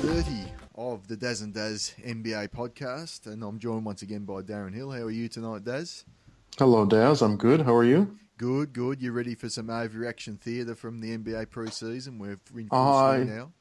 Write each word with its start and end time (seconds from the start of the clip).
30 0.00 0.44
of 0.76 1.08
the 1.08 1.16
Daz 1.16 1.40
and 1.40 1.52
Dazz 1.52 1.92
NBA 2.04 2.50
podcast, 2.50 3.26
and 3.26 3.42
I'm 3.42 3.58
joined 3.58 3.84
once 3.84 4.02
again 4.02 4.24
by 4.24 4.42
Darren 4.42 4.72
Hill. 4.72 4.92
How 4.92 5.02
are 5.02 5.10
you 5.10 5.28
tonight, 5.28 5.64
Daz? 5.64 6.04
Hello, 6.56 6.86
Daz. 6.86 7.20
I'm 7.20 7.36
good. 7.36 7.62
How 7.62 7.74
are 7.74 7.84
you? 7.84 8.16
Good, 8.36 8.72
good. 8.72 9.02
You 9.02 9.10
ready 9.10 9.34
for 9.34 9.48
some 9.48 9.66
overreaction 9.66 10.38
theatre 10.40 10.76
from 10.76 11.00
the 11.00 11.18
NBA 11.18 11.46
preseason? 11.46 12.18
We're 12.18 12.38
in 12.54 12.68
full 12.68 12.78
I- 12.78 13.24
now. 13.24 13.52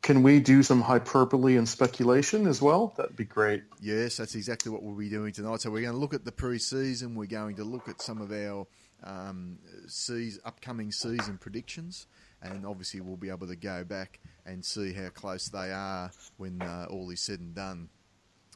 Can 0.00 0.22
we 0.22 0.38
do 0.38 0.62
some 0.62 0.80
hyperbole 0.80 1.56
and 1.56 1.68
speculation 1.68 2.46
as 2.46 2.62
well? 2.62 2.94
That'd 2.96 3.16
be 3.16 3.24
great. 3.24 3.64
Yes, 3.80 4.18
that's 4.18 4.36
exactly 4.36 4.70
what 4.70 4.84
we'll 4.84 4.94
be 4.94 5.08
doing 5.08 5.32
tonight. 5.32 5.60
So 5.60 5.70
we're 5.70 5.82
going 5.82 5.92
to 5.92 5.98
look 5.98 6.14
at 6.14 6.24
the 6.24 6.30
preseason. 6.30 7.16
We're 7.16 7.26
going 7.26 7.56
to 7.56 7.64
look 7.64 7.88
at 7.88 8.00
some 8.00 8.20
of 8.20 8.30
our 8.30 8.64
um, 9.02 9.58
season, 9.88 10.40
upcoming 10.44 10.92
season 10.92 11.36
predictions, 11.36 12.06
and 12.40 12.64
obviously 12.64 13.00
we'll 13.00 13.16
be 13.16 13.28
able 13.28 13.48
to 13.48 13.56
go 13.56 13.82
back 13.82 14.20
and 14.48 14.64
see 14.64 14.92
how 14.92 15.08
close 15.10 15.48
they 15.48 15.70
are 15.70 16.10
when 16.38 16.60
uh, 16.62 16.86
all 16.90 17.10
is 17.10 17.20
said 17.20 17.40
and 17.40 17.54
done 17.54 17.88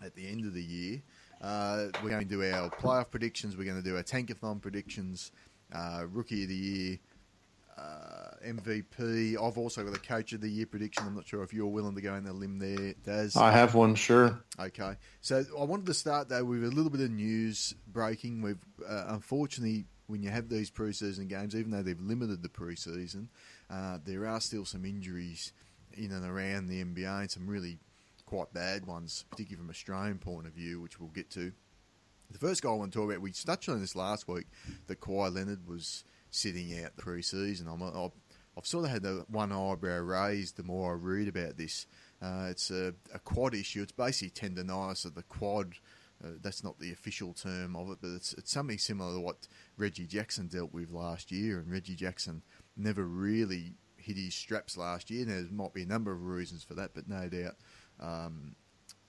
at 0.05 0.15
the 0.15 0.27
end 0.27 0.47
of 0.47 0.55
the 0.55 0.63
year. 0.63 1.03
Uh, 1.41 1.89
we're 2.03 2.11
going 2.11 2.27
to 2.27 2.29
do 2.29 2.43
our 2.43 2.71
playoff 2.71 3.11
predictions. 3.11 3.57
We're 3.57 3.65
going 3.65 3.83
to 3.83 3.89
do 3.89 3.97
our 3.97 4.03
tankathon 4.03 4.61
predictions, 4.61 5.33
uh, 5.73 6.05
rookie 6.11 6.45
of 6.45 6.49
the 6.49 6.55
year, 6.55 6.99
uh, 7.77 8.37
MVP. 8.47 9.33
I've 9.35 9.59
also 9.59 9.85
got 9.85 9.97
a 9.97 10.01
coach 10.01 10.33
of 10.33 10.41
the 10.41 10.49
year 10.49 10.67
prediction. 10.67 11.05
I'm 11.07 11.15
not 11.15 11.27
sure 11.27 11.43
if 11.43 11.53
you're 11.53 11.67
willing 11.67 11.95
to 11.97 12.01
go 12.01 12.15
in 12.15 12.25
the 12.25 12.33
limb 12.33 12.59
there, 12.59 12.95
Daz. 13.05 13.37
I 13.37 13.51
have 13.51 13.75
one, 13.75 13.95
sure. 13.97 14.39
Okay, 14.59 14.95
so 15.21 15.45
I 15.59 15.65
wanted 15.65 15.87
to 15.87 15.95
start 15.95 16.29
though 16.29 16.45
with 16.45 16.65
a 16.65 16.69
little 16.69 16.91
bit 16.91 17.01
of 17.01 17.11
news 17.11 17.75
breaking. 17.89 18.41
We've 18.43 18.65
uh, 18.89 19.07
unfortunately, 19.09 19.87
when 20.06 20.23
you 20.23 20.31
have 20.31 20.49
these 20.49 20.71
preseason 20.71 21.29
games, 21.29 21.56
even 21.56 21.73
though 21.73 21.83
they've 21.83 22.01
limited 22.01 22.43
the 22.43 22.49
preseason, 22.49 23.29
uh, 23.69 23.99
there 24.05 24.27
are 24.27 24.41
still 24.41 24.65
some 24.65 24.84
injuries 24.84 25.53
in 25.95 26.12
and 26.12 26.25
around 26.25 26.67
the 26.67 26.83
NBA, 26.83 27.21
and 27.21 27.31
some 27.31 27.47
really 27.47 27.79
quite 28.27 28.53
bad 28.55 28.87
ones, 28.87 29.25
particularly 29.31 29.62
from 29.62 29.71
Australian 29.71 30.19
point 30.19 30.47
of 30.47 30.55
view, 30.55 30.81
which 30.81 30.99
we'll 30.99 31.11
get 31.11 31.31
to. 31.31 31.53
The 32.31 32.39
first 32.39 32.62
guy 32.62 32.71
I 32.71 32.75
want 32.75 32.93
to 32.93 32.99
talk 32.99 33.11
about, 33.11 33.21
we 33.21 33.31
touched 33.33 33.69
on 33.69 33.81
this 33.81 33.95
last 33.95 34.27
week, 34.27 34.47
that 34.87 35.01
Kawhi 35.01 35.34
Leonard 35.34 35.69
was 35.69 36.05
sitting 36.31 36.83
out 36.83 36.97
the 36.97 37.03
pre-season. 37.03 37.69
I'm, 37.69 37.83
I've, 37.83 38.67
sort 38.67 38.87
of 38.87 38.91
had 38.91 39.03
the 39.03 39.27
one 39.29 39.53
eyebrow 39.53 39.99
raised 39.99 40.57
the 40.57 40.62
more 40.62 40.93
I 40.93 40.97
read 40.97 41.29
about 41.29 41.59
this. 41.59 41.87
Uh, 42.23 42.47
it's 42.49 42.71
a, 42.71 42.95
a 43.12 43.19
quad 43.19 43.55
issue. 43.55 43.83
It's 43.83 43.93
basically 43.93 44.49
tendonitis 44.49 45.05
of 45.05 45.15
the 45.15 45.25
quad. 45.25 45.75
Uh, 46.25 46.29
that's 46.41 46.65
not 46.65 46.79
the 46.79 46.93
official 46.93 47.34
term 47.34 47.77
of 47.77 47.91
it, 47.91 47.99
but 48.01 48.11
it's, 48.11 48.33
it's 48.34 48.53
something 48.53 48.79
similar 48.79 49.12
to 49.12 49.21
what 49.21 49.49
Reggie 49.77 50.06
Jackson 50.06 50.47
dealt 50.47 50.73
with 50.73 50.91
last 50.91 51.31
year. 51.31 51.59
And 51.59 51.71
Reggie 51.71 51.97
Jackson 51.97 52.43
never 52.77 53.05
really 53.05 53.75
hit 54.03 54.17
his 54.17 54.34
straps 54.34 54.77
last 54.77 55.11
year. 55.11 55.25
There 55.25 55.45
might 55.50 55.75
be 55.75 55.83
a 55.83 55.86
number 55.86 56.12
of 56.12 56.25
reasons 56.25 56.62
for 56.62 56.75
that, 56.75 56.92
but 56.95 57.08
no 57.08 57.28
doubt, 57.28 57.56
um, 58.00 58.55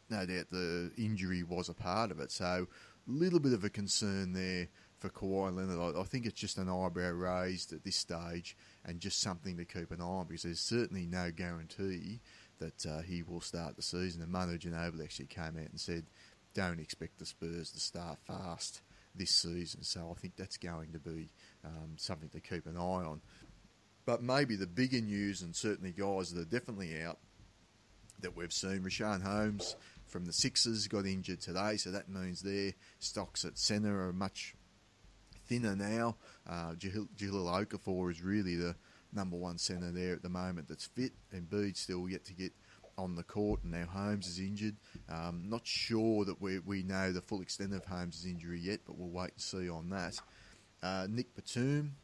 no 0.09 0.25
doubt 0.25 0.51
the 0.51 0.91
injury 0.97 1.43
was 1.43 1.69
a 1.69 1.73
part 1.73 2.11
of 2.11 2.19
it. 2.19 2.31
So, 2.31 2.67
a 3.07 3.11
little 3.11 3.39
bit 3.39 3.53
of 3.53 3.63
a 3.63 3.69
concern 3.69 4.33
there 4.33 4.67
for 4.99 5.09
Kawhi 5.09 5.55
Leonard. 5.55 5.95
I, 5.95 5.99
I 5.99 6.03
think 6.03 6.25
it's 6.25 6.39
just 6.39 6.57
an 6.57 6.69
eyebrow 6.69 7.11
raised 7.11 7.73
at 7.73 7.83
this 7.83 7.97
stage 7.97 8.55
and 8.85 8.99
just 8.99 9.19
something 9.19 9.57
to 9.57 9.65
keep 9.65 9.91
an 9.91 10.01
eye 10.01 10.05
on 10.05 10.27
because 10.27 10.43
there's 10.43 10.61
certainly 10.61 11.05
no 11.05 11.29
guarantee 11.31 12.21
that 12.59 12.85
uh, 12.85 13.01
he 13.01 13.21
will 13.21 13.41
start 13.41 13.75
the 13.75 13.81
season. 13.81 14.21
And 14.21 14.31
Manu 14.31 14.57
Ginobili 14.57 15.03
actually 15.03 15.25
came 15.27 15.57
out 15.57 15.69
and 15.69 15.79
said, 15.79 16.05
don't 16.53 16.79
expect 16.79 17.19
the 17.19 17.25
Spurs 17.25 17.71
to 17.71 17.79
start 17.79 18.19
fast 18.25 18.81
this 19.15 19.31
season. 19.31 19.83
So 19.83 20.13
I 20.15 20.19
think 20.19 20.35
that's 20.35 20.57
going 20.57 20.91
to 20.93 20.99
be 20.99 21.29
um, 21.65 21.95
something 21.97 22.29
to 22.29 22.39
keep 22.39 22.65
an 22.65 22.77
eye 22.77 22.79
on. 22.79 23.21
But 24.05 24.21
maybe 24.21 24.55
the 24.55 24.67
bigger 24.67 25.01
news, 25.01 25.41
and 25.41 25.55
certainly 25.55 25.91
guys 25.91 26.31
that 26.31 26.41
are 26.41 26.45
definitely 26.45 27.01
out 27.01 27.19
that 28.21 28.35
we've 28.35 28.53
seen, 28.53 28.81
Richaun 28.81 29.21
Holmes 29.21 29.75
from 30.07 30.25
the 30.25 30.33
Sixers 30.33 30.87
got 30.87 31.05
injured 31.05 31.41
today, 31.41 31.77
so 31.77 31.91
that 31.91 32.09
means 32.09 32.41
their 32.41 32.73
stocks 32.99 33.45
at 33.45 33.57
centre 33.57 34.07
are 34.07 34.13
much 34.13 34.55
thinner 35.47 35.75
now. 35.75 36.17
Uh, 36.47 36.73
Jahlil 36.73 37.07
Okafor 37.17 38.11
is 38.11 38.21
really 38.21 38.55
the 38.55 38.75
number 39.13 39.37
one 39.37 39.57
centre 39.57 39.91
there 39.91 40.13
at 40.13 40.21
the 40.21 40.29
moment 40.29 40.67
that's 40.67 40.85
fit, 40.85 41.13
and 41.31 41.49
Bede 41.49 41.77
still 41.77 42.09
yet 42.09 42.25
to 42.25 42.33
get 42.33 42.51
on 42.97 43.15
the 43.15 43.23
court, 43.23 43.63
and 43.63 43.71
now 43.71 43.85
Holmes 43.85 44.27
is 44.27 44.39
injured. 44.39 44.75
Um, 45.09 45.45
not 45.47 45.61
sure 45.65 46.25
that 46.25 46.41
we, 46.41 46.59
we 46.59 46.83
know 46.83 47.11
the 47.11 47.21
full 47.21 47.41
extent 47.41 47.73
of 47.73 47.85
Holmes' 47.85 48.25
injury 48.25 48.59
yet, 48.59 48.81
but 48.85 48.97
we'll 48.97 49.09
wait 49.09 49.31
and 49.31 49.41
see 49.41 49.69
on 49.69 49.89
that. 49.89 50.19
Uh, 50.81 51.07
Nick 51.09 51.33
Batum 51.35 51.95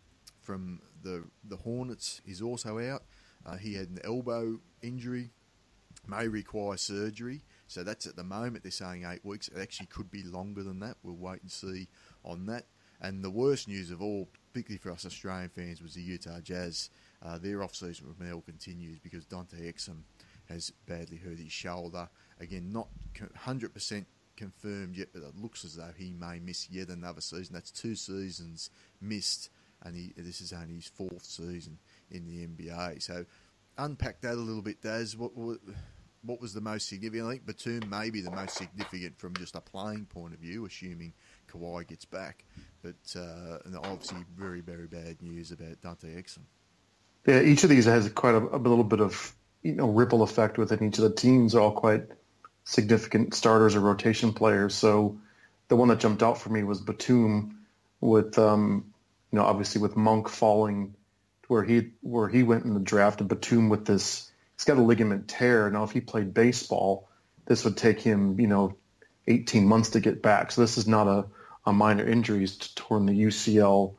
from 0.49 0.81
the 1.03 1.23
the 1.43 1.57
Hornets 1.57 2.21
is 2.25 2.41
also 2.41 2.79
out. 2.79 3.03
Uh, 3.45 3.57
he 3.57 3.75
had 3.75 3.89
an 3.89 3.99
elbow 4.03 4.59
injury, 4.81 5.29
may 6.07 6.27
require 6.27 6.75
surgery. 6.75 7.43
So 7.67 7.83
that's 7.83 8.07
at 8.07 8.15
the 8.15 8.23
moment 8.23 8.63
they're 8.63 8.71
saying 8.71 9.05
eight 9.05 9.23
weeks. 9.23 9.47
It 9.47 9.59
actually 9.61 9.85
could 9.85 10.09
be 10.09 10.23
longer 10.23 10.63
than 10.63 10.79
that. 10.79 10.97
We'll 11.03 11.17
wait 11.17 11.43
and 11.43 11.51
see 11.51 11.87
on 12.25 12.47
that. 12.47 12.65
And 12.99 13.23
the 13.23 13.29
worst 13.29 13.67
news 13.67 13.91
of 13.91 14.01
all, 14.01 14.27
particularly 14.51 14.79
for 14.79 14.91
us 14.91 15.05
Australian 15.05 15.49
fans, 15.49 15.83
was 15.83 15.93
the 15.93 16.01
Utah 16.01 16.39
Jazz. 16.41 16.89
Uh, 17.21 17.37
their 17.37 17.61
off-season 17.61 18.15
renewal 18.17 18.41
continues 18.41 18.97
because 18.97 19.25
Dante 19.25 19.71
Exum 19.71 20.01
has 20.49 20.71
badly 20.87 21.17
hurt 21.17 21.37
his 21.37 21.51
shoulder. 21.51 22.09
Again, 22.39 22.71
not 22.71 22.87
100% 23.45 24.05
confirmed 24.35 24.95
yet, 24.95 25.09
but 25.13 25.21
it 25.21 25.35
looks 25.39 25.63
as 25.63 25.75
though 25.75 25.93
he 25.95 26.13
may 26.13 26.39
miss 26.39 26.69
yet 26.71 26.87
another 26.87 27.21
season. 27.21 27.53
That's 27.53 27.71
two 27.71 27.93
seasons 27.93 28.71
missed, 29.01 29.49
and 29.83 29.95
he, 29.95 30.13
this 30.17 30.41
is 30.41 30.53
only 30.53 30.75
his 30.75 30.87
fourth 30.87 31.23
season 31.23 31.77
in 32.11 32.25
the 32.25 32.45
NBA. 32.45 33.01
So 33.01 33.25
unpack 33.77 34.21
that 34.21 34.33
a 34.33 34.35
little 34.35 34.61
bit, 34.61 34.81
Daz. 34.81 35.15
What, 35.15 35.35
what, 35.35 35.59
what 36.23 36.41
was 36.41 36.53
the 36.53 36.61
most 36.61 36.87
significant? 36.89 37.27
I 37.27 37.31
think 37.31 37.45
Batum 37.45 37.89
may 37.89 38.09
be 38.09 38.21
the 38.21 38.31
most 38.31 38.55
significant 38.55 39.17
from 39.17 39.35
just 39.35 39.55
a 39.55 39.61
playing 39.61 40.05
point 40.05 40.33
of 40.33 40.39
view, 40.39 40.65
assuming 40.65 41.13
Kawhi 41.51 41.87
gets 41.87 42.05
back. 42.05 42.43
But 42.81 42.95
uh, 43.15 43.59
and 43.65 43.75
obviously, 43.77 44.25
very, 44.37 44.61
very 44.61 44.87
bad 44.87 45.21
news 45.21 45.51
about 45.51 45.81
Dante 45.81 46.21
Exum. 46.21 46.39
Yeah, 47.25 47.41
each 47.41 47.63
of 47.63 47.69
these 47.69 47.85
has 47.85 48.09
quite 48.09 48.35
a, 48.35 48.55
a 48.55 48.57
little 48.57 48.83
bit 48.83 49.01
of 49.01 49.35
you 49.63 49.73
know 49.73 49.89
ripple 49.89 50.23
effect 50.23 50.57
within 50.57 50.83
each 50.87 50.97
of 50.97 51.03
the 51.03 51.13
teams. 51.13 51.53
They're 51.53 51.61
all 51.61 51.71
quite 51.71 52.05
significant 52.63 53.33
starters 53.33 53.75
or 53.75 53.79
rotation 53.79 54.33
players. 54.33 54.75
So 54.75 55.17
the 55.67 55.75
one 55.75 55.87
that 55.89 55.99
jumped 55.99 56.23
out 56.23 56.39
for 56.39 56.49
me 56.49 56.63
was 56.63 56.81
Batum, 56.81 57.65
with 58.01 58.37
um, 58.37 58.88
you 59.31 59.37
know 59.37 59.45
obviously 59.45 59.81
with 59.81 59.95
Monk 59.95 60.29
falling 60.29 60.95
where 61.47 61.63
he 61.63 61.91
where 62.01 62.27
he 62.27 62.43
went 62.43 62.65
in 62.65 62.73
the 62.73 62.79
draft, 62.79 63.21
and 63.21 63.29
Batum 63.29 63.69
with 63.69 63.85
this 63.85 64.31
he's 64.55 64.65
got 64.65 64.77
a 64.77 64.81
ligament 64.81 65.27
tear. 65.27 65.69
Now 65.69 65.83
if 65.83 65.91
he 65.91 66.01
played 66.01 66.33
baseball, 66.33 67.09
this 67.45 67.63
would 67.65 67.77
take 67.77 67.99
him 67.99 68.39
you 68.39 68.47
know 68.47 68.75
18 69.27 69.65
months 69.65 69.91
to 69.91 69.99
get 69.99 70.21
back. 70.21 70.51
So 70.51 70.61
this 70.61 70.77
is 70.77 70.87
not 70.87 71.07
a, 71.07 71.25
a 71.65 71.73
minor 71.73 72.05
injury. 72.07 72.39
He's 72.39 72.57
torn 72.57 73.05
the 73.05 73.13
UCL. 73.13 73.95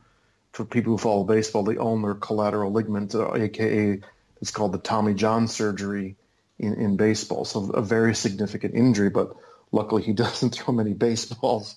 For 0.53 0.65
people 0.65 0.93
who 0.93 0.99
follow 0.99 1.23
baseball, 1.23 1.63
the 1.63 1.81
ulnar 1.81 2.15
collateral 2.15 2.73
ligament, 2.73 3.15
uh, 3.15 3.35
aka 3.35 4.01
it's 4.41 4.51
called 4.51 4.73
the 4.73 4.79
Tommy 4.79 5.15
John 5.15 5.47
surgery 5.47 6.17
in, 6.59 6.75
in 6.75 6.97
baseball. 6.97 7.45
So 7.45 7.71
a 7.71 7.83
very 7.83 8.15
significant 8.15 8.75
injury, 8.75 9.11
but 9.11 9.37
luckily 9.71 10.03
he 10.03 10.13
doesn't 10.25 10.51
throw 10.51 10.75
many 10.75 10.93
baseballs. 10.93 11.77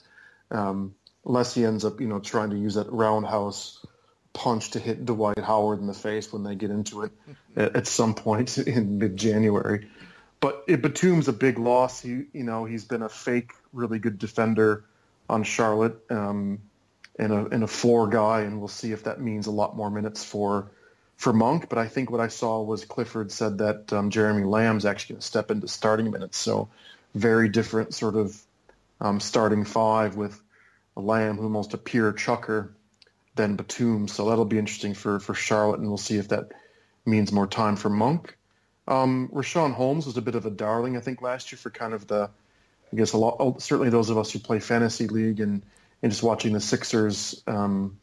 Um, 0.49 0.95
unless 1.25 1.53
he 1.53 1.65
ends 1.65 1.85
up, 1.85 2.01
you 2.01 2.07
know, 2.07 2.19
trying 2.19 2.49
to 2.49 2.57
use 2.57 2.75
that 2.75 2.91
roundhouse 2.91 3.85
punch 4.33 4.71
to 4.71 4.79
hit 4.79 5.05
Dwight 5.05 5.37
Howard 5.37 5.79
in 5.79 5.87
the 5.87 5.93
face 5.93 6.33
when 6.33 6.43
they 6.43 6.55
get 6.55 6.71
into 6.71 7.03
it 7.03 7.11
at, 7.55 7.87
some 7.87 8.15
point 8.15 8.57
in 8.67 8.97
mid-January. 8.97 9.87
But 10.39 10.63
it, 10.67 10.81
Batum's 10.81 11.27
a 11.27 11.33
big 11.33 11.57
loss. 11.57 12.01
He, 12.01 12.25
you 12.33 12.43
know, 12.43 12.65
he's 12.65 12.83
been 12.83 13.03
a 13.03 13.09
fake, 13.09 13.51
really 13.71 13.99
good 13.99 14.19
defender 14.19 14.83
on 15.29 15.43
Charlotte, 15.43 15.97
um, 16.09 16.59
and 17.17 17.31
a 17.31 17.45
and 17.45 17.63
a 17.63 17.67
floor 17.67 18.07
guy, 18.07 18.41
and 18.41 18.59
we'll 18.59 18.67
see 18.67 18.91
if 18.91 19.03
that 19.03 19.21
means 19.21 19.47
a 19.47 19.51
lot 19.51 19.77
more 19.77 19.89
minutes 19.89 20.23
for 20.23 20.71
for 21.15 21.31
Monk. 21.31 21.69
But 21.69 21.77
I 21.77 21.87
think 21.87 22.11
what 22.11 22.19
I 22.19 22.27
saw 22.27 22.61
was 22.61 22.83
Clifford 22.83 23.31
said 23.31 23.59
that 23.59 23.93
um, 23.93 24.09
Jeremy 24.09 24.43
Lamb's 24.43 24.85
actually 24.85 25.13
going 25.13 25.21
to 25.21 25.27
step 25.27 25.51
into 25.51 25.67
starting 25.69 26.11
minutes. 26.11 26.37
So 26.37 26.69
very 27.15 27.47
different 27.47 27.93
sort 27.93 28.15
of 28.15 28.37
um, 28.99 29.19
starting 29.19 29.63
five 29.63 30.17
with 30.17 30.41
a 30.95 31.01
Lamb 31.01 31.37
who 31.37 31.43
almost 31.43 31.73
a 31.73 31.77
pure 31.77 32.13
chucker 32.13 32.75
than 33.35 33.55
Batum. 33.55 34.07
So 34.07 34.29
that'll 34.29 34.45
be 34.45 34.59
interesting 34.59 34.93
for 34.93 35.19
for 35.19 35.33
Charlotte, 35.33 35.79
and 35.79 35.87
we'll 35.87 35.97
see 35.97 36.17
if 36.17 36.29
that 36.29 36.51
means 37.05 37.31
more 37.31 37.47
time 37.47 37.75
for 37.75 37.89
Monk. 37.89 38.37
Um, 38.87 39.29
Richaun 39.33 39.73
Holmes 39.73 40.05
was 40.05 40.17
a 40.17 40.21
bit 40.21 40.35
of 40.35 40.45
a 40.45 40.49
darling, 40.49 40.97
I 40.97 40.99
think, 40.99 41.21
last 41.21 41.51
year 41.51 41.57
for 41.57 41.69
kind 41.69 41.93
of 41.93 42.07
the, 42.07 42.29
I 42.91 42.95
guess 42.95 43.13
a 43.13 43.17
lot, 43.17 43.61
certainly 43.61 43.89
those 43.89 44.09
of 44.09 44.17
us 44.17 44.31
who 44.31 44.39
play 44.39 44.59
fantasy 44.59 45.07
league 45.07 45.39
and, 45.39 45.63
and 46.01 46.11
just 46.11 46.23
watching 46.23 46.53
the 46.53 46.59
Sixers, 46.59 47.41
um, 47.47 47.97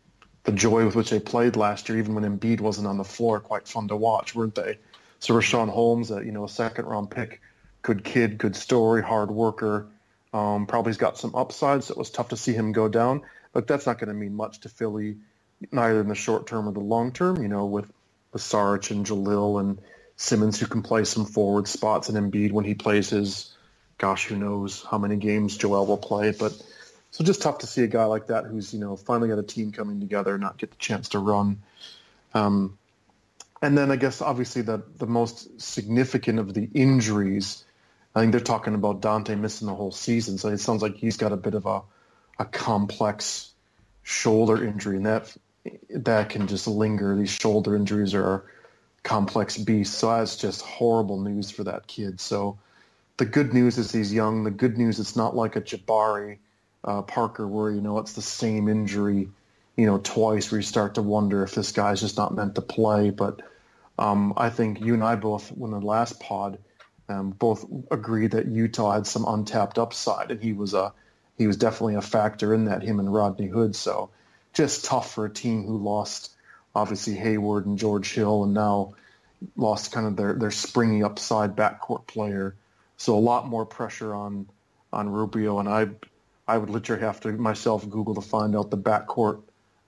the 0.45 0.53
joy 0.53 0.87
with 0.87 0.97
which 0.97 1.11
they 1.11 1.21
played 1.21 1.57
last 1.57 1.89
year, 1.89 1.99
even 1.99 2.15
when 2.15 2.25
Embiid 2.25 2.61
wasn't 2.61 2.87
on 2.87 2.97
the 2.97 3.05
floor, 3.05 3.41
quite 3.41 3.69
fun 3.69 3.89
to 3.89 3.97
watch, 3.97 4.35
weren't 4.35 4.55
they? 4.55 4.79
So 5.19 5.35
Richaun 5.35 5.69
Holmes, 5.69 6.11
uh, 6.11 6.21
you 6.21 6.33
know, 6.33 6.45
a 6.45 6.49
second 6.49 6.87
round 6.87 7.11
pick, 7.11 7.43
good 7.83 8.03
kid, 8.03 8.39
good 8.39 8.57
story, 8.57 9.03
hard 9.03 9.31
worker, 9.31 9.87
um, 10.33 10.67
probably's 10.67 10.97
got 10.97 11.19
some 11.19 11.35
upsides. 11.35 11.87
So 11.87 11.93
it 11.93 11.99
was 11.99 12.11
tough 12.11 12.29
to 12.29 12.37
see 12.37 12.53
him 12.53 12.73
go 12.73 12.89
down, 12.89 13.23
but 13.53 13.67
that's 13.67 13.87
not 13.87 13.99
going 13.99 14.09
to 14.09 14.15
mean 14.15 14.35
much 14.35 14.61
to 14.61 14.69
Philly, 14.69 15.17
neither 15.73 16.01
in 16.01 16.09
the 16.09 16.15
short 16.15 16.47
term 16.47 16.69
or 16.69 16.73
the 16.73 16.81
long 16.81 17.13
term. 17.13 17.43
You 17.43 17.49
know, 17.49 17.67
with 17.67 17.91
with 18.33 18.43
Sarge 18.43 18.91
and 18.91 19.05
Jahlil 19.05 19.61
and 19.61 19.81
Simmons 20.17 20.61
who 20.61 20.67
can 20.67 20.83
play 20.83 21.05
some 21.05 21.25
forward 21.25 21.67
spots 21.67 22.09
and 22.09 22.33
Embiid 22.33 22.53
when 22.53 22.65
he 22.65 22.75
plays 22.75 23.11
his, 23.11 23.55
gosh, 23.99 24.27
who 24.27 24.37
knows 24.37 24.85
how 24.89 24.99
many 24.99 25.17
games 25.17 25.57
Joel 25.57 25.87
will 25.87 25.97
play. 25.97 26.33
But 26.33 26.53
so 27.11 27.25
just 27.25 27.43
tough 27.43 27.59
to 27.59 27.67
see 27.67 27.83
a 27.83 27.89
guy 27.89 28.05
like 28.05 28.29
that 28.29 28.45
who's, 28.45 28.73
you 28.73 28.81
know, 28.81 28.97
finally 28.97 29.29
got 29.29 29.39
a 29.39 29.43
team 29.43 29.73
coming 29.73 29.99
together, 29.99 30.39
not 30.39 30.59
get 30.59 30.71
the 30.71 30.77
chance 30.77 31.09
to 31.11 31.19
run. 31.19 31.63
Um, 32.35 32.79
and 33.63 33.77
then 33.77 33.91
I 33.91 33.97
guess 33.97 34.23
obviously 34.23 34.63
the, 34.63 34.83
the 34.97 35.07
most 35.07 35.61
significant 35.61 36.39
of 36.39 36.55
the 36.55 36.69
injuries, 36.73 37.65
I 38.15 38.21
think 38.21 38.33
they're 38.33 38.41
talking 38.41 38.75
about 38.75 39.01
Dante 39.01 39.35
missing 39.37 39.69
the 39.69 39.75
whole 39.75 39.93
season. 39.93 40.39
So 40.39 40.49
it 40.49 40.59
sounds 40.59 40.83
like 40.83 40.97
he's 40.97 41.17
got 41.17 41.33
a 41.33 41.37
bit 41.37 41.55
of 41.55 41.67
a, 41.67 41.83
a 42.39 42.45
complex 42.45 43.53
shoulder 44.03 44.65
injury, 44.65 44.97
and 44.97 45.07
that 45.07 45.37
that 45.91 46.31
can 46.31 46.47
just 46.47 46.67
linger. 46.67 47.17
These 47.17 47.31
shoulder 47.31 47.77
injuries 47.77 48.15
are 48.15 48.45
complex 49.03 49.57
beasts. 49.57 49.97
So 49.97 50.09
that's 50.11 50.37
just 50.37 50.63
horrible 50.63 51.21
news 51.21 51.51
for 51.51 51.65
that 51.65 51.87
kid. 51.87 52.21
So 52.21 52.59
the 53.17 53.27
good 53.27 53.55
news 53.55 53.79
is 53.79 53.93
he's 53.93 54.13
young. 54.13 54.45
The 54.45 54.51
good 54.51 54.77
news 54.77 54.99
it's 54.99 55.17
not 55.17 55.37
like 55.37 55.57
a 55.57 55.61
Jabari 55.61 56.39
uh, 56.85 57.03
Parker 57.03 57.47
where 57.47 57.71
you 57.71 57.81
know 57.81 57.99
it's 57.99 58.15
the 58.15 58.23
same 58.23 58.69
injury, 58.69 59.29
you 59.77 59.87
know, 59.87 59.99
twice 59.99 60.51
where 60.51 60.59
you 60.59 60.67
start 60.67 60.95
to 60.95 61.03
wonder 61.03 61.43
if 61.45 61.55
this 61.55 61.73
guy's 61.73 62.01
just 62.01 62.17
not 62.17 62.35
meant 62.35 62.57
to 62.57 62.63
play. 62.63 63.11
But 63.11 63.43
um, 63.99 64.33
I 64.37 64.51
think 64.51 64.81
you 64.81 64.95
and 64.95 65.05
I 65.05 65.17
both, 65.17 65.51
when 65.51 65.71
the 65.71 65.81
last 65.81 66.19
pod, 66.19 66.59
um, 67.11 67.31
both 67.31 67.67
agreed 67.91 68.31
that 68.33 68.47
Utah 68.47 68.93
had 68.93 69.07
some 69.07 69.25
untapped 69.27 69.79
upside, 69.79 70.31
and 70.31 70.41
he 70.41 70.53
was 70.53 70.75
a 70.75 70.93
he 71.37 71.47
was 71.47 71.57
definitely 71.57 71.97
a 71.97 72.03
factor 72.03 72.55
in 72.55 72.67
that. 72.67 72.83
Him 72.83 73.01
and 73.01 73.13
Rodney 73.13 73.49
Hood. 73.49 73.75
So 73.75 74.11
just 74.53 74.85
tough 74.85 75.13
for 75.13 75.27
a 75.27 75.31
team 75.31 75.65
who 75.65 75.77
lost 75.77 76.33
obviously 76.75 77.15
Hayward 77.15 77.67
and 77.67 77.79
George 77.79 78.13
Hill, 78.13 78.45
and 78.45 78.55
now 78.55 78.95
lost 79.57 79.91
kind 79.91 80.07
of 80.07 80.17
their 80.17 80.35
their 80.35 80.53
springy 80.53 81.03
upside 81.03 81.57
backcourt 81.57 82.07
player. 82.07 82.55
So 82.97 83.17
a 83.17 83.19
lot 83.19 83.49
more 83.49 83.67
pressure 83.67 84.15
on 84.15 84.49
on 84.93 85.09
Rubio, 85.09 85.59
and 85.59 85.69
I 85.69 85.89
I 86.47 86.59
would 86.59 86.71
literally 86.71 87.03
have 87.03 87.21
to 87.21 87.33
myself 87.33 87.89
Google 87.91 88.15
to 88.15 88.21
find 88.21 88.55
out 88.55 88.71
the 88.71 88.79
backcourt 88.79 89.43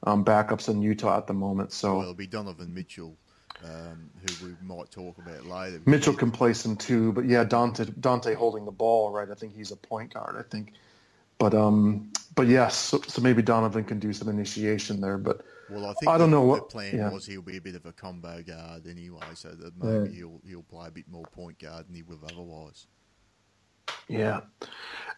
um, 0.04 0.24
backups 0.24 0.68
in 0.68 0.82
Utah 0.82 1.18
at 1.18 1.28
the 1.28 1.34
moment. 1.34 1.72
So 1.72 1.92
well, 1.92 2.02
it'll 2.02 2.14
be 2.14 2.26
Donovan 2.26 2.74
Mitchell 2.74 3.16
um, 3.64 4.10
who 4.20 4.46
we 4.46 4.54
might 4.62 4.90
talk 4.90 5.18
about 5.18 5.46
later. 5.46 5.80
Mitchell 5.86 6.14
can 6.14 6.30
play 6.30 6.52
some 6.52 6.76
too, 6.76 7.12
but 7.12 7.24
yeah, 7.24 7.44
Dante 7.44 7.84
Donte 7.84 8.34
holding 8.34 8.64
the 8.64 8.72
ball, 8.72 9.10
right? 9.10 9.28
I 9.30 9.34
think 9.34 9.54
he's 9.54 9.70
a 9.70 9.76
point 9.76 10.14
guard. 10.14 10.36
I 10.36 10.42
think, 10.42 10.72
but 11.38 11.54
um, 11.54 12.12
but 12.34 12.46
yes, 12.46 12.76
so, 12.76 13.00
so 13.06 13.22
maybe 13.22 13.42
Donovan 13.42 13.84
can 13.84 13.98
do 13.98 14.12
some 14.12 14.28
initiation 14.28 15.00
there. 15.00 15.18
But 15.18 15.44
well, 15.70 15.86
I 15.86 15.94
think 15.94 16.10
I 16.10 16.18
don't 16.18 16.30
the, 16.30 16.36
know 16.36 16.42
the 16.42 16.48
what 16.48 16.68
plan 16.70 16.96
yeah. 16.96 17.10
was 17.10 17.26
he'll 17.26 17.42
be 17.42 17.56
a 17.56 17.60
bit 17.60 17.74
of 17.74 17.86
a 17.86 17.92
combo 17.92 18.42
guard 18.42 18.86
anyway, 18.86 19.20
so 19.34 19.50
that 19.50 19.76
maybe 19.82 19.98
Right. 19.98 20.10
he'll 20.10 20.40
he'll 20.46 20.62
play 20.62 20.88
a 20.88 20.90
bit 20.90 21.08
more 21.08 21.24
point 21.32 21.58
guard 21.58 21.86
than 21.88 21.94
he 21.94 22.02
would 22.02 22.18
have 22.22 22.32
otherwise. 22.32 22.86
Yeah, 24.08 24.40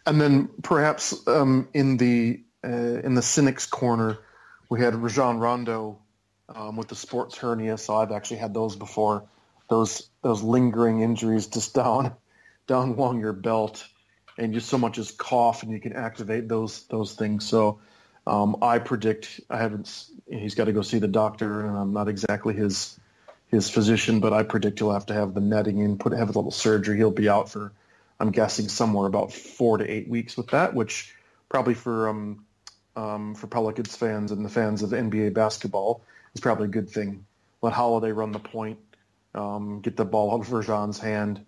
and 0.06 0.20
then 0.20 0.48
perhaps 0.62 1.26
um, 1.26 1.68
in 1.72 1.96
the 1.96 2.42
uh, 2.64 2.68
in 2.68 3.14
the 3.14 3.22
cynics 3.22 3.66
corner, 3.66 4.18
we 4.70 4.80
had 4.80 4.94
Rajon 4.94 5.38
Rondo 5.38 5.98
um, 6.48 6.76
with 6.76 6.88
the 6.88 6.96
sports 6.96 7.36
hernia. 7.36 7.78
So 7.78 7.96
I've 7.96 8.12
actually 8.12 8.38
had 8.38 8.54
those 8.54 8.76
before. 8.76 9.24
Those 9.68 10.08
those 10.22 10.42
lingering 10.42 11.00
injuries 11.00 11.46
just 11.46 11.74
down 11.74 12.14
down 12.66 12.90
along 12.90 13.20
your 13.20 13.32
belt, 13.32 13.86
and 14.38 14.54
you 14.54 14.60
so 14.60 14.78
much 14.78 14.98
as 14.98 15.10
cough, 15.10 15.62
and 15.62 15.72
you 15.72 15.80
can 15.80 15.94
activate 15.94 16.48
those 16.48 16.84
those 16.84 17.14
things. 17.14 17.46
So 17.46 17.80
um, 18.26 18.56
I 18.62 18.78
predict 18.78 19.40
I 19.50 19.58
haven't. 19.58 20.06
He's 20.30 20.54
got 20.54 20.64
to 20.64 20.72
go 20.72 20.82
see 20.82 20.98
the 20.98 21.08
doctor, 21.08 21.66
and 21.66 21.76
I'm 21.76 21.92
not 21.92 22.08
exactly 22.08 22.54
his 22.54 22.98
his 23.48 23.70
physician, 23.70 24.20
but 24.20 24.32
I 24.32 24.42
predict 24.42 24.80
he'll 24.80 24.92
have 24.92 25.06
to 25.06 25.14
have 25.14 25.34
the 25.34 25.40
netting 25.40 25.78
in, 25.78 25.96
put 25.98 26.12
have 26.12 26.28
a 26.28 26.32
little 26.32 26.50
surgery. 26.50 26.96
He'll 26.96 27.10
be 27.10 27.28
out 27.28 27.50
for 27.50 27.72
I'm 28.20 28.30
guessing 28.30 28.68
somewhere 28.68 29.06
about 29.06 29.32
four 29.32 29.78
to 29.78 29.88
eight 29.88 30.08
weeks 30.08 30.36
with 30.36 30.48
that, 30.48 30.74
which 30.74 31.14
probably 31.48 31.74
for 31.74 32.08
um, 32.08 32.44
um, 32.96 33.34
for 33.34 33.46
Pelicans 33.46 33.96
fans 33.96 34.30
and 34.30 34.44
the 34.44 34.48
fans 34.48 34.82
of 34.82 34.90
NBA 34.90 35.34
basketball 35.34 36.02
is 36.34 36.40
probably 36.40 36.66
a 36.66 36.68
good 36.68 36.90
thing. 36.90 37.26
Let 37.62 37.72
Holiday 37.72 38.12
run 38.12 38.32
the 38.32 38.38
point, 38.38 38.78
um, 39.34 39.80
get 39.80 39.96
the 39.96 40.04
ball 40.04 40.32
out 40.32 40.40
of 40.40 40.48
Rajon's 40.48 40.98
hand, 40.98 41.44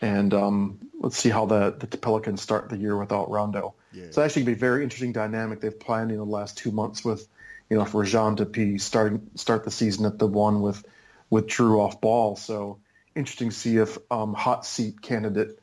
and 0.00 0.32
um, 0.34 0.90
let's 0.98 1.16
see 1.16 1.30
how 1.30 1.46
the, 1.46 1.74
the 1.78 1.98
Pelicans 1.98 2.42
start 2.42 2.68
the 2.68 2.76
year 2.76 2.96
without 2.96 3.30
Rondo. 3.30 3.74
Yeah. 3.92 4.04
It's 4.04 4.18
actually 4.18 4.44
going 4.44 4.54
to 4.54 4.60
be 4.60 4.66
a 4.66 4.68
very 4.68 4.82
interesting 4.84 5.12
dynamic 5.12 5.60
they've 5.60 5.78
planned 5.78 6.10
in 6.10 6.18
the 6.18 6.24
last 6.24 6.58
two 6.58 6.70
months 6.70 7.04
with, 7.04 7.26
you 7.68 7.78
know, 7.78 7.84
for 7.84 8.04
Jean 8.04 8.36
to 8.36 8.44
be 8.44 8.78
starting 8.78 9.30
start 9.34 9.64
the 9.64 9.70
season 9.70 10.04
at 10.06 10.18
the 10.18 10.26
one 10.26 10.60
with 10.60 10.84
with 11.30 11.46
Jrue 11.46 11.80
off 11.80 12.00
ball. 12.00 12.36
So 12.36 12.78
interesting 13.14 13.50
to 13.50 13.54
see 13.54 13.76
if 13.78 13.98
um, 14.10 14.34
hot 14.34 14.66
seat 14.66 15.00
candidate 15.00 15.58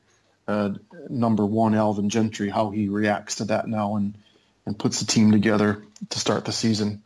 uh, 0.47 0.71
number 1.09 1.45
one 1.45 1.75
Alvin 1.75 2.09
Gentry 2.09 2.49
how 2.49 2.71
he 2.71 2.89
reacts 2.89 3.35
to 3.35 3.45
that 3.45 3.67
now 3.67 3.95
and 3.95 4.17
and 4.65 4.77
puts 4.77 4.99
the 4.99 5.05
team 5.05 5.31
together 5.31 5.83
to 6.09 6.19
start 6.19 6.43
the 6.45 6.51
season. 6.51 7.03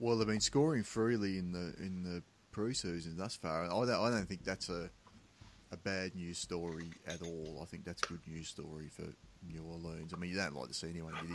Well, 0.00 0.16
they've 0.16 0.26
been 0.26 0.40
scoring 0.40 0.82
freely 0.82 1.38
in 1.38 1.52
the 1.52 1.74
in 1.78 2.02
the 2.02 2.22
preseason 2.52 3.16
thus 3.16 3.36
far. 3.36 3.64
I 3.64 3.68
don't, 3.68 3.90
I 3.90 4.10
don't 4.10 4.26
think 4.28 4.42
that's 4.44 4.68
a 4.68 4.90
a 5.72 5.76
bad 5.76 6.16
news 6.16 6.38
story 6.38 6.90
at 7.06 7.22
all. 7.22 7.60
I 7.62 7.66
think 7.66 7.84
that's 7.84 8.02
a 8.02 8.06
good 8.06 8.26
news 8.26 8.48
story 8.48 8.88
for 8.88 9.04
New 9.46 9.62
Orleans. 9.62 10.12
I 10.12 10.18
mean, 10.18 10.30
you 10.30 10.36
don't 10.36 10.56
like 10.56 10.66
to 10.68 10.74
see 10.74 10.88
anyone 10.90 11.12
get 11.14 11.30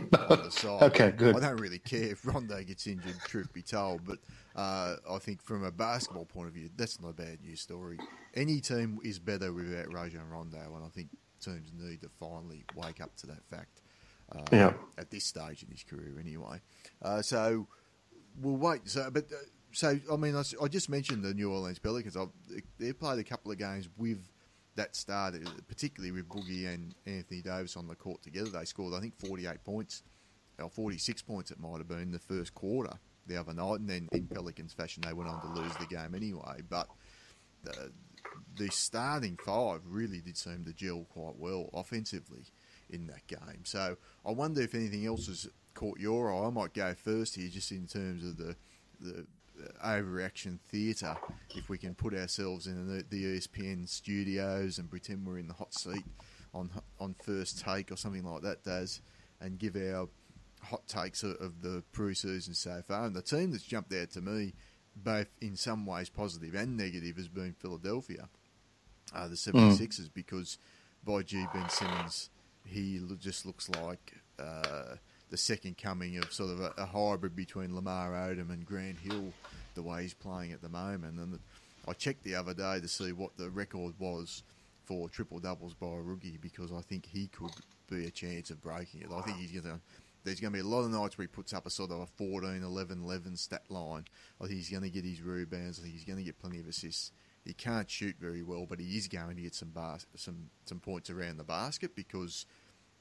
injured 0.00 0.14
on 0.30 0.44
the 0.44 0.50
side. 0.50 0.82
Okay, 0.84 1.10
good. 1.10 1.36
I 1.36 1.40
don't 1.40 1.56
really 1.60 1.80
care 1.80 2.04
if 2.04 2.24
Rondo 2.24 2.62
gets 2.62 2.86
injured, 2.86 3.16
truth 3.26 3.52
be 3.52 3.62
told. 3.62 4.02
But 4.06 4.18
uh, 4.54 4.96
I 5.10 5.18
think 5.18 5.42
from 5.42 5.64
a 5.64 5.72
basketball 5.72 6.26
point 6.26 6.46
of 6.46 6.54
view, 6.54 6.70
that's 6.76 7.00
not 7.00 7.08
a 7.08 7.12
bad 7.14 7.40
news 7.42 7.60
story. 7.60 7.98
Any 8.34 8.60
team 8.60 9.00
is 9.02 9.18
better 9.18 9.52
without 9.52 9.92
Rajon 9.92 10.28
Rondo, 10.30 10.58
and 10.76 10.84
I 10.84 10.88
think 10.88 11.08
teams 11.40 11.72
need 11.76 12.02
to 12.02 12.08
finally 12.20 12.64
wake 12.76 13.00
up 13.00 13.16
to 13.16 13.26
that 13.26 13.44
fact. 13.50 13.80
Uh, 14.30 14.42
Yeah. 14.52 14.74
At 14.96 15.10
this 15.10 15.24
stage 15.24 15.64
in 15.64 15.70
his 15.70 15.82
career, 15.82 16.18
anyway. 16.20 16.60
Uh, 17.02 17.20
so 17.20 17.66
we'll 18.40 18.56
wait. 18.56 18.88
So, 18.88 19.10
but 19.10 19.24
uh, 19.32 19.36
so 19.72 19.98
I 20.12 20.16
mean, 20.16 20.36
I 20.36 20.68
just 20.68 20.88
mentioned 20.88 21.22
the 21.22 21.34
New 21.34 21.52
Orleans 21.52 21.78
Pelicans. 21.78 22.16
I've, 22.16 22.28
they 22.78 22.92
played 22.92 23.18
a 23.18 23.24
couple 23.24 23.52
of 23.52 23.58
games 23.58 23.88
with 23.96 24.18
that 24.76 24.94
starter, 24.94 25.40
particularly 25.68 26.12
with 26.12 26.28
Boogie 26.28 26.72
and 26.72 26.94
Anthony 27.06 27.42
Davis 27.42 27.76
on 27.76 27.86
the 27.88 27.94
court 27.94 28.22
together. 28.22 28.50
They 28.50 28.64
scored, 28.64 28.94
I 28.94 29.00
think, 29.00 29.18
forty-eight 29.18 29.64
points, 29.64 30.02
or 30.58 30.68
forty-six 30.70 31.22
points. 31.22 31.50
It 31.50 31.58
might 31.58 31.78
have 31.78 31.88
been 31.88 32.12
the 32.12 32.18
first 32.18 32.54
quarter 32.54 32.98
the 33.26 33.38
other 33.38 33.54
night, 33.54 33.80
and 33.80 33.88
then 33.88 34.08
in 34.12 34.26
Pelicans 34.26 34.72
fashion, 34.72 35.02
they 35.04 35.12
went 35.12 35.28
on 35.28 35.40
to 35.40 35.60
lose 35.60 35.74
the 35.76 35.86
game 35.86 36.14
anyway. 36.14 36.60
But 36.68 36.88
the, 37.64 37.90
the 38.56 38.68
starting 38.70 39.38
five 39.44 39.80
really 39.84 40.20
did 40.20 40.36
seem 40.36 40.64
to 40.64 40.72
gel 40.72 41.06
quite 41.10 41.36
well 41.36 41.70
offensively 41.72 42.44
in 42.90 43.06
that 43.08 43.26
game. 43.26 43.64
So 43.64 43.96
I 44.24 44.30
wonder 44.30 44.62
if 44.62 44.74
anything 44.74 45.06
else 45.06 45.26
has 45.26 45.48
caught 45.74 45.98
your 45.98 46.32
eye. 46.32 46.46
I 46.46 46.50
might 46.50 46.74
go 46.74 46.94
first 46.94 47.36
here, 47.36 47.48
just 47.48 47.70
in 47.72 47.86
terms 47.86 48.24
of 48.24 48.36
the 48.36 48.56
the 49.00 49.26
overreaction 49.84 50.58
theatre. 50.60 51.16
If 51.54 51.68
we 51.68 51.78
can 51.78 51.94
put 51.94 52.14
ourselves 52.14 52.66
in 52.66 52.86
the, 52.86 53.04
the 53.08 53.38
ESPN 53.38 53.88
studios 53.88 54.78
and 54.78 54.90
pretend 54.90 55.26
we're 55.26 55.38
in 55.38 55.48
the 55.48 55.54
hot 55.54 55.74
seat 55.74 56.04
on 56.54 56.70
on 56.98 57.14
first 57.22 57.60
take 57.60 57.90
or 57.90 57.96
something 57.96 58.24
like 58.24 58.42
that, 58.42 58.64
does 58.64 59.00
and 59.40 59.58
give 59.58 59.76
our 59.76 60.08
hot 60.62 60.86
takes 60.88 61.22
of, 61.22 61.36
of 61.36 61.62
the 61.62 61.82
pre-season 61.92 62.54
so 62.54 62.82
far. 62.86 63.04
And 63.04 63.14
the 63.14 63.22
team 63.22 63.52
that's 63.52 63.64
jumped 63.64 63.92
out 63.92 64.10
to 64.12 64.20
me, 64.20 64.54
both 64.96 65.28
in 65.40 65.56
some 65.56 65.84
ways 65.84 66.08
positive 66.08 66.54
and 66.54 66.76
negative, 66.76 67.16
has 67.16 67.28
been 67.28 67.52
Philadelphia 67.52 68.28
uh, 69.14 69.28
the 69.28 69.34
76ers 69.34 70.10
because 70.12 70.58
by 71.04 71.22
G. 71.22 71.46
Ben 71.52 71.68
Simmons, 71.68 72.30
he 72.66 73.00
just 73.20 73.46
looks 73.46 73.68
like 73.68 74.14
uh, 74.38 74.96
the 75.30 75.36
second 75.36 75.78
coming 75.78 76.18
of 76.18 76.32
sort 76.32 76.50
of 76.50 76.60
a, 76.60 76.72
a 76.78 76.86
hybrid 76.86 77.34
between 77.34 77.74
Lamar 77.74 78.12
Odom 78.12 78.50
and 78.50 78.64
Grant 78.64 78.98
Hill, 78.98 79.32
the 79.74 79.82
way 79.82 80.02
he's 80.02 80.14
playing 80.14 80.52
at 80.52 80.62
the 80.62 80.68
moment. 80.68 81.18
And 81.18 81.38
I 81.88 81.92
checked 81.92 82.24
the 82.24 82.34
other 82.34 82.54
day 82.54 82.80
to 82.80 82.88
see 82.88 83.12
what 83.12 83.36
the 83.36 83.50
record 83.50 83.94
was 83.98 84.42
for 84.84 85.08
triple 85.08 85.38
doubles 85.38 85.74
by 85.74 85.88
a 85.88 86.00
rookie 86.00 86.38
because 86.40 86.72
I 86.72 86.80
think 86.80 87.06
he 87.06 87.28
could 87.28 87.50
be 87.90 88.06
a 88.06 88.10
chance 88.10 88.50
of 88.50 88.62
breaking 88.62 89.02
it. 89.02 89.08
I 89.12 89.20
think 89.22 89.38
he's 89.38 89.52
going 89.52 89.74
to. 89.74 89.80
There's 90.24 90.40
going 90.40 90.52
to 90.52 90.56
be 90.56 90.66
a 90.66 90.68
lot 90.68 90.80
of 90.80 90.90
nights 90.90 91.16
where 91.16 91.22
he 91.22 91.28
puts 91.28 91.54
up 91.54 91.66
a 91.66 91.70
sort 91.70 91.92
of 91.92 92.00
a 92.00 92.06
14, 92.06 92.60
11, 92.60 93.00
11 93.00 93.36
stat 93.36 93.62
line. 93.68 94.04
I 94.40 94.46
think 94.46 94.56
he's 94.56 94.70
going 94.70 94.82
to 94.82 94.90
get 94.90 95.04
his 95.04 95.22
rebounds. 95.22 95.78
I 95.78 95.82
think 95.82 95.94
he's 95.94 96.04
going 96.04 96.18
to 96.18 96.24
get 96.24 96.40
plenty 96.40 96.58
of 96.58 96.66
assists. 96.66 97.12
He 97.46 97.54
can't 97.54 97.88
shoot 97.88 98.16
very 98.20 98.42
well, 98.42 98.66
but 98.68 98.80
he 98.80 98.96
is 98.96 99.06
going 99.06 99.36
to 99.36 99.42
get 99.42 99.54
some 99.54 99.70
bas- 99.70 100.06
some 100.16 100.50
some 100.64 100.80
points 100.80 101.10
around 101.10 101.36
the 101.36 101.44
basket 101.44 101.94
because 101.94 102.44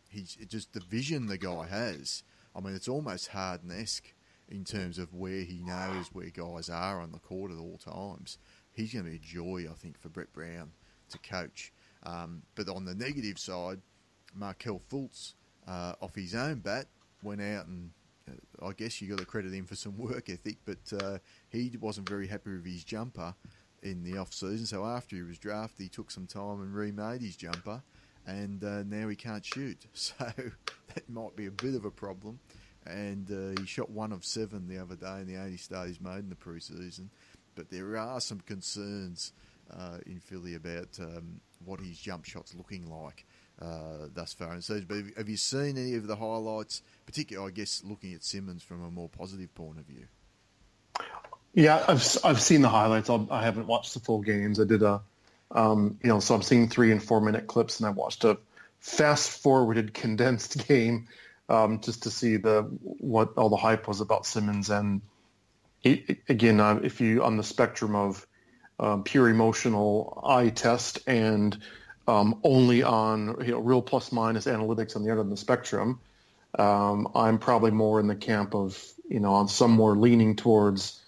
he's 0.09 0.37
just 0.47 0.73
the 0.73 0.79
vision 0.79 1.25
the 1.25 1.37
guy 1.37 1.67
has. 1.67 2.23
I 2.55 2.61
mean, 2.61 2.75
it's 2.75 2.87
almost 2.87 3.29
Harden 3.29 3.71
esque 3.71 4.13
in 4.47 4.63
terms 4.63 4.99
of 4.99 5.13
where 5.13 5.41
he 5.41 5.59
knows 5.59 6.09
where 6.13 6.29
guys 6.29 6.69
are 6.69 7.01
on 7.01 7.11
the 7.11 7.19
court 7.19 7.51
at 7.51 7.57
all 7.57 7.77
times. 7.77 8.37
He's 8.71 8.93
going 8.93 9.05
to 9.05 9.11
be 9.11 9.17
a 9.17 9.19
joy, 9.19 9.65
I 9.69 9.73
think, 9.73 9.99
for 9.99 10.09
Brett 10.09 10.31
Brown 10.31 10.71
to 11.09 11.17
coach. 11.17 11.73
Um, 12.03 12.43
but 12.53 12.69
on 12.69 12.85
the 12.85 12.93
negative 12.93 13.39
side, 13.39 13.81
Markelle 14.35 14.81
Fultz, 14.91 15.33
uh, 15.67 15.93
off 16.01 16.15
his 16.15 16.35
own 16.35 16.59
bat, 16.59 16.85
went 17.23 17.41
out 17.41 17.65
and 17.65 17.89
uh, 18.29 18.67
I 18.67 18.73
guess 18.73 19.01
you 19.01 19.09
got 19.09 19.19
to 19.19 19.25
credit 19.25 19.53
him 19.53 19.65
for 19.65 19.75
some 19.75 19.97
work 19.97 20.29
ethic, 20.29 20.57
but 20.65 21.03
uh, 21.03 21.17
he 21.49 21.75
wasn't 21.79 22.07
very 22.07 22.27
happy 22.27 22.51
with 22.51 22.65
his 22.65 22.83
jumper. 22.83 23.33
In 23.85 24.03
the 24.03 24.17
off 24.17 24.33
season. 24.33 24.65
So 24.65 24.83
after 24.83 25.15
he 25.15 25.21
was 25.21 25.37
drafted, 25.37 25.83
he 25.83 25.89
took 25.89 26.09
some 26.09 26.25
time 26.25 26.61
and 26.61 26.73
remade 26.73 27.21
his 27.21 27.35
jumper, 27.35 27.83
and 28.25 28.63
uh, 28.63 28.83
now 28.83 29.07
he 29.07 29.15
can't 29.15 29.45
shoot. 29.45 29.85
So 29.93 30.15
that 30.93 31.09
might 31.09 31.35
be 31.35 31.45
a 31.45 31.51
bit 31.51 31.75
of 31.75 31.85
a 31.85 31.91
problem. 31.91 32.39
And 32.85 33.29
uh, 33.31 33.59
he 33.59 33.67
shot 33.67 33.89
one 33.89 34.11
of 34.11 34.23
seven 34.23 34.67
the 34.67 34.77
other 34.77 34.95
day 34.95 35.19
in 35.21 35.27
the 35.27 35.43
80 35.43 35.57
starts 35.57 35.99
made 35.99 36.19
in 36.19 36.29
the 36.29 36.35
preseason. 36.35 37.09
But 37.55 37.69
there 37.69 37.97
are 37.97 38.21
some 38.21 38.39
concerns 38.41 39.33
uh, 39.71 39.97
in 40.05 40.19
Philly 40.19 40.55
about 40.55 40.99
um, 40.99 41.41
what 41.63 41.79
his 41.79 41.97
jump 41.97 42.25
shot's 42.25 42.53
looking 42.53 42.89
like 42.89 43.25
uh, 43.61 44.07
thus 44.13 44.33
far 44.33 44.51
in 44.51 44.57
the 44.57 44.61
season. 44.61 44.85
But 44.87 45.17
have 45.17 45.27
you 45.27 45.37
seen 45.37 45.77
any 45.77 45.95
of 45.95 46.07
the 46.07 46.15
highlights, 46.15 46.81
particularly, 47.05 47.51
I 47.51 47.53
guess, 47.53 47.83
looking 47.83 48.13
at 48.13 48.23
Simmons 48.23 48.63
from 48.63 48.83
a 48.83 48.91
more 48.91 49.09
positive 49.09 49.53
point 49.55 49.79
of 49.79 49.85
view? 49.85 50.05
Yeah, 51.55 51.83
I've 51.87 52.05
I've 52.25 52.41
seen 52.41 52.61
the 52.61 52.69
highlights. 52.69 53.09
I'll, 53.09 53.27
I 53.31 53.43
have 53.43 53.55
not 53.55 53.65
watched 53.65 53.93
the 53.93 54.01
full 54.01 54.21
games. 54.21 54.59
I 54.59 54.65
did 54.65 54.83
a, 54.83 55.01
um, 55.51 55.97
you 56.03 56.09
know, 56.09 56.19
so 56.19 56.35
I'm 56.35 56.41
seeing 56.41 56.67
three 56.67 56.91
and 56.91 57.01
four 57.01 57.21
minute 57.21 57.47
clips, 57.47 57.79
and 57.79 57.87
I 57.87 57.91
watched 57.91 58.25
a 58.25 58.37
fast 58.81 59.41
forwarded 59.41 59.93
condensed 59.93 60.67
game 60.67 61.07
um, 61.47 61.79
just 61.79 62.03
to 62.03 62.11
see 62.11 62.35
the 62.35 62.63
what 62.81 63.33
all 63.37 63.47
the 63.47 63.55
hype 63.55 63.87
was 63.87 64.01
about 64.01 64.25
Simmons. 64.25 64.69
And 64.69 65.01
he, 65.79 66.17
again, 66.27 66.59
uh, 66.59 66.81
if 66.83 66.99
you 66.99 67.23
on 67.23 67.37
the 67.37 67.43
spectrum 67.43 67.95
of 67.95 68.27
um, 68.77 69.03
pure 69.03 69.29
emotional 69.29 70.21
eye 70.25 70.49
test 70.49 70.99
and 71.07 71.57
um, 72.05 72.41
only 72.43 72.83
on 72.83 73.37
you 73.45 73.53
know 73.53 73.59
real 73.59 73.81
plus 73.81 74.11
minus 74.11 74.45
analytics 74.45 74.97
on 74.97 75.05
the 75.05 75.11
other 75.11 75.21
end 75.21 75.27
of 75.27 75.29
the 75.29 75.37
spectrum, 75.37 76.01
um, 76.59 77.07
I'm 77.15 77.39
probably 77.39 77.71
more 77.71 78.01
in 78.01 78.07
the 78.07 78.15
camp 78.15 78.53
of 78.53 78.77
you 79.07 79.21
know 79.21 79.35
on 79.35 79.47
some 79.47 79.71
more 79.71 79.95
leaning 79.95 80.35
towards 80.35 80.99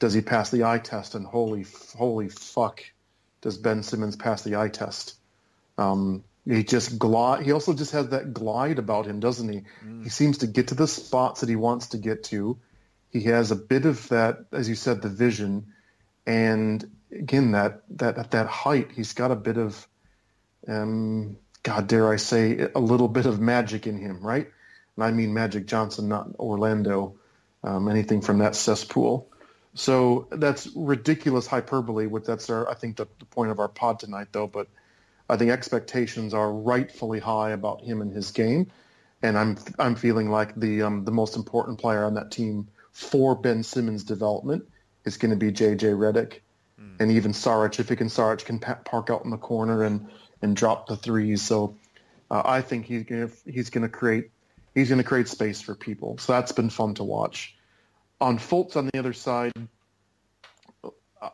does 0.00 0.14
he 0.14 0.22
pass 0.22 0.50
the 0.50 0.64
eye 0.64 0.78
test 0.78 1.14
and 1.14 1.24
holy 1.24 1.64
holy 1.96 2.28
fuck 2.28 2.82
does 3.42 3.56
Ben 3.56 3.82
Simmons 3.82 4.16
pass 4.16 4.42
the 4.42 4.56
eye 4.56 4.68
test? 4.68 5.14
Um, 5.78 6.24
he 6.46 6.64
just 6.64 6.98
glide. 6.98 7.44
He 7.44 7.52
also 7.52 7.74
just 7.74 7.92
has 7.92 8.08
that 8.08 8.34
glide 8.34 8.78
about 8.78 9.06
him, 9.06 9.20
doesn't 9.20 9.50
he? 9.50 9.62
Mm. 9.84 10.02
He 10.02 10.10
seems 10.10 10.38
to 10.38 10.46
get 10.46 10.68
to 10.68 10.74
the 10.74 10.88
spots 10.88 11.40
that 11.40 11.48
he 11.48 11.56
wants 11.56 11.88
to 11.88 11.98
get 11.98 12.24
to. 12.24 12.58
He 13.10 13.22
has 13.22 13.50
a 13.50 13.56
bit 13.56 13.86
of 13.86 14.08
that, 14.08 14.46
as 14.52 14.68
you 14.68 14.74
said, 14.74 15.02
the 15.02 15.08
vision, 15.08 15.72
and 16.26 16.90
again 17.12 17.52
that 17.52 17.82
that 17.96 18.18
at 18.18 18.30
that 18.32 18.46
height, 18.46 18.90
he's 18.92 19.12
got 19.14 19.30
a 19.30 19.36
bit 19.36 19.56
of, 19.56 19.86
um, 20.68 21.36
God 21.62 21.86
dare 21.86 22.12
I 22.12 22.16
say, 22.16 22.68
a 22.74 22.80
little 22.80 23.08
bit 23.08 23.26
of 23.26 23.40
magic 23.40 23.86
in 23.86 23.98
him, 23.98 24.20
right? 24.20 24.48
And 24.96 25.04
I 25.04 25.10
mean 25.12 25.34
Magic 25.34 25.66
Johnson, 25.66 26.08
not 26.08 26.28
Orlando, 26.38 27.16
um, 27.64 27.88
anything 27.88 28.20
from 28.20 28.38
that 28.38 28.54
cesspool. 28.54 29.29
So 29.74 30.26
that's 30.30 30.68
ridiculous 30.74 31.46
hyperbole. 31.46 32.06
What 32.06 32.24
that's 32.24 32.50
our, 32.50 32.68
I 32.68 32.74
think 32.74 32.96
the, 32.96 33.06
the 33.18 33.24
point 33.26 33.50
of 33.50 33.60
our 33.60 33.68
pod 33.68 34.00
tonight, 34.00 34.28
though. 34.32 34.46
But 34.46 34.68
I 35.28 35.36
think 35.36 35.50
expectations 35.50 36.34
are 36.34 36.52
rightfully 36.52 37.20
high 37.20 37.50
about 37.50 37.82
him 37.82 38.02
and 38.02 38.12
his 38.12 38.32
game, 38.32 38.70
and 39.22 39.38
I'm 39.38 39.56
I'm 39.78 39.94
feeling 39.94 40.30
like 40.30 40.56
the 40.56 40.82
um, 40.82 41.04
the 41.04 41.12
most 41.12 41.36
important 41.36 41.78
player 41.78 42.04
on 42.04 42.14
that 42.14 42.32
team 42.32 42.68
for 42.90 43.36
Ben 43.36 43.62
Simmons' 43.62 44.02
development 44.02 44.64
is 45.04 45.16
going 45.16 45.30
to 45.30 45.36
be 45.36 45.52
J.J. 45.52 45.88
Redick, 45.88 46.40
mm. 46.80 47.00
and 47.00 47.12
even 47.12 47.32
Saric 47.32 47.78
if 47.78 47.88
he 47.88 47.96
can 47.96 48.08
Saric 48.08 48.44
can 48.44 48.58
park 48.58 49.08
out 49.08 49.24
in 49.24 49.30
the 49.30 49.38
corner 49.38 49.84
and 49.84 50.08
and 50.42 50.56
drop 50.56 50.88
the 50.88 50.96
threes. 50.96 51.42
So 51.42 51.76
uh, 52.28 52.42
I 52.44 52.62
think 52.62 52.86
he's 52.86 53.04
going 53.04 53.30
he's 53.46 53.70
going 53.70 53.82
to 53.82 53.88
create 53.88 54.30
he's 54.74 54.88
going 54.88 54.98
to 54.98 55.04
create 55.04 55.28
space 55.28 55.60
for 55.60 55.76
people. 55.76 56.18
So 56.18 56.32
that's 56.32 56.52
been 56.52 56.70
fun 56.70 56.94
to 56.94 57.04
watch. 57.04 57.54
On 58.20 58.38
Fultz 58.38 58.76
on 58.76 58.90
the 58.92 58.98
other 58.98 59.12
side, 59.12 59.52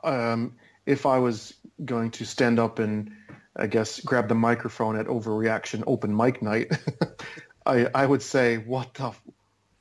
um, 0.04 0.56
if 0.84 1.06
I 1.06 1.18
was 1.18 1.54
going 1.84 2.12
to 2.12 2.24
stand 2.24 2.58
up 2.58 2.78
and 2.78 3.10
I 3.56 3.66
guess, 3.66 4.00
grab 4.00 4.28
the 4.28 4.34
microphone 4.34 4.96
at 4.98 5.06
Overreaction 5.06 5.84
Open 5.86 6.14
Mic 6.14 6.42
Night, 6.42 6.72
I, 7.66 7.88
I 7.94 8.04
would 8.04 8.22
say, 8.22 8.58
what 8.58 8.94
the, 8.94 9.08
F- 9.08 9.22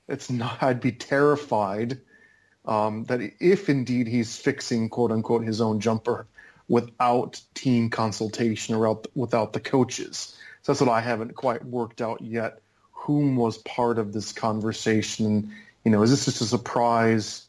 it's 0.08 0.30
not, 0.30 0.64
I'd 0.64 0.80
be 0.80 0.94
terrified 0.94 2.00
um, 2.66 3.04
that 3.06 3.20
if 3.40 3.70
indeed 3.70 4.08
he's 4.08 4.38
fixing, 4.38 4.90
quote 4.90 5.12
unquote, 5.12 5.44
his 5.44 5.62
own 5.62 5.82
jumper 5.82 6.26
without 6.68 7.42
team 7.54 7.90
consultation 7.90 8.76
or 8.76 9.02
without 9.14 9.54
the 9.54 9.60
coaches. 9.60 10.36
So 10.62 10.72
that's 10.72 10.82
what 10.82 10.90
I 10.90 11.02
haven't 11.02 11.36
quite 11.36 11.64
worked 11.64 12.02
out 12.02 12.22
yet. 12.22 12.60
Whom 12.92 13.36
was 13.36 13.60
part 13.60 14.00
of 14.00 14.14
this 14.14 14.32
conversation? 14.32 15.54
You 15.86 15.92
know, 15.92 16.04
is 16.04 16.10
this 16.10 16.26
just 16.26 16.42
a 16.42 16.46
surprise 16.46 17.48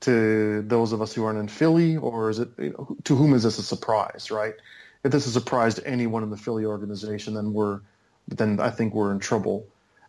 to 0.00 0.62
those 0.62 0.92
of 0.92 1.00
us 1.00 1.14
who 1.14 1.24
aren't 1.24 1.38
in 1.38 1.48
Philly, 1.48 1.96
or 1.96 2.28
is 2.28 2.38
it 2.38 2.50
you 2.58 2.70
know, 2.70 2.96
to 3.04 3.16
whom 3.16 3.32
is 3.32 3.44
this 3.44 3.58
a 3.58 3.62
surprise? 3.62 4.30
Right? 4.30 4.54
if 5.04 5.12
this 5.12 5.26
is 5.26 5.36
a 5.36 5.40
surprise 5.40 5.74
to 5.76 5.86
anyone 5.86 6.22
in 6.22 6.30
the 6.30 6.36
Philly 6.36 6.64
organization, 6.64 7.34
then 7.34 7.52
we're 7.52 7.80
then 8.28 8.60
I 8.60 8.70
think 8.70 8.94
we're 8.94 9.12
in 9.12 9.20
trouble. 9.20 9.66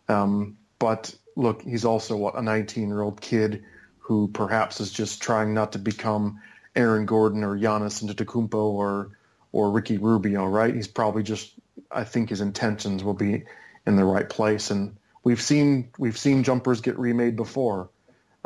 Um, 0.08 0.58
but 0.78 1.14
look, 1.36 1.62
he's 1.62 1.84
also 1.84 2.16
what 2.16 2.34
a 2.34 2.40
19-year-old 2.40 3.20
kid 3.20 3.64
who 3.98 4.28
perhaps 4.28 4.80
is 4.80 4.92
just 4.92 5.22
trying 5.22 5.54
not 5.54 5.72
to 5.72 5.78
become 5.78 6.40
Aaron 6.76 7.06
Gordon 7.06 7.44
or 7.44 7.56
Giannis 7.56 8.02
Antetokounmpo 8.04 8.54
or 8.54 9.10
or 9.52 9.70
Ricky 9.70 9.98
Rubio, 9.98 10.46
right? 10.46 10.74
He's 10.74 10.88
probably 10.88 11.22
just 11.22 11.52
I 11.90 12.04
think 12.04 12.28
his 12.28 12.40
intentions 12.40 13.04
will 13.04 13.14
be 13.14 13.44
in 13.86 13.96
the 13.96 14.04
right 14.04 14.28
place, 14.28 14.70
and 14.70 14.96
we've 15.22 15.40
seen 15.40 15.90
we've 15.98 16.18
seen 16.18 16.42
jumpers 16.42 16.80
get 16.80 16.98
remade 16.98 17.36
before, 17.36 17.90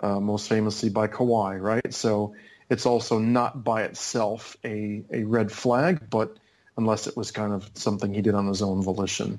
uh, 0.02 0.20
most 0.20 0.48
famously 0.48 0.90
by 0.90 1.08
Kawhi, 1.08 1.60
right? 1.60 1.94
So 1.94 2.34
it's 2.70 2.86
also 2.86 3.18
not 3.18 3.64
by 3.64 3.82
itself 3.82 4.56
a, 4.64 5.02
a 5.12 5.24
red 5.24 5.52
flag, 5.52 6.08
but 6.10 6.36
unless 6.76 7.06
it 7.06 7.16
was 7.16 7.30
kind 7.30 7.52
of 7.52 7.68
something 7.74 8.12
he 8.12 8.22
did 8.22 8.34
on 8.34 8.46
his 8.46 8.62
own 8.62 8.82
volition. 8.82 9.38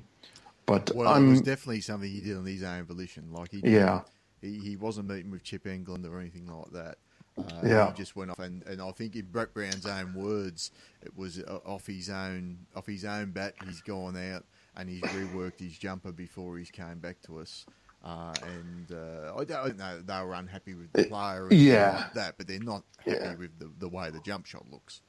But 0.64 0.90
well, 0.94 1.08
I'm, 1.08 1.26
it 1.26 1.30
was 1.30 1.40
definitely 1.42 1.80
something 1.80 2.10
he 2.10 2.20
did 2.20 2.36
on 2.36 2.44
his 2.44 2.62
own 2.62 2.84
volition. 2.84 3.32
Like 3.32 3.52
he, 3.52 3.60
yeah, 3.64 4.02
he, 4.40 4.58
he 4.58 4.76
wasn't 4.76 5.08
meeting 5.08 5.30
with 5.30 5.44
Chip 5.44 5.64
Engelland 5.64 6.10
or 6.10 6.18
anything 6.18 6.46
like 6.46 6.72
that. 6.72 6.98
Uh, 7.38 7.66
yeah, 7.66 7.90
he 7.90 7.96
just 7.96 8.16
went 8.16 8.30
off, 8.30 8.38
and, 8.38 8.62
and 8.64 8.80
I 8.80 8.90
think 8.92 9.14
in 9.14 9.26
Brett 9.26 9.52
Brown's 9.52 9.86
own 9.86 10.14
words, 10.14 10.70
it 11.02 11.16
was 11.16 11.38
uh, 11.38 11.58
off 11.66 11.86
his 11.86 12.08
own 12.08 12.58
off 12.74 12.86
his 12.86 13.04
own 13.04 13.30
bat. 13.30 13.54
He's 13.66 13.82
gone 13.82 14.16
out 14.16 14.44
and 14.76 14.88
he's 14.88 15.02
reworked 15.02 15.60
his 15.60 15.76
jumper 15.76 16.12
before 16.12 16.58
he's 16.58 16.70
came 16.70 16.98
back 16.98 17.20
to 17.22 17.38
us. 17.38 17.66
Uh, 18.04 18.32
and 18.42 18.92
uh, 18.92 19.34
I 19.36 19.44
don't 19.44 19.78
know 19.78 20.00
they 20.00 20.22
were 20.22 20.34
unhappy 20.34 20.74
with 20.74 20.92
the 20.92 21.04
player, 21.04 21.48
yeah, 21.50 21.96
like 21.96 22.12
that, 22.14 22.34
but 22.38 22.46
they're 22.46 22.60
not 22.60 22.84
happy 22.98 23.18
yeah. 23.20 23.34
with 23.34 23.58
the, 23.58 23.70
the 23.78 23.88
way 23.88 24.10
the 24.10 24.20
jump 24.20 24.46
shot 24.46 24.64
looks. 24.70 25.00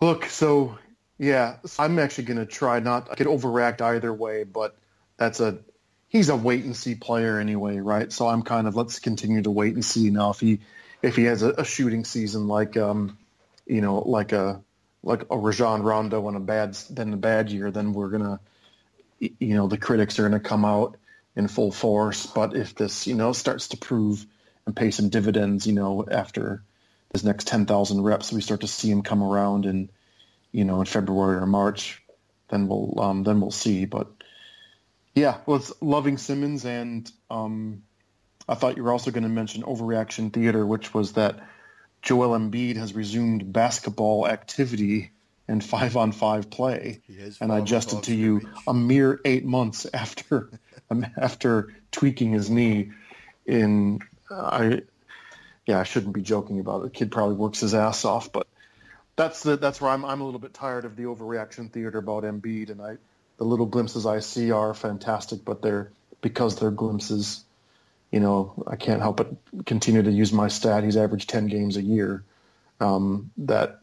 Look, 0.00 0.26
so 0.26 0.78
yeah, 1.18 1.56
I'm 1.78 1.98
actually 1.98 2.24
going 2.24 2.38
to 2.38 2.46
try 2.46 2.80
not. 2.80 3.08
I 3.10 3.16
could 3.16 3.26
overreact 3.26 3.80
either 3.80 4.12
way, 4.12 4.44
but 4.44 4.76
that's 5.16 5.40
a 5.40 5.58
he's 6.08 6.28
a 6.28 6.36
wait 6.36 6.64
and 6.64 6.76
see 6.76 6.94
player 6.94 7.38
anyway, 7.38 7.78
right? 7.78 8.10
So 8.12 8.28
I'm 8.28 8.42
kind 8.42 8.66
of 8.66 8.76
let's 8.76 8.98
continue 8.98 9.42
to 9.42 9.50
wait 9.50 9.74
and 9.74 9.84
see 9.84 10.10
now 10.10 10.30
if 10.30 10.40
he 10.40 10.60
if 11.02 11.16
he 11.16 11.24
has 11.24 11.42
a, 11.42 11.50
a 11.50 11.64
shooting 11.64 12.04
season 12.04 12.48
like 12.48 12.76
um 12.76 13.18
you 13.66 13.80
know 13.80 13.98
like 13.98 14.32
a 14.32 14.62
like 15.06 15.24
a 15.30 15.38
Rajon 15.38 15.82
Rondo 15.82 16.28
in 16.28 16.34
a 16.34 16.40
bad 16.40 16.74
then 16.90 17.12
a 17.12 17.16
bad 17.16 17.50
year, 17.50 17.70
then 17.70 17.92
we're 17.92 18.10
gonna 18.10 18.40
you 19.20 19.54
know 19.56 19.68
the 19.68 19.78
critics 19.78 20.18
are 20.18 20.22
gonna 20.22 20.40
come 20.40 20.64
out 20.64 20.96
in 21.36 21.48
full 21.48 21.70
force. 21.70 22.26
But 22.26 22.56
if 22.56 22.74
this, 22.74 23.06
you 23.06 23.14
know, 23.14 23.32
starts 23.32 23.68
to 23.68 23.76
prove 23.76 24.26
and 24.66 24.74
pay 24.74 24.90
some 24.90 25.10
dividends, 25.10 25.66
you 25.66 25.74
know, 25.74 26.04
after 26.10 26.62
his 27.12 27.24
next 27.24 27.46
10,000 27.46 28.00
reps, 28.02 28.32
we 28.32 28.40
start 28.40 28.62
to 28.62 28.66
see 28.66 28.90
him 28.90 29.02
come 29.02 29.22
around 29.22 29.64
and 29.66 29.88
you 30.52 30.64
know, 30.64 30.80
in 30.80 30.86
February 30.86 31.36
or 31.36 31.46
March, 31.46 32.02
then 32.48 32.66
we'll, 32.66 32.98
um, 32.98 33.22
then 33.24 33.42
we'll 33.42 33.50
see. 33.50 33.84
But 33.84 34.08
yeah, 35.14 35.38
well, 35.44 35.58
it's 35.58 35.72
loving 35.82 36.16
Simmons. 36.16 36.64
And 36.64 37.10
um, 37.30 37.82
I 38.48 38.54
thought 38.54 38.78
you 38.78 38.82
were 38.82 38.92
also 38.92 39.10
going 39.10 39.24
to 39.24 39.28
mention 39.28 39.64
overreaction 39.64 40.32
theater, 40.32 40.64
which 40.64 40.94
was 40.94 41.12
that 41.12 41.40
Joel 42.06 42.38
Embiid 42.38 42.76
has 42.76 42.94
resumed 42.94 43.52
basketball 43.52 44.28
activity 44.28 45.10
and 45.48 45.62
five 45.62 45.96
on 45.96 46.12
five 46.12 46.48
play. 46.50 47.00
And 47.40 47.52
I 47.52 47.58
adjusted 47.58 48.04
to 48.04 48.14
you 48.14 48.48
a 48.66 48.72
mere 48.72 49.20
eight 49.24 49.44
months 49.44 49.86
after 49.92 50.48
um, 50.88 51.04
after 51.16 51.74
tweaking 51.90 52.30
his 52.32 52.48
knee. 52.48 52.92
In 53.44 54.00
uh, 54.30 54.34
I, 54.34 54.82
yeah, 55.66 55.80
I 55.80 55.82
shouldn't 55.82 56.14
be 56.14 56.22
joking 56.22 56.60
about 56.60 56.80
it. 56.80 56.84
The 56.84 56.90
kid 56.90 57.10
probably 57.10 57.34
works 57.34 57.60
his 57.60 57.74
ass 57.74 58.04
off, 58.04 58.30
but 58.30 58.46
that's 59.16 59.42
the 59.42 59.56
that's 59.56 59.80
where 59.80 59.90
I'm 59.90 60.04
I'm 60.04 60.20
a 60.20 60.24
little 60.24 60.40
bit 60.40 60.54
tired 60.54 60.84
of 60.84 60.94
the 60.94 61.04
overreaction 61.04 61.72
theater 61.72 61.98
about 61.98 62.22
Embiid, 62.22 62.70
and 62.70 62.80
I 62.80 62.98
the 63.36 63.44
little 63.44 63.66
glimpses 63.66 64.06
I 64.06 64.20
see 64.20 64.52
are 64.52 64.74
fantastic, 64.74 65.44
but 65.44 65.60
they're 65.60 65.90
because 66.20 66.56
they're 66.56 66.70
glimpses. 66.70 67.42
You 68.10 68.20
know, 68.20 68.64
I 68.66 68.76
can't 68.76 69.02
help 69.02 69.16
but 69.16 69.32
continue 69.66 70.02
to 70.02 70.10
use 70.10 70.32
my 70.32 70.48
stat. 70.48 70.84
He's 70.84 70.96
averaged 70.96 71.28
ten 71.28 71.48
games 71.48 71.76
a 71.76 71.82
year. 71.82 72.24
Um, 72.80 73.30
that 73.38 73.80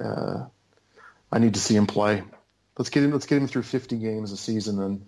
uh, 0.00 0.44
I 1.32 1.38
need 1.38 1.54
to 1.54 1.60
see 1.60 1.76
him 1.76 1.86
play. 1.86 2.22
Let's 2.78 2.90
get 2.90 3.02
him. 3.02 3.12
Let's 3.12 3.26
get 3.26 3.38
him 3.38 3.48
through 3.48 3.62
50 3.62 3.96
games 3.96 4.32
a 4.32 4.36
season, 4.36 4.80
and, 4.80 5.06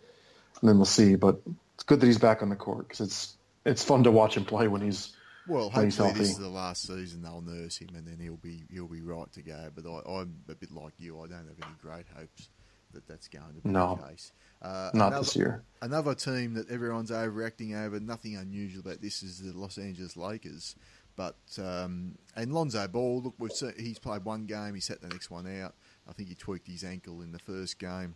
and 0.60 0.68
then 0.68 0.76
we'll 0.76 0.86
see. 0.86 1.14
But 1.14 1.40
it's 1.74 1.84
good 1.84 2.00
that 2.00 2.06
he's 2.06 2.18
back 2.18 2.42
on 2.42 2.48
the 2.48 2.56
court 2.56 2.88
because 2.88 3.00
it's 3.00 3.36
it's 3.64 3.84
fun 3.84 4.04
to 4.04 4.10
watch 4.10 4.36
him 4.36 4.44
play 4.44 4.68
when 4.68 4.80
he's 4.80 5.14
Well, 5.46 5.70
when 5.70 5.84
he's 5.84 5.96
hopefully 5.96 6.24
this 6.24 6.32
is 6.32 6.38
the 6.38 6.48
last 6.48 6.86
season 6.86 7.22
they'll 7.22 7.40
nurse 7.42 7.78
him, 7.78 7.90
and 7.94 8.06
then 8.06 8.18
he'll 8.20 8.36
be 8.36 8.64
he'll 8.70 8.88
be 8.88 9.02
right 9.02 9.30
to 9.32 9.42
go. 9.42 9.70
But 9.74 9.86
I, 9.86 10.20
I'm 10.20 10.36
a 10.48 10.54
bit 10.54 10.72
like 10.72 10.94
you. 10.98 11.20
I 11.20 11.26
don't 11.28 11.46
have 11.46 11.58
any 11.62 11.76
great 11.80 12.06
hopes 12.16 12.48
that 12.92 13.06
that's 13.06 13.28
going 13.28 13.44
to 13.54 13.60
be 13.60 13.68
No. 13.68 13.98
the 14.00 14.08
case. 14.08 14.32
Uh, 14.60 14.90
Not 14.92 15.08
another, 15.08 15.24
this 15.24 15.36
year. 15.36 15.64
Another 15.80 16.14
team 16.14 16.54
that 16.54 16.70
everyone's 16.70 17.10
overreacting 17.10 17.76
over. 17.76 18.00
Nothing 18.00 18.36
unusual 18.36 18.80
about 18.80 19.00
this 19.00 19.22
is 19.22 19.38
the 19.38 19.56
Los 19.56 19.78
Angeles 19.78 20.16
Lakers. 20.16 20.74
But 21.18 21.36
um, 21.58 22.16
and 22.36 22.52
Lonzo 22.52 22.86
Ball, 22.86 23.22
look, 23.22 23.34
we've 23.38 23.52
seen, 23.52 23.72
he's 23.76 23.98
played 23.98 24.24
one 24.24 24.46
game. 24.46 24.74
He 24.74 24.80
set 24.80 25.00
the 25.00 25.08
next 25.08 25.30
one 25.30 25.46
out. 25.60 25.74
I 26.08 26.12
think 26.12 26.28
he 26.28 26.36
tweaked 26.36 26.68
his 26.68 26.84
ankle 26.84 27.22
in 27.22 27.32
the 27.32 27.40
first 27.40 27.80
game, 27.80 28.14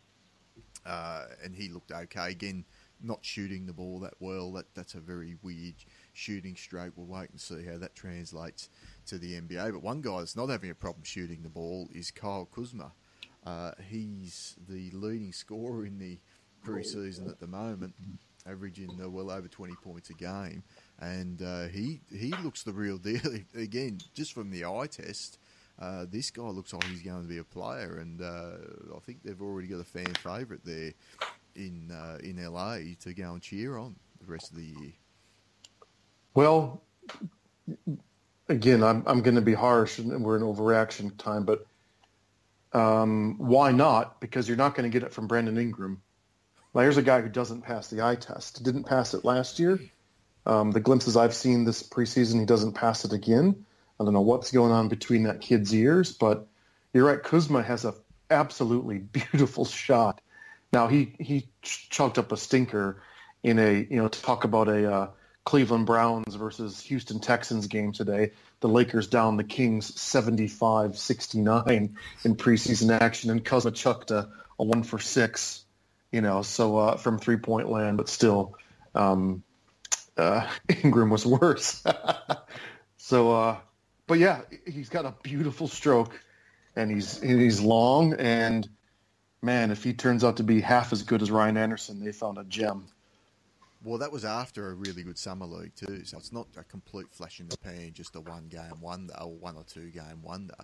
uh, 0.86 1.24
and 1.42 1.54
he 1.54 1.68
looked 1.68 1.90
okay. 1.90 2.30
Again, 2.30 2.64
not 3.02 3.24
shooting 3.24 3.66
the 3.66 3.72
ball 3.72 3.98
that 4.00 4.14
well. 4.20 4.52
That 4.52 4.66
that's 4.74 4.94
a 4.94 5.00
very 5.00 5.36
weird 5.42 5.74
shooting 6.12 6.54
stroke. 6.54 6.92
We'll 6.94 7.06
wait 7.06 7.30
and 7.30 7.40
see 7.40 7.64
how 7.64 7.76
that 7.78 7.96
translates 7.96 8.68
to 9.06 9.18
the 9.18 9.40
NBA. 9.40 9.72
But 9.72 9.82
one 9.82 10.00
guy 10.00 10.20
that's 10.20 10.36
not 10.36 10.48
having 10.48 10.70
a 10.70 10.74
problem 10.74 11.02
shooting 11.04 11.42
the 11.42 11.48
ball 11.48 11.88
is 11.92 12.12
Kyle 12.12 12.48
Kuzma. 12.54 12.92
Uh, 13.44 13.72
he's 13.88 14.54
the 14.68 14.90
leading 14.92 15.32
scorer 15.32 15.84
in 15.84 15.98
the 15.98 16.18
preseason 16.64 17.28
at 17.28 17.38
the 17.40 17.46
moment, 17.46 17.94
averaging 18.46 19.00
uh, 19.02 19.08
well 19.08 19.30
over 19.30 19.48
20 19.48 19.74
points 19.82 20.10
a 20.10 20.14
game. 20.14 20.62
And 21.00 21.42
uh, 21.42 21.68
he 21.68 22.00
he 22.10 22.32
looks 22.42 22.62
the 22.62 22.72
real 22.72 22.98
deal. 22.98 23.20
Again, 23.54 23.98
just 24.14 24.32
from 24.32 24.50
the 24.50 24.64
eye 24.64 24.86
test, 24.90 25.38
uh, 25.80 26.06
this 26.08 26.30
guy 26.30 26.42
looks 26.42 26.72
like 26.72 26.84
he's 26.84 27.02
going 27.02 27.22
to 27.22 27.28
be 27.28 27.38
a 27.38 27.44
player. 27.44 27.98
And 27.98 28.20
uh, 28.20 28.96
I 28.96 29.00
think 29.00 29.22
they've 29.22 29.40
already 29.40 29.68
got 29.68 29.80
a 29.80 29.84
fan 29.84 30.14
favourite 30.14 30.64
there 30.64 30.92
in 31.56 31.90
uh, 31.90 32.18
in 32.22 32.42
LA 32.42 32.78
to 33.00 33.14
go 33.14 33.32
and 33.32 33.42
cheer 33.42 33.76
on 33.76 33.96
the 34.20 34.32
rest 34.32 34.50
of 34.50 34.56
the 34.56 34.64
year. 34.64 34.92
Well, 36.34 36.82
again, 38.48 38.82
I'm 38.82 39.02
I'm 39.06 39.22
going 39.22 39.34
to 39.34 39.42
be 39.42 39.54
harsh, 39.54 39.98
and 39.98 40.24
we're 40.24 40.36
in 40.36 40.42
overreaction 40.42 41.16
time, 41.18 41.44
but 41.44 41.66
um, 42.72 43.36
why 43.38 43.72
not? 43.72 44.20
Because 44.20 44.48
you're 44.48 44.56
not 44.56 44.74
going 44.74 44.90
to 44.90 44.92
get 44.92 45.04
it 45.06 45.12
from 45.12 45.26
Brandon 45.26 45.58
Ingram. 45.58 46.02
Now, 46.74 46.80
here's 46.80 46.96
a 46.96 47.02
guy 47.02 47.20
who 47.20 47.28
doesn't 47.28 47.62
pass 47.62 47.88
the 47.88 48.02
eye 48.02 48.16
test. 48.16 48.62
Didn't 48.62 48.84
pass 48.84 49.14
it 49.14 49.24
last 49.24 49.58
year. 49.58 49.78
Um, 50.46 50.70
the 50.70 50.80
glimpses 50.80 51.16
I've 51.16 51.34
seen 51.34 51.64
this 51.64 51.82
preseason, 51.82 52.40
he 52.40 52.46
doesn't 52.46 52.72
pass 52.72 53.04
it 53.04 53.12
again. 53.12 53.64
I 54.00 54.04
don't 54.04 54.14
know 54.14 54.22
what's 54.22 54.50
going 54.50 54.72
on 54.72 54.88
between 54.88 55.24
that 55.24 55.40
kid's 55.40 55.74
ears, 55.74 56.12
but 56.12 56.46
you're 56.92 57.06
right. 57.06 57.22
Kuzma 57.22 57.62
has 57.62 57.84
a 57.84 57.94
absolutely 58.30 58.98
beautiful 58.98 59.64
shot. 59.64 60.20
Now 60.72 60.88
he 60.88 61.14
he 61.20 61.48
ch- 61.62 61.88
chunked 61.90 62.18
up 62.18 62.32
a 62.32 62.36
stinker 62.36 63.02
in 63.42 63.58
a 63.58 63.86
you 63.88 63.96
know 63.96 64.08
talk 64.08 64.44
about 64.44 64.68
a 64.68 64.92
uh, 64.92 65.08
Cleveland 65.44 65.86
Browns 65.86 66.34
versus 66.34 66.80
Houston 66.82 67.20
Texans 67.20 67.66
game 67.66 67.92
today. 67.92 68.32
The 68.60 68.68
Lakers 68.68 69.08
down 69.08 69.36
the 69.36 69.44
Kings 69.44 69.90
75-69 69.92 71.94
in 72.24 72.36
preseason 72.36 73.00
action, 73.00 73.30
and 73.30 73.44
Kuzma 73.44 73.72
chucked 73.72 74.12
a, 74.12 74.28
a 74.58 74.64
one 74.64 74.84
for 74.84 75.00
six, 75.00 75.61
you 76.12 76.20
know, 76.20 76.42
so 76.42 76.76
uh, 76.76 76.96
from 76.96 77.18
three 77.18 77.38
point 77.38 77.70
land, 77.70 77.96
but 77.96 78.08
still, 78.08 78.54
um, 78.94 79.42
uh, 80.16 80.46
Ingram 80.84 81.10
was 81.10 81.26
worse. 81.26 81.82
so, 82.98 83.32
uh, 83.32 83.56
but 84.06 84.18
yeah, 84.18 84.42
he's 84.66 84.90
got 84.90 85.06
a 85.06 85.14
beautiful 85.22 85.66
stroke, 85.66 86.20
and 86.76 86.90
he's 86.90 87.20
he's 87.20 87.60
long, 87.60 88.12
and 88.14 88.68
man, 89.40 89.70
if 89.70 89.82
he 89.82 89.94
turns 89.94 90.22
out 90.22 90.36
to 90.36 90.42
be 90.42 90.60
half 90.60 90.92
as 90.92 91.02
good 91.02 91.22
as 91.22 91.30
Ryan 91.30 91.56
Anderson, 91.56 92.04
they 92.04 92.12
found 92.12 92.36
a 92.38 92.44
gem. 92.44 92.86
Well, 93.84 93.98
that 93.98 94.12
was 94.12 94.24
after 94.24 94.70
a 94.70 94.74
really 94.74 95.02
good 95.02 95.18
summer 95.18 95.46
league 95.46 95.74
too, 95.74 96.04
so 96.04 96.16
it's 96.18 96.30
not 96.30 96.46
a 96.56 96.62
complete 96.62 97.06
flash 97.10 97.40
in 97.40 97.48
the 97.48 97.56
pan, 97.56 97.92
just 97.94 98.14
a 98.14 98.20
one 98.20 98.46
game 98.48 98.80
wonder 98.80 99.14
or 99.20 99.32
one 99.32 99.56
or 99.56 99.64
two 99.64 99.90
game 99.90 100.22
wonder. 100.22 100.54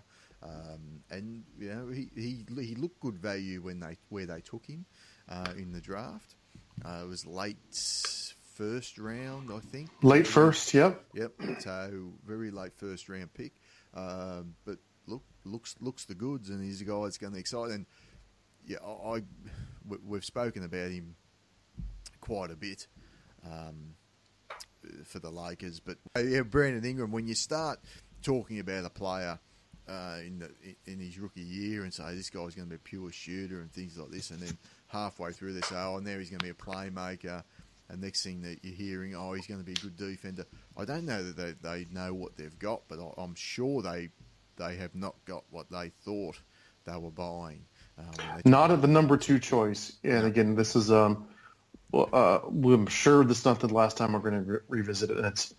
Um, 0.41 1.03
and 1.11 1.43
you 1.59 1.69
know, 1.69 1.89
he, 1.89 2.11
he 2.15 2.45
he 2.63 2.75
looked 2.77 3.01
good 3.01 3.19
value 3.19 3.61
when 3.61 3.81
they 3.81 3.97
where 4.09 4.27
they 4.27 4.41
took 4.41 4.67
him 4.67 4.87
uh, 5.29 5.53
in 5.57 5.73
the 5.73 5.81
draft. 5.81 6.35
Uh, 6.85 7.01
it 7.03 7.09
was 7.09 7.27
late 7.27 7.57
first 8.55 8.99
round, 8.99 9.51
I 9.53 9.59
think. 9.61 9.91
Late 10.03 10.27
first, 10.27 10.73
yep. 10.75 11.05
Yep. 11.15 11.33
So 11.61 12.13
very 12.27 12.51
late 12.51 12.73
first 12.77 13.09
round 13.09 13.33
pick, 13.35 13.53
um, 13.95 14.55
but 14.65 14.79
look 15.07 15.23
looks 15.45 15.75
looks 15.81 16.05
the 16.05 16.15
goods, 16.15 16.51
and 16.51 16.63
he's 16.63 16.81
a 16.81 16.85
guy 16.85 17.03
that's 17.05 17.19
going 17.19 17.33
to 17.33 17.39
excite. 17.39 17.71
And 17.71 17.87
yeah, 18.67 18.79
I, 18.85 18.91
I 19.17 19.23
we- 19.87 19.99
we've 20.07 20.25
spoken 20.25 20.63
about 20.65 20.91
him 20.91 21.15
quite 22.21 22.51
a 22.51 22.57
bit 22.57 22.87
um, 23.45 23.95
for 25.05 25.19
the 25.19 25.31
Lakers, 25.31 25.81
but 25.81 25.99
yeah, 26.17 26.43
Brandon 26.43 26.85
Ingram. 26.85 27.11
When 27.11 27.27
you 27.27 27.35
start 27.35 27.81
talking 28.23 28.59
about 28.61 28.85
a 28.85 28.91
player 28.91 29.39
uh, 29.89 30.19
in 30.25 30.39
the 30.39 30.51
in 30.87 31.01
his 31.01 31.19
rookie 31.19 31.41
year 31.41 31.83
and 31.85 31.93
say 31.93 32.15
this 32.15 32.31
guy's 32.31 32.55
going 32.55 32.69
to 32.69 32.71
be 32.71 32.77
a 32.77 32.79
pure 32.79 33.11
shooter 33.11 33.61
and 33.61 33.73
things 33.73 33.97
like 33.97 34.11
this, 34.11 34.31
and 34.31 34.41
then 34.41 34.57
halfway 34.89 35.33
through 35.33 35.55
they 35.55 35.61
say, 35.63 35.77
oh, 35.77 35.99
now 35.99 36.19
he's 36.19 36.31
going 36.31 36.41
to 36.41 36.45
be 36.45 36.51
a 36.51 36.55
playmaker. 36.55 37.43
And 37.91 38.03
next 38.03 38.23
thing 38.23 38.43
that 38.43 38.59
you're 38.63 38.75
hearing, 38.75 39.15
oh, 39.17 39.33
he's 39.33 39.47
going 39.47 39.61
to 39.61 39.65
be 39.65 39.73
a 39.73 39.77
good 39.77 39.97
defender. 39.97 40.45
I 40.77 40.85
don't 40.85 41.07
know 41.07 41.23
that 41.23 41.37
they, 41.37 41.53
they 41.69 41.87
know 41.91 42.13
what 42.13 42.37
they've 42.37 42.59
got, 42.59 42.83
but 42.87 42.99
I, 42.99 43.23
I'm 43.23 43.35
sure 43.35 43.81
they 43.81 44.11
they 44.57 44.77
have 44.77 44.95
not 44.95 45.15
got 45.25 45.45
what 45.51 45.71
they 45.71 45.91
thought 46.05 46.39
they 46.85 46.97
were 46.97 47.11
buying. 47.11 47.65
When 47.97 48.43
they 48.45 48.51
Not 48.51 48.71
at 48.71 48.83
the 48.83 48.89
number 48.89 49.17
two 49.17 49.39
choice. 49.39 49.97
And 50.05 50.27
again, 50.27 50.55
this 50.55 50.77
is 50.77 50.91
um, 50.91 51.29
well, 51.91 52.09
uh, 52.13 52.41
I'm 52.47 52.87
sure 52.87 53.25
this 53.25 53.39
is 53.39 53.45
not 53.45 53.61
the 53.61 53.69
last 53.69 53.97
time 53.97 54.13
we're 54.13 54.19
going 54.19 54.45
to 54.45 54.53
re- 54.53 54.59
revisit 54.69 55.11
it. 55.11 55.17
And 55.17 55.27
it's 55.27 55.55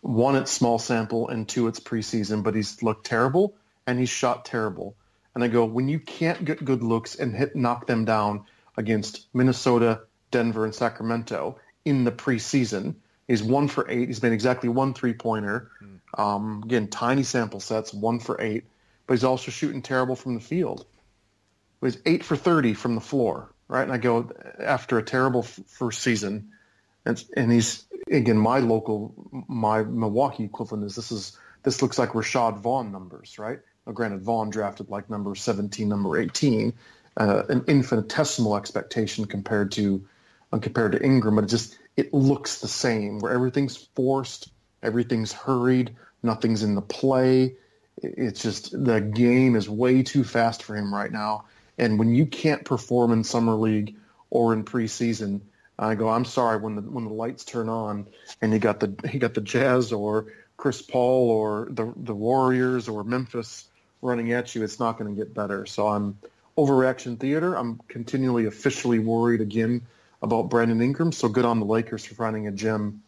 one, 0.00 0.36
it's 0.36 0.50
small 0.50 0.78
sample, 0.78 1.28
and 1.28 1.46
two, 1.46 1.68
it's 1.68 1.80
preseason. 1.80 2.42
But 2.42 2.54
he's 2.54 2.82
looked 2.82 3.06
terrible 3.06 3.56
and 3.86 3.98
he's 3.98 4.08
shot 4.08 4.44
terrible. 4.44 4.96
And 5.34 5.42
I 5.42 5.48
go, 5.48 5.64
when 5.64 5.88
you 5.88 5.98
can't 5.98 6.44
get 6.44 6.64
good 6.64 6.82
looks 6.82 7.16
and 7.16 7.34
hit 7.34 7.56
knock 7.56 7.86
them 7.86 8.04
down 8.04 8.44
against 8.76 9.26
Minnesota, 9.34 10.02
Denver, 10.30 10.64
and 10.64 10.74
Sacramento 10.74 11.58
in 11.84 12.04
the 12.04 12.12
preseason, 12.12 12.94
he's 13.26 13.42
one 13.42 13.68
for 13.68 13.90
eight. 13.90 14.08
He's 14.08 14.22
made 14.22 14.32
exactly 14.32 14.68
one 14.68 14.94
three 14.94 15.14
pointer. 15.14 15.70
Um, 16.16 16.62
again, 16.64 16.88
tiny 16.88 17.24
sample 17.24 17.60
sets, 17.60 17.92
one 17.92 18.20
for 18.20 18.40
eight. 18.40 18.64
But 19.06 19.14
he's 19.14 19.24
also 19.24 19.50
shooting 19.50 19.82
terrible 19.82 20.16
from 20.16 20.34
the 20.34 20.40
field 20.40 20.86
was 21.84 21.98
eight 22.06 22.24
for 22.24 22.34
30 22.34 22.72
from 22.72 22.94
the 22.94 23.00
floor, 23.00 23.52
right? 23.68 23.82
And 23.82 23.92
I 23.92 23.98
go 23.98 24.30
after 24.58 24.96
a 24.96 25.02
terrible 25.02 25.40
f- 25.40 25.60
first 25.66 26.00
season, 26.00 26.50
and, 27.04 27.22
and 27.36 27.52
he's 27.52 27.84
again 28.10 28.38
my 28.38 28.58
local, 28.58 29.14
my 29.48 29.82
Milwaukee 29.82 30.44
equivalent 30.44 30.86
is 30.86 30.96
this 30.96 31.12
is 31.12 31.38
this 31.62 31.82
looks 31.82 31.98
like 31.98 32.10
Rashad 32.10 32.58
Vaughn 32.58 32.90
numbers, 32.90 33.38
right? 33.38 33.60
Now, 33.86 33.92
granted, 33.92 34.22
Vaughn 34.22 34.50
drafted 34.50 34.88
like 34.88 35.10
number 35.10 35.34
17, 35.34 35.88
number 35.88 36.18
18, 36.18 36.72
uh, 37.16 37.42
an 37.48 37.64
infinitesimal 37.66 38.56
expectation 38.56 39.26
compared 39.26 39.72
to 39.72 40.06
uh, 40.52 40.58
compared 40.58 40.92
to 40.92 41.04
Ingram, 41.04 41.36
but 41.36 41.44
it 41.44 41.48
just 41.48 41.78
it 41.96 42.14
looks 42.14 42.60
the 42.60 42.68
same 42.68 43.18
where 43.18 43.32
everything's 43.32 43.76
forced, 43.76 44.48
everything's 44.82 45.32
hurried, 45.32 45.94
nothing's 46.22 46.62
in 46.62 46.74
the 46.74 46.82
play. 46.82 47.56
It's 48.02 48.42
just 48.42 48.72
the 48.72 49.00
game 49.00 49.54
is 49.54 49.68
way 49.68 50.02
too 50.02 50.24
fast 50.24 50.62
for 50.62 50.74
him 50.74 50.92
right 50.92 51.12
now. 51.12 51.44
And 51.78 51.98
when 51.98 52.14
you 52.14 52.26
can't 52.26 52.64
perform 52.64 53.12
in 53.12 53.22
summer 53.24 53.54
league 53.54 53.96
or 54.30 54.52
in 54.52 54.64
preseason, 54.64 55.40
I 55.78 55.94
go, 55.94 56.08
I'm 56.08 56.24
sorry. 56.24 56.58
When 56.58 56.76
the 56.76 56.82
when 56.82 57.04
the 57.04 57.12
lights 57.12 57.44
turn 57.44 57.68
on 57.68 58.06
and 58.40 58.52
you 58.52 58.58
got 58.58 58.80
the 58.80 58.94
you 59.12 59.20
got 59.20 59.34
the 59.34 59.40
Jazz 59.40 59.92
or 59.92 60.26
Chris 60.56 60.80
Paul 60.82 61.30
or 61.30 61.68
the 61.70 61.92
the 61.96 62.14
Warriors 62.14 62.88
or 62.88 63.04
Memphis 63.04 63.68
running 64.04 64.32
at 64.32 64.54
you, 64.54 64.62
it's 64.62 64.78
not 64.78 64.98
going 64.98 65.14
to 65.14 65.16
get 65.20 65.34
better. 65.34 65.66
So 65.66 65.88
I'm 65.88 66.18
overreaction 66.56 67.18
theater. 67.18 67.54
I'm 67.54 67.80
continually 67.88 68.46
officially 68.46 68.98
worried 68.98 69.40
again 69.40 69.82
about 70.22 70.48
Brandon 70.50 70.80
Ingram. 70.80 71.12
So 71.12 71.28
good 71.28 71.44
on 71.44 71.58
the 71.58 71.66
Lakers 71.66 72.04
for 72.04 72.14
finding 72.14 72.46
a 72.46 72.52
gem 72.52 73.02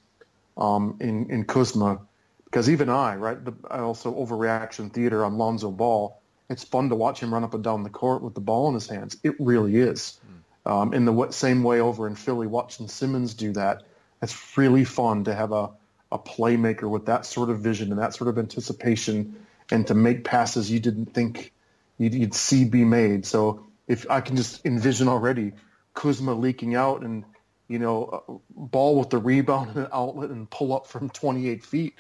um, 0.57 0.97
in 1.01 1.31
in 1.31 1.45
Kuzma, 1.45 2.01
because 2.45 2.71
even 2.71 2.89
I, 2.89 3.17
right, 3.17 3.45
the, 3.45 3.55
I 3.71 3.81
also 3.81 4.13
overreaction 4.15 4.93
theater 4.93 5.25
on 5.25 5.39
Lonzo 5.39 5.71
Ball. 5.71 6.21
It's 6.49 6.65
fun 6.65 6.89
to 6.91 6.95
watch 6.95 7.21
him 7.21 7.35
run 7.35 7.45
up 7.45 7.55
and 7.55 7.65
down 7.65 7.83
the 7.83 7.91
court 7.91 8.23
with 8.23 8.35
the 8.35 8.41
ball 8.41 8.69
in 8.69 8.75
his 8.75 8.89
hands. 8.89 9.17
It 9.25 9.35
really 9.41 9.77
is. 9.77 10.19
Um, 10.65 10.93
in 10.93 11.05
the 11.05 11.31
same 11.31 11.63
way 11.63 11.81
over 11.81 12.07
in 12.09 12.17
Philly, 12.17 12.47
watching 12.47 12.89
Simmons 12.89 13.35
do 13.35 13.53
that, 13.53 13.83
it's 14.23 14.57
really 14.57 14.85
fun 14.85 15.25
to 15.25 15.35
have 15.35 15.53
a, 15.53 15.71
a 16.11 16.19
playmaker 16.19 16.89
with 16.91 17.07
that 17.07 17.25
sort 17.27 17.51
of 17.51 17.61
vision 17.61 17.93
and 17.93 18.01
that 18.01 18.15
sort 18.15 18.29
of 18.29 18.39
anticipation 18.39 19.46
and 19.71 19.87
to 19.87 19.95
make 19.95 20.25
passes 20.25 20.71
you 20.71 20.81
didn't 20.81 21.15
think 21.15 21.53
you'd, 21.99 22.15
you'd 22.15 22.35
see 22.35 22.65
be 22.65 22.85
made. 22.85 23.27
So 23.27 23.67
if 23.87 24.09
I 24.11 24.21
can 24.21 24.37
just 24.37 24.65
envision 24.65 25.09
already 25.09 25.53
Kuzma 25.95 26.35
leaking 26.35 26.75
out 26.75 27.03
and, 27.03 27.25
you 27.69 27.79
know, 27.79 28.05
uh, 28.05 28.33
ball 28.51 28.99
with 28.99 29.11
the 29.11 29.19
rebound 29.19 29.71
and 29.71 29.79
an 29.79 29.89
outlet 29.93 30.31
and 30.31 30.49
pull 30.49 30.75
up 30.75 30.87
from 30.87 31.11
28 31.11 31.65
feet, 31.65 31.95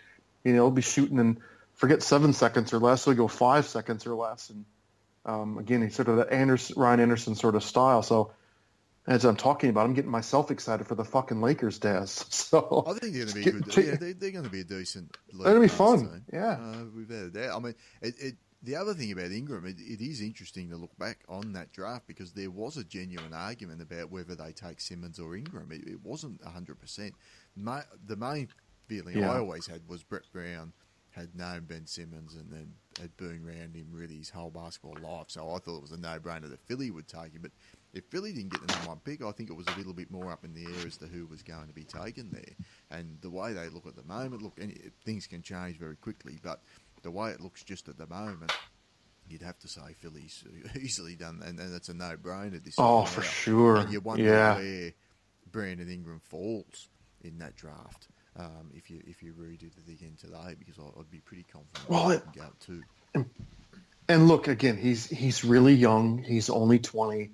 you 0.44 0.54
know, 0.54 0.70
be 0.70 0.82
shooting 0.82 1.18
and 1.18 1.38
forget 1.74 2.02
seven 2.02 2.32
seconds 2.32 2.72
or 2.72 2.78
less, 2.78 3.02
so 3.02 3.14
go 3.14 3.28
five 3.28 3.66
seconds 3.66 4.06
or 4.06 4.14
less. 4.14 4.50
And 4.50 4.64
um, 5.24 5.58
again, 5.58 5.82
he's 5.82 5.94
sort 5.94 6.08
of 6.08 6.16
the 6.16 6.32
Anderson, 6.32 6.78
Ryan 6.78 7.00
Anderson 7.00 7.34
sort 7.34 7.54
of 7.54 7.64
style. 7.64 8.02
So 8.02 8.32
as 9.06 9.24
I'm 9.24 9.36
talking 9.36 9.70
about, 9.70 9.84
I'm 9.84 9.94
getting 9.94 10.10
myself 10.10 10.50
excited 10.50 10.86
for 10.86 10.94
the 10.94 11.04
fucking 11.04 11.40
Lakers, 11.40 11.78
Daz. 11.78 12.24
So 12.46 12.84
I 12.86 12.92
think 12.94 13.14
they're 13.14 13.24
going 13.24 13.44
to 13.44 13.52
be 13.52 13.64
good. 13.64 13.76
Yeah, 13.76 13.96
they, 13.96 14.12
they're 14.12 14.30
going 14.30 14.44
to 14.44 14.50
be 14.50 14.60
a 14.60 14.64
decent. 14.64 15.16
They're 15.32 15.52
going 15.54 15.56
to 15.56 15.60
be 15.60 15.68
fun. 15.68 15.98
Team. 15.98 16.24
Yeah, 16.32 16.52
uh, 16.52 16.84
without 16.94 17.26
a 17.26 17.30
doubt. 17.30 17.56
I 17.56 17.58
mean, 17.58 17.74
it, 18.02 18.14
it, 18.18 18.34
the 18.62 18.76
other 18.76 18.94
thing 18.94 19.12
about 19.12 19.32
Ingram, 19.32 19.66
it, 19.66 19.76
it 19.78 20.00
is 20.00 20.20
interesting 20.20 20.70
to 20.70 20.76
look 20.76 20.96
back 20.98 21.24
on 21.28 21.52
that 21.54 21.72
draft 21.72 22.06
because 22.06 22.32
there 22.32 22.50
was 22.50 22.76
a 22.76 22.84
genuine 22.84 23.32
argument 23.32 23.82
about 23.82 24.10
whether 24.10 24.34
they 24.34 24.52
take 24.52 24.80
Simmons 24.80 25.18
or 25.18 25.36
Ingram. 25.36 25.70
It, 25.72 25.88
it 25.88 26.00
wasn't 26.02 26.40
100%. 26.42 27.12
My, 27.56 27.82
the 28.06 28.16
main 28.16 28.48
feeling 28.86 29.18
yeah. 29.18 29.32
I 29.32 29.38
always 29.38 29.66
had 29.66 29.82
was 29.88 30.02
Brett 30.02 30.30
Brown 30.32 30.72
had 31.10 31.34
known 31.34 31.64
Ben 31.64 31.86
Simmons 31.86 32.34
and 32.34 32.52
then 32.52 32.74
had 33.00 33.16
been 33.16 33.42
around 33.44 33.74
him 33.74 33.86
really 33.90 34.18
his 34.18 34.30
whole 34.30 34.50
basketball 34.50 34.98
life. 35.02 35.26
So 35.28 35.50
I 35.50 35.58
thought 35.58 35.78
it 35.78 35.82
was 35.82 35.92
a 35.92 35.96
no-brainer 35.96 36.50
that 36.50 36.60
Philly 36.66 36.90
would 36.90 37.08
take 37.08 37.32
him. 37.32 37.40
But 37.40 37.52
if 37.96 38.04
Philly 38.10 38.32
didn't 38.32 38.52
get 38.52 38.66
the 38.66 38.72
number 38.72 38.88
one 38.88 39.00
pick, 39.04 39.24
I 39.24 39.32
think 39.32 39.48
it 39.48 39.54
was 39.54 39.66
a 39.68 39.76
little 39.76 39.94
bit 39.94 40.10
more 40.10 40.30
up 40.30 40.44
in 40.44 40.52
the 40.52 40.64
air 40.64 40.86
as 40.86 40.98
to 40.98 41.06
who 41.06 41.26
was 41.26 41.42
going 41.42 41.66
to 41.66 41.72
be 41.72 41.84
taken 41.84 42.30
there. 42.30 42.54
And 42.90 43.18
the 43.22 43.30
way 43.30 43.54
they 43.54 43.68
look 43.68 43.86
at 43.86 43.96
the 43.96 44.04
moment, 44.04 44.42
look, 44.42 44.58
any, 44.60 44.74
things 45.04 45.26
can 45.26 45.40
change 45.42 45.78
very 45.78 45.96
quickly, 45.96 46.38
but 46.42 46.60
the 47.02 47.10
way 47.10 47.30
it 47.30 47.40
looks 47.40 47.64
just 47.64 47.88
at 47.88 47.96
the 47.96 48.06
moment, 48.06 48.52
you'd 49.28 49.42
have 49.42 49.58
to 49.60 49.68
say 49.68 49.94
Philly's 49.98 50.44
easily 50.80 51.16
done, 51.16 51.42
and, 51.44 51.58
and 51.58 51.74
it's 51.74 51.88
a 51.88 51.94
no-brainer. 51.94 52.62
This 52.62 52.74
oh, 52.76 53.04
for 53.04 53.20
out. 53.20 53.26
sure. 53.26 53.76
And 53.76 53.92
you 53.92 54.00
wonder 54.00 54.24
yeah. 54.24 54.56
where 54.56 54.92
Brandon 55.50 55.90
Ingram 55.90 56.20
falls 56.20 56.88
in 57.22 57.38
that 57.38 57.56
draft. 57.56 58.08
Um, 58.38 58.70
if 58.74 58.90
you 58.90 59.00
if 59.06 59.22
you 59.22 59.32
redid 59.32 59.72
it 59.78 59.90
again 59.90 60.18
today, 60.20 60.54
because 60.58 60.78
I'd 60.78 61.10
be 61.10 61.20
pretty 61.20 61.46
confident. 61.50 61.88
Well, 61.88 62.10
it, 62.10 62.22
go 62.34 62.44
too. 62.60 62.82
And, 63.14 63.30
and 64.10 64.28
look 64.28 64.46
again, 64.46 64.76
he's 64.76 65.06
he's 65.06 65.42
really 65.42 65.72
young. 65.72 66.18
He's 66.18 66.50
only 66.50 66.78
twenty, 66.78 67.30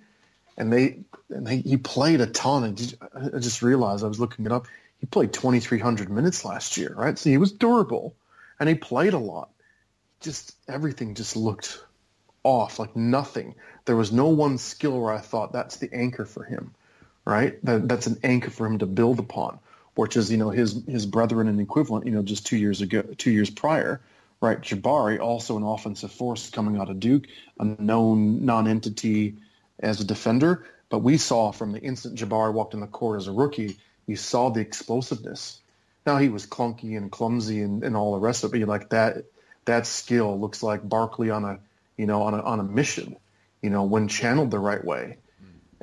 and 0.57 0.73
they 0.73 1.01
and 1.31 1.47
they, 1.47 1.59
he 1.59 1.77
played 1.77 2.21
a 2.21 2.27
ton. 2.27 2.65
And 2.65 2.97
I 3.15 3.39
just 3.39 3.63
realized 3.63 4.05
I 4.05 4.09
was 4.09 4.21
looking 4.21 4.47
it 4.47 4.53
up. 4.53 4.67
He 4.99 5.07
played 5.07 5.33
twenty 5.33 5.61
three 5.61 5.79
hundred 5.79 6.11
minutes 6.11 6.45
last 6.45 6.77
year, 6.77 6.95
right? 6.97 7.19
So 7.19 7.31
he 7.31 7.39
was 7.39 7.53
durable, 7.53 8.15
and 8.61 8.69
he 8.69 8.75
played 8.75 9.13
a 9.15 9.19
lot. 9.19 9.51
Just 10.21 10.55
everything 10.69 11.15
just 11.15 11.37
looked 11.37 11.85
off, 12.45 12.79
like 12.79 12.95
nothing. 12.97 13.55
There 13.85 13.97
was 13.97 14.13
no 14.13 14.29
one 14.29 14.59
skill 14.59 15.01
where 15.01 15.13
I 15.13 15.19
thought 15.19 15.53
that's 15.53 15.77
the 15.77 15.93
anchor 15.93 16.25
for 16.25 16.45
him, 16.45 16.75
right? 17.25 17.65
That, 17.65 17.89
that's 17.89 18.07
an 18.07 18.19
anchor 18.23 18.51
for 18.51 18.67
him 18.67 18.79
to 18.79 18.87
build 18.87 19.19
upon 19.19 19.59
which 19.95 20.17
is 20.17 20.31
you 20.31 20.39
know 20.39 20.51
his 20.51 20.83
his 20.87 21.07
brethren 21.07 21.49
and 21.49 21.61
equivalent, 21.61 22.07
you 22.07 22.13
know, 22.13 22.23
just 22.23 22.47
two 22.47 22.57
years 22.57 22.81
ago, 22.81 23.03
two 23.03 23.31
years 23.31 23.51
prior, 23.51 24.01
right? 24.41 24.61
Jabari, 24.61 25.21
also 25.21 25.57
an 25.57 25.63
offensive 25.63 26.13
force 26.13 26.51
coming 26.51 26.81
out 26.81 26.91
of 26.91 27.01
Duke, 27.01 27.27
a 27.59 27.65
known 27.65 28.45
non-entity 28.45 29.37
as 29.79 30.01
a 30.01 30.05
defender, 30.05 30.67
but 30.89 30.99
we 30.99 31.17
saw 31.17 31.53
from 31.53 31.73
the 31.73 31.81
instant 31.81 32.19
Jabari 32.19 32.53
walked 32.53 32.75
in 32.75 32.81
the 32.81 32.87
court 32.87 33.21
as 33.21 33.29
a 33.29 33.33
rookie, 33.33 33.79
you 34.07 34.17
saw 34.17 34.51
the 34.51 34.61
explosiveness. 34.61 35.61
Now 36.07 36.19
he 36.19 36.29
was 36.29 36.47
clunky 36.47 36.97
and 36.97 37.11
clumsy 37.11 37.63
and, 37.63 37.85
and 37.85 37.97
all 37.97 38.13
the 38.13 38.21
rest 38.21 38.45
of 38.45 38.55
it, 38.55 38.61
but 38.61 38.69
like 38.69 38.91
that 38.91 39.25
that 39.65 39.87
skill 39.87 40.39
looks 40.39 40.63
like 40.63 40.89
Barkley 40.89 41.31
on 41.31 41.45
a 41.45 41.59
you 41.97 42.07
know 42.07 42.23
on 42.23 42.35
a 42.35 42.43
on 42.43 42.61
a 42.61 42.65
mission, 42.65 43.17
you 43.63 43.71
know, 43.71 43.85
when 43.85 44.09
channeled 44.09 44.51
the 44.51 44.59
right 44.59 44.85
way. 44.85 45.19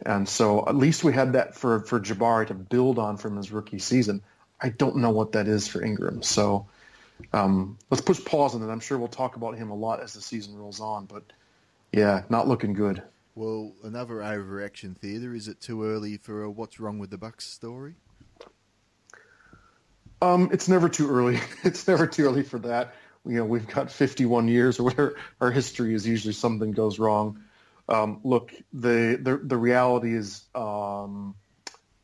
And 0.06 0.28
so 0.28 0.66
at 0.66 0.76
least 0.76 1.04
we 1.04 1.14
had 1.14 1.34
that 1.34 1.56
for, 1.56 1.82
for 1.82 2.00
Jabari 2.00 2.48
to 2.48 2.54
build 2.54 3.00
on 3.00 3.18
from 3.18 3.36
his 3.36 3.52
rookie 3.52 3.80
season. 3.80 4.22
I 4.62 4.70
don't 4.70 4.98
know 4.98 5.10
what 5.10 5.34
that 5.34 5.48
is 5.48 5.68
for 5.68 5.84
Ingram. 5.84 6.22
So 6.22 6.68
um, 7.34 7.78
let's 7.90 8.02
push 8.02 8.24
pause 8.24 8.56
on 8.56 8.62
it. 8.62 8.72
I'm 8.72 8.80
sure 8.80 8.98
we'll 8.98 9.08
talk 9.08 9.36
about 9.36 9.58
him 9.58 9.72
a 9.72 9.76
lot 9.76 10.02
as 10.02 10.14
the 10.14 10.22
season 10.22 10.58
rolls 10.58 10.80
on. 10.80 11.06
But 11.06 11.24
yeah, 11.92 12.24
not 12.30 12.48
looking 12.48 12.74
good. 12.74 13.02
Well, 13.36 13.74
another 13.84 14.16
overreaction 14.16 14.98
theater. 14.98 15.34
Is 15.34 15.48
it 15.48 15.62
too 15.62 15.84
early 15.84 16.18
for 16.18 16.44
a 16.44 16.52
what's 16.52 16.80
wrong 16.80 17.00
with 17.00 17.10
the 17.10 17.18
Bucks 17.18 17.46
story? 17.46 17.96
Um, 20.22 20.50
it's 20.52 20.68
never 20.68 20.90
too 20.90 21.10
early. 21.10 21.40
It's 21.64 21.88
never 21.88 22.08
too 22.08 22.26
early 22.26 22.44
for 22.44 22.60
that. 22.60 22.94
You 23.26 23.38
know, 23.38 23.46
we've 23.46 23.68
got 23.68 23.92
51 23.92 24.48
years 24.48 24.80
or 24.80 24.84
whatever. 24.84 25.16
Our 25.40 25.52
history 25.52 25.94
is 25.94 26.06
usually 26.08 26.34
something 26.34 26.72
goes 26.72 27.00
wrong. 27.00 27.42
Um, 27.88 28.20
look, 28.24 28.54
the, 28.74 29.20
the, 29.22 29.38
the 29.38 29.58
reality 29.58 30.16
is 30.16 30.44
um, 30.56 31.36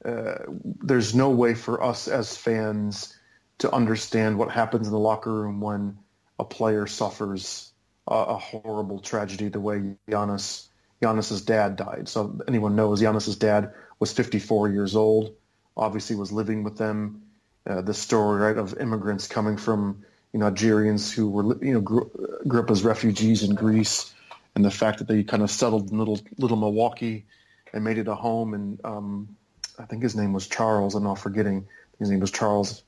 uh, 0.03 0.35
there's 0.81 1.13
no 1.15 1.29
way 1.29 1.53
for 1.53 1.83
us 1.83 2.07
as 2.07 2.35
fans 2.35 3.17
to 3.59 3.71
understand 3.73 4.37
what 4.37 4.51
happens 4.51 4.87
in 4.87 4.93
the 4.93 4.99
locker 4.99 5.33
room 5.33 5.61
when 5.61 5.97
a 6.39 6.43
player 6.43 6.87
suffers 6.87 7.71
a, 8.07 8.15
a 8.15 8.37
horrible 8.37 8.99
tragedy 8.99 9.47
the 9.47 9.59
way 9.59 9.95
Giannis 10.09 10.67
Giannis's 11.01 11.41
dad 11.41 11.75
died. 11.75 12.07
So 12.07 12.41
anyone 12.47 12.75
knows 12.75 13.01
Giannis's 13.01 13.35
dad 13.35 13.73
was 13.99 14.11
54 14.13 14.69
years 14.69 14.95
old. 14.95 15.35
Obviously, 15.77 16.15
was 16.15 16.31
living 16.31 16.63
with 16.63 16.77
them. 16.77 17.23
Uh, 17.67 17.81
the 17.81 17.93
story 17.93 18.39
right 18.39 18.57
of 18.57 18.79
immigrants 18.79 19.27
coming 19.27 19.57
from 19.57 20.05
you 20.31 20.39
know 20.39 20.49
who 20.51 21.29
were 21.29 21.63
you 21.63 21.73
know 21.73 21.81
grew, 21.81 22.11
grew 22.47 22.59
up 22.59 22.69
as 22.69 22.83
refugees 22.83 23.43
in 23.43 23.55
Greece 23.55 24.13
and 24.53 24.63
the 24.63 24.71
fact 24.71 24.99
that 24.99 25.07
they 25.07 25.23
kind 25.23 25.43
of 25.43 25.51
settled 25.51 25.91
in 25.91 25.97
little 25.97 26.19
little 26.37 26.57
Milwaukee 26.57 27.25
and 27.73 27.83
made 27.83 27.97
it 27.97 28.07
a 28.07 28.15
home. 28.15 28.53
And 28.53 28.79
um, 28.85 29.35
I 29.79 29.85
think 29.85 30.03
his 30.03 30.15
name 30.15 30.33
was 30.33 30.47
Charles. 30.47 30.95
I'm 30.95 31.03
not 31.03 31.19
forgetting. 31.19 31.67
His 31.99 32.09
name 32.09 32.19
was 32.19 32.31
Charles. 32.31 32.83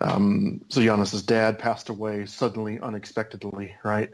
Um, 0.00 0.62
so 0.68 0.80
Giannis's 0.80 1.22
dad 1.22 1.60
passed 1.60 1.88
away 1.88 2.26
suddenly, 2.26 2.80
unexpectedly, 2.80 3.76
right 3.84 4.12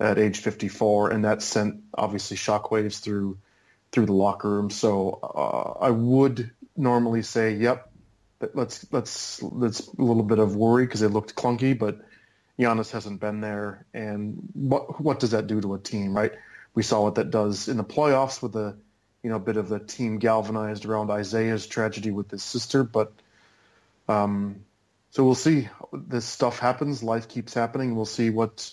at 0.00 0.18
age 0.18 0.38
54, 0.38 1.10
and 1.10 1.24
that 1.24 1.42
sent 1.42 1.82
obviously 1.94 2.36
shockwaves 2.36 3.00
through 3.00 3.38
through 3.92 4.06
the 4.06 4.12
locker 4.12 4.50
room. 4.50 4.70
So 4.70 5.18
uh, 5.22 5.84
I 5.84 5.90
would 5.90 6.50
normally 6.76 7.22
say, 7.22 7.54
yep, 7.54 7.90
let's 8.54 8.86
let's 8.92 9.42
let's 9.42 9.86
a 9.86 10.02
little 10.02 10.22
bit 10.22 10.38
of 10.38 10.56
worry 10.56 10.86
because 10.86 11.02
it 11.02 11.10
looked 11.10 11.34
clunky, 11.34 11.78
but 11.78 12.00
Giannis 12.58 12.90
hasn't 12.90 13.20
been 13.20 13.40
there, 13.40 13.86
and 13.94 14.36
what 14.54 15.00
what 15.00 15.20
does 15.20 15.30
that 15.32 15.46
do 15.46 15.60
to 15.60 15.74
a 15.74 15.78
team, 15.78 16.16
right? 16.16 16.32
We 16.74 16.82
saw 16.82 17.02
what 17.02 17.14
that 17.16 17.30
does 17.30 17.68
in 17.68 17.76
the 17.76 17.84
playoffs 17.84 18.42
with 18.42 18.54
a 18.56 18.76
you 19.22 19.30
know 19.30 19.38
bit 19.38 19.56
of 19.56 19.68
the 19.68 19.78
team 19.78 20.18
galvanized 20.18 20.84
around 20.84 21.10
Isaiah's 21.10 21.66
tragedy 21.66 22.10
with 22.10 22.30
his 22.30 22.42
sister, 22.42 22.84
but 22.84 23.12
um, 24.08 24.64
so 25.10 25.24
we'll 25.24 25.34
see. 25.34 25.68
This 25.92 26.24
stuff 26.24 26.58
happens. 26.58 27.02
Life 27.02 27.28
keeps 27.28 27.54
happening. 27.54 27.96
We'll 27.96 28.04
see 28.04 28.30
what 28.30 28.70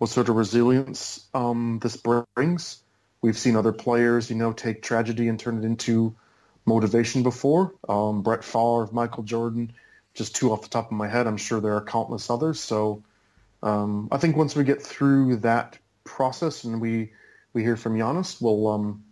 what 0.00 0.08
sort 0.08 0.30
of 0.30 0.36
resilience 0.36 1.26
um, 1.34 1.78
this 1.82 1.98
brings. 1.98 2.82
We've 3.20 3.36
seen 3.36 3.54
other 3.54 3.70
players, 3.72 4.30
you 4.30 4.36
know, 4.36 4.54
take 4.54 4.80
tragedy 4.80 5.28
and 5.28 5.38
turn 5.38 5.58
it 5.58 5.64
into 5.66 6.16
motivation 6.64 7.22
before. 7.22 7.74
Um, 7.86 8.22
Brett 8.22 8.42
Favre, 8.42 8.88
Michael 8.92 9.24
Jordan, 9.24 9.74
just 10.14 10.34
two 10.34 10.52
off 10.52 10.62
the 10.62 10.70
top 10.70 10.86
of 10.86 10.92
my 10.92 11.06
head. 11.06 11.26
I'm 11.26 11.36
sure 11.36 11.60
there 11.60 11.76
are 11.76 11.84
countless 11.84 12.30
others. 12.30 12.60
So 12.60 13.02
um, 13.62 14.08
I 14.10 14.16
think 14.16 14.38
once 14.38 14.56
we 14.56 14.64
get 14.64 14.80
through 14.80 15.36
that 15.36 15.78
process 16.04 16.64
and 16.64 16.80
we 16.80 17.12
we 17.52 17.62
hear 17.62 17.76
from 17.76 17.98
Giannis, 17.98 18.40
we'll 18.40 18.68
um, 18.68 19.04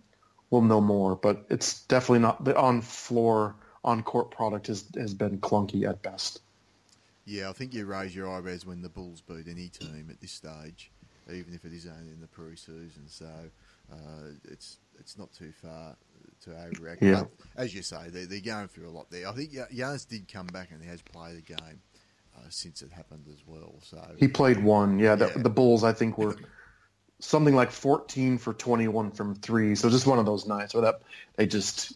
we'll 0.49 0.63
know 0.63 0.81
more. 0.81 1.17
But 1.17 1.45
it's 1.51 1.83
definitely 1.83 2.21
not 2.21 2.45
the 2.45 2.57
on 2.57 2.81
floor 2.81 3.57
on 3.85 4.03
court 4.03 4.31
product 4.31 4.69
has 4.69 4.87
has 4.97 5.13
been 5.13 5.39
clunky 5.39 5.87
at 5.87 6.01
best. 6.01 6.41
Yeah, 7.29 7.51
I 7.51 7.53
think 7.53 7.75
you 7.75 7.85
raise 7.85 8.17
your 8.17 8.35
eyebrows 8.35 8.65
when 8.65 8.81
the 8.81 8.89
Bulls 8.89 9.21
beat 9.21 9.49
any 9.49 9.69
team 9.69 10.09
at 10.09 10.19
this 10.19 10.33
stage, 10.33 10.91
even 11.31 11.53
if 11.53 11.67
it 11.67 11.75
is 11.75 11.87
only 11.87 12.11
in 12.11 12.23
the 12.23 12.27
pre-season. 12.27 13.03
So 13.07 13.29
uh, 13.93 14.31
it's 14.45 14.79
it's 14.99 15.19
not 15.19 15.31
too 15.35 15.53
far 15.53 15.95
to 16.45 16.51
overreact. 16.51 17.03
Yeah. 17.03 17.25
But 17.25 17.29
as 17.55 17.75
you 17.75 17.83
say, 17.83 18.09
they're, 18.09 18.25
they're 18.25 18.41
going 18.41 18.69
through 18.69 18.89
a 18.89 18.91
lot 18.91 19.11
there. 19.11 19.29
I 19.29 19.33
think 19.33 19.53
Giannis 19.53 20.09
did 20.09 20.33
come 20.33 20.47
back 20.47 20.71
and 20.71 20.83
he 20.83 20.89
has 20.89 21.03
played 21.03 21.37
a 21.37 21.43
game 21.43 21.83
uh, 22.35 22.41
since 22.49 22.81
it 22.81 22.91
happened 22.93 23.27
as 23.31 23.43
well. 23.47 23.75
So 23.83 24.03
he 24.17 24.27
played 24.27 24.65
one. 24.65 24.99
Yeah, 24.99 25.15
the, 25.15 25.27
the 25.37 25.51
Bulls 25.51 25.85
I 25.85 25.93
think 25.93 26.17
were 26.17 26.35
something 27.21 27.55
like 27.55 27.73
14 27.73 28.39
for 28.39 28.55
21 28.55 29.11
from 29.11 29.35
three. 29.35 29.75
So 29.75 29.91
just 29.91 30.07
one 30.07 30.19
of 30.19 30.25
those 30.25 30.47
nights 30.47 30.73
where 30.73 30.85
that 30.85 31.03
they 31.37 31.47
just 31.47 31.93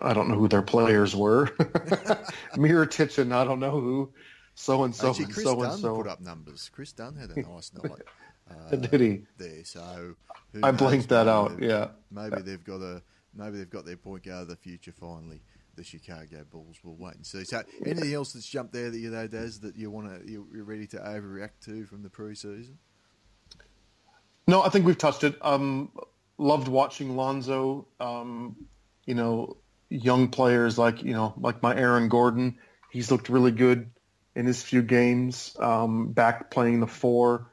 I 0.00 0.12
don't 0.12 0.28
know 0.28 0.36
who 0.36 0.48
their 0.48 0.62
players 0.62 1.14
were. 1.14 1.46
Mirotic 2.54 3.18
and 3.18 3.34
I 3.34 3.44
don't 3.44 3.60
know 3.60 3.70
who. 3.70 4.12
So 4.54 4.82
and 4.84 4.94
so 4.94 5.14
and 5.14 5.32
so 5.32 5.54
Dunn 5.54 5.70
and 5.70 5.80
so. 5.80 5.96
put 5.96 6.08
up 6.08 6.20
numbers. 6.20 6.68
Kris 6.72 6.92
Dunn 6.92 7.16
had 7.16 7.30
a 7.30 7.40
nice 7.40 7.72
night. 7.82 8.02
Uh, 8.50 8.76
Did 8.76 9.00
he? 9.00 9.22
There, 9.36 9.64
so 9.64 10.14
I 10.62 10.72
blinked 10.72 11.10
that 11.10 11.28
out. 11.28 11.62
Yeah, 11.62 11.88
maybe 12.10 12.42
they've 12.42 12.64
got 12.64 12.80
a 12.80 13.02
maybe 13.34 13.58
they've 13.58 13.70
got 13.70 13.84
their 13.84 13.96
point 13.96 14.24
guard 14.24 14.42
of 14.42 14.48
the 14.48 14.56
future 14.56 14.92
finally 14.92 15.42
the 15.76 15.84
Chicago 15.84 16.44
Bulls. 16.50 16.78
We'll 16.82 16.96
wait 16.96 17.14
and 17.14 17.24
see. 17.24 17.44
So, 17.44 17.62
anything 17.86 18.12
else 18.12 18.32
that's 18.32 18.46
jumped 18.46 18.72
there 18.72 18.90
that 18.90 18.98
you 18.98 19.10
know, 19.10 19.26
Daz, 19.26 19.60
that 19.60 19.76
you 19.76 19.90
want 19.90 20.08
to 20.08 20.30
you're 20.30 20.64
ready 20.64 20.86
to 20.88 20.96
overreact 20.98 21.60
to 21.66 21.86
from 21.86 22.02
the 22.02 22.10
preseason? 22.10 22.74
No, 24.46 24.62
I 24.62 24.70
think 24.70 24.84
we've 24.84 24.98
touched 24.98 25.24
it. 25.24 25.36
Um, 25.40 25.92
loved 26.36 26.68
watching 26.68 27.16
Lonzo. 27.16 27.86
Um, 28.00 28.56
you 29.06 29.14
know, 29.14 29.56
young 29.88 30.28
players 30.28 30.78
like 30.78 31.02
you 31.02 31.12
know, 31.12 31.34
like 31.38 31.62
my 31.62 31.74
Aaron 31.76 32.08
Gordon. 32.08 32.58
He's 32.90 33.10
looked 33.10 33.28
really 33.28 33.52
good 33.52 33.90
in 34.34 34.46
his 34.46 34.62
few 34.62 34.82
games. 34.82 35.56
Um, 35.58 36.12
back 36.12 36.50
playing 36.50 36.80
the 36.80 36.86
four, 36.86 37.46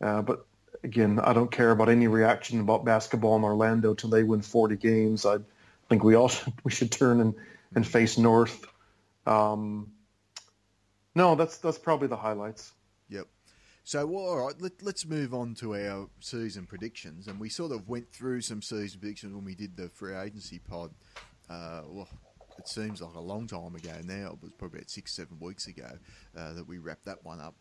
uh, 0.00 0.22
but 0.22 0.46
again, 0.82 1.20
I 1.20 1.32
don't 1.32 1.50
care 1.50 1.70
about 1.70 1.88
any 1.88 2.08
reaction 2.08 2.60
about 2.60 2.84
basketball 2.84 3.36
in 3.36 3.44
Orlando 3.44 3.94
till 3.94 4.10
they 4.10 4.22
win 4.22 4.42
40 4.42 4.76
games. 4.76 5.24
I 5.24 5.38
think 5.88 6.02
we 6.02 6.14
all 6.14 6.28
should, 6.28 6.52
we 6.64 6.70
should 6.70 6.90
turn 6.90 7.20
and, 7.20 7.34
and 7.74 7.86
face 7.86 8.18
north. 8.18 8.64
Um, 9.26 9.92
no, 11.14 11.34
that's 11.34 11.58
that's 11.58 11.78
probably 11.78 12.08
the 12.08 12.16
highlights. 12.16 12.72
Yep. 13.10 13.26
So, 13.84 14.06
well, 14.06 14.24
all 14.24 14.46
right, 14.46 14.54
let, 14.60 14.94
us 14.94 15.04
move 15.04 15.34
on 15.34 15.54
to 15.56 15.74
our 15.74 16.08
season 16.20 16.66
predictions. 16.66 17.26
And 17.26 17.38
we 17.38 17.48
sort 17.48 17.72
of 17.72 17.88
went 17.88 18.10
through 18.12 18.40
some 18.40 18.62
season 18.62 19.00
predictions 19.00 19.34
when 19.34 19.44
we 19.44 19.54
did 19.54 19.76
the 19.76 19.88
free 19.88 20.14
agency 20.14 20.58
pod. 20.58 20.92
Uh, 21.52 21.82
well, 21.88 22.08
it 22.58 22.68
seems 22.68 23.02
like 23.02 23.14
a 23.14 23.20
long 23.20 23.46
time 23.46 23.74
ago 23.74 23.92
now. 24.04 24.32
It 24.32 24.42
was 24.42 24.52
probably 24.56 24.78
about 24.78 24.90
six, 24.90 25.12
seven 25.12 25.38
weeks 25.40 25.66
ago 25.66 25.90
uh, 26.36 26.52
that 26.54 26.66
we 26.66 26.78
wrapped 26.78 27.04
that 27.04 27.24
one 27.24 27.40
up. 27.40 27.54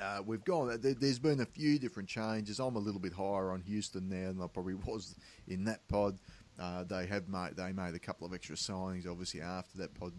Uh, 0.00 0.22
we've 0.24 0.44
gone. 0.44 0.78
There's 0.80 1.18
been 1.18 1.40
a 1.40 1.46
few 1.46 1.78
different 1.78 2.08
changes. 2.08 2.58
I'm 2.58 2.76
a 2.76 2.80
little 2.80 3.00
bit 3.00 3.12
higher 3.12 3.52
on 3.52 3.60
Houston 3.62 4.08
now 4.08 4.28
than 4.28 4.42
I 4.42 4.46
probably 4.46 4.74
was 4.74 5.14
in 5.46 5.64
that 5.64 5.86
pod. 5.88 6.18
Uh, 6.58 6.84
they 6.84 7.06
have 7.06 7.28
made 7.28 7.56
they 7.56 7.72
made 7.72 7.94
a 7.94 7.98
couple 7.98 8.26
of 8.26 8.34
extra 8.34 8.56
signings, 8.56 9.08
obviously 9.08 9.40
after 9.40 9.78
that 9.78 9.94
pod. 9.94 10.12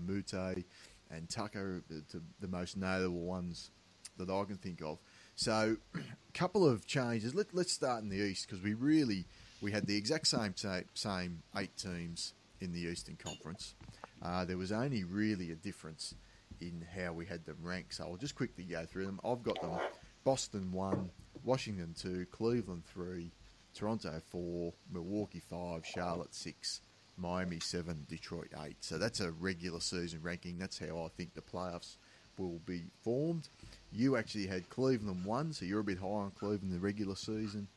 Moute 0.00 0.64
and 1.10 1.28
Tucker, 1.28 1.82
the, 1.88 2.22
the 2.40 2.48
most 2.48 2.76
notable 2.76 3.22
ones 3.22 3.70
that 4.18 4.30
I 4.30 4.44
can 4.44 4.56
think 4.56 4.82
of. 4.82 4.98
So, 5.36 5.76
a 5.94 5.98
couple 6.34 6.66
of 6.66 6.86
changes. 6.86 7.34
Let, 7.34 7.54
let's 7.54 7.72
start 7.72 8.02
in 8.02 8.08
the 8.08 8.16
East 8.16 8.46
because 8.46 8.62
we 8.62 8.74
really 8.74 9.26
we 9.60 9.72
had 9.72 9.86
the 9.86 9.96
exact 9.96 10.26
same 10.26 10.54
same 10.94 11.42
eight 11.56 11.76
teams 11.76 12.34
in 12.60 12.72
the 12.72 12.80
Eastern 12.80 13.16
Conference. 13.16 13.74
Uh, 14.22 14.44
there 14.44 14.56
was 14.56 14.72
only 14.72 15.04
really 15.04 15.52
a 15.52 15.56
difference 15.56 16.14
in 16.60 16.84
how 16.94 17.12
we 17.12 17.26
had 17.26 17.44
them 17.44 17.58
ranked. 17.62 17.94
So 17.94 18.04
I'll 18.04 18.16
just 18.16 18.34
quickly 18.34 18.64
go 18.64 18.84
through 18.84 19.06
them. 19.06 19.20
I've 19.24 19.42
got 19.42 19.60
them: 19.60 19.78
Boston 20.24 20.72
one, 20.72 21.10
Washington 21.44 21.94
two, 21.98 22.26
Cleveland 22.30 22.84
three, 22.86 23.30
Toronto 23.74 24.20
four, 24.30 24.72
Milwaukee 24.92 25.42
five, 25.50 25.84
Charlotte 25.84 26.34
six, 26.34 26.80
Miami 27.16 27.60
seven, 27.60 28.06
Detroit 28.08 28.52
eight. 28.64 28.76
So 28.80 28.98
that's 28.98 29.20
a 29.20 29.32
regular 29.32 29.80
season 29.80 30.20
ranking. 30.22 30.58
That's 30.58 30.78
how 30.78 31.04
I 31.04 31.08
think 31.16 31.34
the 31.34 31.42
playoffs 31.42 31.96
will 32.38 32.60
be 32.66 32.84
formed. 33.02 33.48
You 33.92 34.16
actually 34.16 34.46
had 34.46 34.68
Cleveland 34.68 35.24
one, 35.24 35.52
so 35.52 35.64
you're 35.64 35.80
a 35.80 35.84
bit 35.84 35.98
high 35.98 36.06
on 36.06 36.32
Cleveland 36.38 36.64
in 36.64 36.72
the 36.72 36.78
regular 36.78 37.16
season. 37.16 37.68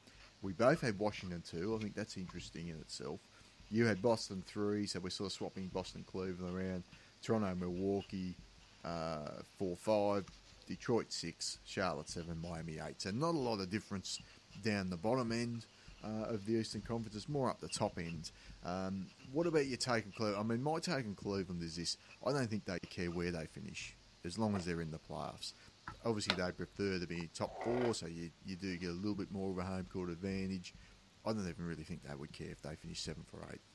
We 0.42 0.54
both 0.54 0.82
had 0.82 0.98
Washington 0.98 1.44
two. 1.50 1.76
I 1.76 1.82
think 1.82 1.96
that's 1.96 2.18
interesting 2.18 2.70
in 2.70 2.76
itself. 2.78 3.20
You 3.72 3.86
had 3.86 4.02
Boston 4.02 4.44
three, 4.46 4.86
so 4.86 5.00
we're 5.00 5.10
sort 5.10 5.28
of 5.28 5.34
swapping 5.34 5.68
Boston 5.68 6.04
Cleveland 6.06 6.56
around. 6.56 6.84
Toronto 7.22 7.54
Milwaukee 7.56 8.36
uh, 8.86 9.42
four 9.58 9.76
five, 9.76 10.26
Detroit 10.68 11.12
six, 11.12 11.60
Charlotte 11.66 12.10
seven, 12.10 12.38
Miami 12.42 12.80
eight. 12.86 13.02
So 13.02 13.12
not 13.12 13.36
a 13.36 13.38
lot 13.38 13.60
of 13.60 13.70
difference 13.70 14.22
down 14.64 14.90
the 14.90 14.98
bottom 14.98 15.32
end. 15.32 15.66
Uh, 16.02 16.34
of 16.34 16.46
the 16.46 16.54
Eastern 16.54 16.80
Conference. 16.80 17.14
It's 17.14 17.28
more 17.28 17.50
up 17.50 17.60
the 17.60 17.68
top 17.68 17.98
end. 17.98 18.32
Um, 18.64 19.08
what 19.34 19.48
about 19.48 19.66
your 19.66 19.76
take 19.76 20.06
on 20.06 20.14
Cleveland? 20.16 20.38
I 20.40 20.44
mean, 20.44 20.64
my 20.64 20.80
take 20.80 21.06
on 21.06 21.14
Cleveland 21.14 21.62
is 21.62 21.76
this: 21.76 21.98
I 22.26 22.32
don't 22.32 22.50
think 22.50 22.64
they 22.64 22.78
care 22.90 23.12
where 23.12 23.32
they 23.32 23.46
finish 23.48 23.94
as 24.24 24.38
long 24.38 24.56
as 24.56 24.64
they're 24.64 24.80
in 24.80 24.92
the 24.92 24.98
playoffs. 24.98 25.52
Obviously, 26.06 26.36
they 26.36 26.52
prefer 26.52 27.00
to 27.00 27.08
be 27.08 27.30
top 27.34 27.64
four, 27.64 27.94
so 27.94 28.08
you, 28.08 28.32
you 28.46 28.56
do 28.56 28.78
get 28.78 28.90
a 28.90 28.94
little 28.94 29.16
bit 29.16 29.32
more 29.32 29.52
of 29.52 29.58
a 29.58 29.64
home 29.64 29.88
court 29.92 30.10
advantage. 30.10 30.74
I 31.26 31.34
don't 31.34 31.48
even 31.48 31.66
really 31.66 31.84
think 31.84 32.04
they 32.08 32.16
would 32.16 32.32
care 32.32 32.50
if 32.52 32.62
they 32.62 32.76
finish 32.76 33.02
seventh 33.02 33.30
or 33.34 33.46
eighth. 33.52 33.68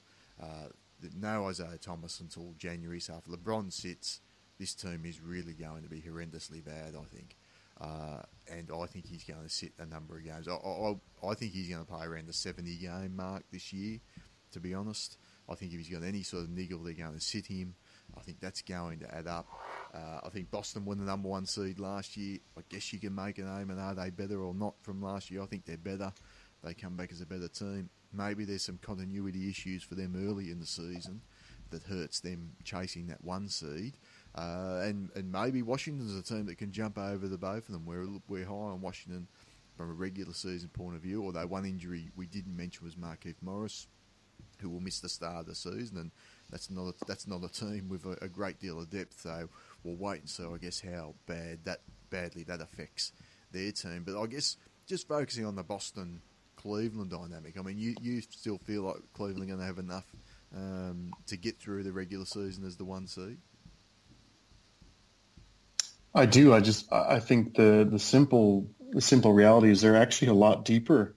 Uh, 0.42 0.68
no 1.16 1.48
Isaiah 1.48 1.78
Thomas 1.80 2.20
until 2.20 2.54
January, 2.58 3.00
so 3.00 3.18
if 3.18 3.24
LeBron 3.24 3.72
sits, 3.72 4.20
this 4.58 4.74
team 4.74 5.02
is 5.04 5.20
really 5.20 5.52
going 5.52 5.82
to 5.82 5.88
be 5.88 6.00
horrendously 6.00 6.64
bad, 6.64 6.94
I 6.98 7.04
think. 7.04 7.36
Uh, 7.80 8.22
and 8.50 8.70
I 8.70 8.86
think 8.86 9.06
he's 9.06 9.24
going 9.24 9.42
to 9.42 9.48
sit 9.48 9.72
a 9.78 9.86
number 9.86 10.16
of 10.16 10.24
games. 10.24 10.46
I, 10.48 10.54
I, 10.54 10.94
I 11.28 11.34
think 11.34 11.52
he's 11.52 11.68
going 11.68 11.84
to 11.84 11.90
play 11.90 12.06
around 12.06 12.28
the 12.28 12.32
70 12.32 12.76
game 12.76 13.16
mark 13.16 13.42
this 13.52 13.72
year, 13.72 13.98
to 14.52 14.60
be 14.60 14.74
honest. 14.74 15.18
I 15.48 15.54
think 15.54 15.72
if 15.72 15.78
he's 15.78 15.88
got 15.88 16.06
any 16.06 16.22
sort 16.22 16.44
of 16.44 16.50
niggle, 16.50 16.82
they're 16.82 16.94
going 16.94 17.14
to 17.14 17.20
sit 17.20 17.46
him. 17.46 17.74
I 18.16 18.20
think 18.20 18.40
that's 18.40 18.62
going 18.62 19.00
to 19.00 19.14
add 19.14 19.26
up. 19.26 19.46
Uh, 19.92 20.20
I 20.24 20.28
think 20.30 20.50
Boston 20.50 20.84
won 20.84 20.98
the 20.98 21.04
number 21.04 21.28
one 21.28 21.46
seed 21.46 21.78
last 21.78 22.16
year. 22.16 22.38
I 22.56 22.62
guess 22.68 22.92
you 22.92 22.98
can 22.98 23.14
make 23.14 23.38
a 23.38 23.42
name, 23.42 23.70
and 23.70 23.80
are 23.80 23.94
they 23.94 24.10
better 24.10 24.42
or 24.42 24.54
not 24.54 24.74
from 24.82 25.02
last 25.02 25.30
year? 25.30 25.42
I 25.42 25.46
think 25.46 25.64
they're 25.64 25.76
better. 25.76 26.12
They 26.62 26.74
come 26.74 26.96
back 26.96 27.12
as 27.12 27.20
a 27.20 27.26
better 27.26 27.48
team. 27.48 27.90
Maybe 28.12 28.44
there's 28.44 28.62
some 28.62 28.78
continuity 28.80 29.48
issues 29.48 29.82
for 29.82 29.94
them 29.94 30.14
early 30.16 30.50
in 30.50 30.60
the 30.60 30.66
season 30.66 31.20
that 31.70 31.82
hurts 31.84 32.20
them 32.20 32.52
chasing 32.64 33.08
that 33.08 33.22
one 33.24 33.48
seed. 33.48 33.96
Uh, 34.34 34.80
and 34.82 35.10
and 35.14 35.30
maybe 35.30 35.62
Washington's 35.62 36.16
a 36.16 36.22
team 36.22 36.46
that 36.46 36.56
can 36.56 36.72
jump 36.72 36.98
over 36.98 37.28
the 37.28 37.38
both 37.38 37.68
of 37.68 37.72
them. 37.72 37.84
We're 37.86 38.06
we're 38.28 38.46
high 38.46 38.52
on 38.52 38.80
Washington 38.80 39.28
from 39.76 39.90
a 39.90 39.92
regular 39.92 40.32
season 40.32 40.70
point 40.70 40.96
of 40.96 41.02
view. 41.02 41.24
Although 41.24 41.46
one 41.46 41.64
injury 41.64 42.10
we 42.16 42.26
didn't 42.26 42.56
mention 42.56 42.84
was 42.84 42.94
Markieff 42.94 43.36
Morris, 43.42 43.86
who 44.60 44.70
will 44.70 44.80
miss 44.80 45.00
the 45.00 45.08
start 45.08 45.40
of 45.40 45.46
the 45.46 45.54
season, 45.54 45.98
and 45.98 46.10
that's 46.54 46.70
not 46.70 46.86
a, 46.86 46.94
that's 47.08 47.26
not 47.26 47.42
a 47.42 47.48
team 47.48 47.88
with 47.88 48.06
a, 48.06 48.16
a, 48.24 48.28
great 48.28 48.60
deal 48.60 48.78
of 48.78 48.88
depth. 48.88 49.22
So 49.22 49.48
we'll 49.82 49.96
wait 49.96 50.20
and 50.20 50.30
see. 50.30 50.44
I 50.44 50.56
guess 50.56 50.80
how 50.80 51.14
bad 51.26 51.64
that 51.64 51.80
badly 52.10 52.44
that 52.44 52.60
affects 52.60 53.10
their 53.50 53.72
team. 53.72 54.04
But 54.06 54.22
I 54.22 54.26
guess 54.26 54.56
just 54.86 55.08
focusing 55.08 55.46
on 55.46 55.56
the 55.56 55.64
Boston 55.64 56.22
Cleveland 56.54 57.10
dynamic. 57.10 57.58
I 57.58 57.62
mean, 57.62 57.76
you 57.76 57.96
you 58.00 58.20
still 58.20 58.58
feel 58.58 58.82
like 58.82 58.98
Cleveland 59.14 59.48
going 59.48 59.58
to 59.58 59.66
have 59.66 59.78
enough 59.78 60.04
um, 60.56 61.12
to 61.26 61.36
get 61.36 61.58
through 61.58 61.82
the 61.82 61.90
regular 61.90 62.24
season 62.24 62.64
as 62.64 62.76
the 62.76 62.84
one 62.84 63.08
seed. 63.08 63.38
I 66.14 66.26
do. 66.26 66.54
I 66.54 66.60
just 66.60 66.92
I 66.92 67.18
think 67.18 67.56
the 67.56 67.84
the 67.90 67.98
simple 67.98 68.68
the 68.92 69.00
simple 69.00 69.32
reality 69.32 69.72
is 69.72 69.80
they're 69.80 69.96
actually 69.96 70.28
a 70.28 70.34
lot 70.34 70.64
deeper 70.64 71.16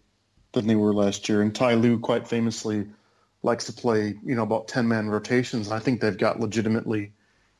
than 0.54 0.66
they 0.66 0.76
were 0.76 0.96
last 0.96 1.30
year. 1.30 1.44
And 1.44 1.54
Ty 1.54 1.76
Lue 1.76 2.00
quite 2.00 2.28
famously 2.28 2.88
likes 3.48 3.66
to 3.66 3.74
play, 3.74 4.16
you 4.24 4.36
know, 4.36 4.44
about 4.44 4.68
ten 4.68 4.88
man 4.88 5.10
rotations. 5.10 5.72
I 5.72 5.80
think 5.80 6.02
they've 6.02 6.18
got 6.18 6.40
legitimately, 6.40 7.14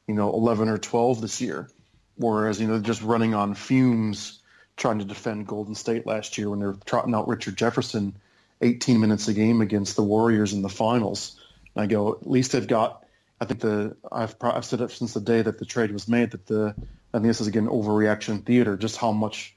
you 0.08 0.14
know, 0.14 0.32
eleven 0.32 0.70
or 0.70 0.78
twelve 0.78 1.22
this 1.22 1.42
year. 1.42 1.70
Whereas, 2.18 2.60
you 2.60 2.68
know, 2.68 2.80
just 2.80 3.02
running 3.02 3.34
on 3.34 3.56
fumes 3.56 4.40
trying 4.76 5.00
to 5.00 5.06
defend 5.06 5.48
Golden 5.48 5.76
State 5.76 6.06
last 6.06 6.38
year 6.38 6.50
when 6.50 6.60
they're 6.60 6.76
trotting 6.86 7.16
out 7.16 7.28
Richard 7.28 7.58
Jefferson 7.58 8.16
18 8.62 9.00
minutes 9.00 9.28
a 9.28 9.34
game 9.34 9.62
against 9.62 9.96
the 9.96 10.04
Warriors 10.04 10.54
in 10.54 10.62
the 10.62 10.70
finals. 10.70 11.40
And 11.76 11.84
I 11.84 11.88
go, 11.88 12.14
at 12.14 12.30
least 12.30 12.52
they've 12.52 12.68
got 12.68 13.04
I 13.40 13.46
think 13.46 13.60
the 13.60 13.96
I've, 14.12 14.36
I've 14.42 14.66
said 14.66 14.82
it 14.82 14.92
since 14.92 15.14
the 15.14 15.22
day 15.22 15.42
that 15.42 15.60
the 15.60 15.66
trade 15.66 15.92
was 15.92 16.08
made 16.08 16.32
that 16.32 16.46
the 16.48 16.76
think 17.12 17.26
this 17.26 17.42
is 17.42 17.48
again 17.48 17.68
overreaction 17.68 18.44
theater, 18.44 18.78
just 18.78 18.98
how 18.98 19.12
much 19.12 19.56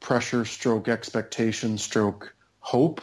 pressure, 0.00 0.44
stroke 0.44 0.88
expectation, 0.88 1.78
stroke 1.78 2.34
hope 2.60 3.00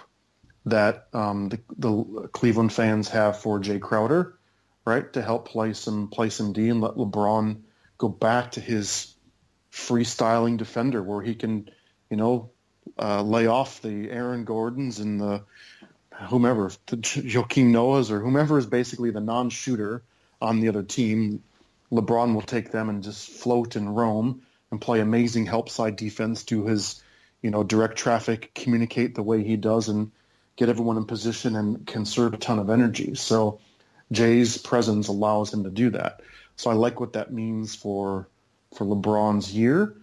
that 0.65 1.07
um, 1.13 1.49
the, 1.49 1.59
the, 1.77 2.29
Cleveland 2.31 2.71
fans 2.71 3.09
have 3.09 3.39
for 3.39 3.59
Jae 3.59 3.81
Crowder, 3.81 4.37
right, 4.85 5.11
to 5.13 5.21
help 5.21 5.47
play 5.47 5.73
some 5.73 6.07
play 6.07 6.29
some 6.29 6.53
D 6.53 6.69
and 6.69 6.81
let 6.81 6.95
LeBron 6.95 7.61
go 7.97 8.09
back 8.09 8.51
to 8.51 8.61
his 8.61 9.13
freestyling 9.71 10.57
defender 10.57 11.01
where 11.01 11.21
he 11.21 11.35
can, 11.35 11.69
you 12.09 12.17
know, 12.17 12.51
uh, 12.99 13.21
lay 13.21 13.47
off 13.47 13.81
the 13.81 14.09
Aaron 14.09 14.43
Gordons 14.43 14.99
and 14.99 15.19
the 15.19 15.43
whomever, 16.29 16.71
the 16.87 16.97
Joakim 16.97 17.71
Noahs 17.71 18.11
or 18.11 18.19
whomever 18.19 18.57
is 18.57 18.65
basically 18.65 19.11
the 19.11 19.21
non-shooter 19.21 20.03
on 20.41 20.59
the 20.59 20.69
other 20.69 20.83
team, 20.83 21.43
LeBron 21.91 22.33
will 22.33 22.41
take 22.41 22.71
them 22.71 22.89
and 22.89 23.03
just 23.03 23.29
float 23.29 23.75
and 23.75 23.95
roam 23.95 24.41
and 24.71 24.79
play 24.79 24.99
amazing 24.99 25.45
help 25.45 25.69
side 25.69 25.95
defense 25.95 26.43
to 26.45 26.65
his, 26.65 27.01
you 27.41 27.51
know, 27.51 27.63
direct 27.63 27.97
traffic, 27.97 28.51
communicate 28.53 29.15
the 29.15 29.23
way 29.23 29.43
he 29.43 29.57
does 29.57 29.89
and 29.89 30.11
get 30.55 30.69
everyone 30.69 30.97
in 30.97 31.05
position 31.05 31.55
and 31.55 31.85
conserve 31.87 32.33
a 32.33 32.37
ton 32.37 32.59
of 32.59 32.69
energy. 32.69 33.15
So 33.15 33.59
Jae's 34.11 34.57
presence 34.57 35.07
allows 35.07 35.53
him 35.53 35.63
to 35.63 35.69
do 35.69 35.89
that. 35.91 36.21
So 36.55 36.69
I 36.69 36.73
like 36.73 36.99
what 36.99 37.13
that 37.13 37.33
means 37.33 37.75
for 37.75 38.27
for 38.75 38.85
LeBron's 38.85 39.53
year. 39.53 39.95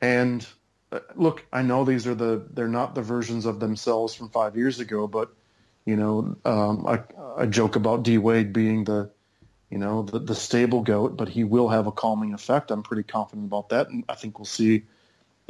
And 0.00 0.46
uh, 0.90 1.00
look, 1.14 1.44
I 1.52 1.62
know 1.62 1.84
these 1.84 2.06
are 2.06 2.14
the 2.14 2.46
they're 2.52 2.68
not 2.68 2.94
the 2.94 3.02
versions 3.02 3.46
of 3.46 3.60
themselves 3.60 4.14
from 4.14 4.28
five 4.30 4.56
years 4.56 4.80
ago, 4.80 5.06
but 5.06 5.32
you 5.84 5.96
know, 5.96 6.36
um, 6.44 6.86
I, 6.86 7.00
I 7.36 7.46
joke 7.46 7.76
about 7.76 8.04
D 8.04 8.18
Wade 8.18 8.52
being 8.52 8.84
the 8.84 9.10
you 9.72 9.78
know, 9.78 10.02
the, 10.02 10.18
the 10.18 10.34
stable 10.34 10.82
goat, 10.82 11.16
but 11.16 11.30
he 11.30 11.44
will 11.44 11.70
have 11.70 11.86
a 11.86 11.92
calming 11.92 12.34
effect. 12.34 12.70
I'm 12.70 12.82
pretty 12.82 13.04
confident 13.04 13.46
about 13.46 13.70
that. 13.70 13.88
And 13.88 14.04
I 14.06 14.14
think 14.14 14.38
we'll 14.38 14.44
see 14.44 14.82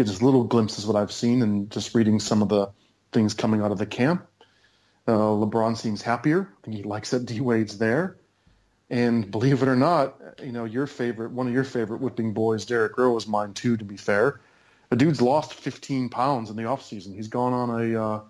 just 0.00 0.22
little 0.22 0.44
glimpses 0.44 0.86
what 0.86 0.94
I've 0.94 1.10
seen 1.10 1.42
and 1.42 1.68
just 1.70 1.92
reading 1.92 2.20
some 2.20 2.40
of 2.40 2.48
the 2.48 2.70
things 3.12 3.34
coming 3.34 3.60
out 3.60 3.72
of 3.72 3.78
the 3.78 3.86
camp. 3.86 4.26
Uh, 5.06 5.12
LeBron 5.12 5.76
seems 5.76 6.02
happier. 6.02 6.48
I 6.50 6.64
think 6.64 6.76
he 6.76 6.82
likes 6.82 7.10
that 7.10 7.26
D 7.26 7.40
Wade's 7.40 7.78
there. 7.78 8.16
And 8.88 9.30
believe 9.30 9.62
it 9.62 9.68
or 9.68 9.76
not, 9.76 10.20
you 10.42 10.52
know, 10.52 10.64
your 10.64 10.86
favorite, 10.86 11.32
one 11.32 11.46
of 11.46 11.54
your 11.54 11.64
favorite 11.64 12.00
whipping 12.00 12.34
boys, 12.34 12.66
Derek 12.66 12.96
Derrick 12.96 12.98
Rose, 12.98 13.26
mine 13.26 13.54
too, 13.54 13.76
to 13.76 13.84
be 13.84 13.96
fair. 13.96 14.40
The 14.90 14.96
dude's 14.96 15.22
lost 15.22 15.54
15 15.54 16.10
pounds 16.10 16.50
in 16.50 16.56
the 16.56 16.64
offseason. 16.64 17.14
He's 17.14 17.28
gone 17.28 17.54
on 17.54 17.70
a 17.70 18.02
uh, 18.02 18.20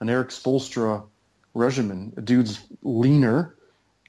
an 0.00 0.08
Erik 0.08 0.30
Spoelstra 0.30 1.04
regimen. 1.54 2.12
The 2.14 2.22
dude's 2.22 2.60
leaner. 2.82 3.54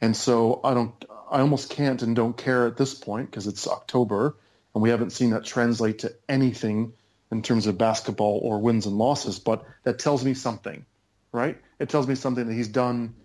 And 0.02 0.16
so 0.16 0.62
I 0.63 0.74
don't, 0.74 0.94
I 1.30 1.40
almost 1.40 1.70
can't 1.70 2.02
and 2.02 2.16
don't 2.16 2.38
care 2.38 2.68
at 2.68 2.78
this 2.78 2.94
point 2.94 3.30
because 3.30 3.48
it's 3.48 3.68
October 3.68 4.36
and 4.74 4.82
we 4.84 4.92
haven't 4.92 5.10
seen 5.10 5.32
that 5.32 5.44
translate 5.44 6.00
to 6.00 6.13
anything 6.30 6.94
in 7.32 7.42
terms 7.42 7.68
of 7.68 7.78
basketball 7.78 8.40
or 8.44 8.60
wins 8.60 8.86
and 8.86 8.98
losses. 8.98 9.40
But 9.40 9.66
that 9.84 10.00
tells 10.00 10.24
me 10.24 10.34
something, 10.34 10.86
right? 11.32 11.58
It 11.80 11.90
tells 11.90 12.08
me 12.08 12.16
something 12.16 12.48
that 12.48 12.54
he's 12.54 12.70
done, 12.70 13.16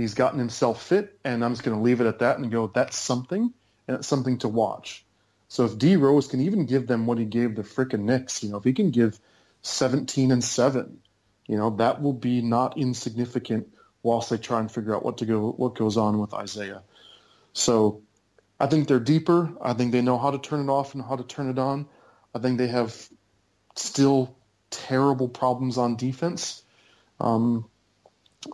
He's 0.00 0.14
gotten 0.14 0.38
himself 0.38 0.82
fit, 0.82 1.18
and 1.24 1.44
I'm 1.44 1.52
just 1.52 1.62
going 1.62 1.76
to 1.76 1.82
leave 1.82 2.00
it 2.00 2.06
at 2.06 2.20
that 2.20 2.38
and 2.38 2.50
go, 2.50 2.68
that's 2.68 2.96
something, 2.96 3.52
and 3.86 3.96
it's 3.96 4.08
something 4.08 4.38
to 4.38 4.48
watch. 4.48 5.04
So 5.48 5.66
if 5.66 5.76
D 5.76 5.96
Rose 5.96 6.26
can 6.26 6.40
even 6.40 6.64
give 6.64 6.86
them 6.86 7.06
what 7.06 7.18
he 7.18 7.26
gave 7.26 7.54
the 7.54 7.62
frickin' 7.62 8.00
Knicks, 8.00 8.42
you 8.42 8.50
know, 8.50 8.56
if 8.56 8.64
he 8.64 8.72
can 8.72 8.90
give 8.90 9.18
17 9.62 10.30
and 10.30 10.42
7, 10.42 11.00
you 11.46 11.58
know, 11.58 11.70
that 11.76 12.00
will 12.00 12.14
be 12.14 12.40
not 12.40 12.78
insignificant 12.78 13.68
whilst 14.02 14.30
they 14.30 14.38
try 14.38 14.60
and 14.60 14.72
figure 14.72 14.94
out 14.94 15.04
what 15.04 15.18
to 15.18 15.26
go 15.26 15.50
what 15.50 15.74
goes 15.74 15.96
on 15.98 16.18
with 16.18 16.32
Isaiah. 16.32 16.82
So 17.52 18.00
I 18.58 18.68
think 18.68 18.88
they're 18.88 19.00
deeper. 19.00 19.52
I 19.60 19.74
think 19.74 19.92
they 19.92 20.00
know 20.00 20.16
how 20.16 20.30
to 20.30 20.38
turn 20.38 20.60
it 20.60 20.72
off 20.72 20.94
and 20.94 21.02
how 21.02 21.16
to 21.16 21.24
turn 21.24 21.50
it 21.50 21.58
on. 21.58 21.86
I 22.34 22.38
think 22.38 22.56
they 22.56 22.68
have 22.68 22.96
still 23.80 24.36
terrible 24.70 25.28
problems 25.28 25.78
on 25.78 25.96
defense. 25.96 26.62
Um, 27.20 27.70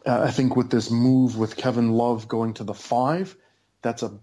I 0.06 0.30
think 0.32 0.56
with 0.56 0.70
this 0.70 0.90
move 0.90 1.38
with 1.38 1.56
Kevin 1.56 1.92
Love 1.92 2.28
going 2.28 2.54
to 2.54 2.64
the 2.64 2.74
five, 2.74 3.36
that's 3.82 4.02
a 4.04 4.18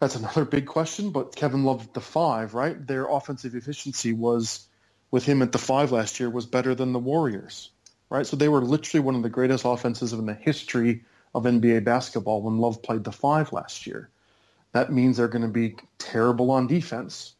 that's 0.00 0.16
another 0.16 0.44
big 0.46 0.66
question. 0.66 1.10
But 1.10 1.36
Kevin 1.36 1.64
Love 1.64 1.82
at 1.84 1.94
the 1.94 2.02
five, 2.02 2.54
right? 2.54 2.86
Their 2.86 3.06
offensive 3.06 3.56
efficiency 3.56 4.12
was 4.14 4.68
with 5.12 5.24
him 5.26 5.42
at 5.42 5.52
the 5.52 5.58
five 5.58 5.92
last 5.92 6.20
year 6.20 6.30
was 6.30 6.46
better 6.46 6.74
than 6.74 6.92
the 6.92 7.00
Warriors, 7.00 7.72
right? 8.10 8.26
So 8.26 8.36
they 8.36 8.50
were 8.50 8.62
literally 8.62 9.04
one 9.04 9.16
of 9.16 9.24
the 9.24 9.30
greatest 9.30 9.64
offenses 9.66 10.12
in 10.14 10.26
the 10.26 10.34
history 10.34 11.04
of 11.34 11.44
NBA 11.44 11.84
basketball 11.84 12.42
when 12.42 12.58
Love 12.58 12.82
played 12.82 13.04
the 13.04 13.12
five 13.12 13.52
last 13.52 13.86
year. 13.86 14.10
That 14.74 14.92
means 14.92 15.18
they're 15.18 15.28
going 15.28 15.42
to 15.42 15.48
be 15.48 15.76
terrible 15.98 16.52
on 16.52 16.68
defense. 16.68 17.35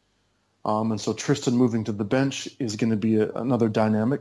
Um, 0.67 0.91
and 0.91 1.01
so 1.01 1.15
Tristan 1.15 1.57
moving 1.57 1.85
to 1.85 1.93
the 1.93 2.05
bench 2.05 2.49
is 2.59 2.77
going 2.77 2.91
to 2.91 2.97
be 2.97 3.17
a, 3.17 3.31
another 3.31 3.69
dynamic 3.69 4.21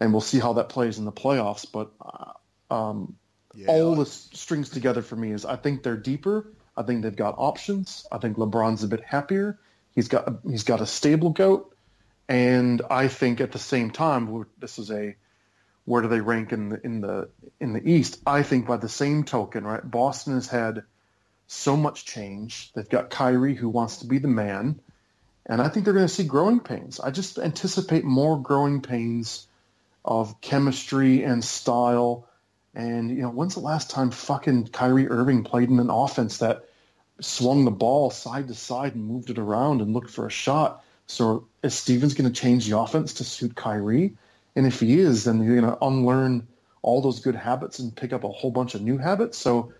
and 0.00 0.12
we'll 0.12 0.22
see 0.22 0.40
how 0.40 0.54
that 0.54 0.70
plays 0.70 0.98
in 0.98 1.04
the 1.04 1.12
playoffs. 1.12 1.66
But 1.70 1.90
uh, 2.00 2.74
um, 2.74 3.16
yeah, 3.54 3.68
all 3.68 3.94
the 3.94 4.06
strings 4.06 4.70
together 4.70 5.02
for 5.02 5.14
me 5.14 5.30
is 5.30 5.44
I 5.44 5.56
think 5.56 5.82
they're 5.82 5.96
deeper. 5.96 6.46
I 6.76 6.82
think 6.82 7.02
they've 7.02 7.14
got 7.14 7.34
options. 7.36 8.06
I 8.10 8.18
think 8.18 8.38
LeBron's 8.38 8.82
a 8.82 8.88
bit 8.88 9.04
happier. 9.04 9.58
He's 9.94 10.08
got 10.08 10.28
a, 10.28 10.38
he's 10.48 10.64
got 10.64 10.80
a 10.80 10.86
stable 10.86 11.30
goat, 11.30 11.76
and 12.28 12.80
I 12.90 13.08
think 13.08 13.40
at 13.40 13.52
the 13.52 13.58
same 13.58 13.90
time 13.90 14.46
this 14.58 14.78
is 14.78 14.90
a 14.90 15.14
where 15.84 16.02
do 16.02 16.08
they 16.08 16.20
rank 16.20 16.52
in 16.52 16.70
the 16.70 16.80
in 16.82 17.00
the 17.00 17.28
in 17.60 17.72
the 17.74 17.90
East? 17.90 18.20
I 18.26 18.42
think 18.42 18.66
by 18.66 18.78
the 18.78 18.88
same 18.88 19.24
token, 19.24 19.64
right? 19.64 19.88
Boston 19.88 20.34
has 20.34 20.46
had 20.46 20.84
so 21.48 21.76
much 21.76 22.06
change. 22.06 22.72
They've 22.72 22.88
got 22.88 23.10
Kyrie 23.10 23.56
who 23.56 23.68
wants 23.68 23.98
to 23.98 24.06
be 24.06 24.18
the 24.18 24.28
man, 24.28 24.80
and 25.50 25.60
I 25.60 25.68
think 25.68 25.84
they're 25.84 25.94
going 25.94 26.06
to 26.06 26.14
see 26.14 26.22
growing 26.22 26.60
pains. 26.60 27.00
I 27.00 27.10
just 27.10 27.36
anticipate 27.36 28.04
more 28.04 28.40
growing 28.40 28.82
pains 28.82 29.48
of 30.04 30.40
chemistry 30.40 31.24
and 31.24 31.44
style. 31.44 32.28
And 32.72 33.10
you 33.10 33.22
know, 33.22 33.30
when's 33.30 33.54
the 33.54 33.60
last 33.60 33.90
time 33.90 34.12
fucking 34.12 34.68
Kyrie 34.68 35.08
Irving 35.08 35.42
played 35.42 35.68
in 35.68 35.80
an 35.80 35.90
offense 35.90 36.38
that 36.38 36.66
swung 37.20 37.64
the 37.64 37.72
ball 37.72 38.10
side 38.10 38.46
to 38.46 38.54
side 38.54 38.94
and 38.94 39.04
moved 39.04 39.28
it 39.28 39.38
around 39.38 39.80
and 39.80 39.92
looked 39.92 40.10
for 40.10 40.24
a 40.24 40.30
shot? 40.30 40.84
So 41.08 41.48
is 41.64 41.74
Stevens 41.74 42.14
going 42.14 42.32
to 42.32 42.40
change 42.40 42.68
the 42.68 42.78
offense 42.78 43.14
to 43.14 43.24
suit 43.24 43.56
Kyrie? 43.56 44.16
And 44.54 44.68
if 44.68 44.78
he 44.78 45.00
is, 45.00 45.24
then 45.24 45.42
you're 45.42 45.60
going 45.60 45.72
to 45.72 45.84
unlearn 45.84 46.46
all 46.82 47.02
those 47.02 47.18
good 47.18 47.34
habits 47.34 47.80
and 47.80 47.94
pick 47.94 48.12
up 48.12 48.22
a 48.22 48.28
whole 48.28 48.52
bunch 48.52 48.76
of 48.76 48.82
new 48.82 48.98
habits. 48.98 49.36
So 49.36 49.72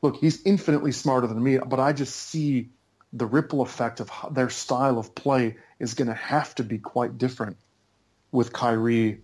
look, 0.00 0.16
he's 0.16 0.40
infinitely 0.44 0.92
smarter 0.92 1.26
than 1.26 1.42
me, 1.42 1.58
but 1.58 1.78
I 1.78 1.92
just 1.92 2.16
see 2.16 2.70
the 3.12 3.26
ripple 3.26 3.62
effect 3.62 4.00
of 4.00 4.10
their 4.32 4.50
style 4.50 4.98
of 4.98 5.14
play 5.14 5.56
is 5.78 5.94
going 5.94 6.08
to 6.08 6.14
have 6.14 6.54
to 6.56 6.64
be 6.64 6.78
quite 6.78 7.18
different 7.18 7.56
with 8.32 8.52
Kyrie 8.52 9.20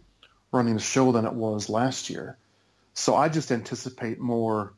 running 0.53 0.75
the 0.75 0.81
show 0.81 1.13
than 1.13 1.27
it 1.27 1.35
was 1.35 1.69
last 1.69 2.09
year. 2.09 2.39
So 2.95 3.15
I 3.15 3.29
just 3.29 3.51
anticipate 3.53 4.21
more, 4.21 4.73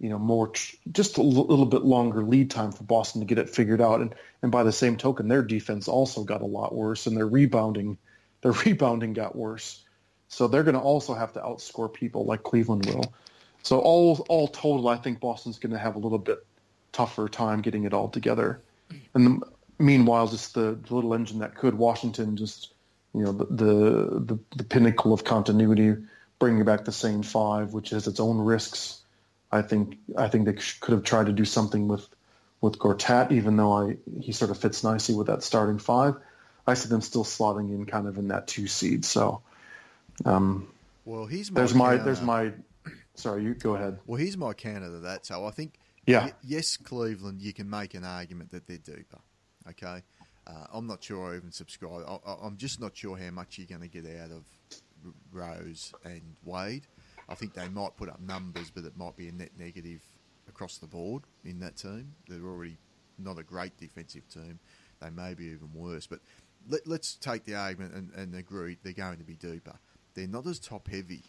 you 0.00 0.08
know, 0.08 0.18
more 0.18 0.52
just 0.90 1.18
a 1.18 1.22
little 1.22 1.66
bit 1.66 1.82
longer 1.82 2.22
lead 2.22 2.50
time 2.50 2.72
for 2.72 2.84
Boston 2.84 3.20
to 3.20 3.26
get 3.26 3.38
it 3.38 3.50
figured 3.50 3.80
out. 3.80 4.00
And 4.00 4.14
and 4.42 4.50
by 4.50 4.62
the 4.62 4.72
same 4.72 4.96
token, 4.96 5.28
their 5.28 5.42
defense 5.42 5.86
also 5.86 6.24
got 6.24 6.40
a 6.40 6.46
lot 6.46 6.74
worse, 6.74 7.06
and 7.06 7.16
their 7.16 7.28
rebounding, 7.28 7.98
their 8.40 8.52
rebounding 8.64 9.12
got 9.12 9.36
worse. 9.36 9.84
So 10.28 10.48
they're 10.48 10.62
going 10.62 10.74
to 10.74 10.80
also 10.80 11.12
have 11.12 11.32
to 11.34 11.40
outscore 11.40 11.92
people 11.92 12.24
like 12.24 12.42
Cleveland 12.42 12.86
will. 12.86 13.12
So 13.62 13.78
all 13.78 14.24
all 14.28 14.48
total, 14.48 14.88
I 14.88 14.96
think 14.96 15.20
Boston's 15.20 15.58
going 15.58 15.72
to 15.72 15.78
have 15.78 15.96
a 15.96 15.98
little 15.98 16.18
bit 16.18 16.38
tougher 16.92 17.28
time 17.28 17.60
getting 17.60 17.84
it 17.84 17.94
all 17.94 18.08
together. 18.08 18.60
And 19.14 19.26
the, 19.26 19.46
meanwhile, 19.78 20.26
just 20.26 20.54
the, 20.54 20.78
the 20.86 20.94
little 20.94 21.14
engine 21.14 21.38
that 21.40 21.54
could 21.54 21.74
Washington 21.74 22.36
just 22.36 22.72
you 23.14 23.24
know, 23.24 23.32
the, 23.32 23.46
the, 24.20 24.38
the, 24.56 24.64
pinnacle 24.64 25.12
of 25.12 25.24
continuity, 25.24 25.96
bringing 26.38 26.64
back 26.64 26.84
the 26.84 26.92
same 26.92 27.22
five, 27.22 27.72
which 27.72 27.90
has 27.90 28.06
its 28.06 28.20
own 28.20 28.38
risks. 28.38 29.00
I 29.50 29.62
think 29.62 29.98
I 30.16 30.28
think 30.28 30.46
they 30.46 30.56
could 30.80 30.92
have 30.92 31.02
tried 31.02 31.26
to 31.26 31.32
do 31.32 31.44
something 31.44 31.88
with 31.88 32.08
with 32.60 32.78
Gortat, 32.78 33.32
even 33.32 33.56
though 33.56 33.72
I 33.72 33.96
he 34.20 34.30
sort 34.30 34.52
of 34.52 34.58
fits 34.58 34.84
nicely 34.84 35.16
with 35.16 35.26
that 35.26 35.42
starting 35.42 35.78
five. 35.78 36.14
I 36.66 36.74
see 36.74 36.88
them 36.88 37.00
still 37.00 37.24
slotting 37.24 37.74
in 37.74 37.84
kind 37.84 38.06
of 38.06 38.16
in 38.16 38.28
that 38.28 38.46
two 38.46 38.68
seed. 38.68 39.04
So, 39.04 39.42
um, 40.24 40.68
well, 41.04 41.26
he's 41.26 41.50
my 41.50 41.60
there's 41.60 41.74
my 41.74 41.96
there's 41.96 42.22
my. 42.22 42.52
Sorry, 43.16 43.42
you 43.42 43.54
go 43.54 43.74
ahead. 43.74 43.98
Well, 44.06 44.18
here's 44.18 44.36
my 44.36 44.52
counter 44.52 44.86
to 44.86 45.00
that. 45.00 45.26
So 45.26 45.44
I 45.44 45.50
think, 45.50 45.74
yeah, 46.10 46.30
yes, 46.42 46.76
Cleveland, 46.76 47.40
you 47.40 47.52
can 47.52 47.68
make 47.68 47.94
an 47.94 48.04
argument 48.04 48.50
that 48.52 48.66
they're 48.66 48.78
deeper. 48.78 49.18
Okay, 49.68 50.02
uh, 50.46 50.66
I'm 50.72 50.86
not 50.86 51.02
sure 51.02 51.32
I 51.32 51.36
even 51.36 51.52
subscribe. 51.52 52.02
I, 52.26 52.46
am 52.46 52.56
just 52.56 52.80
not 52.80 52.96
sure 52.96 53.16
how 53.16 53.30
much 53.30 53.58
you're 53.58 53.66
going 53.66 53.88
to 53.88 53.88
get 53.88 54.06
out 54.20 54.30
of 54.30 54.44
Rose 55.32 55.92
and 56.04 56.36
Wade. 56.44 56.86
I 57.28 57.34
think 57.34 57.54
they 57.54 57.68
might 57.68 57.96
put 57.96 58.08
up 58.08 58.20
numbers, 58.20 58.70
but 58.70 58.84
it 58.84 58.96
might 58.96 59.16
be 59.16 59.28
a 59.28 59.32
net 59.32 59.50
negative 59.58 60.00
across 60.48 60.78
the 60.78 60.86
board 60.86 61.22
in 61.44 61.60
that 61.60 61.76
team. 61.76 62.12
They're 62.28 62.44
already 62.44 62.76
not 63.18 63.38
a 63.38 63.42
great 63.42 63.76
defensive 63.78 64.28
team. 64.28 64.58
They 65.00 65.10
may 65.10 65.34
be 65.34 65.46
even 65.46 65.70
worse. 65.74 66.06
But 66.06 66.20
let, 66.68 66.86
us 66.88 67.16
take 67.20 67.44
the 67.44 67.54
argument 67.54 67.94
and, 67.94 68.10
and, 68.14 68.34
agree 68.34 68.76
they're 68.82 68.92
going 68.92 69.18
to 69.18 69.24
be 69.24 69.34
deeper. 69.34 69.78
They're 70.14 70.26
not 70.26 70.46
as 70.46 70.58
top 70.58 70.88
heavy. 70.88 71.22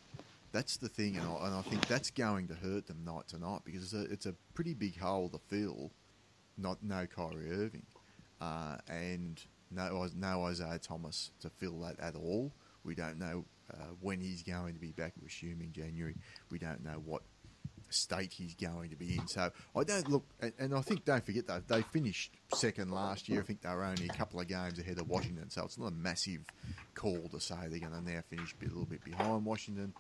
That's 0.52 0.78
the 0.78 0.90
thing, 0.90 1.16
and 1.16 1.26
I, 1.26 1.48
and 1.48 1.56
I 1.56 1.62
think 1.62 1.88
that's 1.88 2.12
going 2.12 2.48
to 2.50 2.56
hurt 2.56 2.88
them 2.88 3.06
night 3.06 3.30
to 3.30 3.38
night 3.38 3.62
because 3.64 3.84
it's 3.84 3.94
a, 3.94 4.12
it's 4.12 4.26
a 4.26 4.36
pretty 4.54 4.74
big 4.74 5.00
hole 5.00 5.30
to 5.30 5.40
fill. 5.48 5.92
Not 6.58 6.84
no 6.84 7.08
Kyrie 7.08 7.52
Irving 7.52 7.86
uh, 8.42 8.78
and 8.90 9.42
no, 9.70 10.08
no 10.16 10.46
Isaiah 10.46 10.80
Thomas 10.80 11.32
to 11.42 11.50
fill 11.50 11.80
that 11.82 12.00
at 12.00 12.16
all. 12.16 12.52
We 12.84 12.96
don't 12.96 13.20
know 13.20 13.46
uh, 13.72 13.94
when 14.02 14.20
he's 14.20 14.44
going 14.44 14.74
to 14.74 14.80
be 14.80 14.92
back. 14.92 15.14
We're 15.22 15.28
assuming 15.28 15.72
January. 15.72 16.16
We 16.50 16.58
don't 16.58 16.84
know 16.84 17.02
what 17.06 17.22
state 17.90 18.34
he's 18.34 18.56
going 18.56 18.90
to 18.90 18.96
be 18.96 19.18
in. 19.18 19.28
So 19.28 19.52
I 19.76 19.84
don't 19.84 20.10
look, 20.10 20.26
and, 20.40 20.54
and 20.58 20.76
I 20.76 20.82
think 20.82 21.06
don't 21.06 21.24
forget 21.24 21.48
though 21.48 21.62
they 21.68 21.84
finished 21.84 22.34
second 22.54 22.92
last 22.92 23.30
year. 23.30 23.42
I 23.42 23.44
think 23.44 23.62
they 23.62 23.70
were 23.70 23.84
only 23.84 24.06
a 24.06 24.14
couple 24.14 24.40
of 24.40 24.48
games 24.48 24.80
ahead 24.80 25.00
of 25.00 25.08
Washington, 25.08 25.50
so 25.50 25.64
it's 25.66 25.78
not 25.78 25.88
a 25.88 25.92
massive 25.92 26.42
call 26.96 27.30
to 27.32 27.40
say 27.40 27.56
they're 27.70 27.80
going 27.80 27.92
to 27.92 28.02
now 28.02 28.22
finish 28.30 28.56
a 28.60 28.66
little 28.66 28.86
bit 28.86 29.04
behind 29.04 29.46
Washington. 29.46 29.94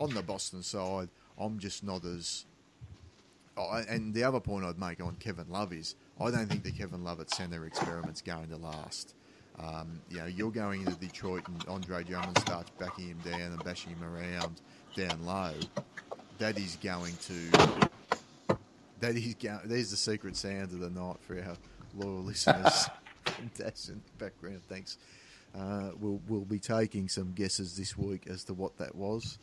On 0.00 0.12
the 0.14 0.22
Boston 0.22 0.62
side, 0.62 1.08
I'm 1.38 1.58
just 1.58 1.84
not 1.84 2.04
as. 2.04 2.46
Oh, 3.56 3.82
and 3.88 4.14
the 4.14 4.24
other 4.24 4.40
point 4.40 4.64
I'd 4.64 4.78
make 4.78 5.00
on 5.00 5.16
Kevin 5.16 5.50
Love 5.50 5.72
is 5.72 5.94
I 6.18 6.30
don't 6.30 6.46
think 6.46 6.62
the 6.62 6.72
Kevin 6.72 7.04
Love 7.04 7.20
at 7.20 7.30
centre 7.30 7.66
experiment's 7.66 8.22
going 8.22 8.48
to 8.48 8.56
last. 8.56 9.14
Um, 9.58 10.00
you 10.08 10.18
know, 10.18 10.26
you're 10.26 10.50
going 10.50 10.80
into 10.80 10.94
Detroit 10.94 11.46
and 11.48 11.62
Andre 11.68 12.02
Drummond 12.02 12.38
starts 12.38 12.70
backing 12.78 13.08
him 13.08 13.18
down 13.18 13.40
and 13.40 13.62
bashing 13.62 13.94
him 13.94 14.02
around 14.02 14.60
down 14.96 15.26
low. 15.26 15.52
That 16.38 16.58
is 16.58 16.78
going 16.82 17.14
to. 17.22 17.88
That 19.00 19.16
is 19.16 19.34
going. 19.34 19.60
There's 19.64 19.90
the 19.90 19.96
secret 19.96 20.36
sound 20.36 20.72
of 20.72 20.80
the 20.80 20.90
night 20.90 21.16
for 21.20 21.38
our 21.38 21.56
loyal 21.94 22.22
listeners. 22.24 22.88
Fantastic 23.24 23.96
background. 24.18 24.62
Thanks. 24.68 24.96
Uh, 25.58 25.90
we'll 26.00 26.20
we'll 26.28 26.44
be 26.44 26.58
taking 26.58 27.08
some 27.08 27.32
guesses 27.32 27.76
this 27.76 27.96
week 27.98 28.26
as 28.28 28.44
to 28.44 28.54
what 28.54 28.78
that 28.78 28.94
was, 28.94 29.38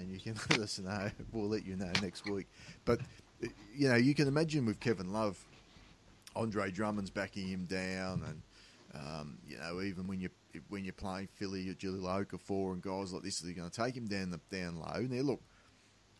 and 0.00 0.10
you 0.10 0.18
can 0.20 0.34
let 0.50 0.60
us 0.60 0.78
know. 0.78 1.10
We'll 1.32 1.48
let 1.48 1.64
you 1.64 1.76
know 1.76 1.92
next 2.02 2.24
week. 2.28 2.46
But 2.84 3.00
you 3.74 3.88
know, 3.88 3.96
you 3.96 4.14
can 4.14 4.28
imagine 4.28 4.66
with 4.66 4.80
Kevin 4.80 5.12
Love 5.12 5.42
Andre 6.36 6.70
Drummond's 6.70 7.10
backing 7.10 7.48
him 7.48 7.66
down, 7.66 8.22
and 8.26 8.42
um, 8.94 9.38
you 9.46 9.58
know 9.58 9.80
even 9.80 10.06
when 10.06 10.20
you 10.20 10.30
when 10.68 10.84
you're 10.84 10.92
playing 10.92 11.28
Philly 11.34 11.74
Jahlil 11.74 12.26
Okafor 12.26 12.72
and 12.72 12.82
guys 12.82 13.12
like 13.12 13.22
this, 13.22 13.40
they're 13.40 13.54
going 13.54 13.70
to 13.70 13.82
take 13.84 13.96
him 13.96 14.06
down 14.06 14.30
the 14.30 14.40
down 14.50 14.76
low. 14.76 15.00
Now 15.00 15.22
look, 15.22 15.40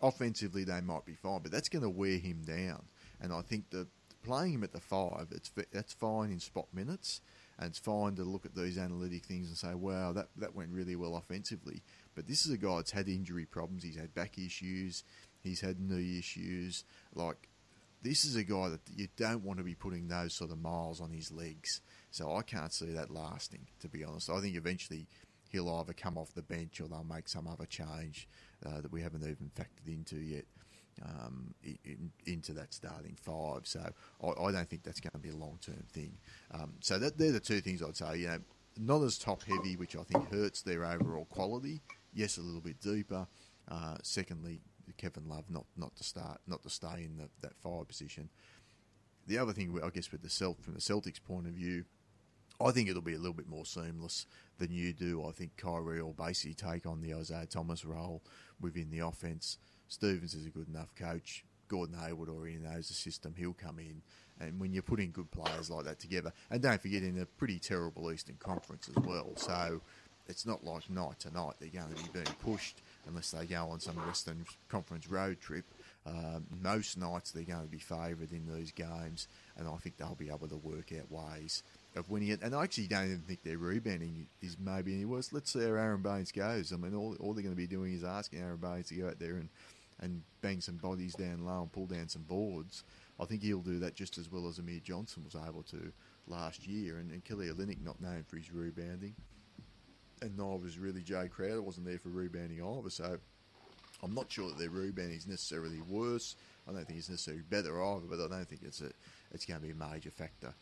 offensively 0.01 0.64
they 0.64 0.81
might 0.81 1.05
be 1.05 1.14
fine, 1.14 1.41
but 1.43 1.53
that's 1.53 1.68
going 1.68 1.83
to 1.83 1.91
wear 1.91 2.18
him 2.18 2.43
down. 2.45 2.85
And 3.20 3.33
I 3.33 3.43
think 3.43 3.70
that 3.70 3.87
playing 4.22 4.55
him 4.55 4.64
at 4.64 4.72
the 4.72 4.81
five, 4.81 5.28
it's 5.31 5.51
that's 5.72 5.93
fine 5.93 6.31
in 6.31 6.41
spot 6.41 6.66
minutes, 6.72 7.20
and 7.59 7.68
it's 7.68 7.78
fine 7.78 8.16
to 8.16 8.24
look 8.24 8.47
at 8.47 8.55
these 8.55 8.78
analytic 8.78 9.24
things 9.24 9.49
and 9.49 9.57
say, 9.57 9.74
wow, 9.74 10.12
that 10.12 10.28
that 10.37 10.55
went 10.55 10.70
really 10.70 10.97
well 10.97 11.16
offensively. 11.16 11.83
But 12.14 12.26
this 12.26 12.44
is 12.44 12.52
a 12.52 12.58
guy 12.58 12.76
that's 12.76 12.90
had 12.90 13.08
injury 13.08 13.46
problems. 13.46 13.82
He's 13.82 13.96
had 13.96 14.14
back 14.14 14.38
issues. 14.38 15.04
He's 15.42 15.61
had 15.61 15.80
knee 15.80 16.18
issues. 16.18 16.84
Like 17.14 17.48
this 18.02 18.24
is 18.24 18.36
a 18.36 18.44
guy 18.44 18.68
that 18.68 18.80
you 18.94 19.08
don't 19.16 19.44
want 19.44 19.58
to 19.58 19.64
be 19.64 19.74
putting 19.74 20.08
those 20.08 20.34
sort 20.34 20.50
of 20.50 20.61
miles 20.61 21.00
on 21.00 21.12
his 21.12 21.30
legs. 21.30 21.80
So 22.11 22.34
I 22.34 22.42
can't 22.42 22.72
see 22.72 22.92
that 22.92 23.11
lasting, 23.11 23.66
to 23.80 23.88
be 23.88 24.04
honest. 24.04 24.30
I 24.30 24.40
think 24.40 24.56
eventually 24.56 25.06
he'll 25.50 25.68
either 25.80 25.92
come 25.92 26.16
off 26.16 26.34
the 26.34 26.42
bench 26.42 26.80
or 26.80 26.88
they'll 26.88 27.04
make 27.04 27.28
some 27.28 27.46
other 27.46 27.66
change 27.66 28.28
uh, 28.64 28.80
that 28.80 28.92
we 28.92 29.02
haven't 29.02 29.22
even 29.22 29.50
factored 29.54 29.88
into 29.88 30.16
yet. 30.16 30.44
um, 31.04 31.54
in, 31.62 32.11
into 32.26 32.52
that 32.52 32.74
starting 32.74 33.16
five. 33.22 33.66
So 33.66 33.80
I, 34.22 34.26
I, 34.26 34.52
don't 34.52 34.68
think 34.68 34.82
that's 34.82 35.00
going 35.00 35.12
to 35.12 35.18
be 35.18 35.30
a 35.30 35.36
long 35.36 35.58
term 35.64 35.82
thing. 35.92 36.12
Um, 36.52 36.74
so 36.80 36.98
that, 36.98 37.16
they're 37.16 37.32
the 37.32 37.40
two 37.40 37.61
things 37.61 37.82
I'd 37.82 37.96
say. 37.96 38.18
You 38.18 38.26
know, 38.28 38.38
not 38.78 39.02
as 39.02 39.18
top 39.18 39.42
heavy, 39.42 39.76
which 39.76 39.96
I 39.96 40.02
think 40.02 40.30
hurts 40.30 40.62
their 40.62 40.84
overall 40.84 41.26
quality. 41.26 41.80
Yes, 42.12 42.38
a 42.38 42.42
little 42.42 42.61
bit 42.61 42.80
deeper. 42.80 43.26
Uh, 43.68 43.96
secondly, 44.02 44.61
Kevin 44.96 45.28
Love 45.28 45.44
not, 45.48 45.66
not 45.76 45.94
to 45.96 46.04
start, 46.04 46.40
not 46.46 46.62
to 46.62 46.70
stay 46.70 47.04
in 47.04 47.16
the, 47.16 47.28
that 47.40 47.56
five 47.56 47.86
position. 47.88 48.28
The 49.26 49.38
other 49.38 49.52
thing, 49.52 49.78
I 49.82 49.90
guess, 49.90 50.11
with 50.11 50.22
the 50.22 50.28
Celt 50.28 50.62
from 50.62 50.74
the 50.74 50.80
Celtics' 50.80 51.22
point 51.22 51.46
of 51.46 51.52
view, 51.52 51.84
I 52.61 52.72
think 52.72 52.88
it'll 52.88 53.00
be 53.00 53.14
a 53.14 53.18
little 53.18 53.34
bit 53.34 53.48
more 53.48 53.64
seamless 53.64 54.26
than 54.58 54.72
you 54.72 54.92
do. 54.92 55.24
I 55.26 55.32
think 55.32 55.56
Kyrie 55.56 56.02
will 56.02 56.12
basically 56.12 56.54
take 56.54 56.86
on 56.86 57.00
the 57.00 57.14
Isaiah 57.14 57.46
Thomas 57.46 57.84
role 57.84 58.22
within 58.61 58.90
the 58.90 58.98
offense. 58.98 59.58
Stevens 59.88 60.34
is 60.34 60.46
a 60.46 60.50
good 60.50 60.68
enough 60.68 60.94
coach. 60.94 61.44
Gordon 61.68 61.96
Hayward 61.98 62.28
already 62.28 62.58
knows 62.58 62.88
the 62.88 62.94
system. 62.94 63.34
He'll 63.36 63.54
come 63.54 63.78
in. 63.78 64.02
And 64.40 64.58
when 64.58 64.72
you're 64.72 64.82
putting 64.82 65.12
good 65.12 65.30
players 65.30 65.70
like 65.70 65.84
that 65.84 66.00
together, 66.00 66.32
and 66.50 66.61
don't 66.61 66.80
forget 66.80 67.02
in 67.02 67.18
a 67.20 67.26
pretty 67.26 67.58
terrible 67.58 68.11
Eastern 68.11 68.36
Conference 68.38 68.88
as 68.88 69.02
well, 69.04 69.32
so 69.36 69.80
it's 70.29 70.47
not 70.47 70.64
like 70.64 70.89
night 70.91 71.18
to 71.21 71.33
night 71.33 71.55
they're 71.61 71.68
going 71.68 71.95
to 71.95 72.03
be 72.03 72.11
being 72.12 72.37
pushed 72.43 72.81
unless 73.07 73.31
they 73.31 73.47
go 73.47 73.68
on 73.68 73.81
some 73.81 73.97
Western 74.07 74.45
Conference 74.68 75.09
road 75.09 75.41
trip. 75.41 75.64
Uh, 76.07 76.41
most 76.62 76.97
nights 76.97 77.31
they're 77.31 77.43
going 77.45 77.62
to 77.62 77.71
be 77.71 77.79
favoured 77.79 78.33
in 78.33 78.47
these 78.55 78.73
games, 78.73 79.29
and 79.57 79.68
I 79.68 79.77
think 79.77 79.97
they'll 79.97 80.14
be 80.14 80.31
able 80.31 80.49
to 80.49 80.57
work 80.57 80.93
out 80.99 81.11
ways 81.11 81.62
of 81.95 82.09
winning 82.09 82.29
it. 82.29 82.41
And 82.43 82.55
I 82.55 82.62
actually 82.62 82.87
don't 82.87 83.05
even 83.07 83.21
think 83.21 83.43
their 83.43 83.59
rebounding 83.59 84.27
is 84.41 84.57
maybe 84.59 84.95
any 84.95 85.05
worse. 85.05 85.33
Let's 85.33 85.53
see 85.53 85.61
how 85.61 85.66
Aron 85.66 86.03
Baynes 86.03 86.33
goes. 86.33 86.73
I 86.73 86.77
mean, 86.77 86.95
all, 86.95 87.16
all 87.21 87.35
they're 87.35 87.43
going 87.43 87.55
to 87.55 87.61
be 87.61 87.66
doing 87.66 87.93
is 87.93 88.05
asking 88.05 88.41
Aron 88.41 88.59
Baynes 88.59 88.89
to 88.89 88.95
go 88.95 89.09
out 89.09 89.18
there 89.18 89.35
and, 89.35 89.49
and 90.01 90.23
bang 90.41 90.61
some 90.61 90.77
bodies 90.77 91.14
down 91.14 91.45
low 91.45 91.62
and 91.62 91.73
pull 91.73 91.87
down 91.87 92.09
some 92.09 92.23
boards. 92.23 92.85
I 93.21 93.27
think 93.27 93.43
he'll 93.43 93.61
do 93.61 93.79
that 93.81 93.95
just 93.95 94.16
as 94.16 94.33
well 94.33 94.49
as 94.49 94.59
Amir 94.59 94.81
Johnson 94.83 95.25
was 95.25 95.35
able 95.35 95.62
to 95.64 95.93
last 96.27 96.66
year. 96.66 96.97
And, 96.97 97.11
and 97.11 97.23
Kelly 97.25 97.49
Olynyk 97.49 97.85
not 97.85 98.01
known 98.01 98.25
for 98.27 98.37
his 98.37 98.51
rebounding. 98.53 99.14
And 100.23 100.37
neither 100.37 100.62
was 100.62 100.79
really 100.79 101.01
Jae 101.01 101.31
Crowder, 101.31 101.62
wasn't 101.62 101.87
there 101.87 101.99
for 101.99 102.11
rebounding 102.11 102.62
either. 102.62 102.91
So 102.91 103.18
I'm 104.03 104.14
not 104.14 104.31
sure 104.31 104.49
that 104.49 104.59
their 104.59 104.71
rebounding 104.71 105.16
is 105.16 105.27
necessarily 105.27 105.81
worse. 105.89 106.37
I 106.68 106.73
don't 106.73 106.87
think 106.87 106.99
it's 106.99 107.09
necessarily 107.09 107.43
better 107.49 107.83
either, 107.83 108.07
but 108.09 108.21
I 108.21 108.29
don't 108.29 108.49
think 108.49 108.62
it's 108.64 108.81
a, 108.81 108.91
it's 109.33 109.47
going 109.47 109.61
to 109.61 109.66
be 109.66 109.73
a 109.73 109.75
major 109.75 110.11
factor 110.11 110.53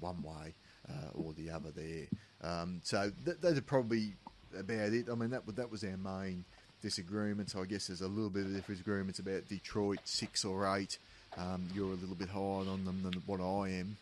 one 0.00 0.22
way 0.22 0.54
uh, 0.88 1.10
or 1.14 1.32
the 1.34 1.50
other 1.50 1.70
there. 1.70 2.06
Um, 2.42 2.80
so 2.82 3.12
th- 3.24 3.38
those 3.40 3.58
are 3.58 3.62
probably 3.62 4.14
about 4.58 4.92
it. 4.92 5.08
I 5.10 5.14
mean, 5.14 5.30
that 5.30 5.44
that 5.56 5.70
was 5.70 5.84
our 5.84 5.96
main 5.96 6.44
disagreement. 6.82 7.50
So 7.50 7.62
I 7.62 7.66
guess 7.66 7.86
there's 7.86 8.00
a 8.00 8.08
little 8.08 8.30
bit 8.30 8.46
of 8.46 8.66
disagreements 8.66 9.18
about 9.18 9.48
Detroit 9.48 10.00
six 10.04 10.44
or 10.44 10.76
eight. 10.76 10.98
Um, 11.38 11.68
you're 11.74 11.92
a 11.92 11.96
little 11.96 12.14
bit 12.14 12.28
higher 12.28 12.42
on 12.42 12.84
them 12.84 13.02
than 13.02 13.22
what 13.26 13.40
I 13.40 13.70
am, 13.70 13.96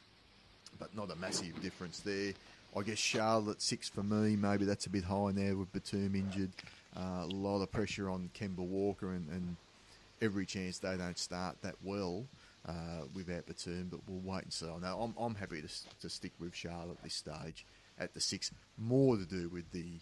but 0.79 0.97
not 0.97 1.11
a 1.11 1.17
massive 1.17 1.61
difference 1.63 2.01
there. 2.01 2.33
I 2.77 2.83
guess 2.83 2.99
Charlotte 2.99 3.61
six 3.61 3.89
for 3.89 4.03
me. 4.03 4.37
Maybe 4.37 4.65
that's 4.65 4.87
a 4.87 4.91
bit 4.91 5.05
high 5.05 5.31
in 5.31 5.37
there 5.37 5.57
with 5.57 5.73
Batum 5.73 6.15
injured. 6.15 6.51
Uh, 6.97 7.25
a 7.25 7.27
lot 7.27 7.63
of 7.63 7.71
pressure 7.71 8.09
on 8.11 8.31
Kemba 8.35 8.59
Walker, 8.59 9.13
and, 9.13 9.29
and 9.29 9.57
every 10.21 10.47
chance 10.47 10.79
they 10.79 10.97
don't 10.97 11.19
start 11.19 11.57
that 11.63 11.77
well 11.83 12.27
uh, 12.67 13.03
without 13.15 13.47
Batum, 13.47 13.89
but 13.91 14.01
we'll 14.07 14.21
wait 14.21 14.45
and 14.45 14.53
see. 14.53 14.67
I 14.67 14.79
know 14.79 15.01
I'm, 15.01 15.15
I'm 15.19 15.35
happy 15.35 15.63
to, 15.63 15.69
to 16.01 16.09
stick 16.09 16.33
with 16.39 16.55
Charlotte 16.55 16.99
at 16.99 17.03
this 17.03 17.15
stage 17.15 17.65
at 17.99 18.15
the 18.15 18.21
six. 18.21 18.51
More 18.79 19.17
to 19.17 19.25
do 19.25 19.49
with 19.49 19.71
the 19.73 20.01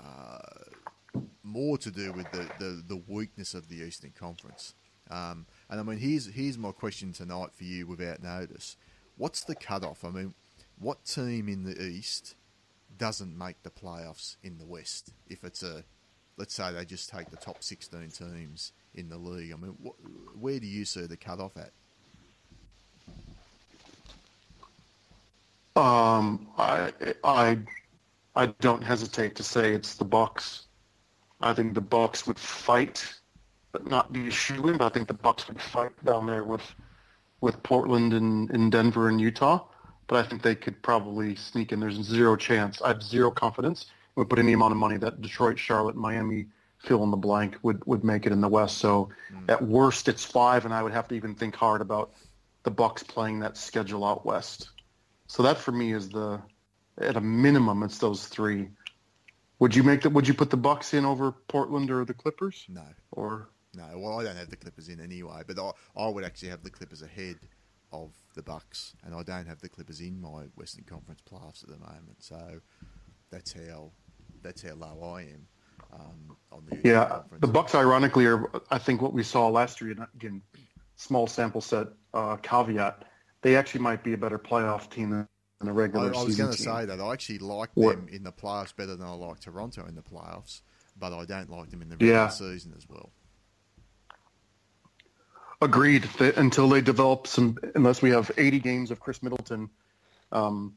uh, 0.00 1.18
more 1.42 1.78
to 1.78 1.90
do 1.90 2.12
with 2.12 2.30
the, 2.32 2.48
the, 2.58 2.82
the, 2.88 3.02
weakness 3.06 3.54
of 3.54 3.68
the 3.68 3.76
Eastern 3.76 4.12
Conference. 4.18 4.74
Um, 5.10 5.46
and 5.70 5.78
I 5.78 5.82
mean, 5.82 5.98
here's 5.98 6.26
here's 6.26 6.58
my 6.58 6.72
question 6.72 7.12
tonight 7.12 7.50
for 7.52 7.64
you, 7.64 7.86
without 7.86 8.22
notice. 8.22 8.76
What's 9.16 9.44
the 9.44 9.54
cutoff? 9.54 10.04
I 10.04 10.10
mean, 10.10 10.34
what 10.78 11.04
team 11.04 11.48
in 11.48 11.64
the 11.64 11.80
East 11.80 12.34
doesn't 12.98 13.36
make 13.36 13.62
the 13.62 13.70
playoffs 13.70 14.36
in 14.42 14.58
the 14.58 14.66
West? 14.66 15.12
If 15.28 15.44
it's 15.44 15.62
a, 15.62 15.84
let's 16.36 16.54
say 16.54 16.72
they 16.72 16.84
just 16.84 17.10
take 17.10 17.30
the 17.30 17.36
top 17.36 17.62
16 17.62 18.10
teams 18.10 18.72
in 18.94 19.08
the 19.08 19.16
league. 19.18 19.52
I 19.52 19.56
mean, 19.56 19.76
wh- 19.84 20.40
where 20.42 20.58
do 20.58 20.66
you 20.66 20.84
see 20.84 21.06
the 21.06 21.16
cutoff 21.16 21.56
at? 21.56 21.72
Um, 25.76 26.46
I 26.56 26.92
I 27.24 27.58
I 28.36 28.46
don't 28.60 28.82
hesitate 28.82 29.34
to 29.36 29.42
say 29.42 29.74
it's 29.74 29.96
the 29.96 30.04
Bucks. 30.04 30.66
I 31.40 31.52
think 31.52 31.74
the 31.74 31.80
Bucks 31.80 32.26
would 32.28 32.38
fight, 32.38 33.04
but 33.72 33.86
not 33.88 34.12
be 34.12 34.28
a 34.28 34.30
shoe 34.30 34.68
in. 34.68 34.78
But 34.78 34.86
I 34.86 34.88
think 34.90 35.08
the 35.08 35.14
Bucks 35.14 35.48
would 35.48 35.60
fight 35.60 35.92
down 36.04 36.26
there 36.26 36.44
with 36.44 36.62
with 37.40 37.60
Portland 37.64 38.14
and, 38.14 38.50
in 38.52 38.70
Denver 38.70 39.08
and 39.08 39.20
Utah. 39.20 39.66
But 40.06 40.24
I 40.24 40.28
think 40.28 40.42
they 40.42 40.54
could 40.54 40.82
probably 40.82 41.34
sneak 41.34 41.72
in. 41.72 41.80
There's 41.80 42.00
zero 42.02 42.36
chance. 42.36 42.82
I 42.82 42.88
have 42.88 43.02
zero 43.02 43.30
confidence. 43.30 43.86
Would 44.16 44.28
put 44.28 44.38
any 44.38 44.52
amount 44.52 44.72
of 44.72 44.78
money 44.78 44.96
that 44.98 45.22
Detroit, 45.22 45.58
Charlotte, 45.58 45.96
Miami, 45.96 46.46
fill 46.78 47.02
in 47.02 47.10
the 47.10 47.16
blank 47.16 47.56
would 47.62 47.84
would 47.86 48.04
make 48.04 48.26
it 48.26 48.32
in 48.32 48.40
the 48.40 48.48
West. 48.48 48.78
So 48.78 49.08
mm. 49.32 49.50
at 49.50 49.62
worst, 49.62 50.08
it's 50.08 50.24
five, 50.24 50.64
and 50.64 50.74
I 50.74 50.82
would 50.82 50.92
have 50.92 51.08
to 51.08 51.14
even 51.14 51.34
think 51.34 51.56
hard 51.56 51.80
about 51.80 52.12
the 52.62 52.70
Bucks 52.70 53.02
playing 53.02 53.40
that 53.40 53.56
schedule 53.56 54.04
out 54.04 54.24
west. 54.24 54.70
So 55.26 55.42
that 55.42 55.58
for 55.58 55.72
me 55.72 55.92
is 55.92 56.08
the 56.08 56.40
at 56.98 57.16
a 57.16 57.20
minimum 57.20 57.82
it's 57.82 57.98
those 57.98 58.26
three. 58.26 58.68
Would 59.58 59.74
you 59.74 59.82
make 59.82 60.02
the 60.02 60.10
Would 60.10 60.28
you 60.28 60.34
put 60.34 60.50
the 60.50 60.56
Bucks 60.56 60.94
in 60.94 61.04
over 61.04 61.32
Portland 61.32 61.90
or 61.90 62.04
the 62.04 62.14
Clippers? 62.14 62.66
No. 62.68 62.84
Or 63.12 63.48
no. 63.74 63.86
Well, 63.96 64.20
I 64.20 64.24
don't 64.24 64.36
have 64.36 64.50
the 64.50 64.56
Clippers 64.56 64.88
in 64.88 65.00
anyway, 65.00 65.42
but 65.46 65.58
I, 65.58 65.72
I 66.00 66.08
would 66.08 66.24
actually 66.24 66.50
have 66.50 66.62
the 66.62 66.70
Clippers 66.70 67.02
ahead 67.02 67.36
of 67.94 68.12
the 68.34 68.42
Bucks, 68.42 68.94
and 69.04 69.14
I 69.14 69.22
don't 69.22 69.46
have 69.46 69.60
the 69.60 69.68
Clippers 69.68 70.00
in 70.00 70.20
my 70.20 70.44
Western 70.56 70.84
Conference 70.84 71.20
playoffs 71.30 71.62
at 71.62 71.70
the 71.70 71.78
moment. 71.78 72.16
So 72.18 72.60
that's 73.30 73.52
how 73.52 73.92
that's 74.42 74.62
how 74.62 74.74
low 74.74 75.14
I 75.14 75.22
am. 75.22 75.46
Um, 75.92 76.36
on 76.50 76.66
the 76.68 76.80
yeah, 76.84 77.06
Conference. 77.06 77.40
the 77.40 77.48
Bucks, 77.48 77.74
ironically, 77.74 78.26
are 78.26 78.50
I 78.70 78.78
think 78.78 79.00
what 79.00 79.12
we 79.12 79.22
saw 79.22 79.48
last 79.48 79.80
year. 79.80 79.92
Again, 80.16 80.42
small 80.96 81.26
sample 81.26 81.60
set 81.60 81.88
uh, 82.12 82.36
caveat 82.36 83.04
they 83.44 83.56
actually 83.56 83.82
might 83.82 84.02
be 84.02 84.14
a 84.14 84.18
better 84.18 84.38
playoff 84.38 84.90
team 84.90 85.10
than 85.10 85.28
the 85.60 85.72
regular 85.72 86.12
I, 86.12 86.18
I 86.18 86.24
was 86.24 86.36
going 86.36 86.50
to 86.50 86.58
say 86.58 86.86
that 86.86 86.98
I 86.98 87.12
actually 87.12 87.38
like 87.38 87.72
them 87.74 88.08
in 88.10 88.24
the 88.24 88.32
playoffs 88.32 88.74
better 88.74 88.96
than 88.96 89.06
I 89.06 89.12
like 89.12 89.38
Toronto 89.38 89.86
in 89.86 89.94
the 89.94 90.02
playoffs, 90.02 90.62
but 90.98 91.12
I 91.12 91.24
don't 91.26 91.50
like 91.50 91.70
them 91.70 91.82
in 91.82 91.90
the 91.90 91.96
regular 91.96 92.14
yeah. 92.14 92.28
season 92.28 92.72
as 92.76 92.88
well. 92.88 93.12
Agreed. 95.64 96.04
That 96.18 96.36
until 96.36 96.68
they 96.68 96.80
develop 96.80 97.26
some, 97.26 97.58
unless 97.74 98.02
we 98.02 98.10
have 98.10 98.30
80 98.36 98.60
games 98.60 98.90
of 98.90 99.00
Khris 99.00 99.22
Middleton, 99.22 99.70
um, 100.32 100.76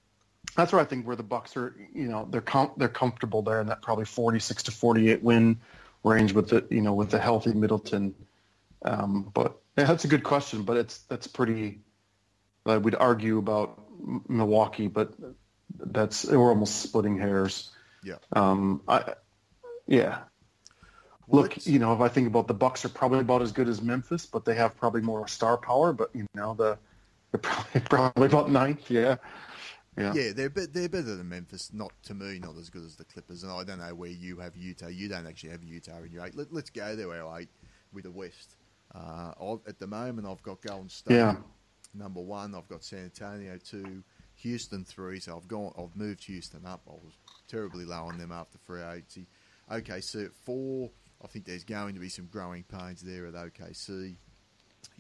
that's 0.56 0.72
where 0.72 0.82
I 0.82 0.86
think 0.86 1.06
where 1.06 1.16
the 1.16 1.24
Bucks 1.24 1.58
are. 1.58 1.76
You 1.94 2.08
know, 2.08 2.28
they're 2.30 2.42
com- 2.42 2.72
they're 2.78 2.88
comfortable 2.88 3.42
there 3.42 3.62
in 3.62 3.68
that 3.68 3.82
probably 3.82 4.06
46 4.06 4.64
to 4.64 4.72
48 4.72 5.22
win 5.22 5.60
range 6.04 6.34
with 6.34 6.50
the 6.50 6.66
you 6.70 6.82
know 6.82 6.94
with 6.94 7.12
the 7.12 7.20
healthy 7.20 7.54
Middleton. 7.54 8.16
Um, 8.84 9.30
but 9.34 9.58
yeah, 9.78 9.86
that's 9.86 10.06
a 10.06 10.08
good 10.08 10.24
question, 10.24 10.64
but 10.64 10.78
it's 10.78 11.00
that's 11.00 11.28
pretty 11.28 11.80
I 12.66 12.78
would 12.78 12.96
argue 12.96 13.38
about 13.38 13.80
Milwaukee, 14.30 14.88
but 14.88 15.14
that's 15.78 16.26
we're 16.26 16.50
almost 16.50 16.82
splitting 16.82 17.18
hairs. 17.18 17.70
Yeah. 18.04 18.16
Um. 18.34 18.82
I. 18.88 19.14
Yeah. 19.88 20.20
Look, 21.30 21.66
you 21.66 21.80
know, 21.80 21.94
if 21.94 22.00
I 22.00 22.08
think 22.08 22.28
about 22.28 22.48
the 22.48 22.54
Bucks 22.54 22.86
are 22.86 22.90
probably 22.90 23.20
about 23.20 23.42
as 23.42 23.52
good 23.52 23.68
as 23.68 23.82
Memphis, 23.82 24.26
but 24.26 24.46
they 24.46 24.56
have 24.56 24.78
probably 24.78 25.02
more 25.02 25.28
star 25.28 25.58
power. 25.58 25.92
But 25.92 26.10
you 26.14 26.26
know, 26.34 26.54
the 26.54 26.78
they're 27.32 27.40
probably, 27.42 27.82
probably 27.82 28.26
about 28.28 28.52
ninth. 28.52 28.90
Yeah. 28.90 29.18
Yeah. 29.98 30.14
yeah, 30.14 30.32
they're 30.32 30.50
be- 30.52 30.68
they're 30.68 30.90
better 30.90 31.16
than 31.16 31.28
Memphis. 31.28 31.72
Not 31.74 31.92
to 32.04 32.14
me, 32.14 32.38
not 32.38 32.56
as 32.58 32.70
good 32.70 32.86
as 32.86 32.96
the 32.96 33.04
Clippers. 33.04 33.42
And 33.42 33.52
I 33.52 33.64
don't 33.64 33.80
know 33.80 33.96
where 33.96 34.12
you 34.12 34.38
have 34.38 34.56
Utah. 34.56 34.88
You 34.88 35.10
don't 35.10 35.26
actually 35.26 35.50
have 35.50 35.64
Utah 35.64 35.98
in 36.04 36.12
your 36.12 36.24
eight. 36.24 36.36
Let, 36.36 36.54
us 36.54 36.70
go 36.70 36.96
there, 36.96 37.12
our 37.12 37.40
eight 37.40 37.50
with 37.92 38.04
the 38.04 38.12
West. 38.12 38.58
Uh, 38.94 39.56
at 39.68 39.80
the 39.80 39.88
moment, 39.88 40.28
I've 40.28 40.44
got 40.44 40.62
Golden 40.62 40.88
State. 40.88 41.16
Yeah 41.16 41.36
number 41.98 42.22
one. 42.22 42.56
I've 42.56 42.68
got 42.68 42.84
San 42.84 43.06
Antonio 43.06 43.58
two, 43.58 44.04
Houston 44.36 44.84
three. 44.84 45.20
So 45.20 45.36
I've 45.36 45.48
gone. 45.48 45.74
I've 45.78 45.96
moved 45.96 46.24
Houston 46.26 46.66
up. 46.66 46.82
I 46.88 46.92
was 46.92 47.14
terribly 47.48 47.86
low 47.86 48.06
on 48.06 48.18
them 48.18 48.32
after 48.32 48.58
free 48.66 48.82
agency. 48.82 49.28
OKC 49.72 50.26
at 50.26 50.34
four. 50.34 50.90
I 51.24 51.28
think 51.28 51.45
there's 51.45 51.63
going 51.63 51.95
to 51.95 51.99
be 51.99 52.09
some 52.09 52.28
growing 52.28 52.63
pains 52.63 53.01
there 53.01 53.26
at 53.28 53.34
OKC. 53.34 54.15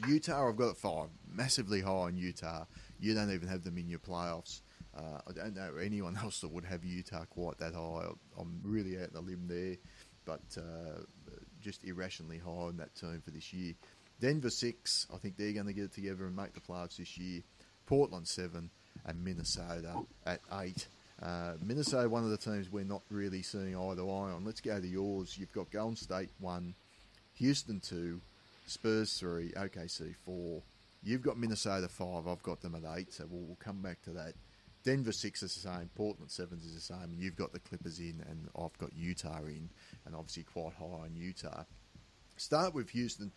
Utah, 0.07 0.49
I've 0.49 0.55
got 0.55 0.77
five. 0.77 1.09
Massively 1.31 1.81
high 1.81 1.91
on 1.91 2.17
Utah. 2.17 2.65
You 2.99 3.13
don't 3.13 3.31
even 3.31 3.47
have 3.47 3.63
them 3.63 3.77
in 3.77 3.87
your 3.87 3.99
playoffs. 3.99 4.61
Uh, 4.95 5.19
I 5.27 5.31
don't 5.33 5.55
know 5.55 5.75
anyone 5.81 6.17
else 6.21 6.41
that 6.41 6.51
would 6.51 6.65
have 6.65 6.83
Utah 6.83 7.25
quite 7.25 7.57
that 7.59 7.73
high. 7.73 8.07
I'm 8.37 8.59
really 8.63 8.97
out 8.97 9.09
on 9.15 9.23
a 9.23 9.25
limb 9.25 9.47
there, 9.47 9.75
but 10.25 10.41
uh, 10.57 11.01
just 11.61 11.83
irrationally 11.83 12.39
high 12.39 12.49
on 12.49 12.77
that 12.77 12.95
team 12.95 13.21
for 13.23 13.31
this 13.31 13.53
year. 13.53 13.73
Denver 14.19 14.49
six. 14.49 15.07
I 15.13 15.17
think 15.17 15.37
they're 15.37 15.53
going 15.53 15.67
to 15.67 15.73
get 15.73 15.85
it 15.85 15.93
together 15.93 16.25
and 16.25 16.35
make 16.35 16.53
the 16.53 16.59
playoffs 16.59 16.97
this 16.97 17.17
year. 17.17 17.41
Portland 17.85 18.27
seven, 18.27 18.69
and 19.05 19.23
Minnesota 19.23 20.01
at 20.25 20.41
eight. 20.59 20.87
Uh, 21.21 21.53
Minnesota, 21.61 22.07
one 22.07 22.23
of 22.23 22.29
the 22.29 22.37
teams 22.37 22.71
we're 22.71 22.83
not 22.83 23.01
really 23.09 23.41
seeing 23.41 23.75
eye 23.75 23.95
to 23.95 24.09
eye 24.09 24.31
on. 24.31 24.45
Let's 24.45 24.61
go 24.61 24.79
to 24.79 24.87
yours. 24.87 25.37
You've 25.37 25.53
got 25.53 25.71
Golden 25.71 25.95
State 25.95 26.29
one, 26.39 26.75
Houston 27.35 27.79
two, 27.79 28.21
Spurs 28.67 29.13
three, 29.17 29.51
OKC 29.57 30.15
four. 30.25 30.61
You've 31.03 31.23
got 31.23 31.37
Minnesota 31.37 31.87
five. 31.87 32.27
I've 32.27 32.43
got 32.43 32.61
them 32.61 32.75
at 32.75 32.97
eight. 32.97 33.13
So 33.13 33.25
we'll, 33.29 33.41
we'll 33.41 33.57
come 33.59 33.81
back 33.81 34.01
to 34.03 34.11
that. 34.11 34.33
Denver 34.83 35.11
six 35.11 35.41
is 35.41 35.53
the 35.55 35.61
same. 35.61 35.89
Portland 35.95 36.29
sevens 36.29 36.63
is 36.63 36.75
the 36.75 36.81
same. 36.81 37.03
And 37.03 37.19
you've 37.19 37.35
got 37.35 37.51
the 37.51 37.59
Clippers 37.59 37.99
in, 37.99 38.23
and 38.29 38.47
I've 38.55 38.77
got 38.77 38.95
Utah 38.95 39.43
in, 39.45 39.69
and 40.05 40.15
obviously 40.15 40.43
quite 40.43 40.73
high 40.73 40.85
on 40.85 41.15
Utah. 41.15 41.63
Start 42.37 42.75
with 42.75 42.91
Houston. 42.91 43.31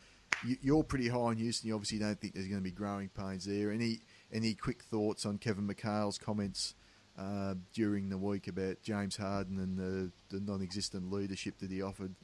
You're 0.62 0.84
pretty 0.84 1.08
high 1.08 1.18
on 1.18 1.36
Houston. 1.36 1.68
You 1.68 1.74
obviously 1.74 1.98
don't 1.98 2.20
think 2.20 2.34
there's 2.34 2.46
going 2.46 2.60
to 2.60 2.64
be 2.64 2.70
growing 2.70 3.08
pains 3.08 3.46
there. 3.46 3.72
Any 3.72 4.00
any 4.32 4.54
quick 4.54 4.82
thoughts 4.82 5.24
on 5.24 5.38
Kevin 5.38 5.66
McHale's 5.66 6.18
comments 6.18 6.74
uh, 7.18 7.54
during 7.72 8.08
the 8.08 8.18
week 8.18 8.48
about 8.48 8.82
James 8.82 9.16
Harden 9.16 9.58
and 9.58 9.78
the, 9.78 10.10
the 10.34 10.40
non-existent 10.40 11.12
leadership 11.12 11.58
that 11.58 11.70
he 11.70 11.82
offered 11.82 12.14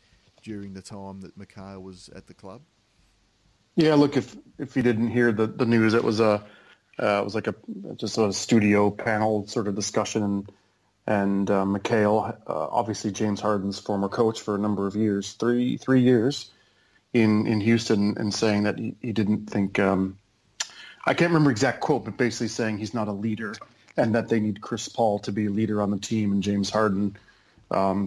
during 0.42 0.74
the 0.74 0.82
time 0.82 1.20
that 1.20 1.38
McHale 1.38 1.82
was 1.82 2.08
at 2.14 2.26
the 2.26 2.34
club? 2.34 2.62
Yeah, 3.74 3.94
look, 3.94 4.16
if 4.16 4.34
if 4.58 4.74
you 4.76 4.82
didn't 4.82 5.08
hear 5.08 5.32
the, 5.32 5.46
the 5.46 5.66
news, 5.66 5.92
it 5.92 6.02
was 6.02 6.20
a 6.20 6.42
uh, 6.98 7.20
it 7.20 7.24
was 7.24 7.34
like 7.34 7.46
a 7.46 7.54
just 7.96 8.16
a 8.16 8.32
studio 8.32 8.90
panel 8.90 9.46
sort 9.46 9.68
of 9.68 9.74
discussion, 9.74 10.22
and 10.22 10.52
and 11.06 11.50
uh, 11.50 11.64
McHale, 11.64 12.36
uh, 12.46 12.68
obviously 12.70 13.12
James 13.12 13.40
Harden's 13.40 13.78
former 13.78 14.08
coach 14.08 14.40
for 14.40 14.54
a 14.54 14.58
number 14.58 14.86
of 14.86 14.96
years, 14.96 15.32
three 15.34 15.76
three 15.76 16.00
years 16.00 16.50
in 17.12 17.46
in 17.46 17.60
Houston, 17.60 18.16
and 18.16 18.32
saying 18.32 18.62
that 18.62 18.78
he, 18.78 18.94
he 19.02 19.12
didn't 19.12 19.50
think 19.50 19.78
um, 19.78 20.16
I 21.06 21.12
can't 21.12 21.30
remember 21.30 21.50
exact 21.50 21.80
quote, 21.80 22.04
but 22.04 22.16
basically 22.16 22.48
saying 22.48 22.78
he's 22.78 22.94
not 22.94 23.08
a 23.08 23.12
leader 23.12 23.54
and 23.96 24.14
that 24.14 24.28
they 24.28 24.40
need 24.40 24.60
Chris 24.60 24.88
Paul 24.88 25.18
to 25.20 25.32
be 25.32 25.46
a 25.46 25.50
leader 25.50 25.80
on 25.80 25.90
the 25.90 25.98
team, 25.98 26.32
and 26.32 26.42
James 26.42 26.70
Harden 26.70 27.16
um, 27.70 28.06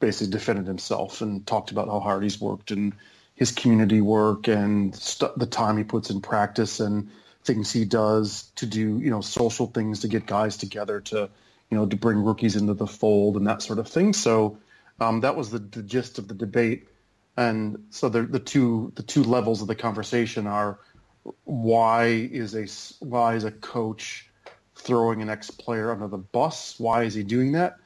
basically 0.00 0.30
defended 0.30 0.66
himself 0.66 1.20
and 1.20 1.46
talked 1.46 1.70
about 1.70 1.88
how 1.88 2.00
hard 2.00 2.22
he's 2.22 2.40
worked 2.40 2.70
and 2.70 2.92
his 3.34 3.52
community 3.52 4.00
work 4.00 4.48
and 4.48 4.94
st- 4.94 5.38
the 5.38 5.46
time 5.46 5.76
he 5.76 5.84
puts 5.84 6.10
in 6.10 6.20
practice 6.20 6.80
and 6.80 7.08
things 7.44 7.72
he 7.72 7.84
does 7.84 8.50
to 8.56 8.66
do, 8.66 8.98
you 8.98 9.10
know, 9.10 9.20
social 9.20 9.66
things 9.66 10.00
to 10.00 10.08
get 10.08 10.26
guys 10.26 10.56
together 10.56 11.00
to, 11.00 11.30
you 11.70 11.76
know, 11.78 11.86
to 11.86 11.96
bring 11.96 12.18
rookies 12.18 12.56
into 12.56 12.74
the 12.74 12.86
fold 12.86 13.36
and 13.36 13.46
that 13.46 13.62
sort 13.62 13.78
of 13.78 13.88
thing. 13.88 14.12
So 14.12 14.58
um, 15.00 15.20
that 15.20 15.36
was 15.36 15.50
the, 15.50 15.60
the, 15.60 15.82
gist 15.82 16.18
of 16.18 16.26
the 16.28 16.34
debate. 16.34 16.88
And 17.36 17.84
so 17.90 18.08
the, 18.08 18.22
the 18.22 18.40
two 18.40 18.92
the 18.96 19.04
two 19.04 19.22
levels 19.22 19.62
of 19.62 19.68
the 19.68 19.76
conversation 19.76 20.48
are 20.48 20.80
why 21.44 22.06
is 22.06 22.56
a 22.56 22.66
why 23.04 23.34
is 23.34 23.44
a 23.44 23.52
coach 23.52 24.27
throwing 24.78 25.22
an 25.22 25.28
ex 25.28 25.50
player 25.50 25.90
under 25.90 26.08
the 26.08 26.18
bus? 26.18 26.74
Why 26.78 27.04
is 27.04 27.14
he 27.14 27.22
doing 27.22 27.52
that? 27.52 27.76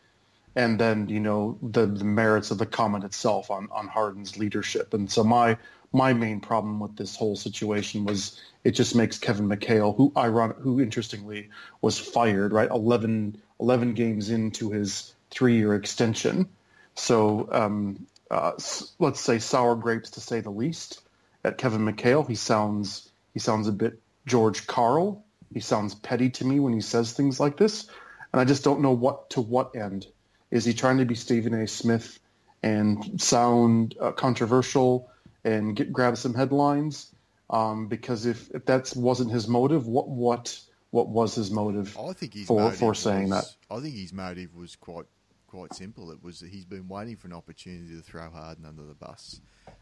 and 0.54 0.78
then 0.78 1.08
you 1.08 1.20
know 1.20 1.58
the, 1.62 1.86
the 1.86 2.04
merits 2.04 2.50
of 2.50 2.58
the 2.58 2.66
comment 2.66 3.04
itself 3.04 3.50
on 3.50 3.68
on 3.72 3.88
Harden's 3.88 4.36
leadership. 4.36 4.94
And 4.94 5.10
so 5.10 5.24
my 5.24 5.56
my 5.92 6.12
main 6.12 6.40
problem 6.40 6.80
with 6.80 6.96
this 6.96 7.16
whole 7.16 7.36
situation 7.36 8.04
was 8.04 8.40
it 8.64 8.72
just 8.72 8.94
makes 8.94 9.18
Kevin 9.18 9.48
McHale, 9.48 9.96
who 9.96 10.12
ironic, 10.16 10.56
who 10.58 10.80
interestingly 10.80 11.50
was 11.80 11.98
fired, 11.98 12.52
right, 12.52 12.70
11, 12.70 13.36
11 13.60 13.94
games 13.94 14.30
into 14.30 14.70
his 14.70 15.12
three-year 15.30 15.74
extension. 15.74 16.48
So 16.94 17.48
um, 17.52 18.06
uh, 18.30 18.52
let's 18.98 19.20
say 19.20 19.38
sour 19.38 19.74
grapes 19.74 20.10
to 20.10 20.20
say 20.20 20.40
the 20.40 20.50
least. 20.50 21.00
At 21.44 21.58
Kevin 21.58 21.84
McHale, 21.84 22.26
he 22.26 22.36
sounds 22.36 23.10
he 23.34 23.40
sounds 23.40 23.66
a 23.66 23.72
bit 23.72 24.00
George 24.26 24.66
Karl. 24.66 25.24
He 25.54 25.60
sounds 25.60 25.94
petty 25.94 26.30
to 26.30 26.44
me 26.44 26.60
when 26.60 26.72
he 26.72 26.80
says 26.80 27.12
things 27.12 27.38
like 27.40 27.56
this, 27.56 27.88
and 28.32 28.40
I 28.40 28.44
just 28.44 28.64
don't 28.64 28.80
know 28.80 28.92
what 28.92 29.30
to 29.30 29.40
what 29.40 29.74
end 29.76 30.06
is 30.52 30.66
he 30.66 30.74
trying 30.74 30.98
to 30.98 31.04
be 31.06 31.14
Stephen 31.14 31.54
A. 31.54 31.66
Smith 31.66 32.20
and 32.62 33.20
sound 33.20 33.96
uh, 34.00 34.12
controversial 34.12 35.10
and 35.44 35.74
get 35.74 35.92
grab 35.92 36.16
some 36.16 36.34
headlines? 36.34 37.12
Um, 37.50 37.88
because 37.88 38.26
if, 38.26 38.50
if 38.50 38.66
that 38.66 38.92
wasn't 38.94 39.32
his 39.32 39.48
motive, 39.48 39.86
what 39.86 40.08
what 40.08 40.60
what 40.90 41.08
was 41.08 41.34
his 41.34 41.50
motive? 41.50 41.98
I 41.98 42.12
think 42.12 42.34
his 42.34 42.46
for 42.46 42.70
for 42.70 42.94
saying 42.94 43.30
was, 43.30 43.56
that. 43.68 43.74
I 43.74 43.80
think 43.80 43.94
his 43.94 44.12
motive 44.12 44.54
was 44.54 44.76
quite 44.76 45.06
quite 45.48 45.74
simple. 45.74 46.10
It 46.12 46.22
was 46.22 46.40
that 46.40 46.50
he's 46.50 46.66
been 46.66 46.86
waiting 46.86 47.16
for 47.16 47.26
an 47.26 47.32
opportunity 47.32 47.96
to 47.96 48.02
throw 48.02 48.30
Harden 48.30 48.64
under 48.64 48.84
the 48.84 48.94
bus, 48.94 49.40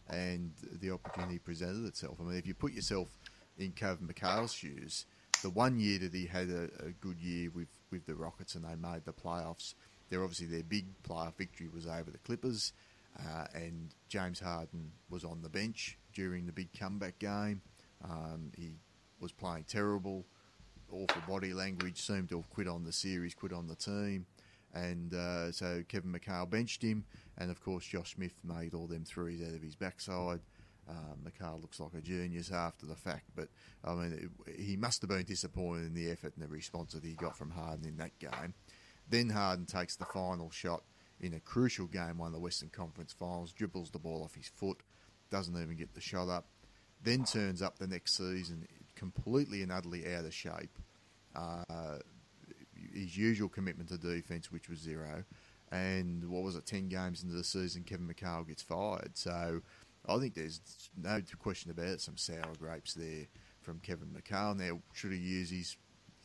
and 0.09 0.53
the 0.81 0.93
opportunity 0.93 1.39
presented 1.39 1.85
itself. 1.87 2.19
I 2.21 2.25
mean, 2.25 2.39
if 2.39 2.47
you 2.47 2.55
put 2.55 2.73
yourself 2.73 3.09
in 3.59 3.73
Kevin 3.73 4.09
McHale's 4.09 4.53
shoes, 4.53 5.07
the 5.43 5.51
one 5.51 5.79
year 5.79 5.99
that 5.99 6.15
he 6.15 6.27
had 6.27 6.49
a, 6.51 6.65
a 6.85 6.91
good 7.01 7.21
year 7.21 7.51
with, 7.55 7.69
with 7.91 8.07
the 8.07 8.15
Rockets 8.15 8.55
and 8.55 8.65
they 8.65 8.77
made 8.77 9.05
the 9.05 9.13
playoffs, 9.13 9.75
they're 10.09 10.23
obviously 10.23 10.47
their 10.47 10.63
big 10.63 10.87
playoff 11.03 11.37
victory 11.37 11.69
was 11.73 11.87
over 11.87 12.11
the 12.11 12.19
Clippers, 12.19 12.73
uh, 13.19 13.47
and 13.55 13.95
James 14.09 14.41
Harden 14.41 14.93
was 15.09 15.25
on 15.25 15.43
the 15.43 15.49
bench 15.49 15.99
during 16.13 16.47
the 16.47 16.53
big 16.53 16.69
comeback 16.79 17.19
game. 17.19 17.63
Um, 18.05 18.51
he 18.57 18.73
was 19.21 19.33
playing 19.33 19.65
terrible, 19.65 20.27
awful 20.91 21.23
body 21.29 21.53
language, 21.53 22.01
seemed 22.01 22.29
to 22.31 22.37
have 22.37 22.51
quit 22.51 22.69
on 22.69 22.85
the 22.85 22.93
series, 22.93 23.35
quit 23.35 23.53
on 23.53 23.67
the 23.67 23.77
team. 23.77 24.27
And 24.73 25.15
uh, 25.15 25.51
so 25.53 25.83
Kevin 25.89 26.13
McHale 26.13 26.49
benched 26.49 26.83
him, 26.83 27.05
and 27.39 27.51
of 27.51 27.61
course 27.61 27.85
Josh 27.85 28.15
Smith 28.15 28.35
made 28.45 28.75
all 28.75 28.87
them 28.87 29.05
threes 29.05 29.43
out 29.43 29.55
of 29.55 29.63
his 29.63 29.75
backside. 29.75 30.41
Um, 30.91 31.19
McHale 31.25 31.61
looks 31.61 31.79
like 31.79 31.95
a 31.97 32.01
genius 32.01 32.51
after 32.51 32.85
the 32.85 32.97
fact, 32.97 33.31
but 33.37 33.49
I 33.85 33.95
mean, 33.95 34.31
it, 34.47 34.61
he 34.61 34.77
must 34.77 35.01
have 35.03 35.11
been 35.11 35.23
disappointed 35.23 35.87
in 35.87 35.95
the 35.95 36.11
effort 36.11 36.33
and 36.35 36.45
the 36.45 36.49
response 36.49 36.95
that 36.95 37.05
he 37.05 37.15
got 37.15 37.37
from 37.37 37.51
Harden 37.51 37.87
in 37.87 37.97
that 37.99 38.19
game. 38.19 38.55
Then 39.09 39.31
Harden 39.31 39.67
takes 39.67 39.95
the 39.95 40.05
final 40.07 40.51
shot 40.51 40.83
in 41.21 41.35
a 41.35 41.41
crucial 41.41 41.87
game, 41.87 42.19
one 42.19 42.29
of 42.29 42.33
the 42.33 42.41
Western 42.41 42.71
Conference 42.71 43.13
Finals, 43.13 43.53
dribbles 43.53 43.91
the 43.91 43.99
ball 43.99 44.25
off 44.25 44.35
his 44.35 44.49
foot, 44.49 44.79
doesn't 45.31 45.61
even 45.61 45.77
get 45.77 45.95
the 45.95 46.01
shot 46.01 46.29
up, 46.29 46.47
then 47.03 47.25
turns 47.25 47.63
up 47.63 47.79
the 47.79 47.87
next 47.87 48.17
season 48.17 48.67
completely 48.97 49.63
and 49.63 49.71
utterly 49.71 50.13
out 50.13 50.25
of 50.25 50.35
shape. 50.35 50.79
Uh, 51.37 51.99
his 52.93 53.17
usual 53.17 53.49
commitment 53.49 53.89
to 53.91 53.99
defence, 53.99 54.51
which 54.51 54.69
was 54.69 54.79
zero, 54.79 55.25
and 55.71 56.29
what 56.29 56.43
was 56.43 56.57
it, 56.57 56.67
10 56.67 56.89
games 56.89 57.23
into 57.23 57.35
the 57.35 57.45
season, 57.45 57.85
Kevin 57.85 58.09
McHale 58.09 58.47
gets 58.47 58.63
fired. 58.63 59.17
So 59.17 59.63
I 60.09 60.19
think 60.19 60.35
there's 60.35 60.61
no 60.97 61.21
question 61.39 61.71
about 61.71 61.87
it, 61.87 62.01
some 62.01 62.17
sour 62.17 62.55
grapes 62.59 62.95
there 62.95 63.27
from 63.61 63.81
Kevin 63.81 64.09
McHale. 64.09 64.57
Now, 64.57 64.81
should 64.93 65.13
he 65.13 65.19
use 65.19 65.51
his, 65.51 65.77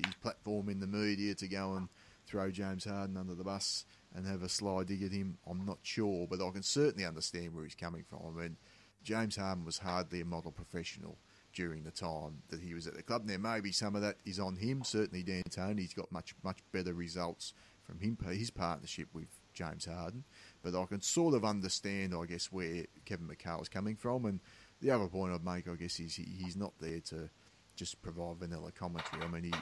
his 0.04 0.14
platform 0.22 0.70
in 0.70 0.80
the 0.80 0.88
media 0.88 1.36
to 1.36 1.48
go 1.48 1.74
and 1.74 1.90
throw 2.26 2.50
James 2.50 2.86
Harden 2.86 3.18
under 3.18 3.36
the 3.36 3.44
bus 3.44 3.86
and 4.16 4.26
have 4.26 4.44
a 4.44 4.50
sly 4.50 4.84
dig 4.84 5.04
at 5.04 5.12
him, 5.12 5.38
I'm 5.48 5.66
not 5.66 5.80
sure, 5.84 6.28
but 6.28 6.42
I 6.42 6.50
can 6.52 6.64
certainly 6.64 7.06
understand 7.06 7.54
where 7.54 7.64
he's 7.64 7.76
coming 7.76 8.04
from. 8.10 8.20
I 8.26 8.42
mean, 8.42 8.58
James 9.04 9.36
Harden 9.36 9.66
was 9.66 9.78
hardly 9.78 10.22
a 10.22 10.26
model 10.26 10.52
professional 10.52 11.18
during 11.54 11.84
the 11.84 11.92
time 11.92 12.42
that 12.50 12.62
he 12.62 12.74
was 12.74 12.88
at 12.88 12.96
the 12.96 13.04
club. 13.04 13.26
Now, 13.26 13.38
maybe 13.38 13.72
some 13.72 13.96
of 13.96 14.02
that 14.02 14.18
is 14.26 14.40
on 14.40 14.56
him. 14.56 14.84
Certainly, 14.84 15.24
Dan 15.24 15.44
D'Antoni's 15.50 15.94
got 15.94 16.12
much, 16.12 16.34
much 16.44 16.60
better 16.72 16.94
results 16.94 17.54
from 17.84 18.00
him, 18.00 18.18
his 18.32 18.50
partnership 18.50 19.08
with 19.14 19.28
James 19.54 19.86
Harden. 19.86 20.24
But 20.66 20.82
I 20.82 20.86
can 20.86 21.00
sort 21.02 21.36
of 21.36 21.46
understand, 21.46 22.16
I 22.16 22.26
guess, 22.26 22.52
where 22.52 22.86
Kevin 23.06 23.28
McHale 23.28 23.62
is 23.62 23.70
coming 23.70 23.96
from. 23.96 24.26
And 24.26 24.40
the 24.82 24.90
other 24.90 25.08
point 25.08 25.32
I'd 25.32 25.46
make, 25.46 25.68
I 25.68 25.76
guess, 25.76 26.00
is 26.00 26.16
he, 26.16 26.24
he's 26.24 26.58
not 26.58 26.74
there 26.82 27.02
to 27.02 27.30
just 27.76 28.02
provide 28.02 28.38
vanilla 28.38 28.72
commentary. 28.72 29.22
I 29.22 29.28
mean, 29.28 29.44
he, 29.44 29.54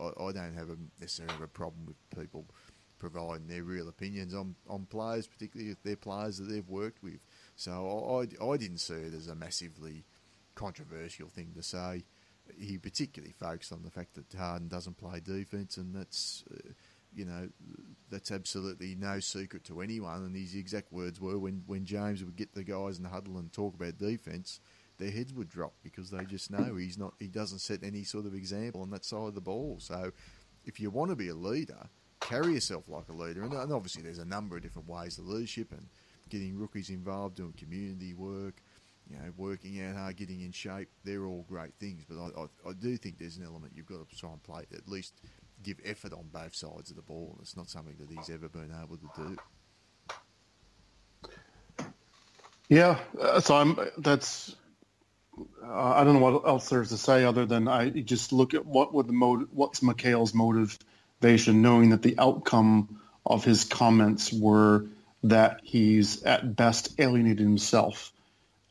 I, 0.00 0.06
I, 0.06 0.32
don't 0.32 0.56
have 0.56 0.70
a, 0.70 0.76
necessarily 0.98 1.34
have 1.34 1.42
a 1.42 1.46
problem 1.46 1.86
with 1.86 1.96
people 2.18 2.46
providing 2.98 3.46
their 3.46 3.62
real 3.62 3.88
opinions 3.88 4.34
on, 4.34 4.56
on 4.68 4.86
players, 4.86 5.28
particularly 5.28 5.70
if 5.70 5.80
they're 5.84 5.94
players 5.94 6.38
that 6.38 6.44
they've 6.44 6.68
worked 6.68 7.00
with. 7.00 7.20
So 7.54 8.18
I, 8.18 8.44
I 8.44 8.56
didn't 8.56 8.78
see 8.78 8.94
it 8.94 9.14
as 9.14 9.28
a 9.28 9.36
massively 9.36 10.04
controversial 10.56 11.28
thing 11.28 11.52
to 11.54 11.62
say. 11.62 12.02
He 12.58 12.76
particularly 12.76 13.34
focused 13.38 13.72
on 13.72 13.84
the 13.84 13.90
fact 13.92 14.14
that 14.14 14.36
Harden 14.36 14.66
doesn't 14.66 14.98
play 14.98 15.20
defence, 15.20 15.76
and 15.76 15.94
that's, 15.94 16.42
uh, 16.52 16.72
you 17.14 17.24
know, 17.24 17.48
that's 18.10 18.30
absolutely 18.30 18.94
no 18.94 19.20
secret 19.20 19.64
to 19.64 19.80
anyone. 19.80 20.24
And 20.24 20.36
his 20.36 20.54
exact 20.54 20.92
words 20.92 21.20
were 21.20 21.38
when, 21.38 21.62
when 21.66 21.84
James 21.84 22.24
would 22.24 22.36
get 22.36 22.54
the 22.54 22.64
guys 22.64 22.98
in 22.98 23.04
the 23.04 23.08
huddle 23.08 23.38
and 23.38 23.52
talk 23.52 23.74
about 23.74 23.98
defence, 23.98 24.60
their 24.98 25.10
heads 25.10 25.32
would 25.32 25.48
drop 25.48 25.72
because 25.82 26.10
they 26.10 26.24
just 26.24 26.50
know 26.50 26.76
he's 26.76 26.98
not 26.98 27.14
he 27.18 27.26
doesn't 27.26 27.60
set 27.60 27.82
any 27.82 28.04
sort 28.04 28.26
of 28.26 28.34
example 28.34 28.82
on 28.82 28.90
that 28.90 29.04
side 29.04 29.28
of 29.28 29.34
the 29.34 29.40
ball. 29.40 29.78
So 29.80 30.12
if 30.64 30.78
you 30.78 30.90
want 30.90 31.10
to 31.10 31.16
be 31.16 31.28
a 31.28 31.34
leader, 31.34 31.88
carry 32.20 32.54
yourself 32.54 32.88
like 32.88 33.08
a 33.08 33.12
leader. 33.12 33.42
And, 33.42 33.52
and 33.52 33.72
obviously 33.72 34.02
there's 34.02 34.18
a 34.18 34.24
number 34.24 34.56
of 34.56 34.62
different 34.62 34.88
ways 34.88 35.18
of 35.18 35.26
leadership 35.26 35.72
and 35.72 35.88
getting 36.28 36.58
rookies 36.58 36.90
involved, 36.90 37.36
doing 37.36 37.54
community 37.54 38.12
work, 38.12 38.62
you 39.08 39.16
know, 39.16 39.32
working 39.36 39.82
out 39.82 39.96
hard, 39.96 40.16
getting 40.16 40.42
in 40.42 40.52
shape. 40.52 40.88
They're 41.04 41.24
all 41.24 41.44
great 41.48 41.74
things, 41.80 42.04
but 42.08 42.18
I, 42.18 42.42
I, 42.42 42.70
I 42.70 42.72
do 42.74 42.96
think 42.96 43.18
there's 43.18 43.38
an 43.38 43.44
element 43.44 43.72
you've 43.74 43.86
got 43.86 44.08
to 44.08 44.16
try 44.16 44.30
and 44.30 44.42
play 44.42 44.64
at 44.72 44.86
least 44.86 45.14
give 45.62 45.78
effort 45.84 46.12
on 46.12 46.28
both 46.32 46.54
sides 46.54 46.90
of 46.90 46.96
the 46.96 47.02
ball. 47.02 47.38
It's 47.40 47.56
not 47.56 47.68
something 47.68 47.96
that 47.98 48.10
he's 48.10 48.30
ever 48.30 48.48
been 48.48 48.72
able 48.82 48.96
to 48.96 49.10
do. 49.16 49.36
Yeah, 52.68 53.00
uh, 53.20 53.40
so 53.40 53.56
I'm. 53.56 53.78
That's 53.98 54.54
uh, 55.64 55.72
I 55.72 56.04
don't 56.04 56.14
know 56.14 56.20
what 56.20 56.46
else 56.46 56.68
there's 56.68 56.90
to 56.90 56.96
say 56.96 57.24
other 57.24 57.46
than 57.46 57.68
I 57.68 57.90
just 57.90 58.32
look 58.32 58.54
at 58.54 58.64
what 58.64 58.94
would 58.94 59.08
the 59.08 59.12
motive, 59.12 59.48
what's 59.52 59.80
McHale's 59.80 60.34
motivation, 60.34 61.62
knowing 61.62 61.90
that 61.90 62.02
the 62.02 62.16
outcome 62.18 63.00
of 63.26 63.44
his 63.44 63.64
comments 63.64 64.32
were 64.32 64.86
that 65.24 65.60
he's 65.62 66.22
at 66.22 66.56
best 66.56 66.98
alienated 66.98 67.40
himself 67.40 68.12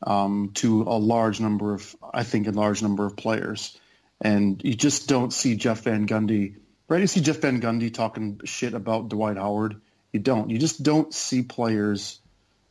um, 0.02 0.50
to 0.54 0.82
a 0.82 0.98
large 0.98 1.40
number 1.40 1.74
of, 1.74 1.94
I 2.12 2.24
think, 2.24 2.48
a 2.48 2.52
large 2.52 2.82
number 2.82 3.06
of 3.06 3.16
players. 3.16 3.78
And 4.20 4.62
you 4.64 4.74
just 4.74 5.08
don't 5.08 5.32
see 5.32 5.56
Jeff 5.56 5.82
Van 5.82 6.06
Gundy, 6.06 6.56
right? 6.90 7.00
You 7.00 7.06
see 7.06 7.20
Jeff 7.20 7.38
Van 7.38 7.62
Gundy 7.62 7.94
talking 7.94 8.40
shit 8.44 8.74
about 8.74 9.08
Dwight 9.08 9.38
Howard. 9.38 9.80
You 10.12 10.20
don't. 10.20 10.50
You 10.50 10.58
just 10.58 10.82
don't 10.82 11.14
see 11.14 11.42
players. 11.42 12.18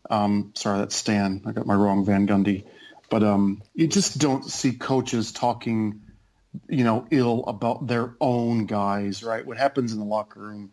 Um, 0.09 0.51
sorry, 0.55 0.80
that's 0.80 0.95
Stan. 0.95 1.41
I 1.47 1.53
got 1.53 1.65
my 1.65 1.74
wrong 1.74 2.05
Van 2.05 2.28
Gundy. 2.28 2.65
But 3.09 3.24
um, 3.24 3.63
you 3.74 3.88
just 3.88 4.20
don't 4.20 4.45
see 4.45 4.74
coaches 4.74 5.32
talking, 5.32 6.01
you 6.67 6.84
know, 6.84 7.07
ill 7.09 7.45
about 7.47 7.88
their 7.88 8.13
own 8.22 8.65
guys, 8.65 9.24
right? 9.24 9.45
What 9.45 9.57
happens 9.57 9.93
in 9.93 9.99
the 9.99 10.05
locker 10.05 10.39
room 10.39 10.72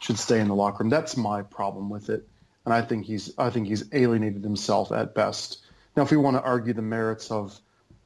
should 0.00 0.18
stay 0.18 0.40
in 0.40 0.48
the 0.48 0.54
locker 0.54 0.82
room. 0.82 0.90
That's 0.90 1.16
my 1.16 1.42
problem 1.42 1.88
with 1.88 2.10
it, 2.10 2.28
and 2.64 2.74
I 2.74 2.82
think 2.82 3.06
he's 3.06 3.32
I 3.38 3.50
think 3.50 3.68
he's 3.68 3.84
alienated 3.92 4.42
himself 4.42 4.92
at 4.92 5.14
best. 5.14 5.64
Now, 5.96 6.02
if 6.02 6.10
we 6.10 6.16
want 6.16 6.36
to 6.36 6.42
argue 6.42 6.74
the 6.74 6.82
merits 6.82 7.30
of 7.30 7.58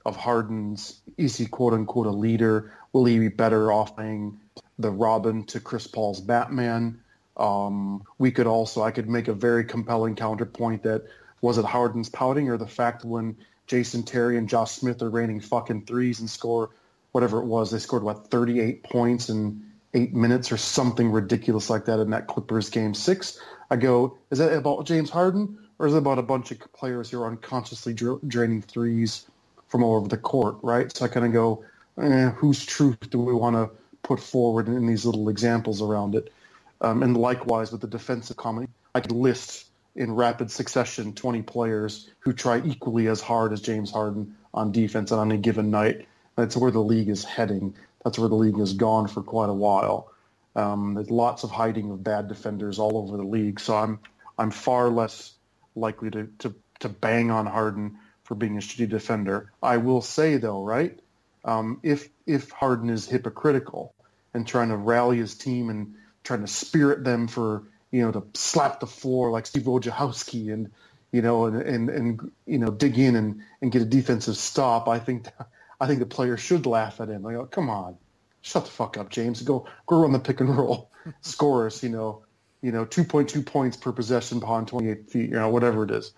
of 0.04 0.16
Harden's, 0.16 1.00
is 1.16 1.36
he 1.36 1.46
quote 1.46 1.72
unquote 1.72 2.06
a 2.06 2.10
leader? 2.10 2.72
Will 2.92 3.06
he 3.06 3.18
be 3.18 3.28
better 3.28 3.72
off 3.72 3.96
playing 3.96 4.38
the 4.82 4.90
Robin 4.90 5.44
to 5.46 5.60
Chris 5.60 5.86
Paul's 5.86 6.20
Batman? 6.20 7.00
Um, 7.36 8.04
we 8.18 8.30
could 8.30 8.46
also 8.46 8.82
I 8.82 8.90
could 8.90 9.08
make 9.08 9.28
a 9.28 9.32
very 9.32 9.64
compelling 9.64 10.14
counterpoint 10.14 10.82
that 10.82 11.06
was 11.40 11.58
it 11.58 11.64
Harden's 11.64 12.08
pouting 12.08 12.48
or 12.50 12.56
the 12.58 12.66
fact 12.66 13.04
when 13.04 13.36
Jason 13.66 14.02
Terry 14.02 14.36
and 14.36 14.48
Josh 14.48 14.72
Smith 14.72 15.02
are 15.02 15.10
raining 15.10 15.40
fucking 15.40 15.86
threes 15.86 16.20
and 16.20 16.28
score 16.28 16.70
whatever 17.12 17.38
it 17.40 17.44
was, 17.44 17.70
they 17.70 17.78
scored 17.78 18.02
what 18.02 18.30
38 18.30 18.82
points 18.82 19.28
in 19.28 19.62
eight 19.94 20.14
minutes 20.14 20.50
or 20.50 20.56
something 20.56 21.10
ridiculous 21.10 21.70
like 21.70 21.84
that 21.84 22.00
in 22.00 22.10
that 22.10 22.26
Clippers 22.26 22.70
game 22.70 22.94
six. 22.94 23.38
I 23.70 23.76
go, 23.76 24.16
is 24.30 24.38
that 24.38 24.52
about 24.52 24.86
James 24.86 25.10
Harden 25.10 25.58
or 25.78 25.86
is 25.86 25.94
it 25.94 25.98
about 25.98 26.18
a 26.18 26.22
bunch 26.22 26.50
of 26.50 26.58
players 26.72 27.10
who 27.10 27.20
are 27.20 27.26
unconsciously 27.28 27.94
draining 27.94 28.62
threes 28.62 29.26
from 29.68 29.82
all 29.82 29.96
over 29.96 30.08
the 30.08 30.16
court, 30.16 30.56
right? 30.62 30.94
So 30.94 31.04
I 31.04 31.08
kind 31.08 31.26
of 31.26 31.32
go, 31.32 31.64
eh, 32.00 32.30
whose 32.30 32.64
truth 32.64 33.10
do 33.10 33.18
we 33.18 33.34
want 33.34 33.56
to 33.56 33.70
put 34.02 34.20
forward 34.20 34.68
in 34.68 34.86
these 34.86 35.04
little 35.04 35.28
examples 35.28 35.82
around 35.82 36.14
it? 36.14 36.32
Um, 36.80 37.02
and 37.02 37.16
likewise 37.16 37.70
with 37.70 37.80
the 37.80 37.86
defensive 37.86 38.36
comedy, 38.36 38.68
I 38.94 39.00
could 39.00 39.12
list 39.12 39.66
in 39.94 40.14
rapid 40.14 40.50
succession 40.50 41.12
20 41.12 41.42
players 41.42 42.08
who 42.20 42.32
try 42.32 42.60
equally 42.64 43.08
as 43.08 43.20
hard 43.20 43.52
as 43.52 43.60
James 43.60 43.90
Harden 43.90 44.36
on 44.52 44.72
defense 44.72 45.12
on 45.12 45.30
any 45.30 45.40
given 45.40 45.70
night. 45.70 46.06
That's 46.34 46.56
where 46.56 46.70
the 46.70 46.80
league 46.82 47.08
is 47.08 47.24
heading 47.24 47.74
that's 48.04 48.18
where 48.18 48.28
the 48.28 48.34
league 48.34 48.58
has 48.58 48.74
gone 48.74 49.08
for 49.08 49.22
quite 49.22 49.48
a 49.48 49.54
while. 49.54 50.10
Um, 50.54 50.94
there's 50.94 51.10
lots 51.10 51.44
of 51.44 51.50
hiding 51.50 51.90
of 51.90 52.02
bad 52.02 52.28
defenders 52.28 52.78
all 52.78 52.98
over 52.98 53.16
the 53.16 53.22
league, 53.22 53.60
so 53.60 53.76
I'm 53.76 54.00
I'm 54.38 54.50
far 54.50 54.88
less 54.88 55.32
likely 55.74 56.10
to, 56.10 56.28
to, 56.40 56.54
to 56.80 56.88
bang 56.88 57.30
on 57.30 57.46
Harden 57.46 57.98
for 58.24 58.34
being 58.34 58.56
a 58.56 58.60
shitty 58.60 58.88
defender. 58.88 59.52
I 59.62 59.76
will 59.78 60.02
say 60.02 60.36
though, 60.36 60.62
right? 60.62 60.98
Um, 61.44 61.80
if 61.82 62.08
if 62.26 62.50
Harden 62.50 62.90
is 62.90 63.06
hypocritical 63.06 63.94
and 64.34 64.46
trying 64.46 64.68
to 64.68 64.76
rally 64.76 65.18
his 65.18 65.34
team 65.36 65.70
and 65.70 65.94
trying 66.24 66.40
to 66.40 66.46
spirit 66.46 67.04
them 67.04 67.26
for 67.28 67.64
you 67.90 68.02
know 68.02 68.12
to 68.12 68.24
slap 68.34 68.80
the 68.80 68.86
floor 68.86 69.30
like 69.30 69.46
Steve 69.46 69.64
Wojciechowski 69.64 70.52
and 70.52 70.70
you 71.10 71.22
know 71.22 71.46
and, 71.46 71.60
and 71.62 71.90
and 71.90 72.30
you 72.46 72.58
know 72.58 72.70
dig 72.70 72.98
in 72.98 73.16
and, 73.16 73.42
and 73.60 73.72
get 73.72 73.82
a 73.82 73.86
defensive 73.86 74.36
stop, 74.36 74.88
I 74.88 74.98
think 74.98 75.28
I 75.80 75.86
think 75.86 75.98
the 75.98 76.06
players 76.06 76.40
should 76.40 76.66
laugh 76.66 77.00
at 77.00 77.08
him. 77.08 77.22
Like, 77.22 77.36
oh, 77.36 77.46
come 77.46 77.68
on, 77.68 77.96
shut 78.42 78.64
the 78.64 78.70
fuck 78.70 78.96
up, 78.96 79.10
James. 79.10 79.42
Go 79.42 79.66
go 79.86 80.00
run 80.00 80.12
the 80.12 80.20
pick 80.20 80.40
and 80.40 80.56
roll. 80.56 80.90
Score 81.22 81.66
us, 81.66 81.82
you 81.82 81.88
know, 81.88 82.24
you 82.62 82.70
know, 82.70 82.84
two 82.84 83.02
point 83.04 83.28
two 83.28 83.42
points 83.42 83.76
per 83.76 83.90
possession 83.90 84.38
upon 84.38 84.66
twenty 84.66 84.90
eight 84.90 85.10
feet, 85.10 85.30
you 85.30 85.36
know, 85.36 85.48
whatever 85.48 85.82
it 85.82 85.90
is. 85.90 86.12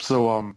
So 0.00 0.28
um, 0.30 0.56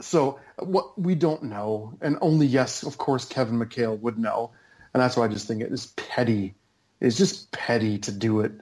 so 0.00 0.40
what 0.58 0.98
we 1.00 1.14
don't 1.14 1.44
know, 1.44 1.94
and 2.00 2.18
only 2.20 2.46
yes, 2.46 2.82
of 2.82 2.98
course, 2.98 3.24
Kevin 3.24 3.58
McHale 3.58 3.98
would 4.00 4.18
know, 4.18 4.50
and 4.92 5.02
that's 5.02 5.16
why 5.16 5.24
I 5.24 5.28
just 5.28 5.46
think 5.46 5.62
it 5.62 5.72
is 5.72 5.86
petty. 5.96 6.54
It's 7.00 7.16
just 7.16 7.50
petty 7.52 7.98
to 7.98 8.12
do 8.12 8.40
it. 8.40 8.52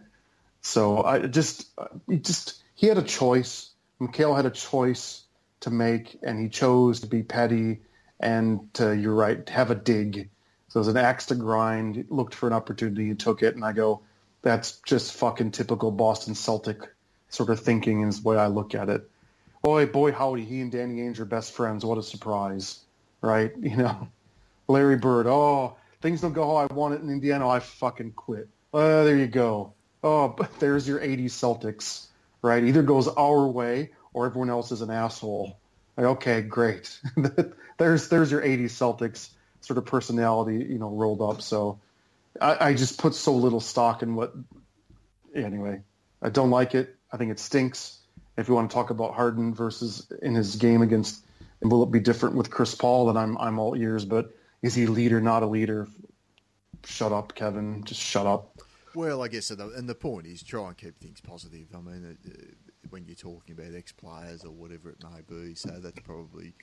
So 0.61 1.03
I 1.03 1.21
just, 1.21 1.67
uh, 1.79 1.87
he 2.09 2.19
just 2.19 2.63
he 2.75 2.87
had 2.87 2.99
a 2.99 3.03
choice. 3.03 3.71
McHale 4.01 4.37
had 4.37 4.47
a 4.47 4.51
choice 4.51 5.23
to 5.61 5.71
make, 5.71 6.19
and 6.23 6.41
he 6.41 6.49
chose 6.49 7.01
to 7.01 7.07
be 7.07 7.23
petty 7.23 7.81
and 8.21 8.73
to, 8.75 8.95
you're 8.97 9.15
right, 9.15 9.49
have 9.49 9.71
a 9.71 9.75
dig. 9.75 10.29
So 10.69 10.79
it 10.79 10.81
was 10.81 10.89
an 10.89 10.97
axe 10.97 11.27
to 11.27 11.35
grind. 11.35 12.07
Looked 12.11 12.35
for 12.35 12.47
an 12.47 12.53
opportunity 12.53 13.11
and 13.11 13.19
took 13.19 13.43
it. 13.43 13.55
And 13.55 13.65
I 13.65 13.73
go, 13.73 14.03
that's 14.43 14.79
just 14.81 15.15
fucking 15.15 15.53
typical 15.53 15.91
Boston 15.91 16.35
Celtic 16.35 16.81
sort 17.29 17.51
of 17.51 17.61
thinking 17.61 18.03
is 18.03 18.23
the 18.23 18.29
way 18.29 18.37
I 18.37 18.47
look 18.47 18.75
at 18.75 18.89
it. 18.89 19.09
Boy, 19.67 19.85
boy, 19.87 20.13
howdy, 20.13 20.45
he 20.45 20.61
and 20.61 20.71
Danny 20.71 21.01
Ainge 21.01 21.19
are 21.19 21.25
best 21.25 21.51
friends. 21.51 21.85
What 21.85 21.99
a 21.99 22.03
surprise, 22.05 22.85
right? 23.21 23.51
You 23.61 23.77
know, 23.77 24.09
Larry 24.69 24.95
Bird. 24.95 25.27
Oh, 25.27 25.77
things 26.01 26.21
don't 26.21 26.35
go 26.35 26.47
how 26.47 26.55
I 26.55 26.73
want 26.73 26.95
it 26.95 27.01
in 27.01 27.11
Indiana. 27.11 27.49
I 27.49 27.59
fucking 27.59 28.13
quit. 28.13 28.49
Uh, 28.73 29.03
there 29.03 29.17
you 29.17 29.27
go. 29.27 29.73
Oh, 30.05 30.29
but 30.29 30.57
there's 30.61 30.87
your 30.87 31.01
80s 31.01 31.33
Celtics, 31.33 32.07
right? 32.43 32.63
Either 32.63 32.85
goes 32.85 33.09
our 33.09 33.49
way 33.49 33.91
or 34.13 34.27
everyone 34.27 34.51
else 34.51 34.71
is 34.71 34.83
an 34.83 34.91
asshole. 34.93 35.59
Like, 35.97 36.07
okay, 36.07 36.43
great. 36.43 37.01
there's 37.79 38.09
there's 38.09 38.31
your 38.31 38.43
80s 38.43 38.67
Celtics 38.67 39.31
sort 39.63 39.79
of 39.79 39.85
personality, 39.85 40.65
you 40.65 40.79
know, 40.79 40.91
rolled 40.91 41.23
up. 41.23 41.43
So 41.43 41.81
I, 42.41 42.69
I 42.69 42.75
just 42.75 43.01
put 43.01 43.17
so 43.17 43.35
little 43.35 43.59
stock 43.61 44.05
in 44.05 44.15
what. 44.15 44.33
Anyway, 45.35 45.81
I 46.23 46.29
don't 46.29 46.51
like 46.51 46.77
it. 46.77 46.95
I 47.13 47.17
think 47.17 47.33
it 47.33 47.41
stinks. 47.41 47.99
If 48.37 48.49
you 48.49 48.55
want 48.55 48.71
to 48.71 48.75
talk 48.75 48.91
about 48.91 49.15
Harden 49.15 49.55
versus 49.55 50.11
in 50.23 50.35
his 50.35 50.57
game 50.57 50.83
against, 50.83 51.25
and 51.61 51.71
will 51.71 51.83
it 51.83 51.91
be 51.91 52.01
different 52.01 52.35
with 52.35 52.51
Chris 52.51 52.75
Paul? 52.75 53.07
Then 53.07 53.17
I'm 53.17 53.39
I'm 53.39 53.59
all 53.59 53.77
ears. 53.77 54.05
But 54.05 54.35
is 54.63 54.75
he 54.75 54.85
a 54.85 54.91
leader, 54.91 55.21
not 55.21 55.43
a 55.43 55.47
leader? 55.47 55.89
Shut 56.85 57.13
up, 57.13 57.35
Kevin. 57.35 57.83
Just 57.85 58.01
shut 58.01 58.27
up. 58.27 58.57
Well, 58.95 59.23
I 59.23 59.29
guess, 59.29 59.51
and 59.51 59.89
the 59.89 59.95
point 59.95 60.27
is 60.27 60.43
try 60.43 60.69
and 60.69 60.77
keep 60.77 60.99
things 60.99 61.21
positive. 61.21 61.67
I 61.75 61.81
mean, 61.81 62.17
when 62.91 63.05
you're 63.07 63.15
talking 63.15 63.55
about 63.59 63.75
ex 63.75 63.93
players 63.93 64.45
or 64.45 64.51
whatever 64.51 64.91
it 64.91 65.03
may 65.03 65.21
be. 65.27 65.55
So 65.55 65.71
that's 65.71 66.01
probably 66.01 66.55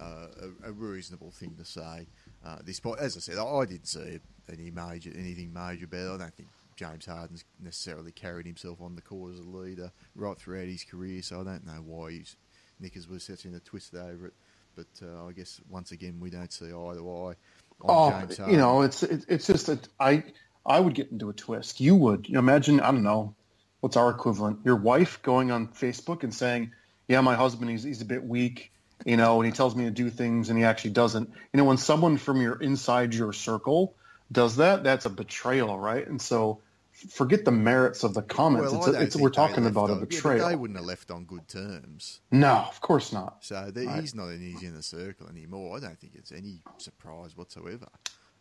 uh, 0.00 0.26
a, 0.64 0.72
reasonable 0.72 1.30
thing 1.30 1.54
to 1.58 1.64
say. 1.64 2.06
Uh, 2.44 2.58
this 2.64 2.80
point, 2.80 3.00
as 3.00 3.16
I 3.16 3.20
said, 3.20 3.38
I, 3.38 3.44
I 3.44 3.64
didn't 3.64 3.88
see 3.88 4.20
any 4.50 4.70
major 4.70 5.10
anything 5.16 5.52
major 5.52 5.84
about 5.84 5.98
it. 5.98 6.14
I 6.14 6.18
don't 6.18 6.34
think 6.34 6.48
James 6.76 7.06
Harden's 7.06 7.44
necessarily 7.62 8.12
carried 8.12 8.46
himself 8.46 8.80
on 8.80 8.96
the 8.96 9.02
court 9.02 9.32
as 9.34 9.38
a 9.38 9.42
leader 9.42 9.92
right 10.14 10.38
throughout 10.38 10.66
his 10.66 10.84
career. 10.84 11.22
So 11.22 11.40
I 11.40 11.44
don't 11.44 11.66
know 11.66 11.82
why 11.84 12.12
he's, 12.12 12.36
Knickers 12.80 13.08
was 13.08 13.22
such 13.22 13.44
in 13.44 13.54
a 13.54 13.60
twist 13.60 13.94
over 13.94 14.26
it. 14.26 14.34
But 14.74 14.86
uh, 15.02 15.26
I 15.26 15.32
guess 15.32 15.60
once 15.68 15.92
again 15.92 16.18
we 16.20 16.30
don't 16.30 16.52
see 16.52 16.66
eye 16.66 16.94
to 16.94 17.28
eye. 17.28 17.34
oh, 17.88 18.26
you 18.48 18.56
know, 18.56 18.82
it's 18.82 19.02
it, 19.02 19.24
it's 19.28 19.46
just 19.46 19.66
that 19.66 19.86
I 20.00 20.24
I 20.66 20.80
would 20.80 20.94
get 20.94 21.10
into 21.10 21.28
a 21.28 21.32
twist. 21.32 21.80
You 21.80 21.94
would. 21.96 22.28
You 22.28 22.34
know, 22.34 22.40
imagine 22.40 22.80
I 22.80 22.90
don't 22.90 23.02
know 23.02 23.34
what's 23.80 23.96
our 23.96 24.10
equivalent? 24.10 24.60
Your 24.64 24.76
wife 24.76 25.22
going 25.22 25.50
on 25.50 25.68
Facebook 25.68 26.24
and 26.24 26.34
saying, 26.34 26.72
"Yeah, 27.06 27.20
my 27.20 27.34
husband 27.34 27.70
he's 27.70 27.82
he's 27.84 28.02
a 28.02 28.06
bit 28.06 28.24
weak, 28.24 28.72
you 29.04 29.16
know, 29.16 29.40
and 29.40 29.46
he 29.46 29.52
tells 29.52 29.76
me 29.76 29.84
to 29.84 29.90
do 29.90 30.10
things 30.10 30.48
and 30.48 30.58
he 30.58 30.64
actually 30.64 30.92
doesn't." 30.92 31.28
You 31.28 31.58
know, 31.58 31.64
when 31.64 31.76
someone 31.76 32.16
from 32.16 32.40
your 32.40 32.60
inside 32.60 33.14
your 33.14 33.32
circle 33.32 33.94
does 34.34 34.56
that, 34.56 34.84
that's 34.84 35.06
a 35.06 35.10
betrayal, 35.10 35.78
right? 35.78 36.06
And 36.06 36.20
so 36.20 36.60
forget 36.92 37.44
the 37.44 37.52
merits 37.52 38.04
of 38.04 38.14
the 38.14 38.22
comments. 38.22 38.72
Well, 38.72 38.86
it's, 38.86 38.96
a, 38.96 39.00
it's 39.00 39.16
we're 39.16 39.30
talking 39.30 39.66
about 39.66 39.90
on, 39.90 39.98
a 39.98 40.00
betrayal. 40.06 40.42
Yeah, 40.42 40.48
they 40.50 40.56
wouldn't 40.56 40.78
have 40.78 40.86
left 40.86 41.10
on 41.10 41.24
good 41.24 41.48
terms. 41.48 42.20
No, 42.30 42.66
of 42.68 42.80
course 42.80 43.12
not. 43.12 43.38
So 43.40 43.70
right. 43.74 44.00
he's 44.00 44.14
not 44.14 44.28
in 44.28 44.40
his 44.40 44.62
inner 44.62 44.82
circle 44.82 45.28
anymore. 45.28 45.76
I 45.76 45.80
don't 45.80 45.98
think 45.98 46.14
it's 46.14 46.32
any 46.32 46.60
surprise 46.78 47.36
whatsoever. 47.36 47.88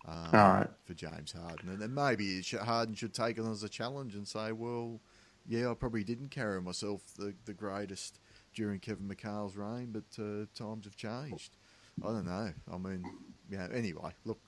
Um, 0.06 0.30
All 0.34 0.50
right. 0.50 0.70
For 0.84 0.94
James 0.94 1.32
Harden, 1.32 1.70
and 1.70 1.82
then 1.82 1.94
maybe 1.94 2.41
Harden 2.62 2.94
should 2.94 3.14
take 3.14 3.38
it 3.38 3.46
as 3.46 3.64
a 3.64 3.70
challenge 3.70 4.16
and 4.16 4.28
say, 4.28 4.52
"Well, 4.52 5.00
yeah, 5.48 5.72
I 5.72 5.74
probably 5.76 6.04
didn't 6.04 6.30
carry 6.30 6.62
myself 6.62 7.02
the, 7.18 7.34
the 7.46 7.54
greatest 7.54 8.20
during 8.54 8.82
Kevin 8.82 9.08
McHale's 9.08 9.56
reign, 9.56 9.94
but 9.94 10.22
uh, 10.22 10.46
times 10.56 10.86
have 10.86 10.98
changed. 10.98 11.56
I 12.04 12.08
don't 12.08 12.26
know. 12.26 12.52
I 12.72 12.78
mean, 12.78 13.06
yeah. 13.50 13.68
Anyway, 13.74 14.12
look, 14.26 14.39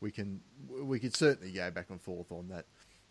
we 0.00 0.10
can 0.10 0.40
we 0.68 0.98
could 0.98 1.14
certainly 1.14 1.52
go 1.52 1.70
back 1.70 1.90
and 1.90 2.00
forth 2.00 2.30
on 2.32 2.48
that. 2.48 2.66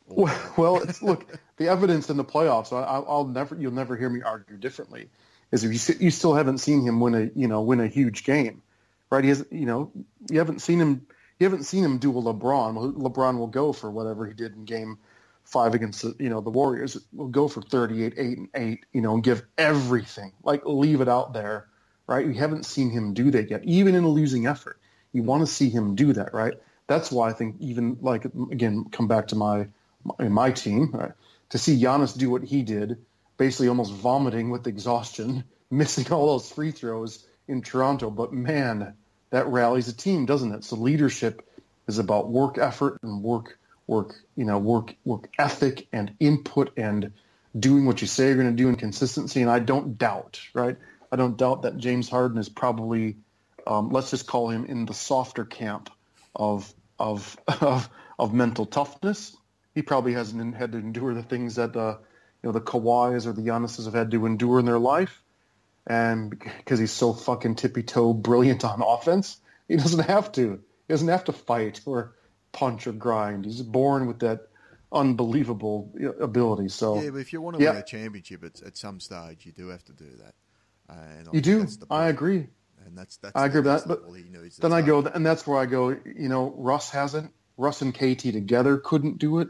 Well, 0.08 0.84
look, 1.02 1.26
the 1.58 1.68
evidence 1.68 2.10
in 2.10 2.18
the 2.18 2.26
playoffs. 2.26 2.74
I, 2.74 3.00
will 3.00 3.28
never, 3.28 3.56
you'll 3.56 3.74
never 3.74 3.96
hear 3.96 4.10
me 4.10 4.22
argue 4.24 4.58
differently. 4.58 5.10
Is 5.52 5.64
if 5.64 5.72
you 5.90 5.96
you 6.00 6.12
still 6.12 6.34
haven't 6.34 6.60
seen 6.60 6.82
him 6.82 7.00
win 7.00 7.16
a 7.16 7.30
you 7.36 7.48
know 7.48 7.62
win 7.62 7.80
a 7.80 7.88
huge 7.88 8.24
game, 8.24 8.62
right? 9.10 9.24
He 9.24 9.30
has 9.30 9.46
you 9.52 9.66
know 9.66 9.92
you 10.30 10.38
haven't 10.40 10.62
seen 10.62 10.80
him 10.80 11.08
you 11.40 11.46
haven't 11.46 11.64
seen 11.64 11.84
him 11.84 11.98
do 11.98 12.12
a 12.12 12.22
LeBron. 12.22 12.96
LeBron 12.96 13.38
will 13.38 13.48
go 13.48 13.74
for 13.74 13.90
whatever 13.90 14.28
he 14.28 14.34
did 14.34 14.56
in 14.56 14.66
game 14.66 15.00
five 15.44 15.74
against 15.74 16.04
the, 16.04 16.16
you 16.20 16.30
know 16.30 16.42
the 16.42 16.52
Warriors 16.52 16.98
will 17.14 17.28
go 17.28 17.48
for 17.48 17.62
38, 17.62 18.14
eight 18.18 18.38
and 18.38 18.50
eight, 18.54 18.86
you 18.94 19.02
know, 19.02 19.16
and 19.16 19.24
give 19.24 19.44
everything, 19.58 20.32
like 20.44 20.62
leave 20.66 21.02
it 21.02 21.10
out 21.10 21.34
there, 21.34 21.68
right? 22.06 22.28
We 22.28 22.38
haven't 22.38 22.66
seen 22.66 22.92
him 22.92 23.14
do 23.14 23.32
that 23.32 23.50
yet, 23.50 23.64
even 23.64 23.96
in 23.96 24.04
a 24.04 24.10
losing 24.10 24.46
effort. 24.46 24.80
You 25.12 25.24
want 25.24 25.42
to 25.42 25.48
see 25.48 25.70
him 25.70 25.96
do 25.96 26.14
that, 26.14 26.34
right? 26.36 26.54
That's 26.90 27.12
why 27.12 27.30
I 27.30 27.34
think 27.34 27.58
even 27.60 28.00
like 28.02 28.26
again, 28.26 28.86
come 28.92 29.08
back 29.08 29.28
to 29.28 29.36
my 29.36 29.68
my 30.18 30.50
team 30.50 30.90
right? 30.92 31.12
to 31.50 31.58
see 31.60 31.80
Giannis 31.80 32.18
do 32.18 32.32
what 32.32 32.44
he 32.44 32.64
did, 32.64 32.98
basically 33.38 33.68
almost 33.68 33.94
vomiting 33.94 34.50
with 34.50 34.66
exhaustion, 34.66 35.44
missing 35.70 36.12
all 36.12 36.26
those 36.26 36.52
free 36.52 36.72
throws 36.72 37.28
in 37.48 37.62
Toronto, 37.62 38.10
but 38.10 38.34
man, 38.34 38.96
that 39.30 39.46
rallies 39.48 39.88
a 39.88 39.94
team, 39.94 40.26
doesn't 40.26 40.52
it? 40.52 40.64
So 40.64 40.78
leadership 40.78 41.48
is 41.88 42.00
about 42.00 42.30
work 42.30 42.58
effort 42.58 42.98
and 43.04 43.22
work 43.22 43.60
work 43.86 44.16
you 44.36 44.46
know 44.46 44.58
work 44.58 44.96
work 45.06 45.30
ethic 45.38 45.88
and 45.94 46.16
input 46.20 46.72
and 46.76 47.12
doing 47.58 47.86
what 47.86 48.02
you 48.02 48.08
say 48.08 48.28
you're 48.28 48.36
going 48.36 48.50
to 48.50 48.64
do 48.64 48.68
and 48.68 48.80
consistency. 48.80 49.42
And 49.42 49.52
I 49.52 49.60
don't 49.60 49.96
doubt, 50.00 50.42
right? 50.56 50.78
I 51.12 51.16
don't 51.18 51.38
doubt 51.38 51.64
that 51.64 51.78
James 51.78 52.10
Harden 52.10 52.40
is 52.40 52.50
probably, 52.50 53.18
um, 53.68 53.90
let's 53.90 54.10
just 54.10 54.26
call 54.26 54.50
him 54.50 54.66
in 54.66 54.86
the 54.86 54.94
softer 54.94 55.46
camp 55.46 55.92
of 56.36 56.72
of 57.00 57.38
of, 57.48 57.90
of 58.18 58.34
mental 58.34 58.66
toughness. 58.66 59.36
He 59.74 59.82
probably 59.82 60.14
hasn't 60.14 60.56
had 60.56 60.74
to 60.74 60.78
endure 60.78 61.14
the 61.14 61.24
things 61.24 61.56
that 61.56 61.76
uh, 61.76 61.98
you 62.44 62.48
know 62.48 62.52
the 62.52 62.62
Kawhis 62.62 63.26
or 63.26 63.34
the 63.34 63.42
Giannis's 63.42 63.86
have 63.86 63.94
had 63.94 64.12
to 64.12 64.26
endure 64.26 64.60
in 64.60 64.66
their 64.66 64.80
life, 64.80 65.24
and 65.88 66.38
because 66.38 66.80
he's 66.80 66.92
so 66.92 67.14
fucking 67.14 67.56
tippy 67.56 67.84
toe 67.84 68.14
brilliant 68.14 68.66
on 68.66 68.82
offense, 68.86 69.38
he 69.68 69.78
doesn't 69.78 70.06
have 70.06 70.32
to. 70.34 70.60
He 70.88 70.94
doesn't 70.94 71.08
have 71.08 71.26
to 71.26 71.34
fight 71.34 71.82
or 71.86 72.16
punch 72.52 72.88
or 72.88 72.92
grind. 72.92 73.46
He's 73.46 73.62
born 73.62 74.08
with 74.08 74.20
that 74.20 74.48
unbelievable 74.92 75.94
ability. 76.20 76.70
So 76.70 77.02
yeah, 77.02 77.12
but 77.12 77.20
if 77.20 77.32
you 77.34 77.42
want 77.42 77.58
to 77.58 77.64
yeah. 77.64 77.72
win 77.72 77.80
a 77.80 77.86
championship 77.86 78.44
at, 78.44 78.62
at 78.64 78.78
some 78.78 79.00
stage, 79.00 79.46
you 79.46 79.52
do 79.52 79.68
have 79.68 79.86
to 79.86 79.94
do 79.94 80.10
that. 80.24 80.34
And 80.90 81.30
you 81.32 81.42
do. 81.42 81.68
I 81.90 82.08
agree. 82.08 82.48
And 82.86 82.98
that's 82.98 83.18
that's 83.18 83.36
I 83.36 83.46
agree 83.46 83.62
with 83.62 83.86
that. 83.86 83.88
But 83.88 84.02
then 84.60 84.74
I 84.74 84.82
go, 84.82 85.06
and 85.06 85.26
that's 85.26 85.46
where 85.46 85.60
I 85.60 85.66
go. 85.66 85.90
You 85.90 86.30
know, 86.30 86.54
Russ 86.58 86.90
hasn't. 86.90 87.32
Russ 87.58 87.82
and 87.82 87.94
KD 87.94 88.32
together 88.32 88.78
couldn't 88.78 89.18
do 89.18 89.40
it. 89.40 89.50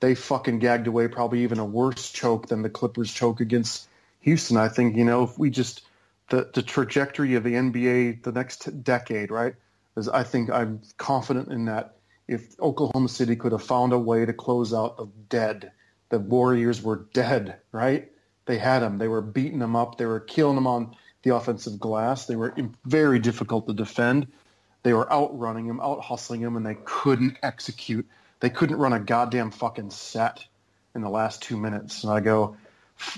They 0.00 0.14
fucking 0.14 0.58
gagged 0.58 0.86
away 0.86 1.08
probably 1.08 1.44
even 1.44 1.58
a 1.58 1.64
worse 1.64 2.10
choke 2.10 2.48
than 2.48 2.62
the 2.62 2.68
Clippers 2.68 3.12
choke 3.12 3.40
against 3.40 3.88
Houston. 4.20 4.56
I 4.56 4.68
think 4.68 4.96
you 4.96 5.04
know 5.04 5.22
if 5.22 5.38
we 5.38 5.50
just 5.50 5.82
the 6.30 6.50
the 6.52 6.62
trajectory 6.62 7.34
of 7.34 7.44
the 7.44 7.54
NBA 7.54 8.22
the 8.22 8.32
next 8.32 8.82
decade, 8.82 9.30
right? 9.30 9.54
Is 9.96 10.08
I 10.08 10.24
think 10.24 10.50
I'm 10.50 10.80
confident 10.98 11.48
in 11.48 11.66
that 11.66 11.94
if 12.26 12.58
Oklahoma 12.60 13.08
City 13.08 13.36
could 13.36 13.52
have 13.52 13.62
found 13.62 13.92
a 13.92 13.98
way 13.98 14.24
to 14.24 14.32
close 14.32 14.72
out 14.72 14.96
the 14.96 15.06
dead, 15.28 15.72
the 16.08 16.18
Warriors 16.18 16.82
were 16.82 17.06
dead, 17.12 17.56
right? 17.70 18.10
They 18.46 18.58
had 18.58 18.80
them. 18.80 18.98
They 18.98 19.08
were 19.08 19.22
beating 19.22 19.58
them 19.58 19.76
up. 19.76 19.96
They 19.96 20.06
were 20.06 20.20
killing 20.20 20.54
them 20.54 20.66
on 20.66 20.96
the 21.24 21.34
offensive 21.34 21.80
glass. 21.80 22.26
They 22.26 22.36
were 22.36 22.54
very 22.84 23.18
difficult 23.18 23.66
to 23.66 23.74
defend. 23.74 24.28
They 24.84 24.92
were 24.92 25.10
outrunning 25.12 25.66
them, 25.66 25.80
out 25.80 26.00
hustling 26.02 26.42
them, 26.42 26.56
and 26.56 26.64
they 26.64 26.76
couldn't 26.84 27.38
execute. 27.42 28.06
They 28.40 28.50
couldn't 28.50 28.76
run 28.76 28.92
a 28.92 29.00
goddamn 29.00 29.50
fucking 29.50 29.90
set 29.90 30.44
in 30.94 31.00
the 31.00 31.08
last 31.08 31.42
two 31.42 31.56
minutes. 31.56 32.04
And 32.04 32.12
I 32.12 32.20
go, 32.20 32.56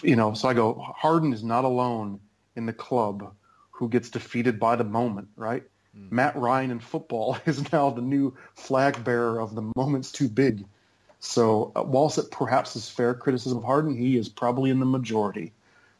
you 0.02 0.16
know, 0.16 0.32
so 0.34 0.48
I 0.48 0.54
go, 0.54 0.74
Harden 0.74 1.32
is 1.32 1.42
not 1.42 1.64
alone 1.64 2.20
in 2.54 2.66
the 2.66 2.72
club 2.72 3.34
who 3.72 3.88
gets 3.88 4.08
defeated 4.08 4.58
by 4.58 4.76
the 4.76 4.84
moment, 4.84 5.28
right? 5.36 5.64
Mm. 5.96 6.12
Matt 6.12 6.36
Ryan 6.36 6.70
in 6.70 6.80
football 6.80 7.36
is 7.46 7.72
now 7.72 7.90
the 7.90 8.00
new 8.00 8.34
flag 8.54 9.02
bearer 9.04 9.40
of 9.40 9.54
the 9.54 9.70
moment's 9.76 10.12
too 10.12 10.28
big. 10.28 10.64
So 11.18 11.72
uh, 11.74 11.82
whilst 11.82 12.18
it 12.18 12.30
perhaps 12.30 12.76
is 12.76 12.88
fair 12.88 13.14
criticism 13.14 13.58
of 13.58 13.64
Harden, 13.64 13.96
he 13.96 14.16
is 14.16 14.28
probably 14.28 14.70
in 14.70 14.78
the 14.80 14.86
majority, 14.86 15.52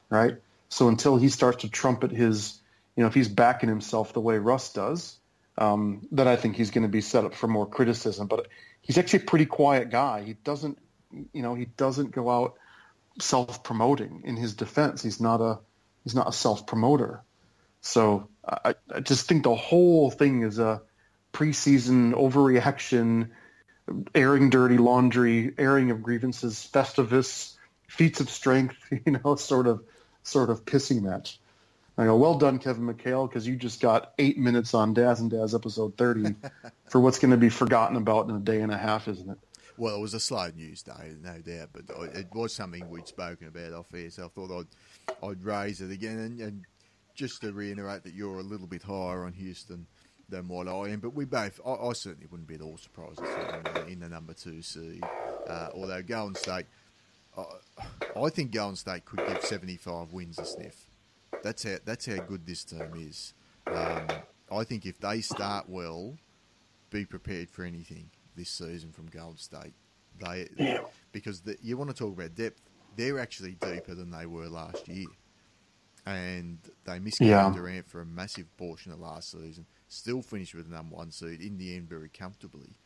right? 0.09 0.37
So 0.69 0.89
until 0.89 1.17
he 1.17 1.29
starts 1.29 1.63
to 1.63 1.69
trumpet 1.69 2.11
his, 2.11 2.61
you 2.97 3.03
know, 3.03 3.09
if 3.09 3.15
he's 3.15 3.29
backing 3.29 3.69
himself 3.69 4.13
the 4.13 4.21
way 4.21 4.39
Russ 4.39 4.73
does, 4.73 5.19
um, 5.59 6.07
then 6.11 6.29
I 6.29 6.37
think 6.37 6.57
he's 6.57 6.71
going 6.71 6.83
to 6.83 6.89
be 6.89 7.01
set 7.01 7.25
up 7.25 7.35
for 7.35 7.47
more 7.47 7.67
criticism. 7.67 8.27
But 8.27 8.49
he's 8.83 8.99
actually 8.99 9.23
a 9.23 9.27
pretty 9.27 9.47
quiet 9.47 9.91
guy. 9.91 10.23
He 10.23 10.35
doesn't, 10.35 10.79
you 11.33 11.43
know, 11.43 11.55
he 11.55 11.67
doesn't 11.67 12.11
go 12.11 12.31
out 12.31 12.55
self-promoting. 13.21 14.23
In 14.25 14.37
his 14.37 14.55
defense, 14.55 15.03
he's 15.03 15.21
not 15.21 15.41
a 15.41 15.59
he's 16.05 16.15
not 16.15 16.29
a 16.29 16.33
self-promoter. 16.33 17.23
So 17.81 18.29
I, 18.47 18.75
I 18.95 19.01
just 19.01 19.29
think 19.29 19.45
the 19.45 19.55
whole 19.55 20.11
thing 20.11 20.43
is 20.43 20.59
a 20.59 20.83
preseason 21.33 22.15
overreaction, 22.15 23.31
airing 24.15 24.51
dirty 24.51 24.79
laundry, 24.79 25.55
airing 25.59 25.91
of 25.91 26.03
grievances, 26.03 26.69
festivus, 26.73 27.55
feats 27.89 28.21
of 28.21 28.31
strength, 28.31 28.77
you 29.07 29.21
know, 29.25 29.37
sort 29.37 29.67
of 29.67 29.85
sort 30.27 30.51
of 30.51 30.65
pissing 30.65 31.03
match. 31.03 31.39
I 31.99 32.05
go, 32.05 32.17
well 32.17 32.37
done, 32.37 32.59
Kevin 32.59 32.93
McHale, 32.93 33.29
because 33.29 33.47
you 33.47 33.57
just 33.57 33.81
got 33.81 34.13
eight 34.19 34.37
minutes 34.37 34.75
on 34.75 34.93
Daz 34.93 35.21
and 35.21 35.31
Dazz 35.31 35.55
episode 35.55 35.97
30 35.97 36.35
for 36.91 37.01
what's 37.01 37.19
going 37.19 37.31
to 37.31 37.39
be 37.39 37.49
forgotten 37.49 37.97
about 37.97 38.29
in 38.29 38.37
a 38.37 38.41
day 38.41 38.61
and 38.61 38.71
a 38.71 38.77
half, 38.77 39.09
isn't 39.09 39.31
it? 39.31 39.39
Well, 39.79 39.97
it 39.97 40.01
was 40.01 40.13
a 40.13 40.21
slow 40.21 40.49
news 40.55 40.83
day, 40.83 41.15
no 41.23 41.39
doubt, 41.41 41.71
but 41.73 41.85
it 42.15 42.27
was 42.35 42.55
something 42.55 42.89
we'd 42.91 43.09
spoken 43.09 43.49
about 43.49 43.73
off 43.73 43.87
air, 43.95 44.11
so 44.11 44.27
I 44.27 44.29
thought 44.29 44.61
I'd, 44.61 45.27
I'd 45.27 45.45
raise 45.45 45.81
it 45.81 45.91
again. 45.91 46.19
And, 46.19 46.41
and 46.41 46.65
just 47.15 47.41
to 47.43 47.53
reiterate 47.53 48.03
that 48.05 48.15
you're 48.15 48.39
a 48.39 48.43
little 48.43 48.67
bit 48.67 48.83
higher 48.83 49.25
on 49.25 49.33
Houston 49.33 49.87
than 50.29 50.49
what 50.49 50.69
I 50.69 50.89
am, 50.89 51.01
but 51.01 51.15
we 51.15 51.25
both, 51.25 51.61
I, 51.65 51.73
I 51.73 51.93
certainly 51.93 52.27
wouldn't 52.31 52.49
be 52.49 52.57
at 52.57 52.63
all 52.63 52.77
surprised 52.77 53.21
in, 53.21 53.93
in 53.93 54.01
the 54.01 54.09
number 54.09 54.35
two 54.35 54.61
seed. 54.61 55.03
Uh, 55.47 55.69
although 55.75 56.03
Golden 56.03 56.35
State, 56.35 56.67
uh, 57.37 58.23
I 58.25 58.31
think 58.31 58.53
Golden 58.53 58.77
State 58.77 59.05
could 59.05 59.27
get 59.27 59.43
75 59.43 60.13
wins 60.13 60.39
a 60.39 60.45
sniff. 60.45 60.87
That's 61.43 61.65
how 61.65 61.77
that's 61.85 62.07
how 62.07 62.17
good 62.17 62.47
this 62.47 62.65
team 62.65 62.93
is. 62.97 63.35
Um, 63.67 64.07
I 64.51 64.65
think 64.65 64.87
if 64.87 64.99
they 64.99 65.21
start 65.21 65.69
well, 65.69 66.17
be 66.91 67.05
prepared 67.05 67.51
for 67.51 67.65
anything 67.65 68.11
this 68.37 68.51
season 68.51 68.93
from 68.93 69.07
Golden 69.07 69.39
State. 69.39 69.75
They 70.19 70.49
yeah. 70.59 70.81
because 71.13 71.41
the, 71.41 71.57
you 71.63 71.77
want 71.77 71.91
to 71.91 71.97
talk 71.97 72.17
about 72.17 72.35
depth. 72.35 72.61
They're 72.97 73.19
actually 73.19 73.53
deeper 73.61 73.95
than 73.95 74.11
they 74.11 74.25
were 74.25 74.49
last 74.49 74.89
year 74.89 75.07
and 76.07 76.59
they 76.85 76.99
missed 77.01 77.19
Kevin 77.19 77.53
yeah. 77.53 77.53
Durant 77.53 77.89
for 77.89 78.01
a 78.01 78.07
massive 78.07 78.57
portion 78.57 78.93
of 78.93 79.01
last 79.01 79.33
season. 79.33 79.67
Still 79.89 80.23
finished 80.23 80.55
with 80.55 80.69
the 80.69 80.75
number 80.75 80.97
one 80.97 81.11
seed 81.11 81.41
in 81.41 81.59
the 81.59 81.77
end 81.77 81.89
very 81.89 82.09
comfortably. 82.09 82.77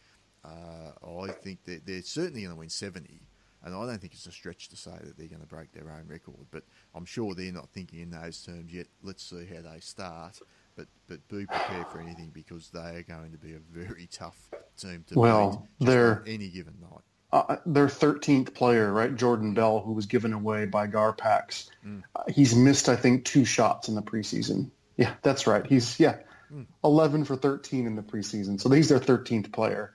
Uh, 0.42 0.92
I 1.22 1.30
think 1.32 1.64
that 1.64 1.86
they're 1.86 2.02
certainly 2.02 2.42
going 2.42 2.54
to 2.54 2.58
win 2.58 2.70
seventy, 2.70 3.20
and 3.64 3.74
I 3.74 3.86
don't 3.86 3.98
think 3.98 4.14
it's 4.14 4.26
a 4.26 4.32
stretch 4.32 4.68
to 4.68 4.76
say 4.76 4.96
that 5.02 5.16
they're 5.16 5.28
going 5.28 5.40
to 5.40 5.46
break 5.46 5.72
their 5.72 5.90
own 5.90 6.06
record. 6.08 6.46
But 6.50 6.64
I'm 6.94 7.04
sure 7.04 7.34
they're 7.34 7.52
not 7.52 7.70
thinking 7.70 8.00
in 8.00 8.10
those 8.10 8.42
terms 8.42 8.72
yet. 8.72 8.86
Let's 9.02 9.22
see 9.22 9.46
how 9.46 9.62
they 9.62 9.80
start. 9.80 10.40
But 10.76 10.86
but 11.08 11.26
be 11.28 11.46
prepared 11.46 11.88
for 11.88 12.00
anything 12.00 12.30
because 12.32 12.70
they 12.70 12.96
are 12.96 13.02
going 13.02 13.32
to 13.32 13.38
be 13.38 13.54
a 13.54 13.58
very 13.70 14.08
tough 14.10 14.38
team 14.76 15.04
to 15.08 15.18
well, 15.18 15.68
beat. 15.78 15.88
any 16.26 16.48
given 16.48 16.74
night 16.80 17.02
uh, 17.32 17.56
their 17.66 17.86
13th 17.86 18.54
player, 18.54 18.92
right, 18.92 19.14
Jordan 19.14 19.54
Bell, 19.54 19.80
who 19.80 19.92
was 19.92 20.06
given 20.06 20.32
away 20.32 20.66
by 20.66 20.86
Garpax. 20.86 21.68
Mm. 21.86 22.02
Uh, 22.14 22.24
he's 22.28 22.54
missed, 22.54 22.88
I 22.88 22.96
think, 22.96 23.24
two 23.24 23.44
shots 23.44 23.88
in 23.88 23.94
the 23.94 24.02
preseason. 24.02 24.70
Yeah, 24.96 25.14
that's 25.22 25.46
right. 25.46 25.64
He's 25.64 25.98
yeah, 26.00 26.16
mm. 26.52 26.66
11 26.82 27.24
for 27.24 27.36
13 27.36 27.86
in 27.86 27.94
the 27.94 28.02
preseason. 28.02 28.60
So 28.60 28.68
he's 28.70 28.88
their 28.88 28.98
13th 29.00 29.52
player, 29.52 29.92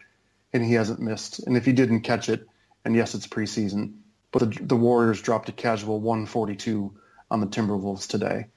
and 0.53 0.63
he 0.63 0.73
hasn't 0.73 0.99
missed. 0.99 1.39
And 1.45 1.57
if 1.57 1.65
he 1.65 1.73
didn't 1.73 2.01
catch 2.01 2.29
it, 2.29 2.47
and 2.85 2.95
yes, 2.95 3.15
it's 3.15 3.27
preseason, 3.27 3.95
but 4.31 4.39
the, 4.39 4.63
the 4.63 4.75
Warriors 4.75 5.21
dropped 5.21 5.49
a 5.49 5.51
casual 5.51 5.99
142 5.99 6.93
on 7.31 7.41
the 7.41 7.47
Timberwolves 7.47 8.07
today. 8.07 8.47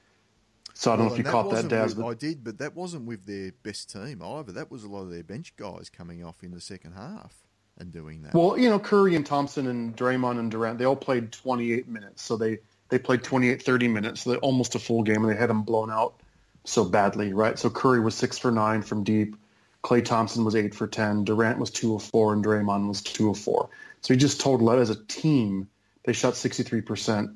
So 0.74 0.92
I 0.92 0.96
don't 0.96 1.06
well, 1.06 1.08
know 1.08 1.14
if 1.14 1.18
you 1.18 1.24
caught 1.24 1.50
that, 1.50 1.66
Daz. 1.66 1.96
With, 1.96 2.06
I 2.06 2.14
did, 2.14 2.44
but 2.44 2.58
that 2.58 2.76
wasn't 2.76 3.06
with 3.06 3.26
their 3.26 3.50
best 3.64 3.90
team 3.90 4.22
either. 4.22 4.52
That 4.52 4.70
was 4.70 4.84
a 4.84 4.88
lot 4.88 5.02
of 5.02 5.10
their 5.10 5.24
bench 5.24 5.56
guys 5.56 5.90
coming 5.90 6.22
off 6.22 6.44
in 6.44 6.52
the 6.52 6.60
second 6.60 6.92
half 6.92 7.34
and 7.78 7.90
doing 7.90 8.22
that. 8.22 8.34
Well, 8.34 8.56
you 8.56 8.68
know, 8.68 8.78
Curry 8.78 9.16
and 9.16 9.26
Thompson 9.26 9.66
and 9.66 9.96
Draymond 9.96 10.38
and 10.38 10.50
Durant, 10.50 10.78
they 10.78 10.84
all 10.84 10.94
played 10.94 11.32
28 11.32 11.88
minutes. 11.88 12.22
So 12.22 12.36
they, 12.36 12.58
they 12.90 12.98
played 12.98 13.24
28, 13.24 13.62
30 13.62 13.88
minutes, 13.88 14.20
so 14.22 14.36
almost 14.36 14.74
a 14.74 14.78
full 14.78 15.02
game, 15.02 15.24
and 15.24 15.32
they 15.32 15.36
had 15.36 15.50
them 15.50 15.62
blown 15.62 15.90
out 15.90 16.20
so 16.64 16.84
badly, 16.84 17.32
right? 17.32 17.58
So 17.58 17.70
Curry 17.70 18.00
was 18.00 18.14
6 18.14 18.38
for 18.38 18.52
9 18.52 18.82
from 18.82 19.02
deep. 19.04 19.36
Klay 19.82 20.04
Thompson 20.04 20.44
was 20.44 20.54
8 20.54 20.74
for 20.74 20.86
10. 20.86 21.24
Durant 21.24 21.58
was 21.58 21.70
2 21.70 21.94
of 21.94 22.02
4, 22.02 22.34
and 22.34 22.44
Draymond 22.44 22.88
was 22.88 23.02
2 23.02 23.30
of 23.30 23.38
4. 23.38 23.68
So 24.00 24.14
he 24.14 24.18
just 24.18 24.40
told 24.40 24.62
out 24.68 24.78
as 24.78 24.90
a 24.90 25.04
team, 25.06 25.68
they 26.04 26.12
shot 26.12 26.34
63%. 26.34 27.34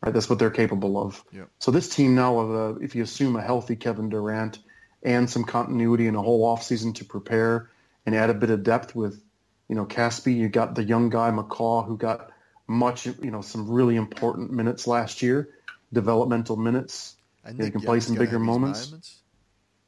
Right, 0.00 0.14
that's 0.14 0.30
what 0.30 0.38
they're 0.38 0.50
capable 0.50 0.96
of. 0.96 1.24
Yep. 1.32 1.48
So 1.58 1.72
this 1.72 1.88
team 1.88 2.14
now, 2.14 2.38
of 2.38 2.50
a, 2.50 2.80
if 2.80 2.94
you 2.94 3.02
assume 3.02 3.34
a 3.34 3.42
healthy 3.42 3.74
Kevin 3.74 4.10
Durant 4.10 4.60
and 5.02 5.28
some 5.28 5.42
continuity 5.42 6.06
and 6.06 6.16
a 6.16 6.22
whole 6.22 6.54
offseason 6.54 6.94
to 6.96 7.04
prepare 7.04 7.68
and 8.06 8.14
add 8.14 8.30
a 8.30 8.34
bit 8.34 8.50
of 8.50 8.62
depth 8.62 8.94
with 8.94 9.20
you 9.68 9.76
know, 9.76 9.84
Casspi, 9.84 10.34
you 10.34 10.48
got 10.48 10.74
the 10.74 10.82
young 10.82 11.10
guy 11.10 11.30
McCaw 11.30 11.86
who 11.86 11.96
got 11.96 12.30
much, 12.66 13.06
you 13.06 13.30
know, 13.30 13.42
some 13.42 13.70
really 13.70 13.96
important 13.96 14.50
minutes 14.50 14.86
last 14.86 15.22
year, 15.22 15.50
developmental 15.92 16.56
minutes. 16.56 17.16
And 17.44 17.62
he 17.62 17.70
can 17.70 17.80
play 17.80 18.00
some 18.00 18.16
bigger 18.16 18.38
moments. 18.38 18.88
moments. 18.88 19.20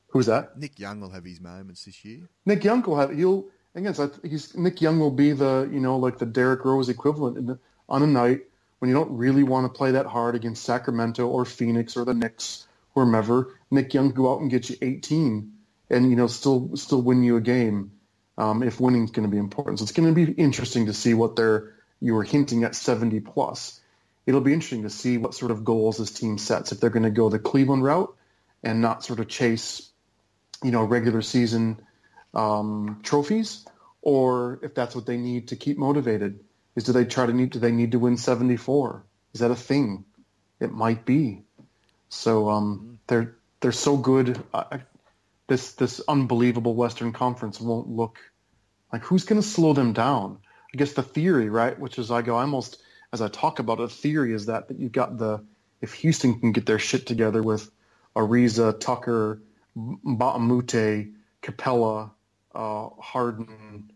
Who's 0.09 0.27
that? 0.27 0.59
Nick 0.59 0.79
Young 0.79 1.01
will 1.01 1.11
have 1.11 1.25
his 1.25 1.41
moments 1.41 1.85
this 1.85 2.05
year. 2.05 2.29
Nick 2.47 2.65
Young 2.65 2.83
will 2.83 2.97
have 2.97 3.15
he'll 3.15 3.47
again. 3.75 3.95
So 3.95 4.11
he's 4.23 4.57
Nick 4.57 4.81
Young 4.81 4.99
will 4.99 5.11
be 5.11 5.33
the 5.33 5.69
you 5.73 5.81
know 5.81 5.97
like 5.97 6.19
the 6.19 6.27
Derrick 6.27 6.65
Rose 6.65 6.89
equivalent 6.89 7.47
the, 7.47 7.59
on 7.89 8.03
a 8.03 8.07
night 8.07 8.43
when 8.79 8.89
you 8.89 8.95
don't 8.95 9.17
really 9.17 9.43
want 9.43 9.73
to 9.73 9.77
play 9.77 9.93
that 9.93 10.07
hard 10.07 10.35
against 10.35 10.65
Sacramento 10.65 11.27
or 11.27 11.45
Phoenix 11.45 11.97
or 11.97 12.05
the 12.05 12.15
Knicks 12.15 12.67
whomever. 12.95 13.55
Nick 13.71 13.95
Young 13.95 14.11
go 14.11 14.33
out 14.33 14.41
and 14.41 14.51
get 14.51 14.71
you 14.71 14.77
18 14.81 15.53
and 15.91 16.11
you 16.11 16.17
know 16.17 16.27
still 16.27 16.77
still 16.77 17.03
win 17.03 17.23
you 17.23 17.37
a 17.37 17.41
game 17.41 17.93
um, 18.41 18.63
if 18.63 18.81
winning 18.81 19.05
is 19.05 19.11
going 19.11 19.29
to 19.29 19.31
be 19.31 19.39
important. 19.39 19.79
So 19.79 19.83
it's 19.83 19.93
going 19.93 20.13
to 20.13 20.27
be 20.27 20.33
interesting 20.33 20.87
to 20.87 20.95
see 20.95 21.13
what 21.13 21.37
they're, 21.37 21.75
you 22.01 22.15
were 22.15 22.23
hinting 22.23 22.65
at 22.65 22.75
70 22.75 23.21
plus. 23.21 23.81
It'll 24.25 24.41
be 24.41 24.55
interesting 24.55 24.85
to 24.85 24.91
see 24.91 25.19
what 25.19 25.35
sort 25.35 25.51
of 25.51 25.65
goals 25.65 25.99
this 25.99 26.11
team 26.11 26.39
sets. 26.39 26.73
If 26.73 26.81
they're 26.81 26.91
going 26.91 27.03
to 27.03 27.11
go 27.11 27.29
the 27.29 27.39
Cleveland 27.39 27.85
route 27.85 28.15
and 28.63 28.81
not 28.81 29.05
sort 29.05 29.21
of 29.21 29.29
chase, 29.29 29.91
you 30.63 30.71
know, 30.71 30.85
regular 30.85 31.21
season 31.21 31.83
um, 32.35 33.01
trophies, 33.03 33.67
or 34.03 34.61
if 34.63 34.75
that's 34.75 34.95
what 34.95 35.07
they 35.07 35.17
need 35.17 35.49
to 35.49 35.57
keep 35.57 35.79
motivated. 35.79 36.41
Is 36.77 36.85
do 36.85 36.93
they 36.93 37.05
try 37.05 37.27
to 37.27 37.33
need 37.33 37.51
do 37.51 37.59
they 37.59 37.73
need 37.73 37.93
to 37.93 37.99
win 37.99 38.17
74? 38.17 39.05
Is 39.35 39.41
that 39.41 39.51
a 39.51 39.57
thing? 39.57 40.05
It 40.61 40.73
might 40.73 41.05
be. 41.05 41.43
So 42.09 42.49
um, 42.49 42.99
they're 43.07 43.37
they're 43.61 43.73
so 43.73 43.97
good. 43.97 44.43
I, 44.55 44.81
this 45.47 45.73
this 45.73 46.01
unbelievable 46.07 46.75
Western 46.75 47.13
Conference 47.13 47.61
won't 47.61 47.89
look 47.89 48.19
like 48.93 49.03
who's 49.03 49.25
going 49.25 49.41
to 49.41 49.47
slow 49.47 49.73
them 49.73 49.93
down. 49.93 50.39
I 50.73 50.77
guess 50.77 50.93
the 50.93 51.03
theory, 51.03 51.49
right, 51.49 51.79
which 51.79 51.99
is 51.99 52.11
I 52.11 52.23
go 52.23 52.37
almost 52.37 52.83
as 53.13 53.21
I 53.21 53.29
talk 53.29 53.59
about 53.59 53.81
it, 53.81 53.85
a 53.85 53.89
theory 53.89 54.33
is 54.33 54.47
that 54.47 54.69
that 54.69 54.79
you've 54.79 54.93
got 54.93 55.19
the 55.19 55.45
if 55.81 55.95
Houston 55.95 56.39
can 56.39 56.53
get 56.53 56.67
their 56.67 56.79
shit 56.79 57.07
together 57.07 57.43
with 57.43 57.71
Ariza, 58.15 58.79
Tucker, 58.79 59.41
Mbah 59.77 60.37
a 60.37 60.39
Moute, 60.39 61.13
Capela, 61.43 62.11
uh, 62.55 62.89
Harden, 63.01 63.93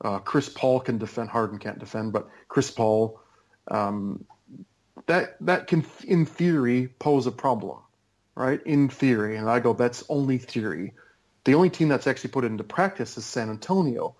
uh, 0.00 0.18
Chris 0.18 0.48
Paul 0.48 0.80
can 0.80 0.98
defend. 0.98 1.30
Harden 1.30 1.58
can't 1.58 1.78
defend, 1.78 2.12
but 2.12 2.28
Chris 2.48 2.70
Paul, 2.70 3.20
um, 3.68 4.24
that 5.06 5.36
that 5.40 5.66
can, 5.66 5.84
in 6.04 6.26
theory, 6.26 6.88
pose 6.98 7.26
a 7.26 7.32
problem, 7.32 7.78
right? 8.34 8.60
In 8.64 8.88
theory, 8.88 9.36
and 9.36 9.48
I 9.48 9.60
go, 9.60 9.72
that's 9.72 10.04
only 10.08 10.38
theory. 10.38 10.92
The 11.44 11.54
only 11.54 11.70
team 11.70 11.88
that's 11.88 12.06
actually 12.06 12.30
put 12.30 12.44
it 12.44 12.48
into 12.48 12.64
practice 12.64 13.18
is 13.18 13.24
San 13.26 13.50
Antonio, 13.50 14.16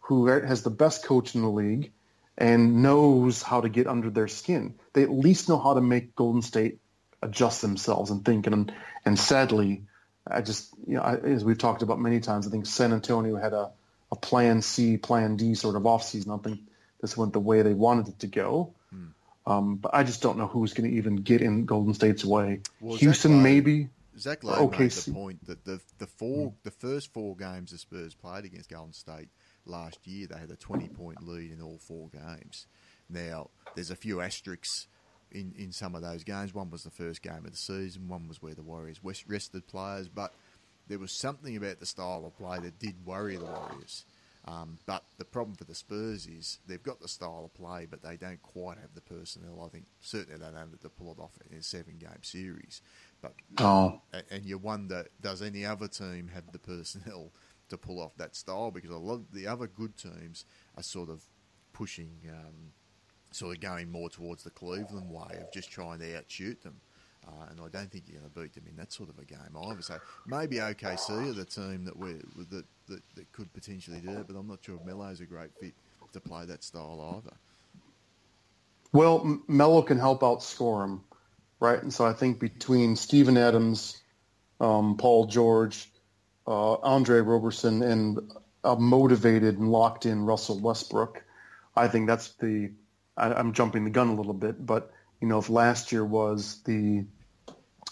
who 0.00 0.26
has 0.26 0.62
the 0.62 0.70
best 0.70 1.04
coach 1.04 1.34
in 1.34 1.42
the 1.42 1.50
league 1.50 1.92
and 2.38 2.82
knows 2.82 3.42
how 3.42 3.60
to 3.60 3.68
get 3.68 3.86
under 3.86 4.10
their 4.10 4.28
skin. 4.28 4.74
They 4.94 5.02
at 5.02 5.10
least 5.10 5.48
know 5.48 5.58
how 5.58 5.74
to 5.74 5.80
make 5.80 6.16
Golden 6.16 6.42
State 6.42 6.78
adjust 7.20 7.60
themselves 7.60 8.10
and 8.10 8.24
think. 8.24 8.46
And 8.46 8.72
and 9.04 9.18
sadly, 9.18 9.84
I 10.26 10.40
just 10.40 10.72
you 10.86 10.96
know 10.96 11.02
I, 11.02 11.16
as 11.16 11.44
we've 11.44 11.58
talked 11.58 11.82
about 11.82 12.00
many 12.00 12.20
times, 12.20 12.46
I 12.46 12.50
think 12.50 12.66
San 12.66 12.92
Antonio 12.92 13.36
had 13.36 13.52
a 13.52 13.70
a 14.10 14.16
plan 14.16 14.62
C, 14.62 14.98
plan 14.98 15.36
D 15.36 15.54
sort 15.54 15.76
of 15.76 15.82
offseason. 15.82 16.38
I 16.38 16.42
think 16.42 16.60
this 17.00 17.16
went 17.16 17.32
the 17.32 17.40
way 17.40 17.62
they 17.62 17.74
wanted 17.74 18.08
it 18.08 18.18
to 18.20 18.26
go. 18.26 18.74
Hmm. 18.90 19.06
Um, 19.46 19.76
but 19.76 19.94
I 19.94 20.04
just 20.04 20.22
don't 20.22 20.38
know 20.38 20.46
who's 20.46 20.74
going 20.74 20.90
to 20.90 20.96
even 20.96 21.16
get 21.16 21.40
in 21.40 21.64
Golden 21.64 21.94
State's 21.94 22.24
way. 22.24 22.60
Well, 22.80 22.96
Houston, 22.96 23.36
Zach 23.36 23.42
maybe. 23.42 23.88
Zach 24.18 24.44
Lowe 24.44 24.66
okay, 24.66 24.84
made 24.84 24.92
the 24.92 25.12
point 25.12 25.46
that 25.46 25.64
the 25.64 25.80
the 25.98 26.06
four 26.06 26.48
hmm. 26.48 26.54
the 26.62 26.70
first 26.70 27.12
four 27.12 27.34
games 27.36 27.72
the 27.72 27.78
Spurs 27.78 28.14
played 28.14 28.44
against 28.44 28.70
Golden 28.70 28.92
State 28.92 29.28
last 29.64 30.06
year, 30.06 30.26
they 30.26 30.38
had 30.38 30.50
a 30.50 30.56
twenty 30.56 30.88
point 30.88 31.26
lead 31.26 31.50
in 31.50 31.62
all 31.62 31.78
four 31.78 32.08
games. 32.08 32.66
Now 33.08 33.50
there's 33.74 33.90
a 33.90 33.96
few 33.96 34.20
asterisks 34.20 34.86
in, 35.32 35.54
in 35.56 35.72
some 35.72 35.94
of 35.94 36.02
those 36.02 36.24
games. 36.24 36.54
One 36.54 36.70
was 36.70 36.84
the 36.84 36.90
first 36.90 37.22
game 37.22 37.44
of 37.44 37.50
the 37.50 37.56
season. 37.56 38.08
One 38.08 38.28
was 38.28 38.40
where 38.40 38.54
the 38.54 38.62
Warriors 38.62 39.00
rested 39.26 39.66
players, 39.66 40.08
but 40.08 40.32
there 40.88 40.98
was 40.98 41.12
something 41.12 41.56
about 41.56 41.80
the 41.80 41.86
style 41.86 42.24
of 42.26 42.36
play 42.36 42.58
that 42.60 42.78
did 42.78 43.04
worry 43.04 43.36
the 43.36 43.44
Warriors. 43.44 44.04
Um, 44.44 44.78
but 44.86 45.04
the 45.18 45.24
problem 45.24 45.56
for 45.56 45.64
the 45.64 45.74
Spurs 45.74 46.26
is 46.26 46.58
they've 46.66 46.82
got 46.82 47.00
the 47.00 47.08
style 47.08 47.42
of 47.44 47.54
play, 47.54 47.86
but 47.88 48.02
they 48.02 48.16
don't 48.16 48.42
quite 48.42 48.78
have 48.78 48.94
the 48.94 49.00
personnel. 49.00 49.62
I 49.64 49.68
think 49.68 49.84
certainly 50.00 50.38
they 50.38 50.44
don't 50.44 50.56
have 50.56 50.80
to 50.80 50.88
pull 50.88 51.12
it 51.12 51.22
off 51.22 51.38
in 51.48 51.56
a 51.56 51.62
seven-game 51.62 52.22
series. 52.22 52.82
But 53.20 53.34
oh. 53.58 54.00
and 54.30 54.44
you 54.44 54.58
wonder, 54.58 55.06
does 55.20 55.42
any 55.42 55.64
other 55.64 55.86
team 55.86 56.28
have 56.34 56.50
the 56.50 56.58
personnel 56.58 57.32
to 57.68 57.78
pull 57.78 58.00
off 58.00 58.16
that 58.16 58.34
style? 58.34 58.72
Because 58.72 58.90
a 58.90 58.96
lot 58.96 59.14
of 59.14 59.32
the 59.32 59.46
other 59.46 59.68
good 59.68 59.96
teams 59.96 60.44
are 60.76 60.82
sort 60.82 61.08
of 61.08 61.22
pushing, 61.72 62.10
um, 62.28 62.72
sort 63.34 63.56
of 63.56 63.62
going 63.62 63.90
more 63.90 64.08
towards 64.08 64.42
the 64.44 64.50
Cleveland 64.50 65.10
way 65.10 65.38
of 65.40 65.52
just 65.52 65.70
trying 65.70 65.98
to 66.00 66.16
outshoot 66.16 66.62
them. 66.62 66.76
Uh, 67.26 67.46
and 67.50 67.60
I 67.60 67.68
don't 67.68 67.90
think 67.90 68.04
you're 68.08 68.18
going 68.18 68.30
to 68.32 68.40
beat 68.40 68.54
them 68.54 68.64
in 68.68 68.76
that 68.76 68.92
sort 68.92 69.08
of 69.08 69.18
a 69.18 69.24
game 69.24 69.38
either. 69.68 69.82
So 69.82 69.98
maybe 70.26 70.56
OKC 70.56 71.30
are 71.30 71.32
the 71.32 71.44
team 71.44 71.84
that 71.84 71.96
we 71.96 72.14
that, 72.50 72.64
that, 72.88 73.02
that 73.14 73.32
could 73.32 73.52
potentially 73.52 74.00
do 74.00 74.10
it, 74.10 74.26
but 74.26 74.36
I'm 74.36 74.48
not 74.48 74.58
sure 74.62 74.76
if 74.76 74.84
Melo's 74.84 75.20
a 75.20 75.26
great 75.26 75.50
fit 75.60 75.74
to 76.12 76.20
play 76.20 76.44
that 76.46 76.64
style 76.64 77.16
either. 77.16 77.36
Well, 78.92 79.40
Melo 79.48 79.82
can 79.82 79.98
help 79.98 80.20
outscore 80.20 80.84
him, 80.84 81.00
right? 81.60 81.82
And 81.82 81.92
so 81.92 82.04
I 82.04 82.12
think 82.12 82.38
between 82.40 82.96
Steven 82.96 83.38
Adams, 83.38 83.96
um, 84.60 84.96
Paul 84.98 85.26
George, 85.26 85.90
uh, 86.46 86.74
Andre 86.74 87.20
Roberson, 87.20 87.82
and 87.82 88.32
a 88.64 88.76
motivated 88.76 89.58
and 89.58 89.70
locked 89.70 90.06
in 90.06 90.24
Russell 90.24 90.60
Westbrook, 90.60 91.22
I 91.74 91.88
think 91.88 92.06
that's 92.06 92.28
the. 92.34 92.70
I, 93.16 93.32
I'm 93.32 93.52
jumping 93.52 93.84
the 93.84 93.90
gun 93.90 94.08
a 94.08 94.14
little 94.14 94.34
bit, 94.34 94.64
but 94.64 94.92
you 95.20 95.28
know, 95.28 95.38
if 95.38 95.48
last 95.48 95.92
year 95.92 96.04
was 96.04 96.60
the 96.64 97.04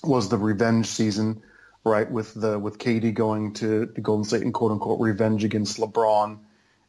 was 0.02 0.28
the 0.28 0.38
revenge 0.38 0.86
season, 0.86 1.42
right, 1.84 2.10
with 2.10 2.34
the 2.34 2.58
with 2.58 2.78
KD 2.78 3.14
going 3.14 3.54
to 3.54 3.86
the 3.86 4.00
Golden 4.00 4.24
State 4.24 4.42
and 4.42 4.52
quote 4.54 4.72
unquote 4.72 5.00
revenge 5.00 5.44
against 5.44 5.78
LeBron, 5.78 6.38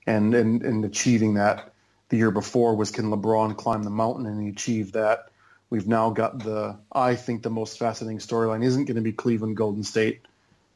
and 0.07 0.33
and 0.33 0.63
and 0.63 0.85
achieving 0.85 1.35
that. 1.35 1.73
The 2.09 2.17
year 2.17 2.31
before 2.31 2.75
was 2.75 2.91
can 2.91 3.05
LeBron 3.05 3.55
climb 3.55 3.83
the 3.83 3.89
mountain, 3.89 4.25
and 4.25 4.41
he 4.41 4.49
achieved 4.49 4.93
that. 4.93 5.29
We've 5.69 5.87
now 5.87 6.09
got 6.09 6.39
the 6.39 6.77
I 6.91 7.15
think 7.15 7.43
the 7.43 7.49
most 7.49 7.79
fascinating 7.79 8.19
storyline 8.19 8.63
isn't 8.65 8.85
going 8.85 8.95
to 8.95 9.01
be 9.01 9.13
Cleveland 9.13 9.55
Golden 9.55 9.83
State 9.83 10.21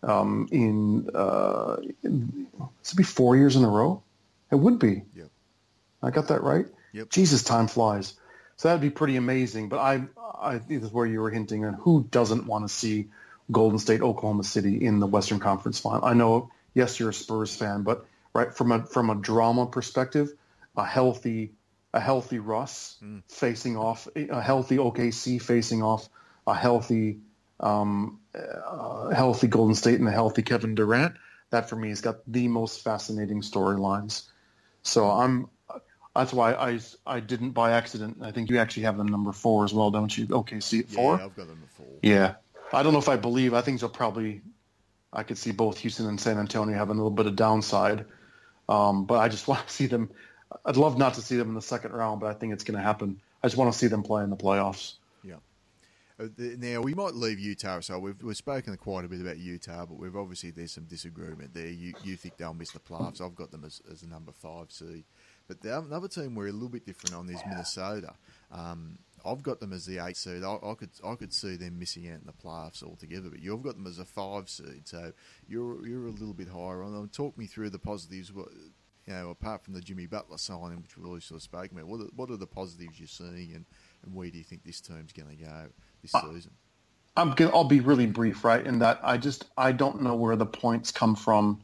um, 0.04 0.48
in 0.52 1.10
uh, 1.14 1.78
in, 2.04 2.48
be 2.96 3.04
four 3.04 3.36
years 3.36 3.56
in 3.56 3.66
a 3.66 3.70
row. 3.70 4.02
It 4.52 4.56
would 4.56 4.80
be. 4.80 5.02
Yep. 5.16 5.30
I 6.04 6.12
got 6.12 6.28
that 6.30 6.44
right. 6.44 6.68
Yep. 6.96 7.10
Jesus, 7.10 7.44
time 7.44 7.68
flies. 7.68 8.14
So 8.56 8.70
that'd 8.70 8.82
be 8.82 8.90
pretty 8.90 9.18
amazing. 9.18 9.68
But 9.68 9.80
I, 9.80 10.04
I 10.40 10.60
think 10.60 10.82
this 10.82 10.90
is 10.90 10.94
where 10.94 11.06
you 11.06 11.20
were 11.20 11.30
hinting 11.30 11.66
on 11.66 11.74
who 11.74 12.08
doesn't 12.10 12.48
want 12.48 12.66
to 12.66 12.74
see 12.74 13.10
Golden 13.52 13.80
State, 13.80 14.02
Oklahoma 14.02 14.46
City 14.46 14.86
in 14.86 15.00
the 15.00 15.08
Western 15.08 15.40
Conference 15.40 15.78
Final. 15.78 16.06
I 16.06 16.14
know, 16.14 16.52
yes, 16.74 16.98
you're 16.98 17.10
a 17.10 17.14
Spurs 17.14 17.54
fan, 17.54 17.84
but 17.84 18.06
right 18.34 18.54
from 18.54 18.72
a 18.72 18.86
from 18.86 19.10
a 19.10 19.16
drama 19.16 19.66
perspective, 19.66 20.32
a 20.78 20.86
healthy 20.86 21.52
a 21.94 22.00
healthy 22.00 22.40
Russ 22.40 22.98
mm. 23.04 23.24
facing 23.28 23.76
off, 23.76 24.08
a 24.16 24.42
healthy 24.42 24.78
OKC 24.78 25.42
facing 25.42 25.84
off, 25.84 26.08
a 26.48 26.54
healthy 26.54 27.20
um, 27.60 28.22
uh, 28.34 29.10
healthy 29.10 29.48
Golden 29.48 29.76
State 29.76 30.00
and 30.00 30.08
a 30.08 30.12
healthy 30.12 30.44
Kevin 30.44 30.76
Durant. 30.76 31.16
That 31.50 31.70
for 31.70 31.76
me 31.76 31.90
has 31.90 32.00
got 32.00 32.18
the 32.26 32.48
most 32.48 32.84
fascinating 32.84 33.42
storylines. 33.42 34.24
So 34.82 35.10
I'm 35.10 35.50
that's 36.16 36.32
why 36.32 36.54
I, 36.54 36.80
I 37.06 37.20
didn't 37.20 37.52
by 37.52 37.72
accident. 37.72 38.20
I 38.22 38.32
think 38.32 38.50
you 38.50 38.58
actually 38.58 38.84
have 38.84 38.98
them 38.98 39.08
number 39.08 39.34
four 39.34 39.66
as 39.66 39.74
well, 39.74 39.92
don't 39.92 40.18
you? 40.18 40.28
OKC 40.28 40.80
it 40.80 40.90
four. 40.90 41.18
Yeah, 41.18 41.26
I've 41.26 41.36
got 41.36 41.48
them 41.48 41.62
at 41.62 41.70
four. 41.72 41.88
Yeah, 42.02 42.36
I 42.72 42.84
don't 42.84 42.94
know 42.94 43.00
if 43.00 43.10
I 43.10 43.18
believe. 43.18 43.54
I 43.54 43.62
think 43.62 43.82
they'll 43.82 43.90
probably. 43.90 44.42
I 45.12 45.24
could 45.24 45.38
see 45.38 45.52
both 45.52 45.78
Houston 45.80 46.08
and 46.08 46.20
San 46.20 46.38
Antonio 46.38 46.76
having 46.76 46.96
a 46.96 46.98
little 46.98 47.12
bit 47.12 47.26
of 47.26 47.36
downside, 47.36 48.06
um, 48.70 49.06
but 49.06 49.20
I 49.20 49.28
just 49.28 49.48
want 49.50 49.68
to 49.68 49.74
see 49.74 49.88
them. 49.88 50.10
I'd 50.66 50.78
love 50.78 50.98
not 50.98 51.16
to 51.16 51.22
see 51.22 51.36
them 51.36 51.50
in 51.50 51.54
the 51.54 51.62
second 51.62 51.92
round, 51.92 52.22
but 52.22 52.28
I 52.28 52.34
think 52.34 52.54
it's 52.54 52.64
going 52.64 52.78
to 52.78 52.84
happen. 52.84 53.20
I 53.44 53.48
just 53.48 53.58
want 53.58 53.74
to 53.74 53.78
see 53.78 53.88
them 53.88 54.04
play 54.04 54.24
in 54.24 54.30
the 54.30 54.38
playoffs. 54.38 54.94
Yeah. 55.24 55.36
Uh, 56.20 56.28
now 56.38 56.80
we 56.80 56.94
might 56.94 57.14
leave 57.14 57.40
Utah. 57.40 57.82
So 57.82 58.00
we've 58.00 58.22
we've 58.24 58.38
spoken 58.38 58.78
quite 58.78 59.04
a 59.04 59.10
bit 59.10 59.20
about 59.20 59.38
Utah, 59.38 59.86
but 59.86 59.98
we've 59.98 60.16
obviously 60.16 60.52
there's 60.52 60.72
some 60.72 60.86
disagreement 60.86 61.54
there. 61.54 61.68
You 61.68 61.94
you 62.04 62.16
think 62.16 62.38
they'll 62.38 62.54
miss 62.54 62.72
the 62.72 62.80
playoffs? 62.80 63.20
I've 63.20 63.36
got 63.36 63.52
them 63.52 63.66
as, 63.66 63.82
as 63.92 64.04
a 64.04 64.08
number 64.08 64.32
five 64.32 64.72
seed. 64.72 65.04
But 65.48 65.62
the 65.62 65.76
other 65.76 66.08
team 66.08 66.36
we're 66.36 66.48
a 66.48 66.52
little 66.52 66.70
bit 66.70 66.86
different 66.86 67.16
on 67.16 67.30
is 67.30 67.42
Minnesota. 67.48 68.14
Um, 68.52 68.98
I've 69.26 69.44
got 69.44 69.60
them 69.60 69.74
as 69.74 69.86
the 69.86 70.06
eight 70.06 70.18
seed. 70.18 70.44
I, 70.44 70.58
I, 70.64 70.74
could 70.76 70.92
I 71.04 71.16
could 71.16 71.34
see 71.34 71.56
them 71.56 71.80
missing 71.80 72.08
out 72.10 72.20
in 72.20 72.26
the 72.26 72.34
playoffs 72.34 72.84
altogether. 72.84 73.30
But 73.30 73.42
you've 73.42 73.64
got 73.64 73.76
them 73.76 73.88
as 73.88 74.00
a 74.00 74.06
five 74.06 74.50
seed, 74.50 74.88
so 74.88 75.12
you're 75.48 75.86
you're 75.88 76.08
a 76.08 76.12
little 76.12 76.34
bit 76.34 76.48
higher 76.48 76.84
on 76.84 76.94
them. 76.94 77.10
Talk 77.10 77.38
me 77.38 77.48
through 77.48 77.72
the 77.72 77.80
positives. 77.80 78.32
What 78.32 78.50
You 79.08 79.14
know, 79.14 79.30
apart 79.30 79.64
from 79.64 79.74
the 79.74 79.82
Jimmy 79.82 80.06
Butler 80.06 80.38
signing, 80.38 80.82
which 80.82 80.98
we've 80.98 81.06
already 81.06 81.22
sort 81.22 81.40
of 81.40 81.44
spoken 81.44 81.78
about, 81.78 81.90
what 81.90 82.02
are, 82.02 82.10
what 82.16 82.32
are 82.32 82.38
the 82.38 82.48
positives 82.48 83.00
you're 83.00 83.08
seeing, 83.08 83.54
and, 83.56 83.66
and 84.04 84.14
where 84.14 84.30
do 84.30 84.38
you 84.38 84.44
think 84.44 84.64
this 84.64 84.82
team's 84.82 85.14
going 85.14 85.30
to 85.30 85.44
go 85.44 85.68
this 86.02 86.12
season? 86.12 86.52
I'm 87.18 87.32
gonna, 87.32 87.52
I'll 87.52 87.64
be 87.64 87.80
really 87.80 88.08
brief, 88.08 88.44
right? 88.44 88.66
In 88.66 88.80
that 88.80 89.00
I 89.04 89.18
just 89.18 89.46
I 89.58 89.72
don't 89.72 90.02
know 90.02 90.16
where 90.16 90.36
the 90.36 90.46
points 90.46 90.92
come 90.92 91.16
from 91.16 91.64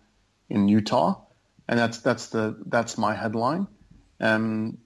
in 0.49 0.67
Utah 0.67 1.19
and 1.71 1.79
that's 1.79 1.99
that's 1.99 2.27
the 2.27 2.57
that's 2.67 2.97
my 2.97 3.15
headline. 3.15 3.65
And 4.19 4.77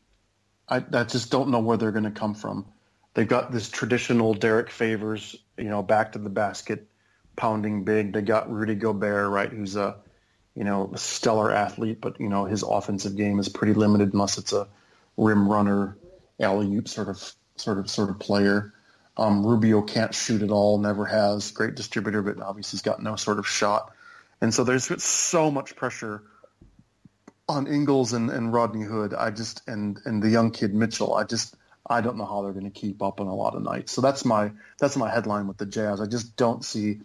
I, 0.69 0.85
I 0.93 1.03
just 1.03 1.31
don't 1.31 1.49
know 1.49 1.59
where 1.59 1.77
they're 1.77 1.91
going 1.91 2.05
to 2.05 2.11
come 2.11 2.35
from. 2.35 2.67
They've 3.15 3.27
got 3.27 3.51
this 3.51 3.69
traditional 3.69 4.33
Derrick 4.33 4.69
Favors, 4.69 5.35
you 5.57 5.65
know, 5.65 5.81
back 5.81 6.13
to 6.13 6.19
the 6.19 6.29
basket, 6.29 6.87
pounding 7.35 7.83
big. 7.83 8.13
They 8.13 8.21
got 8.21 8.51
Rudy 8.51 8.75
Gobert, 8.75 9.29
right, 9.29 9.49
who's 9.49 9.75
a 9.75 9.97
you 10.53 10.63
know 10.63 10.91
a 10.93 10.97
stellar 10.97 11.51
athlete, 11.51 11.99
but 11.99 12.21
you 12.21 12.29
know 12.29 12.45
his 12.45 12.61
offensive 12.61 13.15
game 13.15 13.39
is 13.39 13.49
pretty 13.49 13.73
limited 13.73 14.13
unless 14.13 14.37
it's 14.37 14.53
a 14.53 14.67
rim 15.17 15.49
runner, 15.49 15.97
alley 16.39 16.67
oop 16.67 16.87
sort 16.87 17.09
of 17.09 17.33
sort 17.55 17.79
of 17.79 17.89
sort 17.89 18.11
of 18.11 18.19
player. 18.19 18.73
Um, 19.17 19.43
Rubio 19.43 19.81
can't 19.81 20.13
shoot 20.13 20.43
at 20.43 20.51
all, 20.51 20.77
never 20.77 21.05
has. 21.05 21.49
Great 21.49 21.73
distributor, 21.73 22.21
but 22.21 22.39
obviously 22.41 22.77
he's 22.77 22.83
got 22.83 23.01
no 23.01 23.15
sort 23.15 23.39
of 23.39 23.47
shot. 23.47 23.91
And 24.41 24.53
so 24.53 24.63
there's 24.65 25.01
so 25.01 25.49
much 25.49 25.75
pressure 25.75 26.21
on 27.47 27.67
Ingles 27.67 28.13
and, 28.13 28.29
and 28.29 28.51
Rodney 28.51 28.83
Hood, 28.83 29.13
I 29.13 29.31
just 29.31 29.61
and 29.67 29.99
and 30.05 30.21
the 30.21 30.29
young 30.29 30.51
kid 30.51 30.73
Mitchell, 30.73 31.13
I 31.13 31.23
just 31.23 31.55
I 31.87 32.01
don't 32.01 32.17
know 32.17 32.25
how 32.25 32.41
they're 32.41 32.53
going 32.53 32.65
to 32.65 32.71
keep 32.71 33.01
up 33.01 33.19
on 33.19 33.27
a 33.27 33.35
lot 33.35 33.55
of 33.55 33.61
nights. 33.61 33.91
So 33.91 34.01
that's 34.01 34.25
my 34.25 34.51
that's 34.79 34.97
my 34.97 35.09
headline 35.09 35.47
with 35.47 35.57
the 35.57 35.65
Jazz. 35.65 36.01
I 36.01 36.07
just 36.07 36.35
don't 36.35 36.65
see 36.65 36.99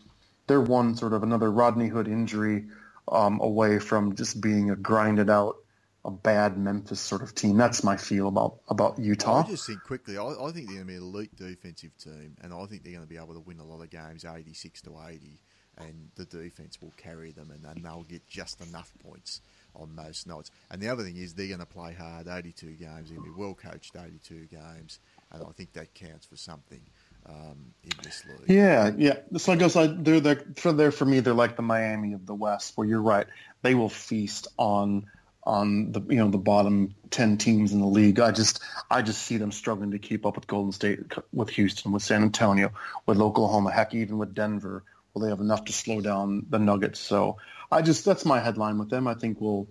they're 0.46 0.60
one 0.60 0.96
sort 0.96 1.12
of 1.12 1.22
another 1.22 1.50
Rodney 1.50 1.88
Hood 1.88 2.08
injury 2.08 2.64
um, 3.08 3.40
away 3.40 3.78
from 3.78 4.14
just 4.14 4.40
being 4.40 4.70
a 4.70 4.76
grinded 4.76 5.28
out, 5.28 5.56
a 6.04 6.10
bad 6.10 6.56
Memphis 6.56 7.00
sort 7.00 7.22
of 7.22 7.34
team. 7.34 7.56
That's 7.58 7.84
my 7.84 7.96
feel 7.98 8.28
about 8.28 8.60
about 8.68 8.98
Utah. 8.98 9.44
I 9.44 9.50
just 9.50 9.66
think 9.66 9.82
quickly. 9.82 10.16
I, 10.16 10.24
I 10.24 10.50
think 10.52 10.68
they're 10.68 10.82
going 10.82 10.86
to 10.86 10.92
be 10.92 10.96
an 10.96 11.02
elite 11.02 11.36
defensive 11.36 11.96
team, 11.98 12.36
and 12.40 12.54
I 12.54 12.64
think 12.64 12.82
they're 12.82 12.94
going 12.94 13.04
to 13.04 13.08
be 13.08 13.18
able 13.18 13.34
to 13.34 13.40
win 13.40 13.60
a 13.60 13.64
lot 13.64 13.82
of 13.82 13.90
games, 13.90 14.24
eighty-six 14.24 14.80
to 14.82 14.96
eighty, 15.06 15.42
and 15.76 16.08
the 16.14 16.24
defense 16.24 16.80
will 16.80 16.94
carry 16.96 17.32
them, 17.32 17.50
and 17.50 17.62
then 17.62 17.82
they'll 17.82 18.04
get 18.04 18.26
just 18.26 18.62
enough 18.62 18.90
points 19.04 19.42
on 19.74 19.94
most 19.94 20.26
nights. 20.26 20.50
And 20.70 20.80
the 20.80 20.88
other 20.88 21.02
thing 21.02 21.16
is 21.16 21.34
they're 21.34 21.48
going 21.48 21.60
to 21.60 21.66
play 21.66 21.94
hard, 21.94 22.28
eighty-two 22.28 22.72
games. 22.72 23.08
They're 23.08 23.18
going 23.18 23.30
to 23.30 23.34
be 23.34 23.40
well 23.40 23.54
coached, 23.54 23.96
eighty-two 23.96 24.46
games, 24.46 24.98
and 25.32 25.42
I 25.42 25.52
think 25.52 25.72
that 25.74 25.94
counts 25.94 26.26
for 26.26 26.36
something 26.36 26.80
um, 27.26 27.72
in 27.84 27.90
this 28.02 28.24
league. 28.26 28.48
Yeah, 28.48 28.90
yeah. 28.96 29.18
So 29.36 29.52
I 29.52 29.56
guess 29.56 29.76
I, 29.76 29.86
they're, 29.86 30.20
they're 30.20 30.44
for 30.56 30.72
there 30.72 30.90
for 30.90 31.04
me. 31.04 31.20
They're 31.20 31.34
like 31.34 31.56
the 31.56 31.62
Miami 31.62 32.12
of 32.12 32.26
the 32.26 32.34
West, 32.34 32.76
where 32.76 32.86
you're 32.86 33.02
right. 33.02 33.26
They 33.62 33.74
will 33.74 33.88
feast 33.88 34.48
on 34.56 35.06
on 35.44 35.92
the 35.92 36.02
you 36.02 36.16
know 36.16 36.28
the 36.28 36.38
bottom 36.38 36.94
ten 37.10 37.38
teams 37.38 37.72
in 37.72 37.80
the 37.80 37.86
league. 37.86 38.20
I 38.20 38.30
just 38.30 38.60
I 38.90 39.02
just 39.02 39.22
see 39.22 39.38
them 39.38 39.52
struggling 39.52 39.92
to 39.92 39.98
keep 39.98 40.26
up 40.26 40.36
with 40.36 40.46
Golden 40.46 40.72
State, 40.72 41.00
with 41.32 41.50
Houston, 41.50 41.92
with 41.92 42.02
San 42.02 42.22
Antonio, 42.22 42.72
with 43.06 43.20
Oklahoma, 43.20 43.70
heck, 43.70 43.94
even 43.94 44.18
with 44.18 44.34
Denver. 44.34 44.84
Will 45.12 45.22
they 45.22 45.30
have 45.30 45.40
enough 45.40 45.64
to 45.64 45.72
slow 45.72 46.00
down 46.00 46.46
the 46.50 46.58
Nuggets? 46.60 47.00
So 47.00 47.38
I 47.70 47.82
just 47.82 48.04
that's 48.04 48.24
my 48.24 48.40
headline 48.40 48.78
with 48.78 48.90
them. 48.90 49.06
I 49.06 49.14
think 49.14 49.40
we'll 49.40 49.68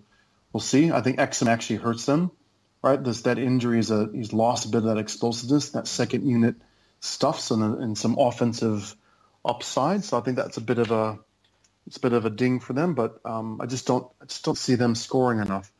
we'll 0.53 0.61
see. 0.61 0.91
I 0.91 1.01
think 1.01 1.19
Exum 1.19 1.47
actually 1.47 1.77
hurts 1.77 2.05
them, 2.05 2.31
right? 2.81 3.03
This 3.03 3.21
that 3.23 3.37
injury 3.37 3.79
is 3.79 3.91
a 3.91 4.09
he's 4.13 4.33
lost 4.33 4.65
a 4.65 4.69
bit 4.69 4.79
of 4.79 4.83
that 4.85 4.97
explosiveness, 4.97 5.71
that 5.71 5.87
second 5.87 6.27
unit 6.27 6.55
stuffs 6.99 7.51
and, 7.51 7.63
and 7.81 7.97
some 7.97 8.17
offensive 8.17 8.95
upside. 9.43 10.03
So 10.03 10.17
I 10.17 10.21
think 10.21 10.37
that's 10.37 10.57
a 10.57 10.61
bit 10.61 10.79
of 10.79 10.91
a 10.91 11.19
it's 11.87 11.97
a 11.97 12.01
bit 12.01 12.13
of 12.13 12.25
a 12.25 12.29
ding 12.29 12.59
for 12.59 12.73
them. 12.73 12.93
But 12.93 13.19
um, 13.25 13.59
I 13.61 13.65
just 13.65 13.87
don't 13.87 14.07
I 14.21 14.25
just 14.25 14.45
don't 14.45 14.57
see 14.57 14.75
them 14.75 14.95
scoring 14.95 15.39
enough. 15.39 15.71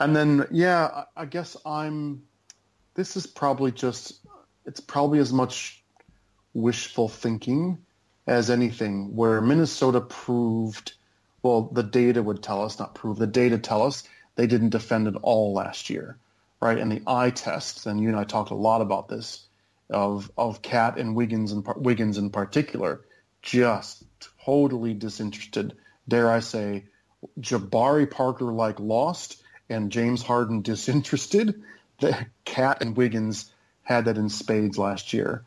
And 0.00 0.16
then 0.16 0.46
yeah, 0.50 0.86
I, 0.86 1.22
I 1.22 1.24
guess 1.26 1.56
I'm. 1.64 2.22
This 2.94 3.16
is 3.16 3.26
probably 3.26 3.72
just 3.72 4.20
it's 4.66 4.80
probably 4.80 5.18
as 5.18 5.32
much 5.32 5.82
wishful 6.54 7.08
thinking 7.08 7.78
as 8.26 8.50
anything. 8.50 9.16
Where 9.16 9.40
Minnesota 9.40 10.00
proved, 10.00 10.92
well, 11.42 11.62
the 11.72 11.82
data 11.82 12.22
would 12.22 12.42
tell 12.42 12.64
us, 12.64 12.78
not 12.78 12.94
prove, 12.94 13.18
the 13.18 13.26
data 13.26 13.58
tell 13.58 13.82
us 13.82 14.04
they 14.36 14.46
didn't 14.46 14.70
defend 14.70 15.08
at 15.08 15.16
all 15.16 15.52
last 15.52 15.90
year, 15.90 16.16
right? 16.60 16.78
And 16.78 16.90
the 16.90 17.02
eye 17.06 17.30
tests, 17.30 17.86
and 17.86 18.00
you 18.00 18.08
and 18.08 18.16
I 18.16 18.24
talked 18.24 18.50
a 18.50 18.54
lot 18.54 18.80
about 18.80 19.08
this 19.08 19.46
of 19.90 20.30
of 20.38 20.62
KAT 20.62 20.98
and 20.98 21.14
Wiggins 21.14 21.52
and 21.52 21.66
Wiggins 21.76 22.16
in 22.16 22.30
particular, 22.30 23.02
just 23.42 24.04
totally 24.44 24.94
disinterested. 24.94 25.76
Dare 26.08 26.30
I 26.30 26.40
say, 26.40 26.84
Jabari 27.40 28.10
Parker 28.10 28.52
like 28.52 28.80
lost 28.80 29.42
and 29.68 29.92
James 29.92 30.22
Harden 30.22 30.62
disinterested. 30.70 31.62
The 32.00 32.26
KAT 32.44 32.82
and 32.82 32.96
Wiggins 32.96 33.52
had 33.82 34.06
that 34.06 34.16
in 34.16 34.28
spades 34.28 34.78
last 34.78 35.12
year, 35.12 35.44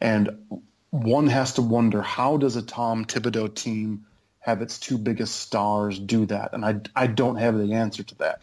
and 0.00 0.60
one 0.90 1.28
has 1.28 1.54
to 1.54 1.62
wonder 1.62 2.02
how 2.02 2.36
does 2.36 2.56
a 2.56 2.62
Tom 2.62 3.04
Thibodeau 3.04 3.54
team 3.54 4.06
have 4.40 4.62
its 4.62 4.78
two 4.78 4.98
biggest 4.98 5.36
stars 5.36 5.98
do 5.98 6.26
that? 6.26 6.52
And 6.52 6.64
I 6.64 6.80
I 6.94 7.06
don't 7.06 7.36
have 7.36 7.56
the 7.56 7.74
answer 7.74 8.02
to 8.02 8.14
that, 8.16 8.42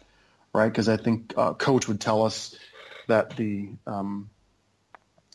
right? 0.54 0.68
Because 0.68 0.88
I 0.88 0.96
think 0.96 1.34
uh, 1.36 1.54
coach 1.54 1.88
would 1.88 2.00
tell 2.00 2.24
us 2.24 2.56
that 3.08 3.36
the 3.36 3.68
um, 3.86 4.30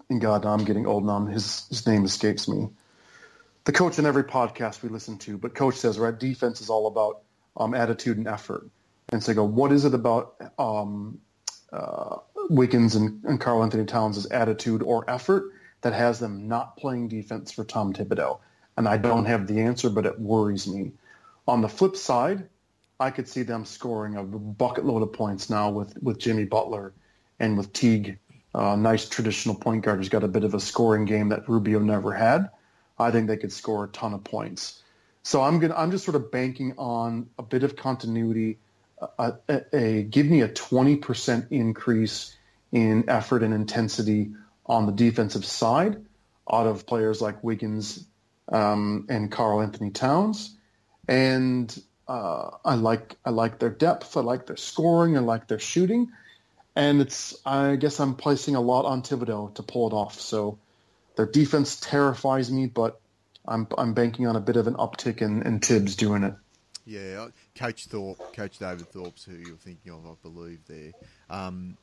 and 0.10 0.22
God, 0.22 0.46
I'm 0.46 0.64
getting 0.64 0.86
old 0.86 1.06
now. 1.06 1.26
His 1.26 1.68
his 1.70 1.86
name 1.86 2.06
escapes 2.06 2.48
me. 2.48 2.70
The 3.66 3.72
coach 3.72 3.98
in 3.98 4.06
every 4.06 4.24
podcast 4.24 4.82
we 4.84 4.90
listen 4.90 5.18
to, 5.20 5.38
but 5.38 5.56
coach 5.56 5.76
says, 5.76 5.98
right, 5.98 6.18
defense 6.18 6.60
is 6.60 6.70
all 6.70 6.88
about 6.88 7.22
um, 7.56 7.74
attitude 7.74 8.18
and 8.18 8.28
effort. 8.28 8.68
And 9.10 9.24
so 9.24 9.32
I 9.32 9.36
go, 9.36 9.46
what 9.46 9.72
is 9.72 9.86
it 9.86 9.94
about 9.94 10.36
um, 10.60 11.22
uh, 11.72 12.18
Wiggins 12.50 12.96
and, 12.96 13.24
and 13.24 13.40
Karl-Anthony 13.40 13.86
Towns' 13.86 14.26
attitude 14.26 14.84
or 14.84 15.10
effort 15.10 15.54
that 15.82 15.94
has 15.94 16.20
them 16.20 16.48
not 16.48 16.76
playing 16.76 17.08
defense 17.08 17.52
for 17.52 17.64
Tom 17.64 17.94
Thibodeau? 17.94 18.40
And 18.78 18.88
I 18.88 18.98
don't 18.98 19.26
have 19.26 19.48
the 19.48 19.62
answer, 19.62 19.90
but 19.90 20.06
it 20.06 20.20
worries 20.20 20.68
me. 20.68 20.92
On 21.48 21.62
the 21.62 21.70
flip 21.70 21.96
side, 21.96 22.48
I 23.00 23.12
could 23.12 23.28
see 23.28 23.44
them 23.44 23.66
scoring 23.66 24.16
a 24.16 24.24
bucket 24.24 24.86
load 24.86 25.04
of 25.04 25.14
points 25.14 25.50
now 25.50 25.70
with, 25.70 26.02
with 26.02 26.20
Jimmy 26.20 26.46
Butler 26.46 26.94
and 27.40 27.58
with 27.58 27.74
Teague 27.74 28.18
uh, 28.56 28.76
nice 28.76 29.10
traditional 29.10 29.56
point 29.56 29.84
guard 29.84 29.98
who's 29.98 30.10
got 30.10 30.24
a 30.24 30.28
bit 30.28 30.44
of 30.44 30.54
a 30.54 30.60
scoring 30.60 31.06
game 31.06 31.30
that 31.30 31.48
Rubio 31.50 31.80
never 31.80 32.14
had. 32.14 32.50
I 33.00 33.12
think 33.12 33.28
they 33.28 33.38
could 33.38 33.52
score 33.52 33.86
a 33.86 33.88
ton 33.88 34.14
of 34.14 34.24
points. 34.24 34.82
So 35.24 35.42
I'm 35.42 35.60
gonna 35.60 35.76
I'm 35.76 35.92
just 35.92 36.06
sort 36.06 36.16
of 36.16 36.32
banking 36.32 36.74
on 36.78 37.30
a 37.40 37.44
bit 37.44 37.64
of 37.64 37.76
continuity. 37.76 38.60
A, 39.18 39.34
a, 39.50 39.62
a 39.76 40.04
give 40.04 40.28
me 40.28 40.42
a 40.42 40.50
20% 40.50 41.48
increase 41.52 42.36
in 42.72 43.10
effort 43.10 43.44
and 43.44 43.54
intensity 43.54 44.32
on 44.66 44.86
the 44.86 44.92
defensive 44.92 45.46
side 45.46 45.98
out 46.52 46.68
of 46.68 46.86
players 46.86 47.22
like 47.22 47.44
Wiggins 47.44 48.06
um, 48.50 49.06
and 49.10 49.32
Karl-Anthony 49.32 49.92
Towns, 49.92 50.56
and 51.08 51.76
uh, 52.08 52.52
I 52.64 52.76
like 52.76 53.16
I 53.26 53.30
like 53.30 53.60
their 53.60 53.70
depth. 53.70 54.18
I 54.18 54.22
like 54.22 54.46
their 54.46 54.58
scoring. 54.58 55.18
I 55.18 55.22
like 55.22 55.48
their 55.48 55.60
shooting 55.60 56.12
and 56.76 57.02
it's 57.02 57.36
I 57.46 57.76
guess 57.76 58.00
I'm 58.00 58.16
placing 58.16 58.56
a 58.56 58.62
lot 58.62 58.86
on 58.86 59.04
Thibodeau 59.04 59.54
to 59.56 59.64
pull 59.64 59.88
it 59.88 59.94
off. 59.94 60.20
So 60.20 60.58
their 61.16 61.26
defense 61.26 61.80
terrifies 61.80 62.52
me, 62.52 62.68
but 62.68 63.00
I'm 63.48 63.68
I'm 63.78 63.94
banking 63.94 64.28
on 64.28 64.36
a 64.36 64.42
bit 64.42 64.56
of 64.56 64.68
an 64.68 64.76
uptick 64.76 65.22
in, 65.22 65.44
in 65.44 65.60
Thibs 65.60 65.96
doing 65.96 66.24
it. 66.24 66.34
Yeah, 66.86 67.28
Coach 67.56 67.86
Thorpe, 67.86 68.20
Coach 68.34 68.60
David 68.60 68.90
Thorpe's 68.90 69.24
who 69.24 69.36
you're 69.36 69.56
thinking 69.56 69.92
of, 69.94 70.06
I 70.06 70.16
believe 70.22 70.60
there. 70.68 70.92
Um, 71.30 71.78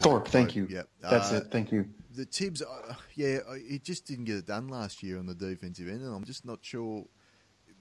Thorpe, 0.00 0.28
thank 0.28 0.56
you. 0.56 0.66
Yep, 0.68 0.88
that's 1.00 1.32
uh, 1.32 1.36
it. 1.36 1.44
Thank 1.50 1.72
you. 1.72 1.86
The 2.12 2.24
Thibs, 2.24 2.62
uh, 2.62 2.94
yeah, 3.14 3.38
he 3.68 3.78
just 3.78 4.06
didn't 4.06 4.24
get 4.24 4.36
it 4.36 4.46
done 4.46 4.68
last 4.68 5.02
year 5.02 5.18
on 5.18 5.26
the 5.26 5.34
defensive 5.34 5.88
end, 5.88 6.02
and 6.02 6.14
I'm 6.14 6.24
just 6.24 6.44
not 6.44 6.58
sure. 6.62 7.04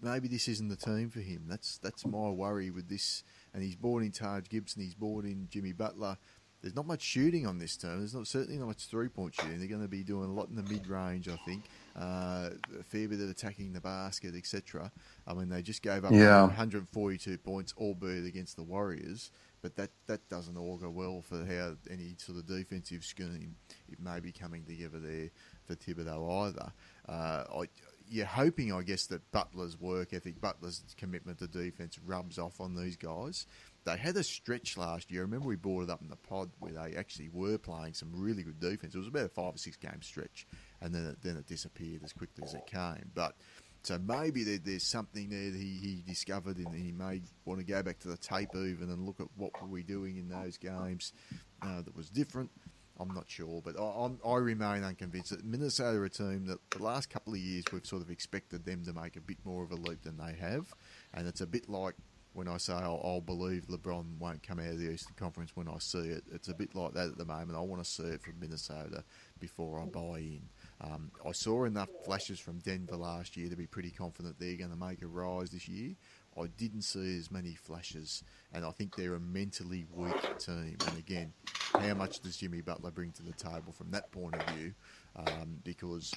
Maybe 0.02 0.30
this 0.30 0.48
isn't 0.48 0.70
the 0.70 0.78
team 0.78 1.10
for 1.10 1.20
him. 1.20 1.46
That's 1.50 1.78
that's 1.80 2.06
my 2.06 2.30
worry 2.30 2.72
with 2.72 2.88
this 2.88 3.24
and 3.54 3.64
he's 3.64 3.76
brought 3.76 4.04
in 4.04 4.12
Taj 4.12 4.48
Gibson, 4.50 4.82
he's 4.82 4.96
brought 4.96 5.26
in 5.26 5.48
Jimmy 5.50 5.74
Butler. 5.74 6.18
There's 6.62 6.76
not 6.76 6.88
much 6.88 7.02
shooting 7.02 7.48
on 7.48 7.58
this 7.58 7.78
term. 7.78 8.00
There's 8.00 8.14
not 8.14 8.28
certainly 8.28 8.60
not 8.60 8.68
much 8.68 8.86
three 8.88 9.08
point 9.08 9.34
shooting. 9.34 9.60
They're 9.60 9.70
going 9.70 9.82
to 9.82 9.88
be 9.88 10.04
doing 10.04 10.30
a 10.30 10.34
lot 10.34 10.50
in 10.50 10.58
the 10.58 10.64
mid 10.64 10.88
range, 10.88 11.30
I 11.30 11.38
think. 11.46 11.64
Uh, 11.98 12.50
a 12.78 12.84
fair 12.84 13.08
bit 13.08 13.22
of 13.22 13.30
attacking 13.30 13.72
the 13.72 13.80
basket, 13.80 14.36
etc. 14.36 14.92
I 15.26 15.34
mean, 15.34 15.48
they 15.48 15.62
just 15.62 15.82
gave 15.82 16.04
up 16.04 16.12
yeah. 16.12 16.42
142 16.42 17.38
points, 17.38 17.74
albeit 17.78 18.26
against 18.26 18.58
the 18.58 18.64
Warriors. 18.64 19.32
But 19.62 19.76
that, 19.76 19.90
that 20.08 20.28
doesn't 20.30 20.58
augur 20.58 20.90
well 20.90 21.22
for 21.22 21.46
how 21.46 21.76
any 21.90 22.16
sort 22.18 22.38
of 22.38 22.48
defensive 22.48 23.04
scheme 23.04 23.56
it 23.92 24.00
may 24.00 24.20
be 24.20 24.32
coming 24.32 24.64
together 24.64 25.00
there 25.00 25.30
for 25.66 25.76
Thibodeau 25.76 26.48
either. 26.48 26.72
Uh, 27.08 27.44
I, 27.62 27.70
you're 28.10 28.26
hoping, 28.26 28.74
I 28.74 28.82
guess, 28.82 29.06
that 29.08 29.32
Butler's 29.32 29.80
work 29.80 30.14
ethic, 30.14 30.42
Butler's 30.42 30.84
commitment 30.98 31.40
to 31.40 31.48
defense 31.48 32.00
rubs 32.06 32.40
off 32.40 32.60
on 32.60 32.76
these 32.76 32.98
guys. 32.98 33.46
They 33.86 33.98
had 33.98 34.18
a 34.18 34.24
stretch 34.24 34.78
last 34.78 35.12
year. 35.12 35.22
I 35.22 35.24
remember 35.24 35.48
we 35.48 35.56
brought 35.56 35.84
it 35.84 35.90
up 35.90 36.02
in 36.02 36.10
the 36.10 36.16
pod 36.16 36.50
where 36.60 36.74
they 36.74 36.96
actually 36.96 37.30
were 37.30 37.58
playing 37.58 37.94
some 37.94 38.12
really 38.14 38.44
good 38.44 38.60
defense. 38.60 38.96
It 38.96 38.98
was 38.98 39.08
about 39.08 39.26
a 39.26 39.30
five 39.30 39.56
or 39.56 39.58
six 39.58 39.78
game 39.78 40.02
stretch, 40.02 40.48
and 40.82 40.94
then 40.94 41.06
it, 41.06 41.22
then 41.22 41.38
it 41.38 41.48
disappeared 41.48 42.04
as 42.04 42.14
quickly 42.14 42.44
as 42.44 42.54
it 42.54 42.66
came. 42.66 43.12
But 43.14 43.36
so 43.84 43.98
maybe 43.98 44.44
there, 44.44 44.58
there's 44.58 44.84
something 44.84 45.30
there 45.30 45.52
that 45.52 45.60
he, 45.60 45.80
he 45.82 46.04
discovered, 46.06 46.58
and 46.58 46.74
he 46.74 46.92
may 46.92 47.22
want 47.46 47.60
to 47.60 47.66
go 47.66 47.82
back 47.82 48.00
to 48.00 48.08
the 48.10 48.18
tape 48.18 48.50
even 48.54 48.90
and 48.90 49.06
look 49.06 49.20
at 49.20 49.28
what 49.36 49.60
were 49.62 49.68
we 49.68 49.84
doing 49.84 50.18
in 50.18 50.30
those 50.30 50.58
games 50.58 51.14
uh, 51.62 51.82
that 51.82 51.96
was 51.96 52.10
different. 52.10 52.52
I'm 53.00 53.14
not 53.14 53.30
sure, 53.30 53.62
but 53.64 53.80
I, 53.80 54.10
I, 54.28 54.36
remain 54.38 54.84
unconvinced 54.84 55.30
that 55.30 55.46
Minnesota 55.46 55.98
are 56.00 56.06
a 56.06 56.10
team 56.10 56.48
that 56.48 56.60
the 56.72 56.84
last 56.84 57.10
couple 57.10 57.32
of 57.32 57.40
years 57.40 57.64
we've 57.72 57.86
sort 57.86 58.02
of 58.02 58.10
expected 58.10 58.66
them 58.66 58.84
to 58.84 58.92
make 58.92 59.16
a 59.16 59.22
bit 59.22 59.38
more 59.46 59.64
of 59.64 59.72
a 59.72 59.76
leap 59.76 60.02
than 60.02 60.18
they 60.18 60.34
have, 60.34 60.74
and 61.14 61.26
it's 61.26 61.40
a 61.40 61.48
bit 61.48 61.70
like 61.70 61.96
when 62.34 62.48
I 62.48 62.58
say 62.58 62.74
I'll, 62.74 63.02
I'll, 63.04 63.22
believe 63.22 63.68
LeBron 63.68 64.18
won't 64.20 64.44
come 64.44 64.60
out 64.60 64.68
of 64.68 64.80
the 64.80 64.92
Eastern 64.92 65.16
Conference 65.16 65.56
when 65.56 65.68
I 65.68 65.78
see 65.80 66.10
it. 66.10 66.24
It's 66.32 66.48
a 66.48 66.54
bit 66.54 66.76
like 66.76 66.94
that 66.94 67.08
at 67.08 67.18
the 67.18 67.26
moment. 67.26 67.58
I 67.58 67.62
want 67.62 67.84
to 67.84 67.90
see 67.90 68.04
it 68.04 68.22
from 68.22 68.36
Minnesota 68.40 69.04
before 69.40 69.80
I 69.80 69.86
buy 69.86 70.20
in. 70.20 70.50
Um, 70.82 71.12
I 71.26 71.34
saw 71.34 71.66
enough 71.66 71.90
flashes 72.06 72.40
from 72.40 72.60
Denver 72.60 72.96
last 72.96 73.36
year 73.36 73.50
to 73.50 73.56
be 73.56 73.68
pretty 73.68 73.92
confident 73.92 74.40
they're 74.40 74.56
going 74.56 74.72
to 74.72 74.78
make 74.78 75.02
a 75.02 75.08
rise 75.08 75.50
this 75.50 75.68
year. 75.68 75.96
I 76.40 76.46
didn't 76.58 76.84
see 76.84 77.18
as 77.18 77.30
many 77.30 77.56
flashes, 77.56 78.24
and 78.54 78.64
I 78.64 78.72
think 78.72 78.96
they're 78.96 79.16
a 79.16 79.20
mentally 79.20 79.86
weak 79.94 80.38
team. 80.40 80.78
And 80.88 80.98
again, 80.98 81.34
how 81.74 81.94
much 81.96 82.22
does 82.22 82.38
Jimmy 82.38 82.62
Butler 82.62 82.92
bring 82.92 83.12
to 83.14 83.24
the 83.24 83.34
table 83.34 83.74
from 83.78 83.92
that 83.92 84.10
point 84.12 84.36
of 84.36 84.56
view? 84.56 84.74
Um, 85.18 85.58
because 85.64 86.14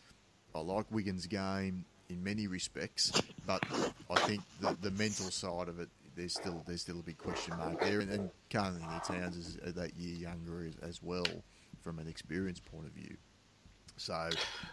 I 0.54 0.60
like 0.60 0.86
Wiggins' 0.92 1.26
game 1.26 1.84
in 2.08 2.22
many 2.22 2.46
respects, 2.46 3.10
but 3.46 3.64
I 4.10 4.20
think 4.20 4.42
the, 4.60 4.76
the 4.80 4.90
mental 4.92 5.30
side 5.30 5.68
of 5.68 5.80
it, 5.80 5.88
there's 6.14 6.34
still 6.34 6.62
there's 6.66 6.82
still 6.82 7.00
a 7.00 7.02
big 7.02 7.18
question 7.18 7.56
mark 7.56 7.80
there. 7.80 8.00
And, 8.00 8.10
and 8.10 8.30
Karl-Anthony 8.50 9.20
Towns 9.20 9.36
is 9.36 9.74
that 9.74 9.96
year 9.96 10.14
younger 10.14 10.66
as, 10.66 10.76
as 10.88 11.02
well 11.02 11.26
from 11.80 11.98
an 11.98 12.06
experience 12.06 12.60
point 12.60 12.86
of 12.86 12.92
view. 12.92 13.16
So 13.96 14.14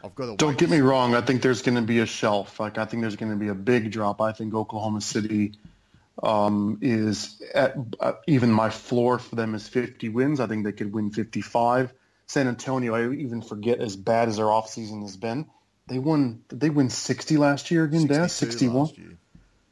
I've 0.03 0.15
got 0.15 0.25
to. 0.25 0.35
Don't 0.37 0.57
get 0.57 0.69
me 0.69 0.79
wrong. 0.79 1.15
I 1.15 1.21
think 1.21 1.41
there's 1.41 1.61
going 1.61 1.75
to 1.75 1.81
be 1.81 1.99
a 1.99 2.05
shelf. 2.05 2.59
Like 2.59 2.77
I 2.77 2.85
think 2.85 3.01
there's 3.01 3.15
going 3.15 3.31
to 3.31 3.37
be 3.37 3.49
a 3.49 3.55
big 3.55 3.91
drop. 3.91 4.21
I 4.21 4.31
think 4.31 4.53
Oklahoma 4.53 5.01
City 5.01 5.53
um, 6.23 6.79
is 6.81 7.41
at 7.53 7.75
uh, 7.99 8.13
even 8.27 8.51
my 8.51 8.69
floor 8.69 9.19
for 9.19 9.35
them 9.35 9.55
is 9.55 9.67
50 9.67 10.09
wins. 10.09 10.39
I 10.39 10.47
think 10.47 10.65
they 10.65 10.71
could 10.71 10.93
win 10.93 11.11
55. 11.11 11.93
San 12.27 12.47
Antonio, 12.47 12.93
I 12.93 13.13
even 13.13 13.41
forget 13.41 13.79
as 13.79 13.95
bad 13.95 14.27
as 14.27 14.37
their 14.37 14.45
offseason 14.45 15.01
has 15.01 15.17
been. 15.17 15.45
They 15.87 15.99
won. 15.99 16.43
Did 16.47 16.59
they 16.59 16.69
win 16.69 16.89
60 16.89 17.37
last 17.37 17.71
year 17.71 17.83
again, 17.83 18.05
Dad? 18.07 18.29
61. 18.29 18.89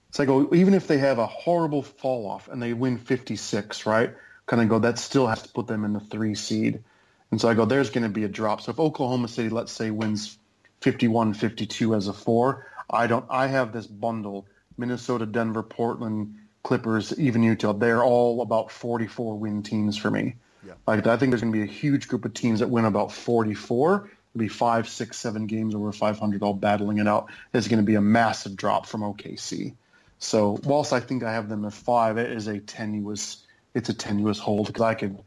It's 0.09 0.19
like 0.19 0.29
oh, 0.29 0.49
even 0.53 0.73
if 0.73 0.87
they 0.87 0.97
have 0.97 1.19
a 1.19 1.27
horrible 1.27 1.83
fall 1.83 2.27
off 2.27 2.47
and 2.47 2.61
they 2.61 2.73
win 2.73 2.97
56, 2.97 3.85
right? 3.85 4.13
Kind 4.45 4.61
of 4.61 4.69
go. 4.69 4.79
That 4.79 4.97
still 4.97 5.27
has 5.27 5.43
to 5.43 5.49
put 5.49 5.67
them 5.67 5.83
in 5.83 5.93
the 5.93 5.99
three 5.99 6.33
seed. 6.33 6.83
And 7.32 7.41
so 7.41 7.49
I 7.49 7.53
go, 7.53 7.65
there's 7.65 7.89
going 7.89 8.03
to 8.03 8.09
be 8.09 8.23
a 8.23 8.30
drop. 8.30 8.61
So 8.61 8.71
if 8.71 8.80
Oklahoma 8.80 9.28
City, 9.28 9.49
let's 9.49 9.71
say, 9.71 9.91
wins 9.91 10.38
51-52 10.82 11.95
as 11.95 12.07
a 12.07 12.13
four, 12.13 12.67
I 12.89 13.07
don't. 13.07 13.25
I 13.30 13.47
have 13.47 13.73
this 13.73 13.86
bundle: 13.86 14.45
Minnesota, 14.78 15.25
Denver, 15.25 15.63
Portland, 15.63 16.36
Clippers, 16.63 17.17
even 17.19 17.43
Utah. 17.43 17.73
They're 17.73 18.03
all 18.03 18.41
about 18.41 18.71
44 18.71 19.36
win 19.36 19.63
teams 19.63 19.97
for 19.97 20.09
me. 20.09 20.36
Yeah. 20.65 20.73
Like 20.86 21.05
I 21.05 21.17
think 21.17 21.32
there's 21.32 21.41
going 21.41 21.53
to 21.53 21.57
be 21.57 21.63
a 21.63 21.73
huge 21.73 22.07
group 22.07 22.25
of 22.25 22.34
teams 22.34 22.59
that 22.59 22.69
win 22.69 22.86
about 22.86 23.11
44. 23.11 24.09
It'll 24.36 24.39
be 24.39 24.47
five, 24.47 24.88
six, 24.88 25.17
seven 25.17 25.47
games 25.47 25.75
over 25.75 25.91
500, 25.91 26.43
all 26.43 26.53
battling 26.53 26.97
it 26.99 27.07
out. 27.07 27.28
There's 27.51 27.67
going 27.67 27.80
to 27.80 27.86
be 27.86 27.95
a 27.95 28.01
massive 28.01 28.55
drop 28.55 28.86
from 28.86 29.01
OKC. 29.01 29.73
So 30.19 30.59
whilst 30.63 30.93
I 30.93 30.99
think 30.99 31.23
I 31.23 31.34
have 31.34 31.49
them 31.49 31.65
at 31.65 31.73
five, 31.73 32.17
it 32.17 32.32
is 32.32 32.47
a 32.47 32.59
tenuous. 32.59 33.45
It's 33.73 33.89
a 33.89 33.93
tenuous 33.93 34.39
hold 34.39 34.67
because 34.67 34.82
I 34.82 34.95
could 34.95 35.17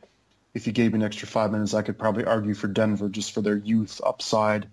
if 0.54 0.66
you 0.66 0.72
gave 0.72 0.92
me 0.92 0.98
an 0.98 1.04
extra 1.04 1.28
five 1.28 1.52
minutes, 1.52 1.74
I 1.74 1.82
could 1.82 1.98
probably 1.98 2.24
argue 2.24 2.54
for 2.54 2.66
Denver 2.66 3.08
just 3.08 3.32
for 3.32 3.40
their 3.40 3.56
youth, 3.56 4.00
upside, 4.04 4.66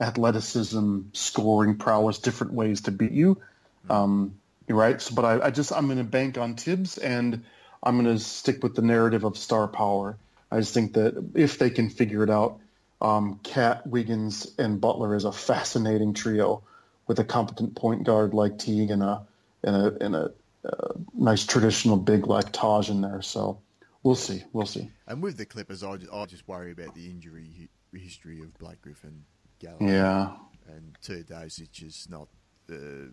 athleticism, 0.00 1.00
scoring 1.12 1.76
prowess, 1.76 2.18
different 2.18 2.52
ways 2.52 2.82
to 2.82 2.90
beat 2.90 3.12
you. 3.12 3.40
Um, 3.88 4.34
right. 4.68 5.00
So, 5.00 5.14
but 5.14 5.24
I, 5.24 5.46
I 5.46 5.50
just 5.50 5.72
I'm 5.72 5.86
going 5.86 5.98
to 5.98 6.04
bank 6.04 6.38
on 6.38 6.56
Thibs, 6.56 6.98
and 6.98 7.44
I'm 7.82 8.02
going 8.02 8.14
to 8.14 8.22
stick 8.22 8.62
with 8.62 8.74
the 8.74 8.82
narrative 8.82 9.24
of 9.24 9.38
star 9.38 9.68
power. 9.68 10.16
I 10.50 10.58
just 10.58 10.74
think 10.74 10.94
that 10.94 11.30
if 11.34 11.58
they 11.58 11.70
can 11.70 11.88
figure 11.88 12.22
it 12.22 12.30
out, 12.30 12.58
um, 13.00 13.40
KAT, 13.42 13.86
Wiggins, 13.86 14.52
and 14.58 14.80
Butler 14.80 15.14
is 15.16 15.24
a 15.24 15.32
fascinating 15.32 16.14
trio 16.14 16.62
with 17.06 17.18
a 17.18 17.24
competent 17.24 17.74
point 17.74 18.04
guard 18.04 18.34
like 18.34 18.58
Teague 18.58 18.90
and 18.90 19.02
a 19.02 19.22
and 19.64 19.76
a, 19.76 20.04
and 20.04 20.14
a 20.14 20.32
uh, 20.64 20.92
nice 21.14 21.44
traditional 21.44 21.96
big 21.96 22.26
like 22.26 22.52
Taj 22.52 22.90
in 22.90 23.00
there. 23.00 23.22
So 23.22 23.58
We'll 24.02 24.16
see. 24.16 24.42
We'll 24.52 24.66
see. 24.66 24.90
And 25.06 25.22
with 25.22 25.36
the 25.36 25.46
Clippers, 25.46 25.84
I 25.84 25.96
just, 25.96 26.12
I 26.12 26.24
just 26.26 26.48
worry 26.48 26.72
about 26.72 26.94
the 26.94 27.06
injury 27.06 27.68
history 27.94 28.40
of 28.40 28.56
Blake 28.58 28.80
Griffin, 28.80 29.24
Gallo, 29.60 29.76
yeah, 29.80 30.32
and 30.66 30.96
Teodosic 31.02 31.82
is 31.82 32.08
not 32.10 32.28
uh, 32.70 33.10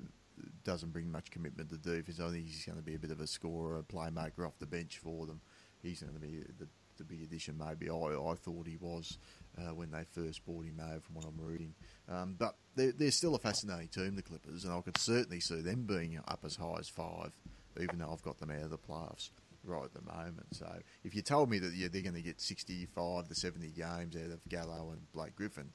doesn't 0.63 0.91
bring 0.91 1.11
much 1.11 1.31
commitment 1.31 1.69
to 1.69 1.77
defense. 1.77 2.19
I 2.19 2.29
think 2.29 2.45
he's 2.45 2.65
going 2.65 2.77
to 2.77 2.83
be 2.83 2.95
a 2.95 2.99
bit 2.99 3.11
of 3.11 3.19
a 3.19 3.27
scorer, 3.27 3.77
a 3.77 3.83
playmaker 3.83 4.47
off 4.47 4.57
the 4.59 4.65
bench 4.65 4.97
for 4.97 5.25
them. 5.25 5.41
He's 5.81 6.01
going 6.01 6.13
to 6.13 6.19
be 6.19 6.43
the, 6.57 6.67
the 6.97 7.03
big 7.03 7.23
addition. 7.23 7.57
Maybe 7.57 7.89
I, 7.89 7.95
I 7.95 8.35
thought 8.35 8.67
he 8.67 8.77
was 8.77 9.17
uh, 9.57 9.73
when 9.73 9.91
they 9.91 10.03
first 10.03 10.45
bought 10.45 10.65
him 10.65 10.81
over, 10.81 11.01
from 11.01 11.15
what 11.15 11.25
I'm 11.25 11.39
reading. 11.39 11.73
Um, 12.09 12.35
but 12.37 12.55
they're, 12.75 12.93
they're 12.93 13.11
still 13.11 13.35
a 13.35 13.39
fascinating 13.39 13.89
team, 13.89 14.15
the 14.15 14.21
Clippers, 14.21 14.63
and 14.63 14.73
I 14.73 14.81
could 14.81 14.97
certainly 14.97 15.39
see 15.39 15.61
them 15.61 15.83
being 15.83 16.19
up 16.27 16.39
as 16.45 16.55
high 16.55 16.77
as 16.79 16.89
five, 16.89 17.31
even 17.79 17.99
though 17.99 18.11
I've 18.11 18.23
got 18.23 18.39
them 18.39 18.51
out 18.51 18.63
of 18.63 18.69
the 18.69 18.77
playoffs 18.77 19.29
right 19.70 19.86
at 19.86 19.93
the 19.93 20.01
moment. 20.01 20.47
So 20.51 20.70
if 21.03 21.15
you 21.15 21.22
told 21.22 21.49
me 21.49 21.59
that 21.59 21.74
yeah, 21.74 21.88
they're 21.91 22.01
going 22.01 22.15
to 22.15 22.22
get 22.22 22.41
65 22.41 23.28
to 23.28 23.36
70 23.36 23.67
games 23.70 24.15
out 24.15 24.32
of 24.32 24.47
Gallo 24.49 24.91
and 24.91 25.11
Blake 25.13 25.36
Griffin, 25.36 25.70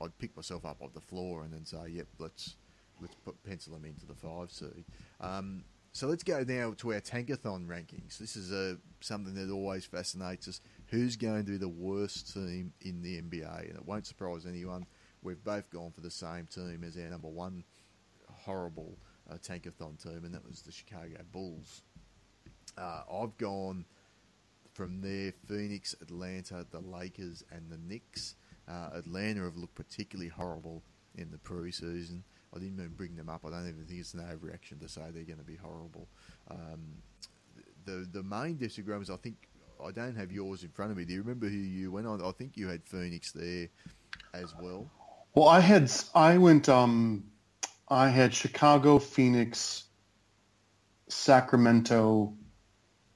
I'd 0.00 0.16
pick 0.18 0.34
myself 0.36 0.64
up 0.64 0.80
off 0.80 0.94
the 0.94 1.00
floor 1.00 1.42
and 1.42 1.52
then 1.52 1.64
say, 1.64 1.88
yep, 1.88 2.06
let's 2.18 2.56
let's 3.00 3.14
put, 3.16 3.42
pencil 3.42 3.74
them 3.74 3.84
into 3.84 4.06
the 4.06 4.14
five 4.14 4.50
seed. 4.50 4.84
Um, 5.20 5.64
so 5.94 6.06
let's 6.06 6.22
go 6.22 6.42
now 6.46 6.72
to 6.78 6.94
our 6.94 7.00
Tankathon 7.00 7.66
rankings. 7.66 8.16
This 8.16 8.34
is 8.34 8.50
a, 8.50 8.78
something 9.00 9.34
that 9.34 9.52
always 9.52 9.84
fascinates 9.84 10.48
us. 10.48 10.60
Who's 10.86 11.16
going 11.16 11.44
to 11.44 11.52
be 11.52 11.58
the 11.58 11.68
worst 11.68 12.32
team 12.32 12.72
in 12.80 13.02
the 13.02 13.20
NBA? 13.20 13.68
And 13.68 13.76
it 13.76 13.84
won't 13.84 14.06
surprise 14.06 14.46
anyone. 14.46 14.86
We've 15.20 15.42
both 15.44 15.70
gone 15.70 15.92
for 15.92 16.00
the 16.00 16.10
same 16.10 16.46
team 16.46 16.82
as 16.86 16.96
our 16.96 17.10
number 17.10 17.28
one 17.28 17.64
horrible 18.30 18.96
uh, 19.30 19.34
Tankathon 19.34 20.02
team, 20.02 20.24
and 20.24 20.34
that 20.34 20.46
was 20.46 20.62
the 20.62 20.72
Chicago 20.72 21.18
Bulls. 21.30 21.82
Uh, 22.76 23.02
I've 23.12 23.36
gone 23.38 23.84
from 24.72 25.00
there 25.00 25.32
Phoenix, 25.46 25.94
Atlanta, 26.00 26.66
the 26.70 26.80
Lakers, 26.80 27.44
and 27.50 27.70
the 27.70 27.78
Knicks. 27.78 28.36
Uh, 28.68 28.90
Atlanta 28.94 29.42
have 29.42 29.56
looked 29.56 29.74
particularly 29.74 30.28
horrible 30.28 30.82
in 31.16 31.30
the 31.30 31.38
preseason. 31.38 32.22
I 32.54 32.58
didn't 32.58 32.74
even 32.74 32.94
bring 32.96 33.16
them 33.16 33.28
up. 33.28 33.44
I 33.46 33.50
don't 33.50 33.68
even 33.68 33.84
think 33.86 34.00
it's 34.00 34.14
an 34.14 34.20
overreaction 34.20 34.80
to 34.80 34.88
say 34.88 35.02
they're 35.12 35.24
going 35.24 35.38
to 35.38 35.44
be 35.44 35.56
horrible. 35.56 36.06
Um, 36.50 37.02
the 37.84 38.06
the 38.12 38.22
main 38.22 38.56
disagreements, 38.56 39.10
I 39.10 39.16
think, 39.16 39.48
I 39.84 39.90
don't 39.90 40.16
have 40.16 40.30
yours 40.30 40.62
in 40.62 40.70
front 40.70 40.90
of 40.90 40.96
me. 40.96 41.04
Do 41.04 41.12
you 41.12 41.20
remember 41.20 41.48
who 41.48 41.56
you 41.56 41.90
went 41.90 42.06
on? 42.06 42.22
I 42.22 42.30
think 42.32 42.56
you 42.56 42.68
had 42.68 42.84
Phoenix 42.84 43.32
there 43.32 43.68
as 44.34 44.54
well. 44.60 44.90
Well, 45.34 45.48
I 45.48 45.60
had 45.60 45.90
I 46.14 46.38
went 46.38 46.68
um, 46.68 47.24
I 47.88 48.08
had 48.08 48.34
Chicago, 48.34 48.98
Phoenix, 48.98 49.84
Sacramento, 51.08 52.34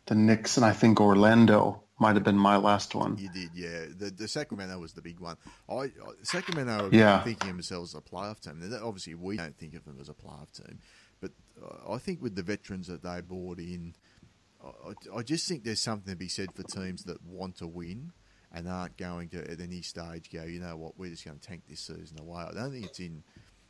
the 0.06 0.14
Knicks, 0.14 0.56
and 0.56 0.64
I 0.64 0.72
think 0.72 1.00
Orlando 1.00 1.82
might 1.98 2.14
have 2.14 2.24
been 2.24 2.36
my 2.36 2.56
last 2.56 2.94
one. 2.94 3.16
You 3.18 3.30
did, 3.30 3.50
yeah. 3.54 3.86
The 3.96 4.10
the 4.10 4.28
Sacramento 4.28 4.78
was 4.78 4.92
the 4.92 5.02
big 5.02 5.20
one. 5.20 5.36
I 5.68 5.90
Sacramento 6.22 6.90
yeah. 6.92 7.22
thinking 7.22 7.50
of 7.50 7.56
themselves 7.56 7.94
as 7.94 7.98
a 7.98 8.14
playoff 8.14 8.40
team. 8.40 8.62
Obviously, 8.82 9.14
we 9.14 9.36
don't 9.36 9.56
think 9.56 9.74
of 9.74 9.84
them 9.84 9.98
as 10.00 10.08
a 10.08 10.14
playoff 10.14 10.52
team, 10.52 10.78
but 11.20 11.32
uh, 11.62 11.92
I 11.92 11.98
think 11.98 12.22
with 12.22 12.34
the 12.34 12.42
veterans 12.42 12.86
that 12.88 13.02
they 13.02 13.20
brought 13.20 13.58
in, 13.58 13.94
I, 14.64 15.18
I 15.18 15.22
just 15.22 15.48
think 15.48 15.64
there's 15.64 15.82
something 15.82 16.12
to 16.12 16.16
be 16.16 16.28
said 16.28 16.52
for 16.54 16.62
teams 16.62 17.04
that 17.04 17.22
want 17.24 17.56
to 17.58 17.66
win 17.66 18.12
and 18.52 18.68
aren't 18.68 18.96
going 18.96 19.28
to 19.30 19.50
at 19.50 19.60
any 19.60 19.82
stage 19.82 20.30
go, 20.32 20.44
you 20.44 20.60
know 20.60 20.76
what, 20.76 20.98
we're 20.98 21.10
just 21.10 21.24
going 21.24 21.38
to 21.38 21.46
tank 21.46 21.64
this 21.68 21.80
season 21.80 22.18
away. 22.20 22.44
I 22.48 22.52
don't 22.52 22.72
think 22.72 22.86
it's 22.86 23.00
in 23.00 23.22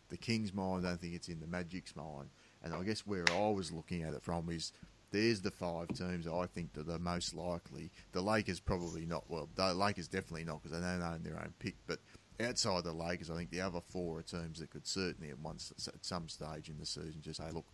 the 0.08 0.16
Kings' 0.16 0.52
mind. 0.52 0.86
I 0.86 0.90
don't 0.90 1.00
think 1.00 1.14
it's 1.14 1.28
in 1.28 1.40
the 1.40 1.46
Magic's 1.46 1.96
mind. 1.96 2.30
And 2.62 2.74
I 2.74 2.82
guess 2.82 3.06
where 3.06 3.24
I 3.32 3.50
was 3.50 3.72
looking 3.72 4.02
at 4.02 4.14
it 4.14 4.22
from 4.22 4.48
is 4.50 4.72
there's 5.12 5.40
the 5.40 5.50
five 5.50 5.88
teams 5.88 6.26
I 6.26 6.46
think 6.46 6.72
that 6.74 6.88
are 6.88 6.98
most 6.98 7.34
likely. 7.34 7.90
The 8.12 8.20
Lakers 8.20 8.60
probably 8.60 9.06
not. 9.06 9.24
Well, 9.28 9.48
the 9.54 9.72
Lakers 9.74 10.08
definitely 10.08 10.44
not 10.44 10.62
because 10.62 10.78
they 10.78 10.86
don't 10.86 11.02
own 11.02 11.22
their 11.22 11.38
own 11.38 11.54
pick. 11.58 11.76
But 11.86 12.00
outside 12.40 12.84
the 12.84 12.92
Lakers, 12.92 13.30
I 13.30 13.36
think 13.36 13.50
the 13.50 13.60
other 13.60 13.80
four 13.80 14.18
are 14.18 14.22
teams 14.22 14.60
that 14.60 14.70
could 14.70 14.86
certainly 14.86 15.30
at 15.30 15.38
once 15.38 15.72
at 15.86 16.04
some 16.04 16.28
stage 16.28 16.68
in 16.68 16.78
the 16.78 16.86
season 16.86 17.20
just 17.20 17.40
say, 17.40 17.50
look, 17.52 17.66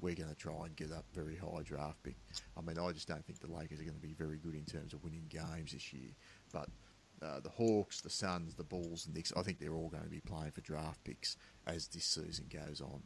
we're 0.00 0.14
going 0.14 0.28
to 0.28 0.34
try 0.34 0.66
and 0.66 0.74
get 0.74 0.92
up 0.92 1.04
very 1.14 1.36
high 1.36 1.62
draft 1.62 2.02
pick. 2.02 2.16
I 2.56 2.60
mean, 2.60 2.78
I 2.78 2.90
just 2.92 3.06
don't 3.06 3.24
think 3.24 3.38
the 3.38 3.52
Lakers 3.52 3.80
are 3.80 3.84
going 3.84 3.94
to 3.94 4.00
be 4.00 4.14
very 4.14 4.38
good 4.38 4.54
in 4.54 4.64
terms 4.64 4.92
of 4.92 5.04
winning 5.04 5.26
games 5.28 5.72
this 5.72 5.92
year. 5.92 6.10
But 6.52 6.68
uh, 7.22 7.40
the 7.40 7.48
Hawks, 7.50 8.00
the 8.00 8.10
Suns, 8.10 8.54
the 8.54 8.64
Bulls, 8.64 9.06
and 9.06 9.14
Knicks, 9.14 9.32
I 9.36 9.42
think 9.42 9.60
they're 9.60 9.74
all 9.74 9.88
going 9.88 10.02
to 10.02 10.10
be 10.10 10.20
playing 10.20 10.50
for 10.50 10.60
draft 10.60 11.04
picks 11.04 11.36
as 11.66 11.86
this 11.86 12.04
season 12.04 12.46
goes 12.52 12.80
on. 12.80 13.02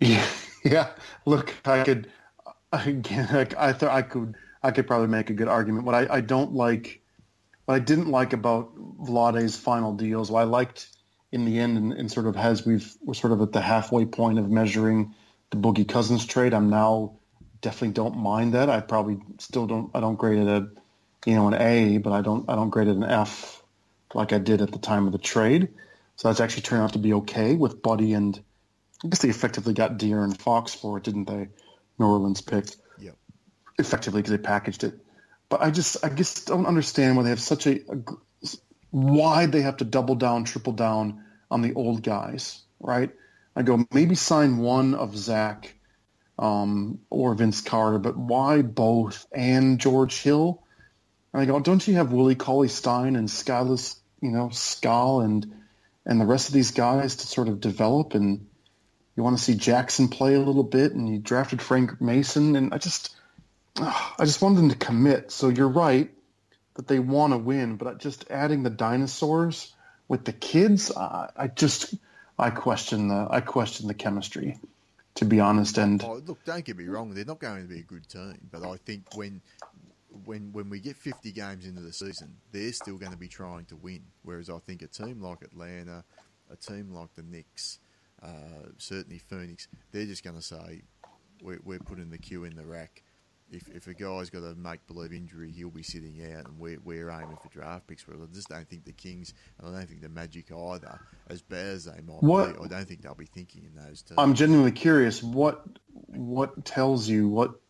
Yeah, 0.00 0.26
yeah. 0.62 0.90
Look, 1.26 1.54
I 1.64 1.82
could 1.82 2.10
again. 2.72 3.28
I, 3.30 3.68
I 3.68 3.72
thought 3.72 3.90
I 3.90 4.02
could. 4.02 4.34
I 4.62 4.70
could 4.70 4.86
probably 4.86 5.08
make 5.08 5.30
a 5.30 5.34
good 5.34 5.48
argument. 5.48 5.84
What 5.84 5.94
I, 5.94 6.06
I 6.08 6.20
don't 6.20 6.52
like, 6.52 7.02
what 7.64 7.74
I 7.74 7.78
didn't 7.80 8.08
like 8.08 8.32
about 8.32 8.76
Vlade's 8.76 9.56
final 9.56 9.92
deals, 9.94 10.30
what 10.30 10.40
I 10.40 10.44
liked 10.44 10.88
in 11.32 11.44
the 11.44 11.58
end, 11.58 11.76
and, 11.78 11.92
and 11.92 12.12
sort 12.12 12.26
of 12.26 12.36
as 12.36 12.64
we've 12.64 12.94
we're 13.02 13.14
sort 13.14 13.32
of 13.32 13.40
at 13.40 13.52
the 13.52 13.60
halfway 13.60 14.04
point 14.04 14.38
of 14.38 14.50
measuring 14.50 15.14
the 15.50 15.56
Boogie 15.56 15.88
Cousins 15.88 16.24
trade. 16.26 16.54
I'm 16.54 16.70
now 16.70 17.16
definitely 17.62 17.94
don't 17.94 18.16
mind 18.16 18.54
that. 18.54 18.68
I 18.68 18.80
probably 18.80 19.18
still 19.38 19.66
don't. 19.66 19.90
I 19.94 20.00
don't 20.00 20.16
grade 20.16 20.38
it 20.38 20.48
a, 20.48 20.68
you 21.24 21.34
know, 21.34 21.48
an 21.48 21.54
A, 21.54 21.98
but 21.98 22.12
I 22.12 22.20
don't. 22.20 22.48
I 22.50 22.54
don't 22.54 22.70
grade 22.70 22.88
it 22.88 22.96
an 22.96 23.04
F, 23.04 23.62
like 24.12 24.32
I 24.32 24.38
did 24.38 24.60
at 24.60 24.70
the 24.70 24.78
time 24.78 25.06
of 25.06 25.12
the 25.12 25.18
trade. 25.18 25.68
So 26.16 26.28
that's 26.28 26.40
actually 26.40 26.62
turned 26.62 26.82
out 26.82 26.92
to 26.92 26.98
be 26.98 27.14
okay 27.14 27.54
with 27.54 27.82
Buddy 27.82 28.12
and 28.12 28.38
I 29.04 29.08
guess 29.08 29.20
they 29.20 29.28
effectively 29.28 29.74
got 29.74 29.98
De'Aaron 29.98 30.36
Fox 30.36 30.74
for 30.74 30.98
it, 30.98 31.04
didn't 31.04 31.26
they? 31.26 31.48
New 31.98 32.06
Orleans 32.06 32.40
picked. 32.40 32.76
Yep. 32.98 33.16
Effectively 33.78 34.22
because 34.22 34.36
they 34.36 34.42
packaged 34.42 34.84
it. 34.84 34.94
But 35.48 35.60
I 35.62 35.70
just, 35.70 36.04
I 36.04 36.08
just 36.08 36.46
don't 36.46 36.66
understand 36.66 37.16
why 37.16 37.24
they 37.24 37.30
have 37.30 37.40
such 37.40 37.66
a, 37.66 37.80
a 37.90 37.98
why 38.90 39.46
they 39.46 39.62
have 39.62 39.78
to 39.78 39.84
double 39.84 40.14
down, 40.14 40.44
triple 40.44 40.72
down 40.72 41.24
on 41.50 41.62
the 41.62 41.74
old 41.74 42.02
guys, 42.02 42.62
right? 42.78 43.10
I 43.56 43.62
go 43.62 43.84
maybe 43.92 44.14
sign 44.14 44.58
one 44.58 44.94
of 44.94 45.16
Zach 45.16 45.74
um, 46.38 47.00
or 47.10 47.34
Vince 47.34 47.60
Carter, 47.60 47.98
but 47.98 48.16
why 48.16 48.62
both 48.62 49.26
and 49.32 49.78
George 49.78 50.22
Hill? 50.22 50.62
And 51.32 51.42
I 51.42 51.46
go, 51.46 51.60
don't 51.60 51.86
you 51.86 51.94
have 51.94 52.12
Willie 52.12 52.34
Cauley 52.34 52.68
Stein 52.68 53.16
and 53.16 53.30
Silas, 53.30 54.00
you 54.20 54.30
know, 54.30 54.50
Skal 54.50 55.20
and 55.20 55.54
and 56.04 56.20
the 56.20 56.26
rest 56.26 56.48
of 56.48 56.54
these 56.54 56.72
guys 56.72 57.16
to 57.16 57.26
sort 57.26 57.48
of 57.48 57.60
develop 57.60 58.14
and 58.14 58.46
you 59.16 59.22
want 59.22 59.36
to 59.36 59.42
see 59.42 59.54
Jackson 59.54 60.08
play 60.08 60.34
a 60.34 60.40
little 60.40 60.62
bit, 60.62 60.92
and 60.92 61.08
you 61.08 61.18
drafted 61.18 61.60
Frank 61.60 62.00
Mason, 62.00 62.56
and 62.56 62.72
I 62.72 62.78
just, 62.78 63.14
I 63.76 64.24
just 64.24 64.40
wanted 64.40 64.58
them 64.58 64.70
to 64.70 64.76
commit. 64.76 65.30
So 65.30 65.48
you're 65.48 65.68
right. 65.68 66.10
that 66.74 66.88
they 66.88 66.98
want 66.98 67.32
to 67.32 67.38
win, 67.38 67.76
but 67.76 67.98
just 67.98 68.30
adding 68.30 68.62
the 68.62 68.70
dinosaurs 68.70 69.74
with 70.08 70.24
the 70.24 70.32
kids, 70.32 70.90
I, 70.94 71.50
just 71.54 71.94
I 72.38 72.50
question 72.50 73.08
the 73.08 73.28
I 73.30 73.40
question 73.40 73.88
the 73.88 73.94
chemistry, 73.94 74.58
to 75.16 75.24
be 75.24 75.40
honest. 75.40 75.78
And 75.78 76.02
oh, 76.02 76.20
look, 76.26 76.44
don't 76.44 76.64
get 76.64 76.76
me 76.76 76.86
wrong, 76.86 77.14
they're 77.14 77.24
not 77.24 77.38
going 77.38 77.62
to 77.62 77.68
be 77.68 77.80
a 77.80 77.82
good 77.82 78.08
team, 78.08 78.38
but 78.50 78.62
I 78.62 78.76
think 78.76 79.04
when 79.14 79.40
when 80.24 80.52
when 80.52 80.68
we 80.68 80.80
get 80.80 80.96
50 80.96 81.32
games 81.32 81.66
into 81.66 81.80
the 81.80 81.92
season, 81.92 82.36
they're 82.52 82.72
still 82.72 82.96
going 82.96 83.12
to 83.12 83.18
be 83.18 83.28
trying 83.28 83.64
to 83.66 83.76
win. 83.76 84.02
Whereas 84.22 84.50
I 84.50 84.58
think 84.58 84.82
a 84.82 84.86
team 84.86 85.20
like 85.22 85.42
Atlanta, 85.42 86.04
a 86.50 86.56
team 86.56 86.92
like 86.92 87.14
the 87.14 87.22
Knicks, 87.22 87.78
uh, 88.22 88.68
certainly 88.78 89.18
Phoenix, 89.18 89.68
they're 89.90 90.06
just 90.06 90.24
going 90.24 90.36
to 90.36 90.42
say 90.42 90.82
we're, 91.42 91.60
we're 91.64 91.80
putting 91.80 92.10
the 92.10 92.18
cue 92.18 92.44
in 92.44 92.54
the 92.54 92.64
rack 92.64 93.02
if, 93.52 93.68
if 93.68 93.86
a 93.86 93.94
guy's 93.94 94.30
got 94.30 94.42
a 94.42 94.54
make 94.54 94.86
believe 94.86 95.12
injury, 95.12 95.50
he'll 95.50 95.70
be 95.70 95.82
sitting 95.82 96.20
out, 96.32 96.46
and 96.46 96.58
we're, 96.58 96.78
we're 96.84 97.10
aiming 97.10 97.36
for 97.36 97.48
draft 97.50 97.86
picks. 97.86 98.02
But 98.02 98.16
I 98.16 98.26
just 98.32 98.48
don't 98.48 98.68
think 98.68 98.84
the 98.84 98.92
Kings, 98.92 99.34
and 99.58 99.68
I 99.68 99.78
don't 99.78 99.88
think 99.88 100.00
the 100.00 100.08
Magic 100.08 100.50
either, 100.50 100.98
as 101.28 101.42
bad 101.42 101.66
as 101.66 101.84
they 101.84 102.00
might 102.00 102.22
what, 102.22 102.58
be, 102.58 102.64
I 102.64 102.68
don't 102.68 102.88
think 102.88 103.02
they'll 103.02 103.14
be 103.14 103.26
thinking 103.26 103.64
in 103.64 103.74
those 103.74 104.02
terms. 104.02 104.18
I'm 104.18 104.34
genuinely 104.34 104.72
curious. 104.72 105.22
What 105.22 105.64
what 105.92 106.64
tells 106.64 107.08
you 107.08 107.28
what? 107.28 107.60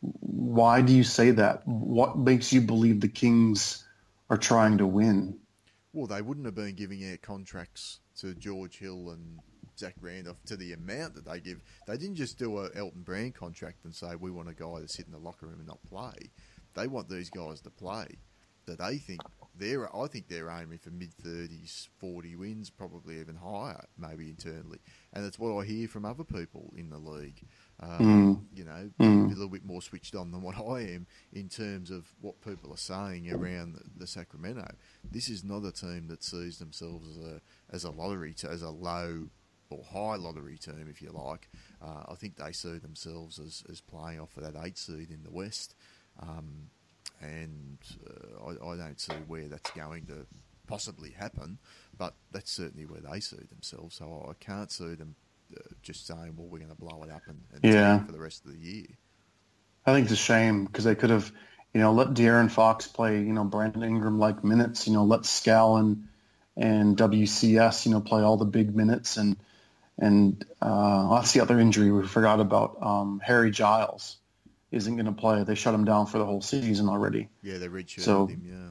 Why 0.00 0.80
do 0.80 0.94
you 0.94 1.04
say 1.04 1.32
that? 1.32 1.66
What 1.66 2.16
makes 2.16 2.52
you 2.52 2.62
believe 2.62 3.00
the 3.00 3.08
Kings 3.08 3.84
are 4.30 4.38
trying 4.38 4.78
to 4.78 4.86
win? 4.86 5.38
Well, 5.92 6.06
they 6.06 6.22
wouldn't 6.22 6.46
have 6.46 6.54
been 6.54 6.74
giving 6.74 7.10
out 7.10 7.20
contracts 7.20 8.00
to 8.20 8.34
George 8.34 8.78
Hill 8.78 9.10
and 9.10 9.40
Zach 9.80 9.94
Randolph 10.00 10.42
to 10.44 10.56
the 10.56 10.74
amount 10.74 11.14
that 11.14 11.24
they 11.24 11.40
give. 11.40 11.62
They 11.86 11.96
didn't 11.96 12.16
just 12.16 12.38
do 12.38 12.58
a 12.58 12.68
Elton 12.76 13.02
Brand 13.02 13.34
contract 13.34 13.84
and 13.84 13.94
say 13.94 14.14
we 14.14 14.30
want 14.30 14.50
a 14.50 14.54
guy 14.54 14.80
to 14.80 14.88
sit 14.88 15.06
in 15.06 15.12
the 15.12 15.18
locker 15.18 15.46
room 15.46 15.58
and 15.58 15.66
not 15.66 15.82
play. 15.82 16.30
They 16.74 16.86
want 16.86 17.08
these 17.08 17.30
guys 17.30 17.60
to 17.62 17.70
play. 17.70 18.06
That 18.66 18.78
they 18.78 18.98
think 18.98 19.22
they're. 19.56 19.94
I 19.96 20.06
think 20.06 20.28
they're 20.28 20.50
aiming 20.50 20.78
for 20.78 20.90
mid 20.90 21.14
thirties, 21.14 21.88
forty 21.98 22.36
wins, 22.36 22.68
probably 22.70 23.18
even 23.18 23.34
higher, 23.34 23.84
maybe 23.98 24.28
internally. 24.28 24.78
And 25.12 25.24
that's 25.24 25.38
what 25.38 25.58
I 25.58 25.64
hear 25.64 25.88
from 25.88 26.04
other 26.04 26.24
people 26.24 26.72
in 26.76 26.90
the 26.90 26.98
league. 26.98 27.40
Um, 27.80 28.46
mm. 28.52 28.56
You 28.56 28.64
know, 28.64 28.90
mm. 29.00 29.26
a 29.26 29.28
little 29.28 29.48
bit 29.48 29.64
more 29.64 29.80
switched 29.80 30.14
on 30.14 30.30
than 30.30 30.42
what 30.42 30.56
I 30.60 30.82
am 30.82 31.06
in 31.32 31.48
terms 31.48 31.90
of 31.90 32.06
what 32.20 32.42
people 32.42 32.72
are 32.72 32.76
saying 32.76 33.32
around 33.32 33.74
the, 33.74 33.82
the 33.96 34.06
Sacramento. 34.06 34.70
This 35.10 35.28
is 35.28 35.42
not 35.42 35.64
a 35.64 35.72
team 35.72 36.06
that 36.08 36.22
sees 36.22 36.58
themselves 36.58 37.08
as 37.08 37.24
a 37.24 37.40
as 37.70 37.84
a 37.84 37.90
lottery, 37.90 38.34
to, 38.34 38.50
as 38.50 38.62
a 38.62 38.70
low 38.70 39.30
or 39.70 39.84
high 39.84 40.16
lottery 40.16 40.58
team, 40.58 40.86
if 40.90 41.00
you 41.00 41.10
like. 41.12 41.48
Uh, 41.80 42.04
I 42.08 42.14
think 42.14 42.36
they 42.36 42.52
see 42.52 42.78
themselves 42.78 43.38
as, 43.38 43.62
as 43.70 43.80
playing 43.80 44.20
off 44.20 44.36
of 44.36 44.42
that 44.42 44.60
eight 44.64 44.76
seed 44.76 45.10
in 45.10 45.22
the 45.22 45.30
West, 45.30 45.74
um, 46.20 46.70
and 47.20 47.78
uh, 48.06 48.50
I, 48.50 48.72
I, 48.72 48.76
don't 48.76 49.00
see 49.00 49.14
where 49.26 49.48
that's 49.48 49.70
going 49.70 50.06
to 50.06 50.26
possibly 50.66 51.10
happen. 51.10 51.58
But 51.96 52.14
that's 52.32 52.50
certainly 52.50 52.86
where 52.86 53.00
they 53.00 53.20
see 53.20 53.36
themselves. 53.48 53.96
So 53.96 54.26
I 54.28 54.44
can't 54.44 54.70
see 54.70 54.94
them 54.94 55.14
uh, 55.56 55.60
just 55.82 56.06
saying, 56.06 56.34
"Well, 56.36 56.48
we're 56.48 56.58
going 56.58 56.70
to 56.70 56.76
blow 56.76 57.02
it 57.04 57.10
up 57.10 57.22
and, 57.26 57.40
and 57.52 57.72
yeah. 57.72 58.04
for 58.04 58.12
the 58.12 58.20
rest 58.20 58.44
of 58.44 58.52
the 58.52 58.58
year." 58.58 58.86
I 59.86 59.94
think 59.94 60.04
it's 60.04 60.12
a 60.12 60.16
shame 60.16 60.66
because 60.66 60.84
they 60.84 60.94
could 60.94 61.10
have, 61.10 61.32
you 61.72 61.80
know, 61.80 61.92
let 61.92 62.08
De'Aaron 62.08 62.50
Fox 62.50 62.86
play, 62.86 63.18
you 63.18 63.32
know, 63.32 63.44
Brandon 63.44 63.82
Ingram 63.82 64.18
like 64.18 64.44
minutes. 64.44 64.86
You 64.86 64.92
know, 64.92 65.04
let 65.04 65.24
Skal 65.24 65.76
and 65.76 66.08
and 66.56 66.96
WCS, 66.96 67.86
you 67.86 67.92
know, 67.92 68.00
play 68.00 68.22
all 68.22 68.36
the 68.36 68.44
big 68.44 68.74
minutes 68.74 69.16
and 69.16 69.36
and 70.00 70.44
uh, 70.60 71.14
that's 71.14 71.32
the 71.32 71.40
other 71.40 71.60
injury 71.60 71.92
we 71.92 72.06
forgot 72.06 72.40
about. 72.40 72.78
Um, 72.80 73.20
Harry 73.22 73.50
Giles 73.50 74.16
isn't 74.72 74.94
going 74.94 75.06
to 75.06 75.12
play. 75.12 75.44
They 75.44 75.54
shut 75.54 75.74
him 75.74 75.84
down 75.84 76.06
for 76.06 76.18
the 76.18 76.24
whole 76.24 76.42
season 76.42 76.88
already. 76.88 77.28
Yeah, 77.42 77.58
they 77.58 77.68
redshirted 77.68 78.00
so, 78.00 78.26
him. 78.26 78.42
Yeah. 78.44 78.70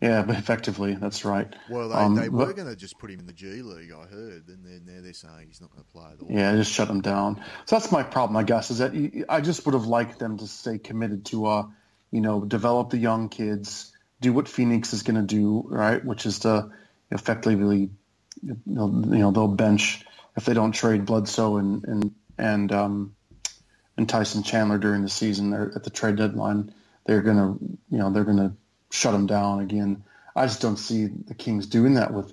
Yeah, 0.00 0.22
but 0.22 0.36
effectively, 0.36 0.94
that's 0.94 1.24
right. 1.24 1.52
Well, 1.68 1.88
they, 1.88 1.94
um, 1.96 2.14
they 2.14 2.28
were 2.28 2.52
going 2.52 2.68
to 2.68 2.76
just 2.76 2.98
put 3.00 3.10
him 3.10 3.18
in 3.18 3.26
the 3.26 3.32
G 3.32 3.62
League, 3.62 3.90
I 3.90 4.06
heard, 4.06 4.46
and 4.46 4.64
then 4.64 4.82
now 4.86 5.02
they're 5.02 5.12
saying 5.12 5.46
he's 5.48 5.60
not 5.60 5.72
going 5.72 5.82
to 5.82 5.90
play 5.90 6.04
at 6.12 6.20
all. 6.20 6.28
Yeah, 6.30 6.54
just 6.54 6.70
shut 6.70 6.88
him 6.88 7.00
down. 7.00 7.42
So 7.66 7.74
that's 7.74 7.90
my 7.90 8.04
problem, 8.04 8.36
I 8.36 8.44
guess, 8.44 8.70
is 8.70 8.78
that 8.78 8.92
I 9.28 9.40
just 9.40 9.66
would 9.66 9.74
have 9.74 9.86
liked 9.86 10.20
them 10.20 10.38
to 10.38 10.46
stay 10.46 10.78
committed 10.78 11.24
to, 11.26 11.46
uh, 11.46 11.66
you 12.12 12.20
know, 12.20 12.44
develop 12.44 12.90
the 12.90 12.98
young 12.98 13.28
kids, 13.28 13.92
do 14.20 14.32
what 14.32 14.46
Phoenix 14.46 14.92
is 14.92 15.02
going 15.02 15.16
to 15.16 15.26
do, 15.26 15.64
right, 15.66 16.04
which 16.04 16.26
is 16.26 16.40
to 16.40 16.70
effectively, 17.10 17.90
you 18.40 18.56
know, 18.66 18.86
you 18.86 19.18
know 19.18 19.32
they'll 19.32 19.48
bench 19.48 20.04
if 20.38 20.46
they 20.46 20.54
don't 20.54 20.72
trade 20.72 21.04
Bledsoe 21.04 21.56
and 21.56 21.84
and 21.84 22.14
and 22.38 22.72
um, 22.72 23.16
and 23.96 24.08
Tyson 24.08 24.42
Chandler 24.42 24.78
during 24.78 25.02
the 25.02 25.08
season, 25.08 25.50
they're 25.50 25.72
at 25.74 25.84
the 25.84 25.90
trade 25.90 26.16
deadline, 26.16 26.72
they're 27.04 27.22
gonna 27.22 27.56
you 27.90 27.98
know 27.98 28.10
they're 28.10 28.24
gonna 28.24 28.54
shut 28.90 29.12
them 29.12 29.26
down 29.26 29.60
again. 29.60 30.04
I 30.34 30.46
just 30.46 30.62
don't 30.62 30.78
see 30.78 31.06
the 31.06 31.34
Kings 31.34 31.66
doing 31.66 31.94
that 31.94 32.14
with 32.14 32.32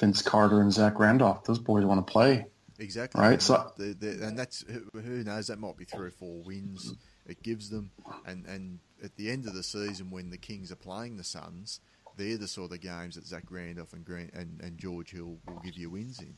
Vince 0.00 0.22
Carter 0.22 0.60
and 0.60 0.72
Zach 0.72 0.98
Randolph. 0.98 1.44
Those 1.44 1.58
boys 1.58 1.84
want 1.84 2.04
to 2.04 2.10
play. 2.10 2.46
Exactly. 2.78 3.20
Right. 3.20 3.34
And 3.34 3.42
so, 3.42 3.72
the, 3.76 3.92
the, 3.92 4.26
and 4.26 4.36
that's 4.36 4.64
who 4.92 5.22
knows. 5.22 5.46
That 5.46 5.60
might 5.60 5.76
be 5.76 5.84
three 5.84 6.08
or 6.08 6.10
four 6.10 6.42
wins 6.42 6.94
it 7.26 7.42
gives 7.42 7.70
them. 7.70 7.90
And 8.26 8.46
and 8.46 8.78
at 9.02 9.16
the 9.16 9.30
end 9.30 9.46
of 9.46 9.54
the 9.54 9.62
season, 9.62 10.10
when 10.10 10.30
the 10.30 10.38
Kings 10.38 10.72
are 10.72 10.76
playing 10.76 11.16
the 11.16 11.24
Suns, 11.24 11.80
they're 12.16 12.36
the 12.36 12.48
sort 12.48 12.72
of 12.72 12.80
games 12.80 13.14
that 13.16 13.26
Zach 13.26 13.44
Randolph 13.50 13.92
and 13.92 14.04
Grant 14.04 14.32
and, 14.34 14.60
and 14.60 14.78
George 14.78 15.10
Hill 15.10 15.38
will 15.46 15.60
give 15.64 15.76
you 15.76 15.90
wins 15.90 16.20
in. 16.20 16.34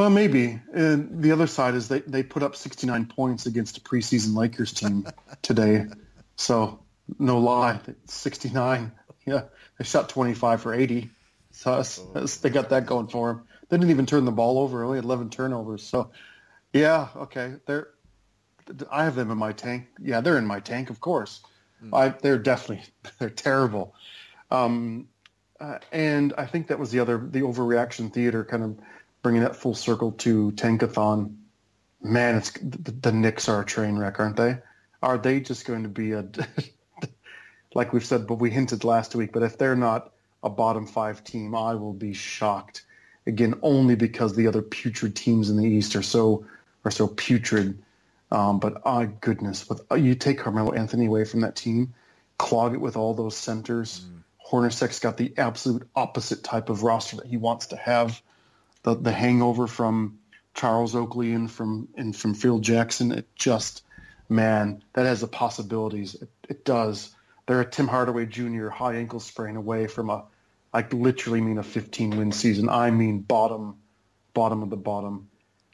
Well, 0.00 0.08
maybe. 0.08 0.58
And 0.72 1.22
the 1.22 1.32
other 1.32 1.46
side 1.46 1.74
is 1.74 1.88
they, 1.88 2.00
they 2.00 2.22
put 2.22 2.42
up 2.42 2.56
69 2.56 3.04
points 3.04 3.44
against 3.44 3.76
a 3.76 3.82
preseason 3.82 4.34
Lakers 4.34 4.72
team 4.72 5.06
today. 5.42 5.88
So, 6.36 6.80
no 7.18 7.38
lie, 7.38 7.80
69. 8.06 8.92
Yeah, 9.26 9.42
they 9.76 9.84
shot 9.84 10.08
25 10.08 10.62
for 10.62 10.72
80. 10.72 11.10
So 11.50 11.82
they 12.40 12.48
got 12.48 12.70
that 12.70 12.86
going 12.86 13.08
for 13.08 13.28
them. 13.28 13.42
They 13.68 13.76
didn't 13.76 13.90
even 13.90 14.06
turn 14.06 14.24
the 14.24 14.32
ball 14.32 14.60
over. 14.60 14.84
Only 14.84 15.00
11 15.00 15.28
turnovers. 15.28 15.82
So, 15.82 16.12
yeah, 16.72 17.08
okay. 17.14 17.56
They're. 17.66 17.88
I 18.90 19.04
have 19.04 19.16
them 19.16 19.30
in 19.30 19.36
my 19.36 19.52
tank. 19.52 19.88
Yeah, 20.00 20.22
they're 20.22 20.38
in 20.38 20.46
my 20.46 20.60
tank, 20.60 20.88
of 20.88 21.00
course. 21.00 21.42
Mm. 21.84 21.90
I, 21.92 22.08
they're 22.08 22.38
definitely 22.38 22.86
they're 23.18 23.28
terrible. 23.28 23.94
Um, 24.50 25.08
uh, 25.60 25.78
and 25.92 26.32
I 26.38 26.46
think 26.46 26.68
that 26.68 26.78
was 26.78 26.90
the 26.90 27.00
other 27.00 27.18
the 27.18 27.40
overreaction 27.40 28.10
theater 28.10 28.46
kind 28.46 28.62
of 28.62 28.78
bringing 29.22 29.42
that 29.42 29.56
full 29.56 29.74
circle 29.74 30.12
to 30.12 30.52
Tankathon, 30.52 31.36
man, 32.02 32.36
it's 32.36 32.52
the, 32.52 32.92
the 32.92 33.12
Knicks 33.12 33.48
are 33.48 33.62
a 33.62 33.64
train 33.64 33.96
wreck, 33.96 34.18
aren't 34.18 34.36
they? 34.36 34.58
Are 35.02 35.18
they 35.18 35.40
just 35.40 35.66
going 35.66 35.82
to 35.82 35.88
be 35.88 36.12
a 36.12 36.24
like 37.74 37.92
we've 37.92 38.04
said, 38.04 38.26
but 38.26 38.36
we 38.36 38.50
hinted 38.50 38.84
last 38.84 39.14
week? 39.14 39.32
But 39.32 39.42
if 39.42 39.58
they're 39.58 39.76
not 39.76 40.12
a 40.42 40.50
bottom 40.50 40.86
five 40.86 41.22
team, 41.24 41.54
I 41.54 41.74
will 41.74 41.92
be 41.92 42.12
shocked. 42.12 42.84
Again, 43.26 43.54
only 43.62 43.94
because 43.94 44.34
the 44.34 44.46
other 44.46 44.62
putrid 44.62 45.14
teams 45.14 45.50
in 45.50 45.56
the 45.56 45.66
East 45.66 45.94
are 45.94 46.02
so 46.02 46.46
are 46.84 46.90
so 46.90 47.06
putrid. 47.06 47.82
Um, 48.32 48.58
but 48.58 48.82
oh 48.84 49.06
goodness, 49.06 49.68
with 49.68 49.82
uh, 49.90 49.96
you 49.96 50.14
take 50.14 50.38
Carmelo 50.38 50.72
Anthony 50.72 51.06
away 51.06 51.24
from 51.24 51.40
that 51.40 51.56
team, 51.56 51.94
clog 52.38 52.74
it 52.74 52.80
with 52.80 52.96
all 52.96 53.14
those 53.14 53.36
centers. 53.36 54.00
Mm. 54.00 54.22
Hornacek's 54.50 54.98
got 54.98 55.16
the 55.16 55.32
absolute 55.36 55.88
opposite 55.94 56.42
type 56.42 56.70
of 56.70 56.82
roster 56.82 57.16
that 57.16 57.26
he 57.26 57.36
wants 57.36 57.66
to 57.68 57.76
have 57.76 58.20
the 58.82 58.94
the 58.94 59.12
hangover 59.12 59.66
from 59.66 60.18
Charles 60.54 60.94
Oakley 60.94 61.32
and 61.32 61.50
from 61.50 61.88
and 61.96 62.14
from 62.14 62.34
Phil 62.34 62.58
Jackson. 62.58 63.12
It 63.12 63.26
just 63.34 63.82
man, 64.28 64.82
that 64.92 65.06
has 65.06 65.20
the 65.20 65.26
possibilities. 65.26 66.14
It, 66.14 66.30
it 66.48 66.64
does. 66.64 67.14
They're 67.46 67.60
a 67.60 67.68
Tim 67.68 67.88
Hardaway 67.88 68.26
Jr. 68.26 68.68
high 68.68 68.96
ankle 68.96 69.20
sprain 69.20 69.56
away 69.56 69.86
from 69.86 70.10
a 70.10 70.24
I 70.72 70.86
literally 70.92 71.40
mean 71.40 71.58
a 71.58 71.64
15 71.64 72.16
win 72.16 72.32
season. 72.32 72.68
I 72.68 72.90
mean 72.90 73.20
bottom 73.20 73.76
bottom 74.34 74.62
of 74.62 74.70
the 74.70 74.76
bottom. 74.76 75.28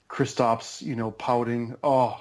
Kristaps, 0.09 0.83
you 0.83 0.97
know, 0.97 1.11
pouting. 1.11 1.77
Oh, 1.83 2.19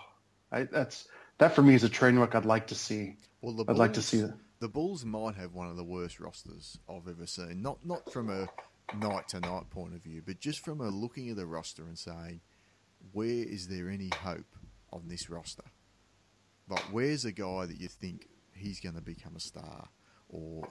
I, 0.51 0.63
that's 0.63 1.07
that 1.37 1.55
for 1.55 1.61
me 1.61 1.75
is 1.75 1.83
a 1.83 1.89
train 1.89 2.17
wreck 2.17 2.35
I'd 2.35 2.45
like 2.45 2.67
to 2.67 2.75
see. 2.75 3.15
Well, 3.41 3.59
I'd 3.61 3.67
Bulls, 3.67 3.79
like 3.79 3.93
to 3.93 4.01
see. 4.01 4.25
The 4.59 4.67
Bulls 4.67 5.05
might 5.05 5.35
have 5.35 5.53
one 5.53 5.69
of 5.69 5.77
the 5.77 5.83
worst 5.83 6.19
rosters 6.19 6.77
I've 6.89 7.07
ever 7.07 7.27
seen. 7.27 7.61
Not 7.61 7.85
not 7.85 8.11
from 8.11 8.29
a 8.29 8.47
night 8.93 9.27
to 9.29 9.39
night 9.39 9.69
point 9.69 9.95
of 9.95 10.03
view, 10.03 10.21
but 10.25 10.39
just 10.39 10.59
from 10.63 10.81
a 10.81 10.89
looking 10.89 11.29
at 11.29 11.35
the 11.35 11.45
roster 11.45 11.83
and 11.83 11.97
saying, 11.97 12.41
where 13.11 13.27
is 13.27 13.67
there 13.67 13.89
any 13.89 14.09
hope 14.21 14.55
on 14.91 15.07
this 15.07 15.29
roster? 15.29 15.63
Like, 16.69 16.83
where's 16.91 17.25
a 17.25 17.31
guy 17.31 17.65
that 17.65 17.79
you 17.79 17.87
think 17.87 18.27
he's 18.53 18.79
going 18.79 18.95
to 18.95 19.01
become 19.01 19.35
a 19.35 19.39
star? 19.39 19.89
Or 20.29 20.67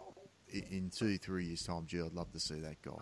in 0.48 0.90
two, 0.94 1.18
three 1.18 1.46
years' 1.46 1.62
time, 1.62 1.86
gee, 1.86 2.00
I'd 2.00 2.12
love 2.12 2.32
to 2.32 2.40
see 2.40 2.60
that 2.60 2.82
guy. 2.82 3.00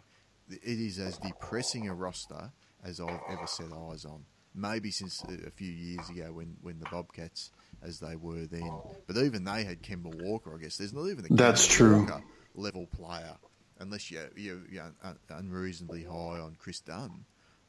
It 0.50 0.60
is 0.62 0.98
as 0.98 1.16
depressing 1.18 1.88
a 1.88 1.94
roster 1.94 2.52
as 2.84 3.00
I've 3.00 3.20
ever 3.30 3.46
set 3.46 3.72
eyes 3.72 4.04
on. 4.04 4.24
Maybe 4.54 4.90
since 4.90 5.22
a 5.46 5.50
few 5.50 5.70
years 5.70 6.10
ago 6.10 6.32
when, 6.32 6.56
when 6.60 6.78
the 6.78 6.86
Bobcats, 6.90 7.50
as 7.82 8.00
they 8.00 8.16
were 8.16 8.44
then, 8.44 8.70
but 9.06 9.16
even 9.16 9.44
they 9.44 9.64
had 9.64 9.82
Kemba 9.82 10.22
Walker. 10.22 10.54
I 10.54 10.62
guess 10.62 10.76
there's 10.76 10.92
not 10.92 11.08
even 11.08 11.24
a 11.24 11.34
that's 11.34 11.66
Kemba 11.66 11.70
true 11.70 12.00
Walker 12.00 12.22
level 12.54 12.86
player 12.86 13.36
unless 13.82 14.10
you're, 14.10 14.30
you're, 14.36 14.60
you're 14.70 14.92
unreasonably 15.28 16.04
high 16.04 16.38
on 16.40 16.56
Kris 16.58 16.80
Dunn. 16.80 17.24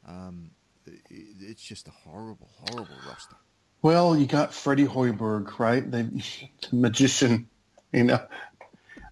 Um, 0.06 0.50
it, 0.86 1.00
it's 1.40 1.62
just 1.62 1.88
a 1.88 1.90
horrible, 1.90 2.48
horrible 2.60 2.96
roster. 3.06 3.36
Well, 3.82 4.16
you 4.16 4.26
got 4.26 4.54
Freddie 4.54 4.86
Hoiberg, 4.86 5.58
right? 5.58 5.88
The, 5.88 6.02
the 6.70 6.76
magician, 6.76 7.48
you 7.92 8.04
know, 8.04 8.20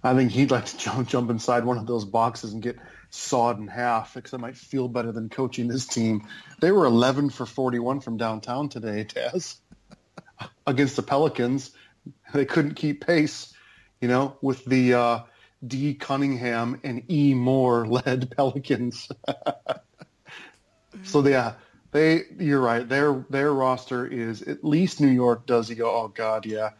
I 0.03 0.15
think 0.15 0.33
he'd 0.33 0.51
like 0.51 0.66
to 0.66 0.79
jump 0.79 1.09
jump 1.09 1.31
inside 1.31 1.65
one 1.65 1.79
of 1.79 1.87
those 1.87 2.05
boxes 2.05 2.53
and 2.53 2.62
get 2.62 2.77
sawed 3.11 3.59
in 3.59 3.69
half 3.69 4.15
because 4.15 4.33
I 4.33 4.39
might 4.39 4.57
feel 4.57 4.89
better 4.89 5.12
than 5.12 5.29
coaching 5.29 5.69
this 5.69 5.87
team. 5.87 6.27
They 6.61 6.73
were 6.73 6.87
11 6.87 7.31
for 7.31 7.47
41 7.47 8.01
from 8.01 8.16
downtown 8.16 8.69
today, 8.69 9.05
Taz, 9.05 9.57
against 10.66 10.97
the 10.97 11.03
Pelicans. 11.03 11.73
They 12.33 12.47
couldn't 12.47 12.74
keep 12.74 13.07
pace, 13.07 13.55
you 14.01 14.09
know, 14.09 14.37
with 14.41 14.65
the 14.65 14.95
uh, 14.95 15.20
D. 15.67 15.95
Cunningham 15.95 16.81
and 16.83 17.03
E. 17.11 17.35
Moore 17.35 17.87
led 17.87 18.35
Pelicans. 18.37 19.11
so 21.03 21.27
yeah, 21.27 21.55
they 21.93 22.23
you're 22.39 22.61
right. 22.61 22.89
Their 22.89 23.25
their 23.31 23.53
roster 23.53 24.07
is 24.07 24.43
at 24.43 24.65
least 24.65 25.01
New 25.01 25.09
York 25.09 25.47
does. 25.47 25.71
You 25.71 25.77
go, 25.77 25.91
oh 25.91 26.09
God, 26.09 26.47
yeah. 26.47 26.71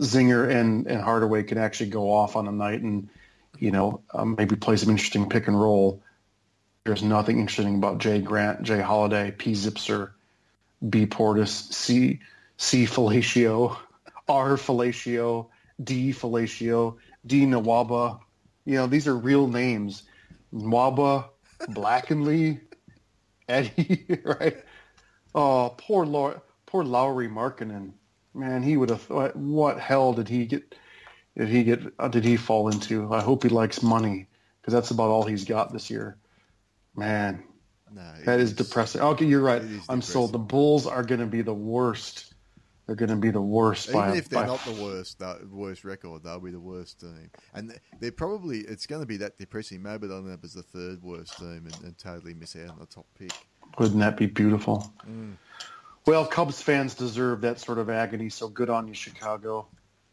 Zinger 0.00 0.50
and, 0.50 0.86
and 0.86 1.00
Hardaway 1.00 1.42
can 1.42 1.58
actually 1.58 1.90
go 1.90 2.12
off 2.12 2.36
on 2.36 2.48
a 2.48 2.52
night 2.52 2.80
and, 2.80 3.08
you 3.58 3.70
know, 3.70 4.00
um, 4.14 4.34
maybe 4.38 4.56
play 4.56 4.76
some 4.76 4.90
interesting 4.90 5.28
pick 5.28 5.48
and 5.48 5.60
roll. 5.60 6.02
There's 6.84 7.02
nothing 7.02 7.38
interesting 7.38 7.76
about 7.76 7.98
Jay 7.98 8.20
Grant, 8.20 8.62
Jay 8.62 8.80
Holiday, 8.80 9.30
P. 9.30 9.52
Zipser, 9.52 10.12
B. 10.88 11.06
Portis, 11.06 11.72
C. 11.72 12.20
C. 12.56 12.86
Fellatio, 12.86 13.76
R. 14.28 14.56
Fellatio, 14.56 15.48
D. 15.82 16.12
Fellatio, 16.12 16.96
D. 17.26 17.44
Nwaba. 17.44 18.20
You 18.64 18.76
know, 18.76 18.86
these 18.86 19.08
are 19.08 19.16
real 19.16 19.48
names. 19.48 20.04
Nwaba, 20.52 21.26
Blackenly, 21.68 22.60
Eddie, 23.48 24.20
right? 24.24 24.56
Oh, 25.34 25.74
poor 25.78 26.06
Laur- 26.06 26.42
poor 26.66 26.84
Lauri 26.84 27.28
Markkanen 27.28 27.92
man, 28.34 28.62
he 28.62 28.76
would 28.76 28.90
have. 28.90 29.02
Thought, 29.02 29.36
what 29.36 29.78
hell 29.78 30.12
did 30.12 30.28
he 30.28 30.46
get? 30.46 30.74
Did 31.36 31.48
he 31.48 31.64
get? 31.64 31.80
Uh, 31.98 32.08
did 32.08 32.24
he 32.24 32.36
fall 32.36 32.68
into? 32.68 33.12
I 33.12 33.22
hope 33.22 33.42
he 33.42 33.48
likes 33.48 33.82
money 33.82 34.26
because 34.60 34.74
that's 34.74 34.90
about 34.90 35.10
all 35.10 35.24
he's 35.24 35.44
got 35.44 35.72
this 35.72 35.90
year. 35.90 36.16
Man, 36.94 37.42
no, 37.90 38.02
that 38.24 38.40
is, 38.40 38.50
is, 38.50 38.56
depressing. 38.56 39.00
Okay, 39.00 39.24
you're 39.24 39.40
right. 39.40 39.62
I'm 39.88 40.02
sold. 40.02 40.32
The 40.32 40.38
Bulls 40.38 40.86
are 40.86 41.02
going 41.02 41.20
to 41.20 41.26
be 41.26 41.42
the 41.42 41.54
worst. 41.54 42.31
They're 42.92 43.06
going 43.06 43.18
to 43.18 43.22
be 43.22 43.30
the 43.30 43.40
worst. 43.40 43.88
Even 43.88 44.00
by, 44.00 44.16
if 44.18 44.28
they're 44.28 44.42
by, 44.42 44.46
not 44.48 44.62
the 44.66 44.72
worst, 44.72 45.18
the 45.18 45.48
worst 45.50 45.82
record, 45.82 46.24
they'll 46.24 46.38
be 46.38 46.50
the 46.50 46.60
worst 46.60 47.00
team. 47.00 47.30
And 47.54 47.74
they're 48.00 48.12
probably 48.12 48.58
it's 48.58 48.84
going 48.84 49.00
to 49.00 49.06
be 49.06 49.16
that 49.16 49.38
depressing. 49.38 49.82
Maybe 49.82 50.08
they'll 50.08 50.18
end 50.18 50.30
up 50.30 50.44
as 50.44 50.52
the 50.52 50.62
third 50.62 51.02
worst 51.02 51.38
team 51.38 51.62
and, 51.64 51.84
and 51.84 51.96
totally 51.96 52.34
miss 52.34 52.54
out 52.54 52.68
on 52.68 52.78
the 52.80 52.84
top 52.84 53.06
pick. 53.18 53.32
Wouldn't 53.78 53.98
that 54.00 54.18
be 54.18 54.26
beautiful? 54.26 54.92
Mm. 55.10 55.36
Well, 56.04 56.26
Cubs 56.26 56.60
fans 56.60 56.94
deserve 56.94 57.40
that 57.40 57.60
sort 57.60 57.78
of 57.78 57.88
agony, 57.88 58.28
so 58.28 58.46
good 58.48 58.68
on 58.68 58.86
you, 58.86 58.92
Chicago. 58.92 59.68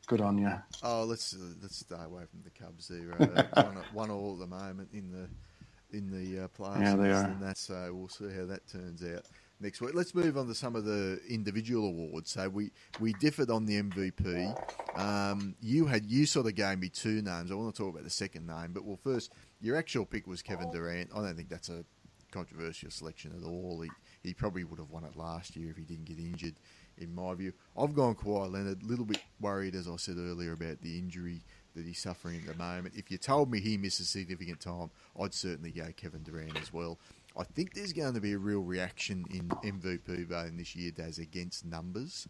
Good 0.08 0.22
on 0.22 0.38
you. 0.38 0.54
Oh, 0.82 1.04
let's 1.04 1.34
uh, 1.34 1.40
let's 1.62 1.80
stay 1.80 1.96
away 2.02 2.24
from 2.32 2.44
the 2.46 2.50
Cubs. 2.52 2.88
They're 2.88 3.44
uh, 3.58 3.64
one, 3.66 3.84
one, 3.92 4.10
all 4.10 4.36
at 4.36 4.40
the 4.40 4.56
moment 4.56 4.88
in 4.94 5.12
the 5.12 5.98
in 5.98 6.10
the 6.10 6.46
uh, 6.46 6.48
playoffs. 6.48 6.82
Yeah, 6.82 6.96
they 6.96 7.12
are. 7.12 7.26
And 7.26 7.42
that's 7.42 7.60
so 7.60 7.92
we'll 7.94 8.08
see 8.08 8.34
how 8.34 8.46
that 8.46 8.66
turns 8.70 9.04
out 9.04 9.26
next 9.60 9.82
week. 9.82 9.94
Let's 9.94 10.16
move 10.16 10.38
on 10.38 10.48
to 10.48 10.56
some 10.56 10.76
of 10.76 10.86
the 10.86 11.20
individual 11.28 11.88
awards. 11.88 12.32
So 12.32 12.50
we, 12.50 12.72
we 13.00 13.14
differed 13.14 13.50
on 13.50 13.66
the 13.66 13.82
MVP. 13.82 14.98
Um, 14.98 15.56
you 15.62 15.86
had 15.86 16.06
you 16.06 16.26
sort 16.26 16.48
of 16.48 16.56
gave 16.56 16.80
me 16.80 16.90
two 16.90 17.22
names. 17.22 17.52
I 17.52 17.56
want 17.56 17.74
to 17.76 17.82
talk 17.82 17.92
about 17.94 18.04
the 18.04 18.10
second 18.10 18.48
name, 18.48 18.72
but 18.74 18.84
well, 18.86 19.00
first 19.04 19.32
your 19.62 19.76
actual 19.76 20.06
pick 20.06 20.28
was 20.28 20.42
Kevin 20.42 20.72
Durant. 20.72 21.10
I 21.14 21.22
don't 21.22 21.36
think 21.36 21.50
that's 21.50 21.70
a 21.70 21.84
controversial 22.32 22.92
selection 22.92 23.34
at 23.38 23.46
all. 23.46 23.82
He, 23.82 23.90
he 24.24 24.34
probably 24.34 24.64
would 24.64 24.80
have 24.80 24.90
won 24.90 25.04
it 25.04 25.16
last 25.16 25.56
year 25.56 25.72
if 25.72 25.78
he 25.78 25.84
didn't 25.84 26.06
get 26.06 26.20
injured, 26.20 26.56
in 26.98 27.14
my 27.14 27.34
view. 27.34 27.54
I've 27.78 27.94
gone 27.94 28.16
Kawhi 28.16 28.52
Leonard, 28.52 28.84
a 28.84 28.86
little 28.86 29.06
bit 29.06 29.22
worried, 29.40 29.76
as 29.76 29.88
I 29.88 29.96
said 29.98 30.18
earlier, 30.18 30.54
about 30.54 30.82
the 30.82 30.98
injury 30.98 31.42
that 31.76 31.86
he's 31.86 32.00
suffering 32.00 32.42
at 32.48 32.58
the 32.58 32.64
moment. 32.64 32.96
If 32.96 33.12
you 33.12 33.18
told 33.18 33.52
me 33.52 33.60
he 33.60 33.78
misses 33.78 34.10
significant 34.10 34.60
time, 34.60 34.92
I'd 35.20 35.34
certainly 35.34 35.72
go 35.72 35.88
Kevin 35.96 36.24
Durant 36.24 36.60
as 36.60 36.74
well. 36.74 37.00
I 37.38 37.44
think 37.44 37.74
there's 37.74 37.94
going 37.94 38.14
to 38.14 38.22
be 38.22 38.34
a 38.34 38.38
real 38.38 38.62
reaction 38.62 39.26
in 39.30 39.50
MVP 39.50 40.28
voting 40.28 40.58
this 40.58 40.76
year, 40.76 40.92
Daz, 40.92 41.20
against 41.20 41.66
numbers. 41.66 42.28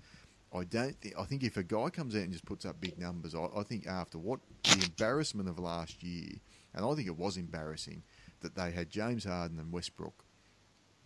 I 0.54 0.64
don't 0.64 1.00
think. 1.00 1.16
I 1.18 1.24
think 1.24 1.44
if 1.44 1.58
a 1.58 1.64
guy 1.64 1.90
comes 1.90 2.16
out 2.16 2.24
and 2.24 2.32
just 2.32 2.46
puts 2.46 2.66
up 2.66 2.82
big 2.82 2.98
numbers, 2.98 3.36
I, 3.36 3.48
I 3.56 3.64
think 3.64 3.88
after 3.88 4.18
what 4.18 4.40
the 4.64 4.84
embarrassment 4.84 5.48
of 5.48 5.60
last 5.60 6.02
year, 6.04 6.32
and 6.74 6.86
I 6.86 6.94
think 6.96 7.08
it 7.08 7.18
was 7.18 7.38
embarrassing 7.38 8.04
that 8.42 8.56
they 8.56 8.72
had 8.72 8.90
James 8.90 9.26
Harden 9.26 9.60
and 9.60 9.72
Westbrook 9.72 10.26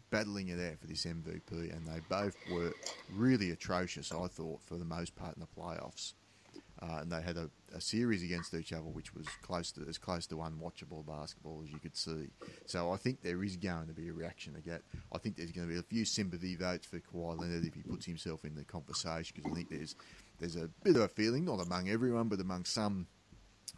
battling 0.09 0.49
it 0.49 0.59
out 0.59 0.79
for 0.79 0.87
this 0.87 1.05
MVP, 1.05 1.75
and 1.75 1.87
they 1.87 1.99
both 2.07 2.35
were 2.51 2.71
really 3.13 3.51
atrocious. 3.51 4.11
I 4.11 4.27
thought 4.27 4.61
for 4.61 4.77
the 4.77 4.85
most 4.85 5.15
part 5.15 5.35
in 5.35 5.41
the 5.41 5.61
playoffs, 5.61 6.13
uh, 6.83 6.97
and 7.01 7.11
they 7.11 7.21
had 7.21 7.37
a, 7.37 7.49
a, 7.73 7.79
series 7.79 8.23
against 8.23 8.53
each 8.53 8.73
other 8.73 8.83
which 8.83 9.13
was 9.15 9.25
close 9.41 9.71
to 9.71 9.85
as 9.87 9.97
close 9.97 10.27
to 10.27 10.35
unwatchable 10.35 11.05
basketball 11.05 11.61
as 11.63 11.71
you 11.71 11.79
could 11.79 11.95
see. 11.95 12.27
So 12.65 12.91
I 12.91 12.97
think 12.97 13.21
there 13.21 13.41
is 13.43 13.55
going 13.55 13.87
to 13.87 13.93
be 13.93 14.09
a 14.09 14.13
reaction 14.13 14.53
to 14.55 14.61
get. 14.61 14.81
I 15.13 15.17
think 15.17 15.37
there's 15.37 15.51
going 15.51 15.67
to 15.67 15.73
be 15.73 15.79
a 15.79 15.83
few 15.83 16.03
sympathy 16.03 16.55
votes 16.55 16.85
for 16.85 16.99
Kawhi 16.99 17.39
Leonard 17.39 17.65
if 17.65 17.73
he 17.73 17.83
puts 17.83 18.05
himself 18.05 18.43
in 18.43 18.55
the 18.55 18.65
conversation 18.65 19.33
because 19.35 19.51
I 19.51 19.55
think 19.55 19.69
there's 19.69 19.95
there's 20.39 20.55
a 20.57 20.69
bit 20.83 20.95
of 20.95 21.03
a 21.03 21.07
feeling, 21.07 21.45
not 21.45 21.65
among 21.65 21.89
everyone, 21.89 22.27
but 22.27 22.41
among 22.41 22.65
some 22.65 23.07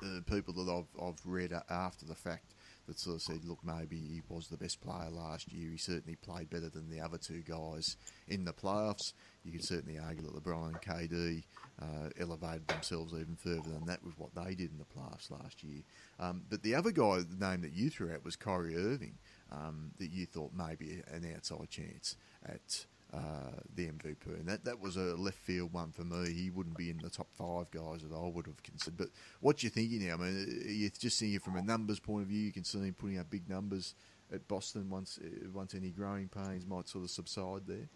uh, 0.04 0.22
people 0.26 0.54
that 0.56 0.72
I've, 0.72 1.02
I've 1.02 1.26
read 1.26 1.54
after 1.70 2.06
the 2.06 2.16
fact 2.16 2.55
that 2.88 3.00
sort 3.00 3.16
of 3.16 3.22
said, 3.22 3.46
look, 3.46 3.60
maybe 3.64 3.98
he 3.98 4.22
was 4.30 4.48
the 4.48 4.58
best 4.58 4.82
player 4.82 5.10
last 5.10 5.52
year. 5.52 5.72
He 5.72 5.78
certainly 5.78 6.16
played 6.16 6.50
better 6.50 6.70
than 6.70 6.90
the 6.90 7.02
other 7.02 7.18
two 7.18 7.42
guys 7.42 7.98
in 8.28 8.46
the 8.46 8.54
playoffs. 8.54 9.14
You 9.44 9.52
could 9.52 9.64
certainly 9.64 10.00
argue 10.00 10.24
that 10.24 10.44
LeBron 10.44 10.68
and 10.68 10.82
KD 10.82 11.44
uh, 11.82 12.10
elevated 12.20 12.68
themselves 12.68 13.14
even 13.14 13.36
further 13.36 13.70
than 13.70 13.86
that 13.86 14.04
with 14.04 14.18
what 14.18 14.36
they 14.36 14.56
did 14.56 14.72
in 14.72 14.78
the 14.78 14.86
playoffs 14.86 15.32
last 15.32 15.64
year. 15.64 15.84
Um, 16.20 16.44
but 16.50 16.64
the 16.64 16.76
other 16.76 16.92
guy, 16.92 17.20
the 17.20 17.46
name 17.46 17.62
that 17.62 17.74
you 17.74 17.90
threw 17.90 18.12
out 18.12 18.24
was 18.24 18.36
Kyrie 18.36 18.76
Irving, 18.76 19.18
um, 19.52 19.92
that 20.00 20.12
you 20.12 20.26
thought 20.26 20.52
maybe 20.56 21.02
an 21.12 21.30
outside 21.36 21.70
chance 21.70 22.16
at 22.46 22.86
uh, 23.16 23.52
the 23.76 23.88
MVP, 23.88 24.26
and 24.28 24.48
that, 24.48 24.66
that 24.66 24.80
was 24.80 24.98
a 24.98 25.16
left 25.16 25.38
field 25.38 25.72
one 25.74 25.92
for 25.92 26.04
me. 26.04 26.34
He 26.34 26.50
wouldn't 26.50 26.78
be 26.78 26.90
in 26.90 26.98
the 26.98 27.10
top 27.10 27.28
five 27.38 27.72
guys 27.72 28.02
that 28.02 28.16
I 28.16 28.28
would 28.28 28.46
have 28.48 28.62
considered. 28.64 28.98
But 28.98 29.08
what 29.40 29.64
you 29.64 29.70
thinking 29.70 30.08
now? 30.08 30.16
I 30.16 30.18
mean, 30.18 30.64
you're 30.68 30.90
just 30.90 31.18
seeing 31.18 31.34
it 31.34 31.42
from 31.42 31.56
a 31.56 31.62
numbers 31.62 32.00
point 32.00 32.24
of 32.24 32.28
view. 32.28 32.42
You 32.42 32.52
can 32.52 32.64
see 32.64 32.80
him 32.80 32.96
putting 32.98 33.20
up 33.20 33.30
big 33.30 33.50
numbers 33.50 33.96
at 34.34 34.48
Boston 34.48 34.90
once 34.90 35.20
uh, 35.24 35.48
once 35.54 35.76
any 35.76 35.90
growing 35.90 36.28
pains 36.28 36.66
might 36.66 36.88
sort 36.88 37.04
of 37.04 37.10
subside 37.10 37.62
there. 37.68 37.88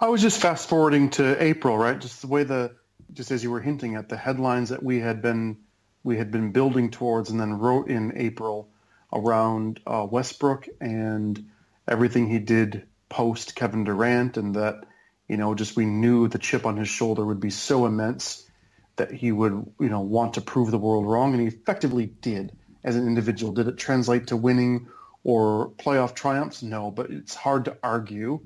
I 0.00 0.08
was 0.08 0.22
just 0.22 0.40
fast 0.40 0.68
forwarding 0.68 1.10
to 1.10 1.42
April, 1.42 1.76
right? 1.76 1.98
Just 1.98 2.20
the 2.20 2.28
way 2.28 2.44
the 2.44 2.74
just 3.12 3.30
as 3.30 3.42
you 3.42 3.50
were 3.50 3.60
hinting 3.60 3.94
at 3.94 4.08
the 4.08 4.16
headlines 4.16 4.70
that 4.70 4.82
we 4.82 5.00
had 5.00 5.22
been 5.22 5.58
we 6.02 6.16
had 6.16 6.30
been 6.30 6.52
building 6.52 6.90
towards, 6.90 7.30
and 7.30 7.40
then 7.40 7.58
wrote 7.58 7.88
in 7.88 8.12
April 8.16 8.68
around 9.12 9.80
uh, 9.86 10.06
Westbrook 10.08 10.68
and 10.80 11.46
everything 11.88 12.28
he 12.28 12.38
did 12.38 12.86
post 13.08 13.54
Kevin 13.54 13.84
Durant 13.84 14.36
and 14.36 14.54
that, 14.56 14.84
you 15.28 15.36
know, 15.36 15.54
just 15.54 15.76
we 15.76 15.86
knew 15.86 16.28
the 16.28 16.38
chip 16.38 16.66
on 16.66 16.76
his 16.76 16.88
shoulder 16.88 17.24
would 17.24 17.40
be 17.40 17.50
so 17.50 17.86
immense 17.86 18.48
that 18.96 19.12
he 19.12 19.30
would, 19.30 19.52
you 19.80 19.88
know, 19.88 20.00
want 20.00 20.34
to 20.34 20.40
prove 20.40 20.70
the 20.70 20.78
world 20.78 21.06
wrong. 21.06 21.32
And 21.32 21.42
he 21.42 21.48
effectively 21.48 22.06
did 22.06 22.52
as 22.82 22.96
an 22.96 23.06
individual. 23.06 23.52
Did 23.52 23.68
it 23.68 23.76
translate 23.76 24.28
to 24.28 24.36
winning 24.36 24.88
or 25.24 25.72
playoff 25.78 26.14
triumphs? 26.14 26.62
No, 26.62 26.90
but 26.90 27.10
it's 27.10 27.34
hard 27.34 27.66
to 27.66 27.76
argue 27.82 28.40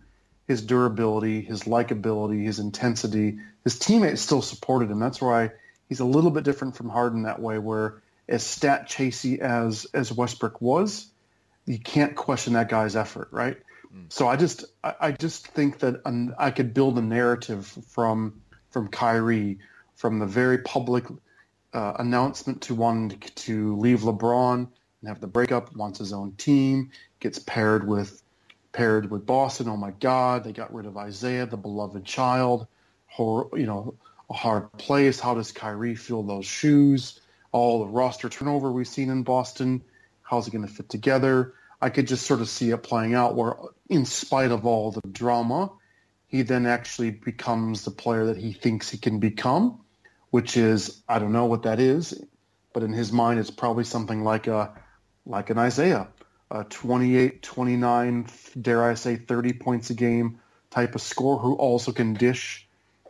his 0.48 0.62
durability, 0.62 1.42
his 1.42 1.62
likability, 1.62 2.44
his 2.44 2.58
intensity. 2.58 3.38
His 3.62 3.78
teammates 3.78 4.22
still 4.22 4.42
supported 4.42 4.90
him. 4.90 4.98
That's 4.98 5.20
why 5.20 5.52
he's 5.88 6.00
a 6.00 6.04
little 6.04 6.30
bit 6.30 6.44
different 6.44 6.76
from 6.76 6.88
Harden 6.88 7.22
that 7.22 7.40
way, 7.40 7.58
where 7.58 8.02
as 8.28 8.44
stat 8.44 8.88
chasey 8.88 9.38
as 9.38 9.86
as 9.92 10.12
Westbrook 10.12 10.60
was, 10.60 11.06
you 11.66 11.78
can't 11.78 12.16
question 12.16 12.54
that 12.54 12.68
guy's 12.68 12.96
effort, 12.96 13.28
right? 13.30 13.58
Mm. 13.94 14.12
So 14.12 14.28
I 14.28 14.36
just 14.36 14.64
I 14.82 15.12
just 15.12 15.46
think 15.48 15.80
that 15.80 16.02
I 16.38 16.50
could 16.50 16.74
build 16.74 16.98
a 16.98 17.02
narrative 17.02 17.66
from 17.88 18.40
from 18.70 18.88
Kyrie 18.88 19.58
from 19.96 20.18
the 20.18 20.26
very 20.26 20.58
public 20.58 21.04
uh, 21.72 21.94
announcement 21.98 22.62
to 22.62 22.74
wanting 22.74 23.18
to 23.34 23.76
leave 23.76 24.00
LeBron 24.00 24.66
and 25.00 25.08
have 25.08 25.20
the 25.20 25.26
breakup, 25.26 25.74
wants 25.76 25.98
his 25.98 26.12
own 26.12 26.32
team, 26.32 26.90
gets 27.20 27.38
paired 27.38 27.86
with 27.86 28.22
paired 28.72 29.10
with 29.10 29.26
Boston. 29.26 29.68
Oh 29.68 29.76
my 29.76 29.90
God, 29.90 30.44
they 30.44 30.52
got 30.52 30.72
rid 30.72 30.86
of 30.86 30.96
Isaiah, 30.96 31.46
the 31.46 31.56
beloved 31.56 32.04
child. 32.04 32.66
Hor- 33.08 33.50
you 33.54 33.66
know, 33.66 33.94
a 34.28 34.34
hard 34.34 34.72
place. 34.72 35.18
How 35.18 35.34
does 35.34 35.52
Kyrie 35.52 35.96
fill 35.96 36.22
those 36.22 36.46
shoes? 36.46 37.20
All 37.52 37.80
the 37.80 37.86
roster 37.86 38.28
turnover 38.28 38.70
we've 38.70 38.86
seen 38.86 39.10
in 39.10 39.24
Boston. 39.24 39.82
How's 40.22 40.46
it 40.46 40.52
going 40.52 40.66
to 40.66 40.72
fit 40.72 40.88
together? 40.88 41.54
I 41.80 41.90
could 41.90 42.06
just 42.06 42.26
sort 42.26 42.40
of 42.40 42.48
see 42.48 42.70
it 42.70 42.82
playing 42.82 43.14
out 43.14 43.34
where, 43.34 43.56
in 43.88 44.04
spite 44.04 44.50
of 44.50 44.66
all 44.66 44.90
the 44.90 45.00
drama, 45.08 45.72
he 46.26 46.42
then 46.42 46.66
actually 46.66 47.10
becomes 47.10 47.84
the 47.84 47.90
player 47.90 48.26
that 48.26 48.36
he 48.36 48.52
thinks 48.52 48.88
he 48.88 48.98
can 48.98 49.18
become, 49.18 49.80
which 50.30 50.56
is 50.56 51.02
I 51.08 51.18
don't 51.18 51.32
know 51.32 51.46
what 51.46 51.62
that 51.64 51.80
is, 51.80 52.22
but 52.72 52.82
in 52.82 52.92
his 52.92 53.12
mind 53.12 53.40
it's 53.40 53.50
probably 53.50 53.84
something 53.84 54.22
like 54.22 54.46
a 54.46 54.72
like 55.26 55.50
an 55.50 55.58
Isaiah, 55.58 56.08
a 56.50 56.64
28, 56.64 57.42
29, 57.42 58.26
dare 58.60 58.84
I 58.84 58.94
say 58.94 59.16
30 59.16 59.52
points 59.54 59.90
a 59.90 59.94
game 59.94 60.40
type 60.70 60.94
of 60.94 61.02
score 61.02 61.38
who 61.38 61.54
also 61.54 61.92
can 61.92 62.14
dish, 62.14 62.66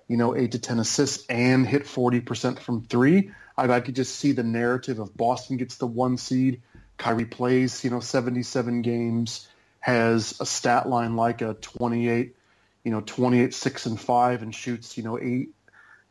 you 0.09 0.17
know, 0.17 0.37
8 0.37 0.53
to 0.53 0.59
10 0.59 0.79
assists 0.81 1.27
and 1.27 1.67
hit 1.67 1.85
40% 1.85 2.59
from 2.59 2.85
3. 2.85 3.31
I, 3.57 3.69
I 3.69 3.81
could 3.81 3.97
just 3.97 4.17
see 4.17 4.33
the 4.33 4.43
narrative 4.43 4.99
of 4.99 5.17
Boston 5.17 5.57
gets 5.57 5.77
the 5.77 5.87
one 5.87 6.17
seed, 6.17 6.63
Kyrie 7.01 7.25
plays, 7.25 7.83
you 7.83 7.91
know, 7.91 8.01
77 8.01 8.83
games, 8.83 9.49
has 9.81 10.39
a 10.39 10.47
stat 10.47 10.87
line 10.87 11.17
like 11.17 11.41
a 11.41 11.55
28, 11.55 12.37
you 12.85 12.93
know, 12.93 13.01
28, 13.01 13.55
6 13.55 13.87
and 13.87 13.99
5 14.01 14.43
and 14.43 14.55
shoots, 14.55 14.99
you 14.99 15.03
know, 15.03 15.19
8, 15.19 15.49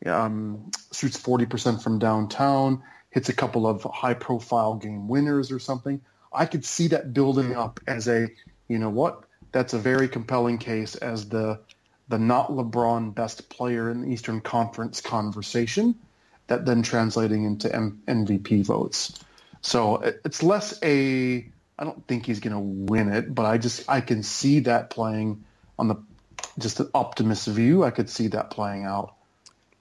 um, 0.06 0.70
shoots 0.92 1.16
40% 1.16 1.80
from 1.80 2.00
downtown, 2.00 2.82
hits 3.10 3.28
a 3.28 3.32
couple 3.32 3.68
of 3.68 3.84
high 3.84 4.14
profile 4.14 4.74
game 4.74 5.06
winners 5.06 5.52
or 5.52 5.60
something. 5.60 6.00
I 6.32 6.46
could 6.46 6.64
see 6.64 6.88
that 6.88 7.14
building 7.14 7.54
up 7.54 7.78
as 7.86 8.08
a, 8.08 8.28
you 8.66 8.78
know 8.78 8.90
what, 8.90 9.22
that's 9.52 9.74
a 9.74 9.78
very 9.78 10.08
compelling 10.08 10.58
case 10.58 10.96
as 10.96 11.28
the 11.28 11.60
the 12.08 12.18
not 12.18 12.50
LeBron 12.50 13.14
best 13.14 13.48
player 13.48 13.88
in 13.88 14.02
the 14.02 14.08
Eastern 14.08 14.40
Conference 14.40 15.00
conversation 15.00 15.94
that 16.48 16.66
then 16.66 16.82
translating 16.82 17.44
into 17.44 17.72
M- 17.72 18.02
MVP 18.08 18.64
votes. 18.64 19.16
So 19.62 19.96
it's 20.24 20.42
less 20.42 20.78
a 20.82 21.50
I 21.78 21.84
don't 21.84 22.06
think 22.06 22.26
he's 22.26 22.40
going 22.40 22.52
to 22.52 22.60
win 22.60 23.12
it, 23.12 23.34
but 23.34 23.46
I 23.46 23.58
just 23.58 23.88
I 23.88 24.00
can 24.00 24.22
see 24.22 24.60
that 24.60 24.90
playing 24.90 25.44
on 25.78 25.88
the 25.88 25.96
just 26.58 26.80
an 26.80 26.90
optimist 26.94 27.46
view. 27.48 27.84
I 27.84 27.90
could 27.90 28.10
see 28.10 28.28
that 28.28 28.50
playing 28.50 28.84
out. 28.84 29.14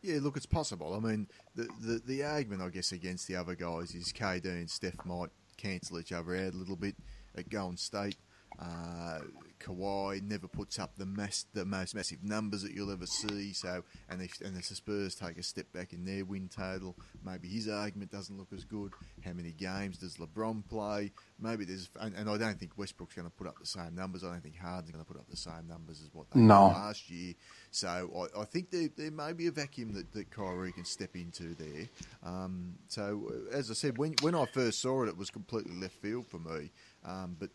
Yeah, 0.01 0.19
look, 0.21 0.37
it's 0.37 0.45
possible. 0.45 0.93
I 0.93 0.99
mean, 0.99 1.27
the, 1.55 1.67
the 1.81 2.01
the 2.05 2.23
argument 2.23 2.61
I 2.61 2.69
guess 2.69 2.91
against 2.91 3.27
the 3.27 3.35
other 3.35 3.55
guys 3.55 3.93
is 3.93 4.13
KD 4.13 4.45
and 4.45 4.69
Steph 4.69 5.05
might 5.05 5.29
cancel 5.57 5.99
each 5.99 6.13
other 6.13 6.35
out 6.35 6.53
a 6.53 6.57
little 6.57 6.77
bit 6.77 6.95
at 7.35 7.49
Golden 7.49 7.77
State. 7.77 8.15
Uh, 8.57 9.19
Kawhi 9.59 10.21
never 10.21 10.47
puts 10.47 10.79
up 10.79 10.95
the 10.97 11.05
mass, 11.05 11.45
the 11.53 11.65
most 11.65 11.95
massive 11.95 12.23
numbers 12.23 12.63
that 12.63 12.73
you'll 12.73 12.91
ever 12.91 13.05
see. 13.05 13.53
So, 13.53 13.83
and 14.09 14.21
if 14.21 14.39
and 14.41 14.57
if 14.57 14.69
the 14.69 14.75
Spurs 14.75 15.15
take 15.15 15.37
a 15.37 15.43
step 15.43 15.71
back 15.73 15.93
in 15.93 16.05
their 16.05 16.25
win 16.25 16.49
total, 16.49 16.95
maybe 17.23 17.47
his 17.47 17.67
argument 17.67 18.11
doesn't 18.11 18.37
look 18.37 18.53
as 18.53 18.63
good. 18.63 18.93
How 19.23 19.33
many 19.33 19.51
games 19.51 19.97
does 19.97 20.17
LeBron 20.17 20.67
play? 20.67 21.11
Maybe 21.39 21.65
there's, 21.65 21.89
and, 21.99 22.15
and 22.15 22.29
I 22.29 22.37
don't 22.37 22.59
think 22.59 22.77
Westbrook's 22.77 23.15
going 23.15 23.27
to 23.27 23.33
put 23.33 23.47
up 23.47 23.59
the 23.59 23.65
same 23.65 23.95
numbers. 23.95 24.23
I 24.23 24.31
don't 24.31 24.41
think 24.41 24.57
Harden's 24.57 24.91
going 24.91 25.03
to 25.03 25.09
put 25.09 25.19
up 25.19 25.29
the 25.29 25.37
same 25.37 25.67
numbers 25.67 26.01
as 26.01 26.13
what 26.13 26.29
they 26.31 26.39
no. 26.39 26.69
did 26.69 26.75
last 26.75 27.09
year. 27.09 27.33
So, 27.71 28.27
I, 28.35 28.41
I 28.41 28.45
think 28.45 28.71
there, 28.71 28.89
there 28.95 29.11
may 29.11 29.33
be 29.33 29.47
a 29.47 29.51
vacuum 29.51 29.93
that, 29.93 30.11
that 30.13 30.31
Kyrie 30.31 30.71
can 30.71 30.85
step 30.85 31.15
into 31.15 31.55
there. 31.55 31.87
Um, 32.23 32.75
so, 32.87 33.31
as 33.51 33.69
I 33.69 33.73
said, 33.73 33.97
when 33.97 34.15
when 34.21 34.35
I 34.35 34.45
first 34.45 34.81
saw 34.81 35.03
it, 35.03 35.09
it 35.09 35.17
was 35.17 35.29
completely 35.29 35.75
left 35.75 35.95
field 35.95 36.27
for 36.27 36.39
me. 36.39 36.71
Um, 37.05 37.37
but 37.39 37.49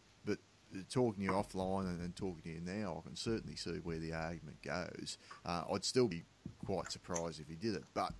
talking 0.83 1.27
to 1.27 1.33
you 1.33 1.37
offline 1.37 1.89
and, 1.89 2.01
and, 2.01 2.17
talking 2.17 2.43
to 2.43 2.49
you 2.51 2.61
now, 2.61 3.03
I 3.03 3.09
can 3.09 3.17
certainly 3.17 3.57
see 3.57 3.79
where 3.83 3.99
the 3.99 4.13
argument 4.13 4.63
goes. 4.63 5.19
Uh, 5.45 5.65
I'd 5.73 5.85
still 5.85 6.09
be 6.09 6.25
quite 6.65 6.91
surprised 6.91 7.41
if 7.41 7.49
he 7.49 7.55
did 7.55 7.75
it, 7.75 7.85
but 7.95 8.13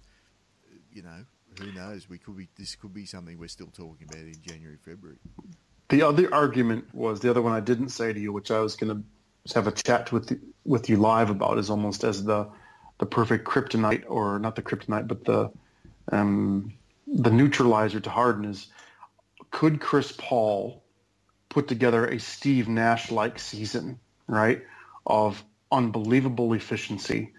you 0.93 1.03
know, 1.03 1.25
who 1.59 1.73
knows? 1.73 2.09
We 2.09 2.19
could 2.19 2.37
be. 2.37 2.49
This 2.57 2.75
could 2.75 2.95
be 2.95 3.07
something 3.07 3.39
we're 3.39 3.49
still 3.49 3.69
talking 3.69 4.07
about 4.09 4.23
in 4.23 4.37
January, 4.43 4.79
February. 4.85 5.19
The 5.89 6.03
other 6.03 6.33
argument 6.33 6.95
was 6.95 7.21
the 7.21 7.31
other 7.31 7.43
one 7.43 7.53
I 7.53 7.61
didn't 7.61 7.91
say 7.91 8.13
to 8.13 8.19
you, 8.19 8.33
which 8.33 8.51
I 8.51 8.61
was 8.61 8.77
going 8.77 8.97
to 8.97 9.55
have 9.55 9.67
a 9.67 9.73
chat 9.73 10.13
with 10.13 10.41
with 10.65 10.89
you 10.89 10.97
live 10.97 11.31
about, 11.31 11.59
is 11.59 11.71
almost 11.71 12.05
as 12.05 12.25
the 12.25 12.49
the 12.99 13.07
perfect 13.07 13.47
kryptonite, 13.47 14.05
or 14.09 14.39
not 14.39 14.57
the 14.57 14.63
kryptonite, 14.63 15.09
but 15.09 15.25
the 15.25 15.51
um, 16.13 16.73
the 17.07 17.31
neutralizer 17.31 18.01
to 18.01 18.11
Harden 18.11 18.45
is 18.45 18.69
could 19.51 19.81
Chris 19.81 20.13
Paul 20.17 20.84
put 21.55 21.69
together 21.69 22.05
a 22.05 22.19
Steve 22.19 22.69
Nash-like 22.69 23.39
season, 23.39 24.01
right, 24.27 24.63
of 25.07 25.43
unbelievable 25.71 26.53
efficiency, 26.53 27.33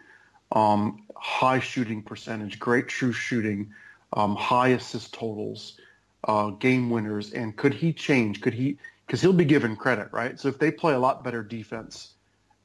um, 0.54 1.04
high 1.18 1.60
shooting 1.60 2.02
percentage, 2.02 2.58
great 2.58 2.88
true 2.88 3.12
shooting, 3.12 3.74
um, 4.14 4.38
high 4.38 4.70
assist 4.70 5.14
totals, 5.14 5.78
uh, 6.24 6.52
game 6.52 6.90
winners, 6.90 7.34
and 7.34 7.58
could 7.58 7.74
he 7.74 7.92
change? 7.92 8.40
Could 8.40 8.54
he? 8.54 8.78
Because 9.06 9.22
he'll 9.22 9.34
be 9.34 9.46
given 9.46 9.76
credit, 9.76 10.08
right? 10.14 10.40
So 10.40 10.48
if 10.48 10.60
they 10.60 10.72
play 10.72 10.94
a 10.94 11.00
lot 11.00 11.26
better 11.26 11.44
defense 11.44 12.14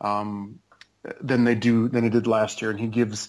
um, 0.01 0.61
than 1.21 1.43
they 1.43 1.57
do 1.57 1.89
than 1.89 2.05
they 2.05 2.11
did 2.11 2.29
last 2.29 2.63
year, 2.63 2.71
and 2.71 2.79
he 2.79 2.87
gives, 2.87 3.29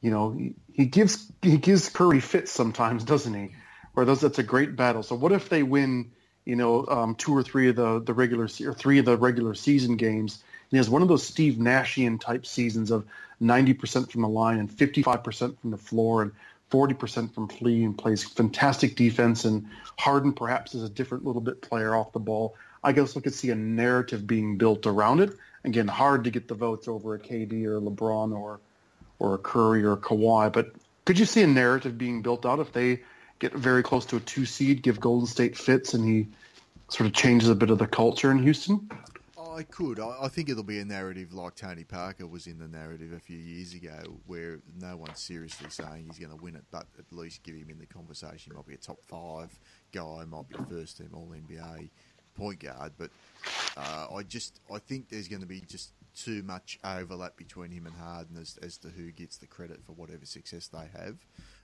you 0.00 0.10
know, 0.10 0.32
he, 0.32 0.54
he 0.72 0.86
gives 0.86 1.30
he 1.40 1.56
gives 1.56 1.88
Curry 1.88 2.20
fits 2.20 2.50
sometimes, 2.50 3.04
doesn't 3.14 3.32
he? 3.32 3.54
Where 3.94 4.04
those 4.04 4.22
that's 4.22 4.40
a 4.40 4.42
great 4.42 4.74
battle. 4.74 5.04
So 5.04 5.14
what 5.14 5.30
if 5.30 5.48
they 5.48 5.62
win? 5.62 6.10
You 6.44 6.56
know, 6.56 6.86
um, 6.86 7.14
two 7.14 7.36
or 7.36 7.42
three 7.42 7.68
of 7.68 7.76
the, 7.76 8.00
the 8.00 8.14
regular 8.14 8.44
or 8.44 8.74
three 8.74 8.98
of 8.98 9.04
the 9.04 9.16
regular 9.16 9.54
season 9.54 9.96
games. 9.96 10.42
he 10.70 10.76
has 10.76 10.88
one 10.88 11.02
of 11.02 11.08
those 11.08 11.26
Steve 11.26 11.54
Nashian 11.54 12.20
type 12.20 12.46
seasons 12.46 12.90
of 12.90 13.04
90% 13.42 14.10
from 14.10 14.22
the 14.22 14.28
line 14.28 14.58
and 14.58 14.70
55% 14.70 15.58
from 15.58 15.70
the 15.70 15.76
floor 15.76 16.22
and 16.22 16.32
40% 16.70 17.34
from 17.34 17.48
flea 17.48 17.84
and 17.84 17.96
plays 17.98 18.22
fantastic 18.22 18.96
defense. 18.96 19.44
And 19.44 19.66
Harden 19.98 20.32
perhaps 20.32 20.74
is 20.74 20.82
a 20.82 20.88
different 20.88 21.24
little 21.24 21.40
bit 21.40 21.62
player 21.62 21.94
off 21.94 22.12
the 22.12 22.20
ball. 22.20 22.54
I 22.82 22.92
guess 22.92 23.14
we 23.14 23.22
could 23.22 23.34
see 23.34 23.50
a 23.50 23.54
narrative 23.54 24.26
being 24.26 24.56
built 24.56 24.86
around 24.86 25.20
it. 25.20 25.30
Again, 25.64 25.88
hard 25.88 26.24
to 26.24 26.30
get 26.30 26.48
the 26.48 26.54
votes 26.54 26.88
over 26.88 27.14
a 27.14 27.18
KD 27.18 27.64
or 27.64 27.80
LeBron 27.80 28.32
or 28.36 28.60
or 29.18 29.34
a 29.34 29.38
Curry 29.38 29.84
or 29.84 29.92
a 29.92 29.96
Kawhi, 29.98 30.50
but 30.50 30.72
could 31.04 31.18
you 31.18 31.26
see 31.26 31.42
a 31.42 31.46
narrative 31.46 31.98
being 31.98 32.22
built 32.22 32.46
out 32.46 32.58
if 32.58 32.72
they 32.72 33.00
get 33.40 33.52
very 33.54 33.82
close 33.82 34.06
to 34.06 34.16
a 34.16 34.20
two 34.20 34.46
seed, 34.46 34.82
give 34.82 35.00
Golden 35.00 35.26
State 35.26 35.56
fits, 35.56 35.94
and 35.94 36.04
he 36.04 36.28
sort 36.88 37.06
of 37.06 37.12
changes 37.12 37.48
a 37.48 37.54
bit 37.54 37.70
of 37.70 37.78
the 37.78 37.86
culture 37.86 38.30
in 38.30 38.38
Houston? 38.38 38.88
I 39.38 39.64
could. 39.64 39.98
I, 39.98 40.28
think 40.28 40.48
it'll 40.48 40.62
be 40.62 40.78
a 40.78 40.84
narrative 40.84 41.34
like 41.34 41.54
Tony 41.56 41.84
Parker 41.84 42.26
was 42.26 42.46
in 42.46 42.58
the 42.58 42.68
narrative 42.68 43.12
a 43.12 43.18
few 43.18 43.36
years 43.36 43.74
ago, 43.74 44.18
where 44.26 44.60
no 44.80 44.96
one's 44.96 45.18
seriously 45.18 45.68
saying 45.70 46.06
he's 46.06 46.18
going 46.18 46.36
to 46.36 46.42
win 46.42 46.54
it, 46.54 46.64
but 46.70 46.86
at 46.98 47.12
least 47.12 47.42
give 47.42 47.56
him 47.56 47.68
in 47.68 47.78
the 47.78 47.86
conversation. 47.86 48.52
He 48.52 48.56
might 48.56 48.66
be 48.66 48.74
a 48.74 48.78
top 48.78 49.02
five 49.02 49.50
guy, 49.92 50.24
might 50.26 50.48
be 50.48 50.56
first 50.68 50.98
team 50.98 51.10
All 51.12 51.28
NBA 51.28 51.90
point 52.36 52.60
guard, 52.60 52.92
but 52.96 53.10
uh, 53.76 54.06
I 54.14 54.22
just 54.22 54.60
I 54.72 54.78
think 54.78 55.08
there's 55.08 55.28
going 55.28 55.42
to 55.42 55.48
be 55.48 55.60
just 55.60 55.90
too 56.14 56.42
much 56.42 56.78
overlap 56.84 57.36
between 57.36 57.70
him 57.70 57.86
and 57.86 57.94
Harden 57.94 58.36
as, 58.38 58.58
as 58.62 58.78
to 58.78 58.88
who 58.88 59.10
gets 59.10 59.36
the 59.36 59.46
credit 59.46 59.80
for 59.84 59.92
whatever 59.92 60.24
success 60.26 60.68
they 60.68 60.88
have. 60.98 61.16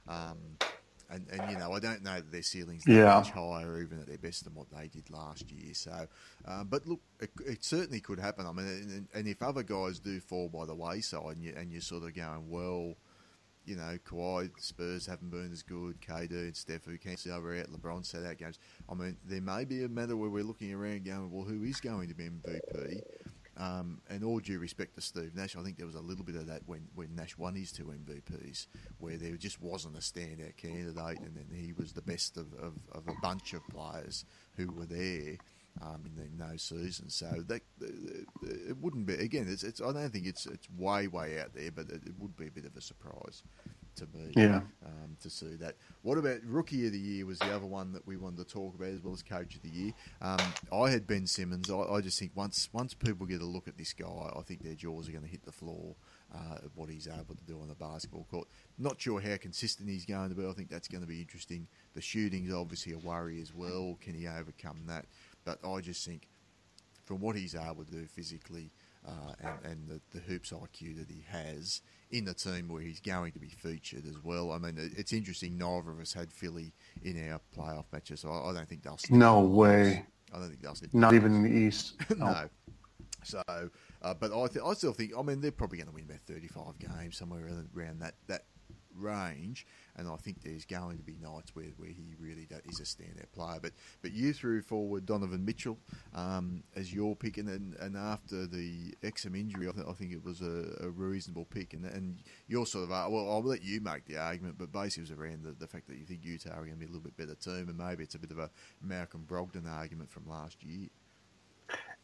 Um, 0.09 0.39
and, 1.11 1.27
and 1.31 1.51
you 1.51 1.59
know, 1.59 1.73
I 1.73 1.81
don't 1.81 2.03
know 2.03 2.16
that 2.16 2.33
their 2.33 2.43
ceilings 2.43 2.85
that 2.85 2.93
yeah. 2.93 3.19
much 3.19 3.31
higher, 3.31 3.81
even 3.81 4.01
at 4.01 4.07
their 4.07 4.19
best, 4.19 4.45
than 4.45 4.55
what 4.55 4.66
they 4.70 4.89
did 4.89 5.09
last 5.11 5.51
year. 5.51 5.73
So, 5.74 6.07
uh, 6.47 6.65
but 6.65 6.87
look, 6.87 7.01
it, 7.20 7.31
it, 7.47 7.65
certainly 7.65 8.01
could 8.01 8.19
happen. 8.19 8.47
I 8.47 8.53
mean, 8.53 8.66
and, 8.66 9.09
and, 9.15 9.28
if 9.28 9.43
other 9.43 9.62
guys 9.62 9.99
do 9.99 10.19
fall 10.20 10.49
by 10.49 10.66
the 10.66 10.74
wayside, 10.74 11.37
and, 11.37 11.43
you, 11.43 11.55
and 11.57 11.70
you're 11.70 11.81
sort 11.81 12.03
of 12.03 12.15
going, 12.15 12.51
well, 12.51 12.95
you 13.66 13.77
know, 13.77 13.99
Kawhi, 14.09 14.51
Spurs 14.59 15.07
haven't 15.07 15.31
been 15.31 15.51
as 15.53 15.62
good. 15.62 16.01
KD 16.01 16.31
and 16.31 16.57
Steph, 16.57 16.85
who 16.85 16.97
can't 16.97 17.19
see 17.19 17.31
over 17.31 17.57
out. 17.57 17.66
LeBron 17.66 18.07
set 18.07 18.24
out 18.24 18.39
games. 18.39 18.59
I 18.89 18.95
mean, 18.95 19.16
there 19.24 19.41
may 19.41 19.65
be 19.65 19.85
a 19.85 19.89
matter 19.89 20.16
where 20.16 20.31
we're 20.31 20.45
looking 20.45 20.73
around 20.73 21.05
going, 21.05 21.31
well, 21.31 21.45
who 21.45 21.65
is 21.65 21.81
going 21.81 22.09
to 22.09 22.15
be 22.15 22.28
MVP? 22.28 23.03
Um, 23.59 24.03
and 24.11 24.23
all 24.23 24.39
due 24.39 24.59
respect 24.59 24.97
to 24.97 25.01
Steve 25.01 25.35
Nash, 25.35 25.57
I 25.57 25.62
think 25.62 25.78
there 25.78 25.87
was 25.87 25.95
a 25.95 26.01
little 26.01 26.24
bit 26.24 26.37
of 26.37 26.47
that 26.49 26.62
when, 26.66 26.89
when 26.95 27.15
Nash 27.15 27.39
won 27.39 27.55
his 27.55 27.73
two 27.73 27.85
MVPs, 27.85 28.66
where 28.99 29.16
there 29.16 29.37
just 29.37 29.62
wasn't 29.62 29.97
a 29.97 30.01
standout 30.01 30.57
candidate, 30.59 31.20
and 31.20 31.35
then 31.35 31.47
he 31.55 31.73
was 31.73 31.93
the 31.93 32.03
best 32.03 32.37
of, 32.37 32.53
of, 32.55 32.74
of 32.93 33.09
a 33.09 33.15
bunch 33.23 33.55
of 33.55 33.66
players 33.69 34.27
who 34.57 34.70
were 34.73 34.85
there 34.85 35.39
um, 35.83 36.03
in, 36.05 36.15
the, 36.16 36.23
in 36.23 36.39
those 36.39 36.62
seasons. 36.62 37.15
So 37.15 37.31
that 37.49 37.62
it 38.43 38.77
wouldn't 38.78 39.07
be 39.07 39.15
again. 39.15 39.47
It's, 39.49 39.62
it's 39.62 39.81
I 39.81 39.93
don't 39.93 40.11
think 40.11 40.27
it's 40.27 40.47
it's 40.47 40.69
way 40.77 41.09
way 41.09 41.41
out 41.41 41.55
there, 41.55 41.70
but 41.70 41.87
it, 41.89 42.03
it 42.07 42.15
would 42.19 42.37
be 42.37 42.49
a 42.49 42.51
bit 42.51 42.66
of 42.66 42.77
a 42.77 42.81
surprise 42.81 43.43
to 43.97 44.06
me. 44.14 44.32
Yeah. 44.36 44.60
Um, 44.85 45.16
to 45.23 45.31
see 45.31 45.56
that. 45.56 45.77
What 46.02 46.18
about 46.18 46.39
rookie 46.44 46.86
of 46.86 46.93
the 46.93 46.98
year 46.98 47.27
was 47.27 47.39
the 47.39 47.55
other 47.55 47.66
one 47.66 47.93
that 47.93 48.06
we 48.06 48.16
wanted 48.16 48.47
to 48.47 48.55
talk 48.55 48.74
about 48.74 48.89
as 48.89 49.02
well 49.02 49.14
as 49.14 49.23
coach 49.23 49.56
of 49.56 49.62
the 49.62 49.70
year. 49.70 49.93
Um, 50.20 50.39
I 50.73 50.90
had 50.90 51.06
Ben 51.06 51.27
Simmons. 51.27 51.70
I, 51.70 51.78
I, 51.78 52.01
just 52.01 52.18
think 52.18 52.32
once 52.35 52.68
once 52.73 52.94
people 52.94 53.27
get 53.27 53.40
a 53.40 53.47
look 53.47 53.68
at 53.68 53.77
this 53.77 53.93
guy, 53.93 54.31
I 54.36 54.43
think 54.43 54.62
their 54.62 54.74
jaws 54.74 55.09
are 55.09 55.12
going 55.12 55.24
to 55.24 55.31
hit 55.31 55.44
the 55.44 55.52
floor. 55.52 55.94
Uh, 56.35 56.56
of 56.64 56.73
what 56.74 56.90
he's 56.90 57.06
able 57.06 57.36
to 57.36 57.44
do 57.44 57.60
on 57.60 57.68
the 57.68 57.74
basketball 57.77 58.27
court. 58.28 58.48
Not 58.78 59.01
sure 59.01 59.20
how 59.20 59.36
consistent 59.36 59.89
he's 59.89 60.05
going 60.05 60.28
to 60.28 60.35
be. 60.35 60.44
I 60.44 60.52
think 60.52 60.68
that's 60.68 60.89
going 60.89 61.02
to 61.02 61.06
be 61.06 61.20
interesting. 61.20 61.68
The 61.94 62.01
shooting's 62.01 62.52
obviously 62.52 62.93
a 62.94 62.98
worry 62.98 63.40
as 63.40 63.55
well. 63.55 63.97
Can 64.01 64.12
he 64.12 64.27
overcome 64.27 64.82
that? 64.89 65.06
But 65.44 65.60
I 65.64 65.81
just 65.81 66.05
think 66.05 66.27
from 67.05 67.20
what 67.20 67.36
he's 67.36 67.55
able 67.55 67.85
to 67.85 67.90
do 67.90 68.06
physically 68.06 68.73
uh, 69.06 69.35
and, 69.40 69.73
and 69.73 69.89
the, 69.89 70.01
the 70.18 70.24
hoops 70.24 70.51
IQ 70.51 70.98
that 70.98 71.09
he 71.09 71.24
has, 71.28 71.81
in 72.11 72.24
the 72.24 72.35
team 72.35 72.69
where 72.69 72.83
he's 72.83 73.01
going 73.01 73.33
to 73.33 73.39
be 73.39 73.49
featured 73.49 74.07
as 74.07 74.23
well. 74.23 74.53
I 74.53 74.59
mean, 74.59 74.74
it's 74.97 75.12
interesting. 75.12 75.59
Neither 75.59 75.91
of 75.91 76.01
us 76.01 76.12
had 76.12 76.33
Philly 76.33 76.73
in 77.03 77.31
our 77.31 77.41
playoff 77.57 77.85
matches, 77.93 78.20
so 78.20 78.31
I, 78.31 78.53
don't 78.53 78.69
think 78.69 78.83
they'll. 78.83 78.99
No 79.11 79.41
way. 79.41 80.05
I 80.33 80.39
don't 80.39 80.49
think 80.49 80.62
they'll. 80.62 80.77
Not 80.93 81.15
even 81.15 81.35
in 81.37 81.43
the 81.43 81.51
East. 81.51 81.95
no. 82.16 82.27
no. 82.27 82.49
So, 83.24 83.43
uh, 83.49 84.15
but 84.15 84.33
I, 84.33 84.47
th- 84.47 84.65
I 84.65 84.73
still 84.74 84.93
think. 84.93 85.12
I 85.19 85.23
mean, 85.23 85.41
they're 85.41 85.51
probably 85.51 85.78
going 85.78 85.89
to 85.89 85.95
win 85.95 86.05
about 86.05 86.20
thirty-five 86.27 86.78
games 86.78 87.16
somewhere 87.16 87.49
around 87.77 88.01
that 88.01 88.15
that 88.28 88.45
range. 88.95 89.66
And 89.97 90.09
I 90.09 90.16
think 90.16 90.43
there's 90.43 90.64
going 90.64 90.98
to 90.98 91.02
be 91.02 91.16
nights 91.23 91.55
where, 91.55 91.66
where 91.77 91.89
he 91.89 92.14
really 92.20 92.47
is 92.68 92.81
a 92.81 92.82
standout 92.82 93.32
player. 93.32 93.59
But 93.60 93.73
but 94.02 94.12
you 94.12 94.32
threw 94.32 94.60
forward 94.60 95.06
Donovan 95.06 95.44
Mitchell 95.44 95.78
um, 96.14 96.62
as 96.74 96.93
your 96.93 97.16
pick, 97.16 97.39
and, 97.39 97.48
and, 97.48 97.74
and 97.77 97.97
after 97.97 98.47
the 98.47 98.94
Exum 99.02 99.39
injury, 99.39 99.68
I, 99.68 99.73
th- 99.73 99.86
I 99.89 99.93
think 99.93 100.12
it 100.12 100.24
was 100.24 100.40
a, 100.43 100.85
a, 100.85 100.90
reasonable 100.90 101.47
pick. 101.47 101.73
And 101.73 101.85
and 101.86 102.18
you're 102.48 102.66
sort 102.66 102.85
of 102.85 102.93
uh, 102.93 103.06
well, 103.09 103.31
I'll 103.31 103.43
let 103.43 103.64
you 103.64 103.81
make 103.81 104.05
the 104.05 104.18
argument, 104.18 104.56
but 104.59 104.73
basically 104.73 105.02
it 105.02 105.10
was 105.10 105.18
around 105.18 105.44
the, 105.44 105.52
the 105.52 105.66
fact 105.66 105.89
that 105.89 105.97
you 105.97 106.05
think 106.05 106.20
Utah 106.23 106.51
are 106.51 106.64
going 106.64 106.73
to 106.73 106.77
be 106.77 106.85
a 106.85 106.89
little 106.89 107.01
bit 107.01 107.16
better 107.16 107.35
team, 107.35 107.68
and 107.68 107.78
maybe 107.78 108.05
it's 108.05 108.14
a 108.14 108.18
bit 108.18 108.31
of 108.31 108.39
a 108.39 108.51
Malcolm 108.82 109.24
Brogdon 109.27 109.66
argument 109.66 110.10
from 110.10 110.28
last 110.28 110.62
year. 110.62 110.89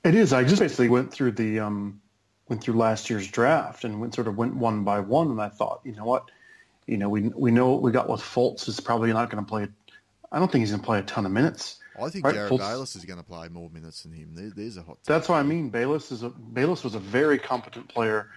It 0.05 0.14
is. 0.14 0.32
I 0.32 0.43
just 0.44 0.60
basically 0.60 0.89
went 0.89 1.12
through 1.12 1.32
the 1.32 1.60
um, 1.60 2.01
went 2.48 2.62
through 2.62 2.74
last 2.74 3.09
year's 3.09 3.28
draft 3.28 3.85
and 3.85 4.01
went 4.01 4.14
sort 4.14 4.27
of 4.27 4.36
went 4.36 4.56
one 4.56 4.85
by 4.85 5.01
one, 5.01 5.31
and 5.31 5.40
I 5.40 5.48
thought, 5.48 5.81
you 5.85 5.94
know 5.94 6.05
what, 6.05 6.31
you 6.86 6.98
know, 6.98 7.09
we 7.09 7.22
we 7.28 7.50
know 7.50 7.70
what 7.70 7.82
we 7.82 7.92
got 7.92 8.09
with 8.09 8.20
Fultz 8.20 8.68
is 8.68 8.80
probably 8.80 9.12
not 9.12 9.30
going 9.30 9.44
to 9.44 9.48
play. 9.48 9.68
I 10.30 10.38
don't 10.38 10.50
think 10.50 10.62
he's 10.62 10.70
going 10.70 10.80
to 10.80 10.86
play 10.86 10.98
a 10.98 11.02
ton 11.02 11.26
of 11.26 11.32
minutes. 11.32 11.78
I 12.00 12.09
think 12.09 12.24
right? 12.24 12.34
Jared 12.34 12.50
Fultz, 12.50 12.59
Bayless 12.59 12.96
is 12.96 13.04
going 13.04 13.18
to 13.18 13.24
play 13.24 13.48
more 13.48 13.68
minutes 13.70 14.02
than 14.02 14.12
him. 14.12 14.34
There, 14.34 14.50
there's 14.50 14.76
a 14.76 14.82
hot. 14.82 14.98
That's 15.04 15.28
what 15.28 15.36
I 15.36 15.42
mean. 15.42 15.70
Bayless 15.70 16.10
is 16.10 16.22
a 16.22 16.30
Bayless 16.30 16.84
was 16.84 16.94
a 16.94 16.98
very 16.98 17.38
competent 17.38 17.88
player. 17.88 18.28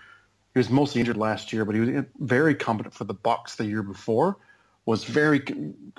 He 0.53 0.59
was 0.59 0.69
mostly 0.69 1.01
injured 1.01 1.17
last 1.17 1.51
year, 1.51 1.65
but 1.65 1.75
he 1.75 1.81
was 1.81 2.05
very 2.17 2.55
competent 2.55 2.93
for 2.93 3.03
the 3.03 3.13
Bucks 3.13 3.55
the 3.55 3.65
year 3.65 3.83
before. 3.83 4.37
Was 4.85 5.03
very 5.03 5.43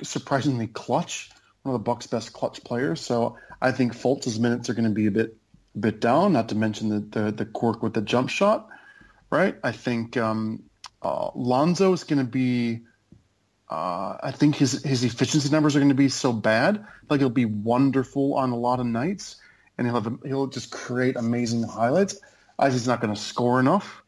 surprisingly 0.03 0.69
clutch. 0.69 1.31
One 1.63 1.75
of 1.75 1.81
the 1.81 1.85
Bucks' 1.85 2.07
best 2.07 2.33
clutch 2.33 2.63
players. 2.63 3.01
So 3.01 3.37
I 3.61 3.73
think 3.73 3.93
Fultz's 3.93 4.39
minutes 4.39 4.71
are 4.71 4.75
going 4.75 4.85
to 4.85 4.95
be 4.95 5.07
a 5.07 5.11
bit 5.11 5.37
a 5.75 5.79
bit 5.79 6.01
down. 6.01 6.35
Not 6.35 6.51
to 6.51 6.55
mention 6.55 6.89
the 6.89 7.01
the, 7.01 7.33
the 7.33 7.47
quirk 7.47 7.83
with 7.83 7.95
the 7.95 8.03
jump 8.03 8.29
shot. 8.29 8.69
Right. 9.31 9.57
I 9.65 9.73
think 9.73 10.17
um, 10.17 10.63
uh, 11.07 11.31
Lonzo 11.35 11.93
is 11.93 12.05
going 12.05 12.19
to 12.19 12.31
be. 12.31 12.81
Uh, 13.69 14.17
I 14.23 14.31
think 14.31 14.57
his 14.57 14.83
his 14.83 15.05
efficiency 15.05 15.51
numbers 15.51 15.75
are 15.77 15.81
going 15.81 15.91
to 15.91 15.95
be 15.95 16.09
so 16.09 16.33
bad. 16.33 16.85
Like 17.09 17.21
he'll 17.21 17.31
be 17.31 17.45
wonderful 17.45 18.35
on 18.35 18.51
a 18.51 18.57
lot 18.57 18.81
of 18.81 18.87
nights, 18.87 19.37
and 19.77 19.87
he'll 19.87 20.01
have 20.01 20.19
he'll 20.25 20.47
just 20.47 20.71
create 20.71 21.17
amazing 21.17 21.63
highlights. 21.63 22.19
I 22.59 22.71
he's 22.71 22.87
not 22.87 23.01
going 23.01 23.15
to 23.15 23.21
score 23.21 23.61
enough, 23.61 24.03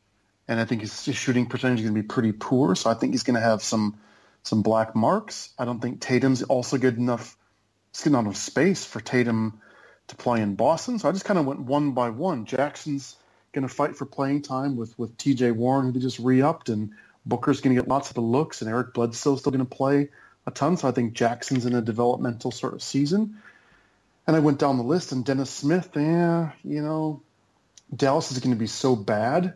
and 0.46 0.60
I 0.60 0.64
think 0.64 0.80
his, 0.82 1.04
his 1.04 1.16
shooting 1.16 1.46
percentage 1.46 1.80
is 1.80 1.84
going 1.84 1.94
to 1.94 2.02
be 2.02 2.06
pretty 2.06 2.32
poor. 2.32 2.74
So 2.74 2.90
I 2.90 2.94
think 2.94 3.12
he's 3.12 3.24
going 3.24 3.34
to 3.34 3.46
have 3.48 3.62
some 3.62 3.98
some 4.42 4.62
black 4.62 4.94
marks. 4.94 5.50
I 5.58 5.64
don't 5.64 5.80
think 5.80 6.00
Tatum's 6.00 6.42
also 6.42 6.78
good 6.78 6.96
enough. 6.96 7.36
It's 7.90 8.02
good 8.02 8.12
enough 8.12 8.36
space 8.36 8.84
for 8.84 9.00
Tatum 9.00 9.60
to 10.08 10.16
play 10.16 10.40
in 10.40 10.54
Boston. 10.54 10.98
So 10.98 11.08
I 11.08 11.12
just 11.12 11.24
kind 11.24 11.38
of 11.38 11.46
went 11.46 11.60
one 11.60 11.92
by 11.92 12.10
one. 12.10 12.44
Jackson's 12.46 13.16
going 13.58 13.68
to 13.68 13.74
fight 13.74 13.96
for 13.96 14.06
playing 14.06 14.42
time 14.42 14.76
with, 14.76 14.96
with 14.98 15.16
TJ 15.16 15.54
Warren, 15.54 15.92
who 15.92 16.00
just 16.00 16.18
re-upped, 16.18 16.68
and 16.68 16.92
Booker's 17.26 17.60
going 17.60 17.74
to 17.74 17.82
get 17.82 17.88
lots 17.88 18.08
of 18.08 18.14
the 18.14 18.20
looks, 18.20 18.62
and 18.62 18.70
Eric 18.70 18.94
Bledsoe's 18.94 19.40
still 19.40 19.52
going 19.52 19.66
to 19.66 19.76
play 19.76 20.10
a 20.46 20.50
ton. 20.50 20.76
So 20.76 20.88
I 20.88 20.92
think 20.92 21.14
Jackson's 21.14 21.66
in 21.66 21.74
a 21.74 21.82
developmental 21.82 22.50
sort 22.52 22.74
of 22.74 22.82
season. 22.82 23.42
And 24.26 24.36
I 24.36 24.38
went 24.38 24.58
down 24.58 24.76
the 24.76 24.84
list, 24.84 25.12
and 25.12 25.24
Dennis 25.24 25.50
Smith, 25.50 25.90
yeah, 25.96 26.52
you 26.62 26.82
know, 26.82 27.22
Dallas 27.94 28.30
is 28.30 28.38
going 28.38 28.54
to 28.54 28.58
be 28.58 28.66
so 28.66 28.94
bad 28.94 29.54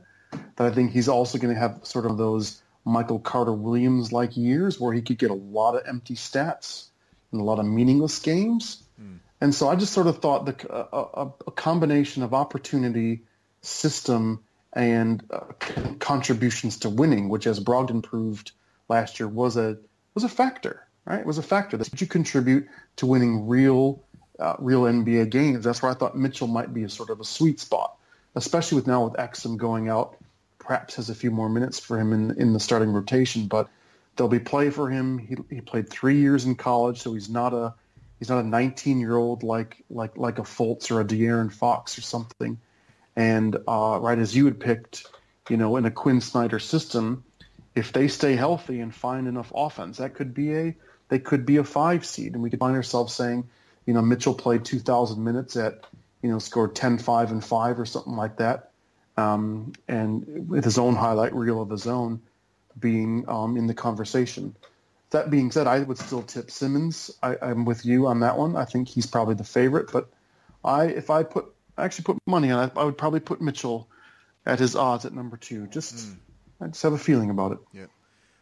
that 0.56 0.66
I 0.66 0.70
think 0.70 0.92
he's 0.92 1.08
also 1.08 1.38
going 1.38 1.54
to 1.54 1.60
have 1.60 1.80
sort 1.82 2.06
of 2.06 2.16
those 2.16 2.62
Michael 2.84 3.18
Carter 3.18 3.52
Williams 3.52 4.12
like 4.12 4.36
years 4.36 4.80
where 4.80 4.92
he 4.92 5.02
could 5.02 5.18
get 5.18 5.30
a 5.30 5.34
lot 5.34 5.76
of 5.76 5.86
empty 5.86 6.14
stats 6.14 6.88
and 7.30 7.40
a 7.40 7.44
lot 7.44 7.58
of 7.58 7.66
meaningless 7.66 8.18
games. 8.18 8.82
Mm. 9.00 9.18
And 9.40 9.54
so 9.54 9.68
I 9.68 9.76
just 9.76 9.92
sort 9.92 10.06
of 10.06 10.18
thought 10.18 10.46
the, 10.46 10.72
a, 10.72 11.28
a, 11.46 11.50
combination 11.50 12.22
of 12.22 12.32
opportunity, 12.32 13.22
system, 13.62 14.42
and 14.72 15.22
uh, 15.30 15.40
contributions 15.98 16.78
to 16.78 16.90
winning, 16.90 17.28
which 17.28 17.46
as 17.46 17.60
Brogdon 17.60 18.02
proved 18.02 18.52
last 18.88 19.20
year 19.20 19.28
was 19.28 19.56
a 19.56 19.78
was 20.14 20.24
a 20.24 20.28
factor, 20.28 20.86
right? 21.04 21.20
It 21.20 21.26
was 21.26 21.38
a 21.38 21.42
factor 21.42 21.76
that 21.76 22.00
you 22.00 22.06
contribute 22.06 22.68
to 22.96 23.06
winning 23.06 23.46
real 23.48 24.02
uh, 24.38 24.56
real 24.58 24.82
NBA 24.82 25.30
games. 25.30 25.64
That's 25.64 25.82
where 25.82 25.90
I 25.90 25.94
thought 25.94 26.16
Mitchell 26.16 26.48
might 26.48 26.72
be 26.72 26.84
a 26.84 26.88
sort 26.88 27.10
of 27.10 27.20
a 27.20 27.24
sweet 27.24 27.60
spot, 27.60 27.96
especially 28.34 28.76
with 28.76 28.86
now 28.86 29.04
with 29.04 29.14
Exum 29.14 29.56
going 29.56 29.88
out, 29.88 30.16
perhaps 30.58 30.96
has 30.96 31.10
a 31.10 31.14
few 31.14 31.30
more 31.30 31.48
minutes 31.48 31.78
for 31.78 31.98
him 31.98 32.12
in 32.12 32.40
in 32.40 32.52
the 32.52 32.60
starting 32.60 32.92
rotation, 32.92 33.46
but 33.46 33.68
there'll 34.16 34.30
be 34.30 34.40
play 34.40 34.70
for 34.70 34.90
him. 34.90 35.18
He, 35.18 35.36
he 35.48 35.60
played 35.60 35.88
three 35.88 36.18
years 36.18 36.44
in 36.44 36.54
college, 36.54 36.98
so 36.98 37.14
he's 37.14 37.28
not 37.30 37.54
a 37.54 37.74
He's 38.22 38.28
not 38.28 38.44
a 38.44 38.46
19 38.46 39.00
year 39.00 39.16
old 39.16 39.42
like 39.42 39.82
like 39.90 40.16
like 40.16 40.38
a 40.38 40.42
Fultz 40.42 40.92
or 40.92 41.00
a 41.00 41.04
De'Aaron 41.04 41.52
Fox 41.52 41.98
or 41.98 42.02
something. 42.02 42.56
And 43.16 43.56
uh, 43.68 43.98
right 44.00 44.18
as 44.18 44.34
you 44.34 44.46
had 44.46 44.58
picked, 44.58 45.06
you 45.48 45.56
know, 45.56 45.76
in 45.76 45.84
a 45.84 45.90
Quin 45.90 46.20
Snyder 46.20 46.58
system, 46.58 47.24
if 47.74 47.92
they 47.92 48.08
stay 48.08 48.36
healthy 48.36 48.80
and 48.80 48.94
find 48.94 49.26
enough 49.26 49.52
offense, 49.54 49.98
that 49.98 50.14
could 50.14 50.34
be 50.34 50.54
a 50.54 50.76
they 51.08 51.18
could 51.18 51.44
be 51.44 51.58
a 51.58 51.64
five 51.64 52.06
seed, 52.06 52.32
and 52.32 52.42
we 52.42 52.48
could 52.48 52.58
find 52.58 52.74
ourselves 52.74 53.12
saying, 53.12 53.46
you 53.84 53.92
know, 53.92 54.00
Mitchell 54.00 54.32
played 54.32 54.64
2,000 54.64 55.22
minutes 55.22 55.56
at, 55.56 55.84
you 56.22 56.30
know, 56.30 56.38
scored 56.38 56.74
10, 56.74 56.98
5, 56.98 57.32
and 57.32 57.44
5 57.44 57.80
or 57.80 57.84
something 57.84 58.16
like 58.16 58.38
that, 58.38 58.70
um, 59.18 59.72
and 59.86 60.48
with 60.48 60.64
his 60.64 60.78
own 60.78 60.94
highlight 60.94 61.34
reel 61.34 61.60
of 61.60 61.68
his 61.68 61.86
own 61.86 62.22
being 62.78 63.28
um, 63.28 63.58
in 63.58 63.66
the 63.66 63.74
conversation. 63.74 64.56
That 65.10 65.28
being 65.28 65.50
said, 65.50 65.66
I 65.66 65.80
would 65.80 65.98
still 65.98 66.22
tip 66.22 66.50
Simmons. 66.50 67.10
I, 67.22 67.36
am 67.42 67.66
with 67.66 67.84
you 67.84 68.06
on 68.06 68.20
that 68.20 68.38
one. 68.38 68.56
I 68.56 68.64
think 68.64 68.88
he's 68.88 69.06
probably 69.06 69.34
the 69.34 69.44
favorite, 69.44 69.92
but 69.92 70.08
I 70.64 70.86
if 70.86 71.10
I 71.10 71.24
put 71.24 71.51
I 71.76 71.84
actually 71.84 72.04
put 72.04 72.18
money 72.26 72.50
on 72.50 72.68
it, 72.68 72.72
I 72.76 72.84
would 72.84 72.98
probably 72.98 73.20
put 73.20 73.40
Mitchell 73.40 73.88
at 74.44 74.58
his 74.58 74.76
odds 74.76 75.04
at 75.04 75.12
number 75.12 75.36
two. 75.36 75.66
Just 75.68 75.94
mm. 75.94 76.16
I 76.60 76.66
just 76.68 76.82
have 76.82 76.92
a 76.92 76.98
feeling 76.98 77.30
about 77.30 77.52
it. 77.52 77.58
Yeah. 77.72 77.86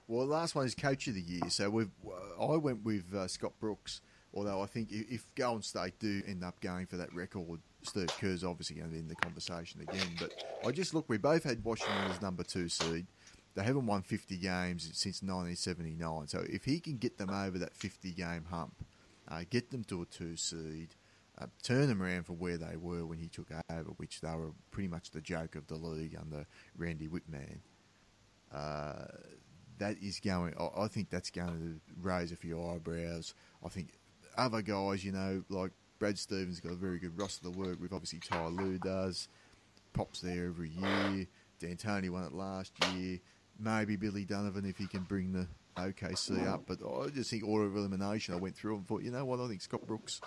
Well, 0.08 0.26
the 0.26 0.32
last 0.32 0.54
one 0.54 0.66
is 0.66 0.74
coach 0.74 1.06
of 1.06 1.14
the 1.14 1.20
year. 1.20 1.48
So 1.48 1.70
we've 1.70 1.90
uh, 2.04 2.52
I 2.52 2.56
went 2.56 2.84
with 2.84 3.14
uh, 3.14 3.28
Scott 3.28 3.52
Brooks. 3.60 4.00
Although 4.32 4.62
I 4.62 4.66
think 4.66 4.90
if 4.92 5.24
Golden 5.34 5.62
State 5.62 5.98
do 5.98 6.22
end 6.26 6.44
up 6.44 6.60
going 6.60 6.86
for 6.86 6.96
that 6.98 7.12
record, 7.12 7.60
Steve 7.82 8.08
Kerr's 8.20 8.44
obviously 8.44 8.76
going 8.76 8.88
to 8.88 8.92
be 8.92 9.00
in 9.00 9.08
the 9.08 9.16
conversation 9.16 9.80
again. 9.80 10.06
But 10.20 10.32
I 10.64 10.70
just 10.70 10.94
look, 10.94 11.08
we 11.08 11.18
both 11.18 11.42
had 11.42 11.64
Washington 11.64 12.10
as 12.10 12.22
number 12.22 12.44
two 12.44 12.68
seed. 12.68 13.06
They 13.56 13.64
haven't 13.64 13.86
won 13.86 14.02
50 14.02 14.36
games 14.36 14.84
since 14.92 15.22
1979. 15.22 16.28
So 16.28 16.44
if 16.48 16.64
he 16.64 16.78
can 16.78 16.98
get 16.98 17.18
them 17.18 17.30
over 17.30 17.58
that 17.58 17.74
50 17.74 18.12
game 18.12 18.44
hump, 18.48 18.74
uh, 19.28 19.42
get 19.50 19.70
them 19.70 19.82
to 19.84 20.02
a 20.02 20.04
two 20.06 20.36
seed, 20.36 20.94
uh, 21.40 21.46
turn 21.62 21.88
them 21.88 22.02
around 22.02 22.24
from 22.26 22.38
where 22.38 22.56
they 22.56 22.76
were 22.76 23.06
when 23.06 23.18
he 23.18 23.28
took 23.28 23.48
over, 23.70 23.90
which 23.96 24.20
they 24.20 24.34
were 24.34 24.52
pretty 24.70 24.88
much 24.88 25.10
the 25.10 25.20
joke 25.20 25.54
of 25.54 25.66
the 25.66 25.76
league 25.76 26.16
under 26.20 26.46
Randy 26.76 27.08
Wittman. 27.08 27.58
Uh, 28.52 29.06
that 29.78 29.96
is 30.02 30.20
going. 30.20 30.54
I, 30.58 30.82
I 30.82 30.88
think 30.88 31.10
that's 31.10 31.30
going 31.30 31.48
to 31.48 31.80
raise 32.00 32.32
a 32.32 32.36
few 32.36 32.62
eyebrows. 32.62 33.34
I 33.64 33.68
think 33.68 33.92
other 34.36 34.62
guys, 34.62 35.04
you 35.04 35.12
know, 35.12 35.42
like 35.48 35.72
Brad 35.98 36.18
Stevens 36.18 36.60
got 36.60 36.72
a 36.72 36.76
very 36.76 36.98
good 36.98 37.18
roster 37.18 37.44
to 37.44 37.50
work 37.50 37.80
with. 37.80 37.92
Obviously, 37.92 38.20
Ty 38.20 38.48
Lue 38.48 38.78
does. 38.78 39.28
Pops 39.92 40.20
there 40.20 40.46
every 40.46 40.70
year. 40.70 41.26
D'Antoni 41.58 42.10
won 42.10 42.24
it 42.24 42.32
last 42.32 42.72
year 42.94 43.18
maybe 43.60 43.96
Billy 43.96 44.24
Donovan 44.24 44.64
if 44.64 44.78
he 44.78 44.86
can 44.86 45.02
bring 45.02 45.32
the 45.32 45.46
OKC 45.76 46.46
up. 46.46 46.64
But 46.66 46.78
I 46.84 47.08
just 47.10 47.30
think 47.30 47.44
order 47.44 47.66
of 47.66 47.76
elimination, 47.76 48.34
I 48.34 48.38
went 48.38 48.56
through 48.56 48.76
and 48.76 48.88
thought, 48.88 49.02
you 49.02 49.10
know 49.10 49.24
what, 49.24 49.40
I 49.40 49.48
think 49.48 49.60
Scott 49.60 49.86
Brooks 49.86 50.20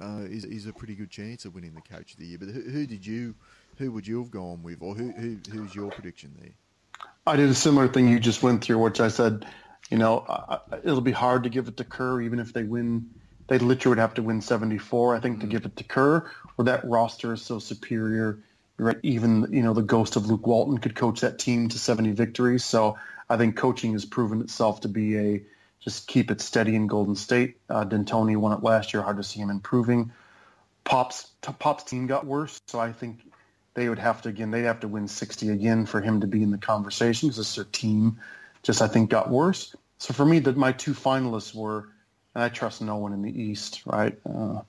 uh, 0.00 0.22
is 0.24 0.44
is 0.44 0.66
a 0.66 0.72
pretty 0.72 0.94
good 0.94 1.10
chance 1.10 1.44
of 1.44 1.54
winning 1.54 1.74
the 1.74 1.80
Coach 1.80 2.12
of 2.12 2.18
the 2.18 2.26
Year. 2.26 2.38
But 2.38 2.48
who, 2.48 2.60
who 2.62 2.86
did 2.86 3.06
you, 3.06 3.34
who 3.78 3.90
would 3.92 4.06
you 4.06 4.18
have 4.18 4.30
gone 4.30 4.62
with, 4.62 4.78
or 4.80 4.94
who, 4.94 5.10
who 5.12 5.38
who's 5.50 5.74
your 5.74 5.90
prediction 5.90 6.34
there? 6.40 6.52
I 7.26 7.36
did 7.36 7.48
a 7.48 7.54
similar 7.54 7.88
thing 7.88 8.08
you 8.08 8.20
just 8.20 8.42
went 8.42 8.62
through, 8.62 8.78
which 8.78 9.00
I 9.00 9.08
said, 9.08 9.46
you 9.90 9.98
know, 9.98 10.18
uh, 10.28 10.58
it'll 10.82 11.00
be 11.00 11.12
hard 11.12 11.44
to 11.44 11.48
give 11.48 11.68
it 11.68 11.76
to 11.78 11.84
Kerr, 11.84 12.20
even 12.20 12.38
if 12.38 12.52
they 12.52 12.62
win. 12.62 13.10
They 13.46 13.58
literally 13.58 13.96
would 13.96 14.00
have 14.00 14.14
to 14.14 14.22
win 14.22 14.40
74, 14.40 15.16
I 15.16 15.20
think, 15.20 15.36
mm-hmm. 15.36 15.40
to 15.42 15.46
give 15.48 15.66
it 15.66 15.76
to 15.76 15.84
Kerr, 15.84 16.30
or 16.56 16.64
that 16.64 16.84
roster 16.84 17.34
is 17.34 17.42
so 17.42 17.58
superior 17.58 18.38
right? 18.78 18.96
Even 19.02 19.48
you 19.50 19.62
know 19.62 19.74
the 19.74 19.82
ghost 19.82 20.16
of 20.16 20.26
Luke 20.26 20.46
Walton 20.46 20.78
could 20.78 20.94
coach 20.94 21.20
that 21.20 21.38
team 21.38 21.68
to 21.68 21.78
70 21.78 22.12
victories. 22.12 22.64
So 22.64 22.98
I 23.28 23.36
think 23.36 23.56
coaching 23.56 23.92
has 23.92 24.04
proven 24.04 24.40
itself 24.40 24.80
to 24.82 24.88
be 24.88 25.18
a 25.18 25.42
just 25.84 26.08
keep 26.08 26.30
it 26.30 26.40
steady 26.40 26.74
in 26.74 26.86
Golden 26.86 27.14
State. 27.14 27.58
Uh, 27.68 27.84
D'Antoni 27.84 28.36
won 28.36 28.56
it 28.56 28.62
last 28.62 28.94
year. 28.94 29.02
Hard 29.02 29.18
to 29.18 29.22
see 29.22 29.38
him 29.38 29.50
improving. 29.50 30.12
Pop's 30.82 31.30
Pop's 31.40 31.84
team 31.84 32.06
got 32.06 32.26
worse, 32.26 32.60
so 32.66 32.78
I 32.80 32.92
think 32.92 33.20
they 33.74 33.88
would 33.88 33.98
have 33.98 34.22
to 34.22 34.30
again 34.30 34.50
they'd 34.50 34.62
have 34.64 34.80
to 34.80 34.88
win 34.88 35.08
60 35.08 35.50
again 35.50 35.86
for 35.86 36.00
him 36.00 36.20
to 36.20 36.26
be 36.26 36.42
in 36.42 36.50
the 36.50 36.58
conversation 36.58 37.28
because 37.28 37.54
their 37.54 37.64
team 37.64 38.18
just 38.62 38.82
I 38.82 38.88
think 38.88 39.10
got 39.10 39.30
worse. 39.30 39.74
So 39.98 40.12
for 40.14 40.24
me, 40.24 40.40
that 40.40 40.56
my 40.56 40.72
two 40.72 40.92
finalists 40.92 41.54
were, 41.54 41.88
and 42.34 42.44
I 42.44 42.48
trust 42.48 42.82
no 42.82 42.96
one 42.96 43.12
in 43.12 43.22
the 43.22 43.42
East, 43.42 43.82
right? 43.86 44.18
Uh, 44.26 44.60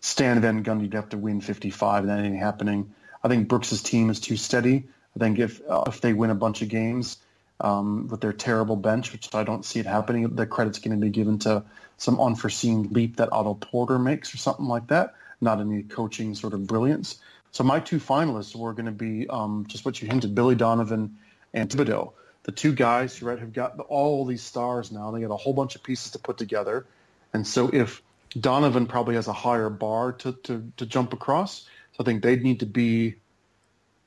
Stan 0.00 0.40
Van 0.40 0.64
Gundy 0.64 0.82
would 0.82 0.94
have 0.94 1.10
to 1.10 1.18
win 1.18 1.40
55, 1.40 2.04
and 2.04 2.10
that 2.10 2.24
ain't 2.24 2.38
happening. 2.38 2.94
I 3.22 3.28
think 3.28 3.48
Brooks's 3.48 3.82
team 3.82 4.08
is 4.08 4.18
too 4.18 4.36
steady. 4.36 4.88
I 5.14 5.18
think 5.18 5.38
if 5.38 5.60
uh, 5.68 5.84
if 5.88 6.00
they 6.00 6.12
win 6.12 6.30
a 6.30 6.34
bunch 6.34 6.62
of 6.62 6.68
games 6.68 7.18
um, 7.60 8.08
with 8.08 8.20
their 8.20 8.32
terrible 8.32 8.76
bench, 8.76 9.12
which 9.12 9.34
I 9.34 9.44
don't 9.44 9.64
see 9.64 9.80
it 9.80 9.86
happening, 9.86 10.34
the 10.34 10.46
credit's 10.46 10.78
going 10.78 10.98
to 10.98 11.04
be 11.04 11.10
given 11.10 11.38
to 11.40 11.64
some 11.96 12.20
unforeseen 12.20 12.88
leap 12.92 13.16
that 13.16 13.32
Otto 13.32 13.54
Porter 13.54 13.98
makes 13.98 14.34
or 14.34 14.38
something 14.38 14.66
like 14.66 14.88
that, 14.88 15.14
not 15.40 15.60
any 15.60 15.82
coaching 15.82 16.34
sort 16.34 16.54
of 16.54 16.66
brilliance. 16.66 17.18
So 17.52 17.64
my 17.64 17.80
two 17.80 17.98
finalists 17.98 18.54
were 18.54 18.72
going 18.72 18.86
to 18.86 18.92
be 18.92 19.28
um, 19.28 19.66
just 19.68 19.84
what 19.84 20.00
you 20.00 20.08
hinted, 20.08 20.34
Billy 20.34 20.54
Donovan 20.54 21.18
and 21.52 21.68
Thibodeau. 21.68 22.12
the 22.44 22.52
two 22.52 22.72
guys, 22.72 23.16
who 23.16 23.26
right, 23.26 23.38
have 23.38 23.52
got 23.52 23.78
all 23.88 24.24
these 24.24 24.42
stars 24.42 24.90
now. 24.90 25.10
They 25.10 25.20
got 25.20 25.30
a 25.30 25.36
whole 25.36 25.52
bunch 25.52 25.76
of 25.76 25.82
pieces 25.82 26.12
to 26.12 26.18
put 26.18 26.38
together. 26.38 26.86
And 27.32 27.46
so 27.46 27.68
if 27.72 28.02
Donovan 28.38 28.86
probably 28.86 29.16
has 29.16 29.28
a 29.28 29.32
higher 29.32 29.68
bar 29.68 30.12
to, 30.12 30.32
to, 30.44 30.72
to 30.78 30.86
jump 30.86 31.12
across, 31.12 31.62
so 31.92 31.96
I 32.00 32.04
think 32.04 32.22
they'd 32.22 32.42
need 32.42 32.60
to 32.60 32.66
be 32.66 33.16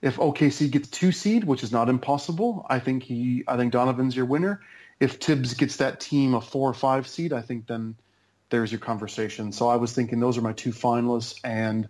if 0.03 0.17
OKC 0.17 0.69
gets 0.69 0.89
two 0.89 1.13
seed, 1.13 1.45
which 1.45 1.63
is 1.63 1.71
not 1.71 1.87
impossible, 1.87 2.65
I 2.69 2.79
think 2.79 3.03
he 3.03 3.45
I 3.47 3.55
think 3.55 3.71
Donovan's 3.71 4.15
your 4.15 4.25
winner. 4.25 4.61
If 4.99 5.13
Thibs 5.13 5.53
gets 5.53 5.77
that 5.77 6.01
team 6.01 6.33
a 6.33 6.41
four 6.41 6.69
or 6.69 6.73
five 6.73 7.07
seed, 7.07 7.31
I 7.31 7.41
think 7.41 7.67
then 7.67 7.95
there's 8.49 8.69
your 8.69 8.81
conversation. 8.81 9.53
So 9.53 9.69
I 9.69 9.77
was 9.77 9.93
thinking 9.93 10.19
those 10.19 10.37
are 10.37 10.41
my 10.41 10.51
two 10.51 10.71
finalists 10.71 11.39
and 11.45 11.87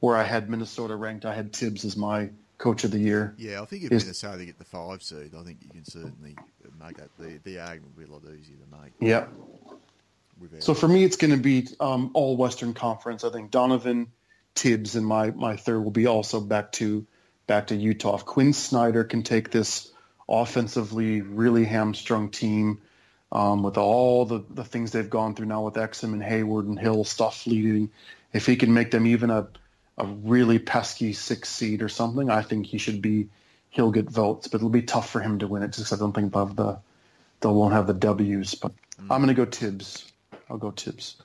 where 0.00 0.16
I 0.16 0.22
had 0.22 0.48
Minnesota 0.48 0.96
ranked, 0.96 1.26
I 1.26 1.34
had 1.34 1.52
Thibs 1.52 1.84
as 1.84 1.98
my 1.98 2.30
coach 2.56 2.84
of 2.84 2.92
the 2.92 2.98
year. 2.98 3.34
Yeah, 3.36 3.60
I 3.60 3.66
think 3.66 3.84
if 3.84 3.92
is, 3.92 4.04
Minnesota 4.04 4.46
get 4.46 4.58
the 4.58 4.64
five 4.64 5.02
seed, 5.02 5.34
I 5.38 5.42
think 5.42 5.58
you 5.62 5.68
can 5.68 5.84
certainly 5.84 6.36
make 6.82 6.96
that 6.96 7.10
the, 7.18 7.38
the 7.44 7.60
argument 7.60 7.94
will 7.94 8.04
be 8.04 8.10
a 8.10 8.14
lot 8.14 8.22
easier 8.24 8.56
to 8.56 8.82
make. 8.82 8.92
Yeah. 9.00 9.26
So 10.60 10.72
for 10.72 10.88
me, 10.88 11.04
it's 11.04 11.16
going 11.16 11.32
to 11.32 11.36
be 11.36 11.68
um, 11.78 12.12
all 12.14 12.38
Western 12.38 12.72
Conference. 12.72 13.22
I 13.22 13.30
think 13.30 13.50
Donovan, 13.50 14.10
Thibs, 14.54 14.96
and 14.96 15.04
my 15.06 15.30
my 15.32 15.56
third 15.56 15.80
will 15.80 15.90
be 15.90 16.06
also 16.06 16.40
back 16.40 16.72
to 16.72 17.06
back 17.50 17.66
to 17.66 17.74
Utah. 17.74 18.14
If 18.14 18.24
Quin 18.24 18.52
Snyder 18.52 19.02
can 19.02 19.24
take 19.24 19.50
this 19.50 19.90
offensively 20.28 21.20
really 21.20 21.64
hamstrung 21.64 22.30
team 22.30 22.80
um, 23.32 23.64
with 23.64 23.76
all 23.76 24.24
the, 24.24 24.44
the 24.50 24.62
things 24.64 24.92
they've 24.92 25.10
gone 25.10 25.34
through 25.34 25.46
now 25.46 25.64
with 25.64 25.74
Exum 25.74 26.12
and 26.12 26.22
Hayward 26.22 26.66
and 26.66 26.78
Hill 26.78 27.02
stuff 27.02 27.48
leading, 27.48 27.90
if 28.32 28.46
he 28.46 28.54
can 28.54 28.72
make 28.72 28.92
them 28.92 29.04
even 29.04 29.30
a 29.30 29.48
a 29.98 30.06
really 30.06 30.60
pesky 30.60 31.12
six 31.12 31.48
seed 31.48 31.82
or 31.82 31.88
something, 31.88 32.30
I 32.30 32.42
think 32.42 32.66
he 32.66 32.78
should 32.78 33.02
be. 33.02 33.28
He'll 33.70 33.90
get 33.90 34.08
votes, 34.08 34.46
but 34.46 34.58
it'll 34.58 34.70
be 34.70 34.82
tough 34.82 35.10
for 35.10 35.20
him 35.20 35.40
to 35.40 35.48
win 35.48 35.64
it. 35.64 35.72
Just 35.72 35.92
I 35.92 35.96
don't 35.96 36.12
think 36.12 36.28
above 36.28 36.54
the 36.54 36.78
they 37.40 37.48
won't 37.48 37.74
have 37.74 37.88
the 37.88 37.94
W's. 37.94 38.54
But 38.54 38.70
mm. 38.72 39.10
I'm 39.10 39.22
going 39.22 39.26
to 39.26 39.34
go 39.34 39.44
Thibs. 39.44 40.10
I'll 40.48 40.56
go 40.56 40.70
Thibs. 40.70 41.16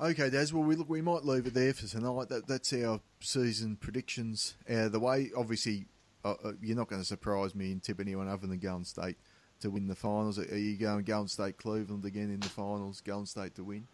Okay, 0.00 0.28
Daz. 0.28 0.52
Well, 0.52 0.64
we 0.64 0.74
look, 0.74 0.88
we 0.88 1.02
might 1.02 1.24
leave 1.24 1.46
it 1.46 1.54
there 1.54 1.72
for 1.72 1.86
tonight. 1.86 2.28
That, 2.28 2.48
that's 2.48 2.72
our 2.72 3.00
season 3.20 3.76
predictions. 3.76 4.54
Uh, 4.68 4.88
the 4.88 4.98
way, 4.98 5.30
obviously, 5.36 5.86
uh, 6.24 6.34
uh, 6.44 6.52
you're 6.60 6.76
not 6.76 6.88
going 6.88 7.00
to 7.00 7.06
surprise 7.06 7.54
me 7.54 7.70
and 7.70 7.82
tip 7.82 8.00
anyone 8.00 8.28
other 8.28 8.46
than 8.46 8.58
Golden 8.58 8.84
State 8.84 9.16
to 9.60 9.70
win 9.70 9.86
the 9.86 9.94
finals. 9.94 10.38
Are 10.38 10.58
you 10.58 10.76
going 10.76 11.04
Golden 11.04 11.28
State 11.28 11.58
Cleveland 11.58 12.04
again 12.04 12.30
in 12.30 12.40
the 12.40 12.48
finals? 12.48 13.02
Golden 13.02 13.26
State 13.26 13.54
to 13.54 13.64
win. 13.64 13.86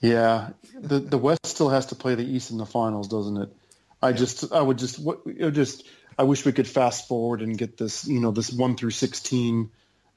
Yeah, 0.00 0.50
the 0.74 1.00
the 1.00 1.18
West 1.18 1.46
still 1.46 1.70
has 1.70 1.86
to 1.86 1.96
play 1.96 2.14
the 2.14 2.24
East 2.24 2.50
in 2.50 2.58
the 2.58 2.66
finals, 2.66 3.08
doesn't 3.08 3.36
it? 3.36 3.48
I 4.00 4.10
yeah. 4.10 4.16
just 4.16 4.52
I 4.52 4.60
would 4.60 4.78
just 4.78 4.98
what 4.98 5.26
just 5.52 5.84
I 6.16 6.22
wish 6.22 6.44
we 6.44 6.52
could 6.52 6.68
fast 6.68 7.08
forward 7.08 7.42
and 7.42 7.58
get 7.58 7.76
this 7.76 8.06
you 8.06 8.20
know 8.20 8.30
this 8.30 8.52
one 8.52 8.76
through 8.76 8.90
sixteen 8.90 9.70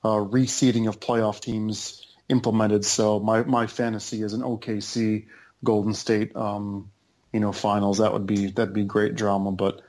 uh, 0.03 0.17
reseeding 0.17 0.87
of 0.87 0.99
playoff 0.99 1.39
teams 1.39 2.10
implemented. 2.29 2.85
So 2.85 3.19
my 3.19 3.43
my 3.43 3.67
fantasy 3.67 4.21
is 4.21 4.33
an 4.33 4.41
OKC 4.41 5.27
Golden 5.63 5.93
State 5.93 6.35
um, 6.35 6.91
you 7.31 7.39
know 7.39 7.51
finals. 7.51 7.99
That 7.99 8.13
would 8.13 8.27
be 8.27 8.47
that'd 8.47 8.73
be 8.73 8.83
great 8.83 9.15
drama. 9.15 9.51
But 9.51 9.81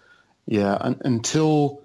yeah, 0.47 0.77
un- 0.79 1.01
until 1.05 1.83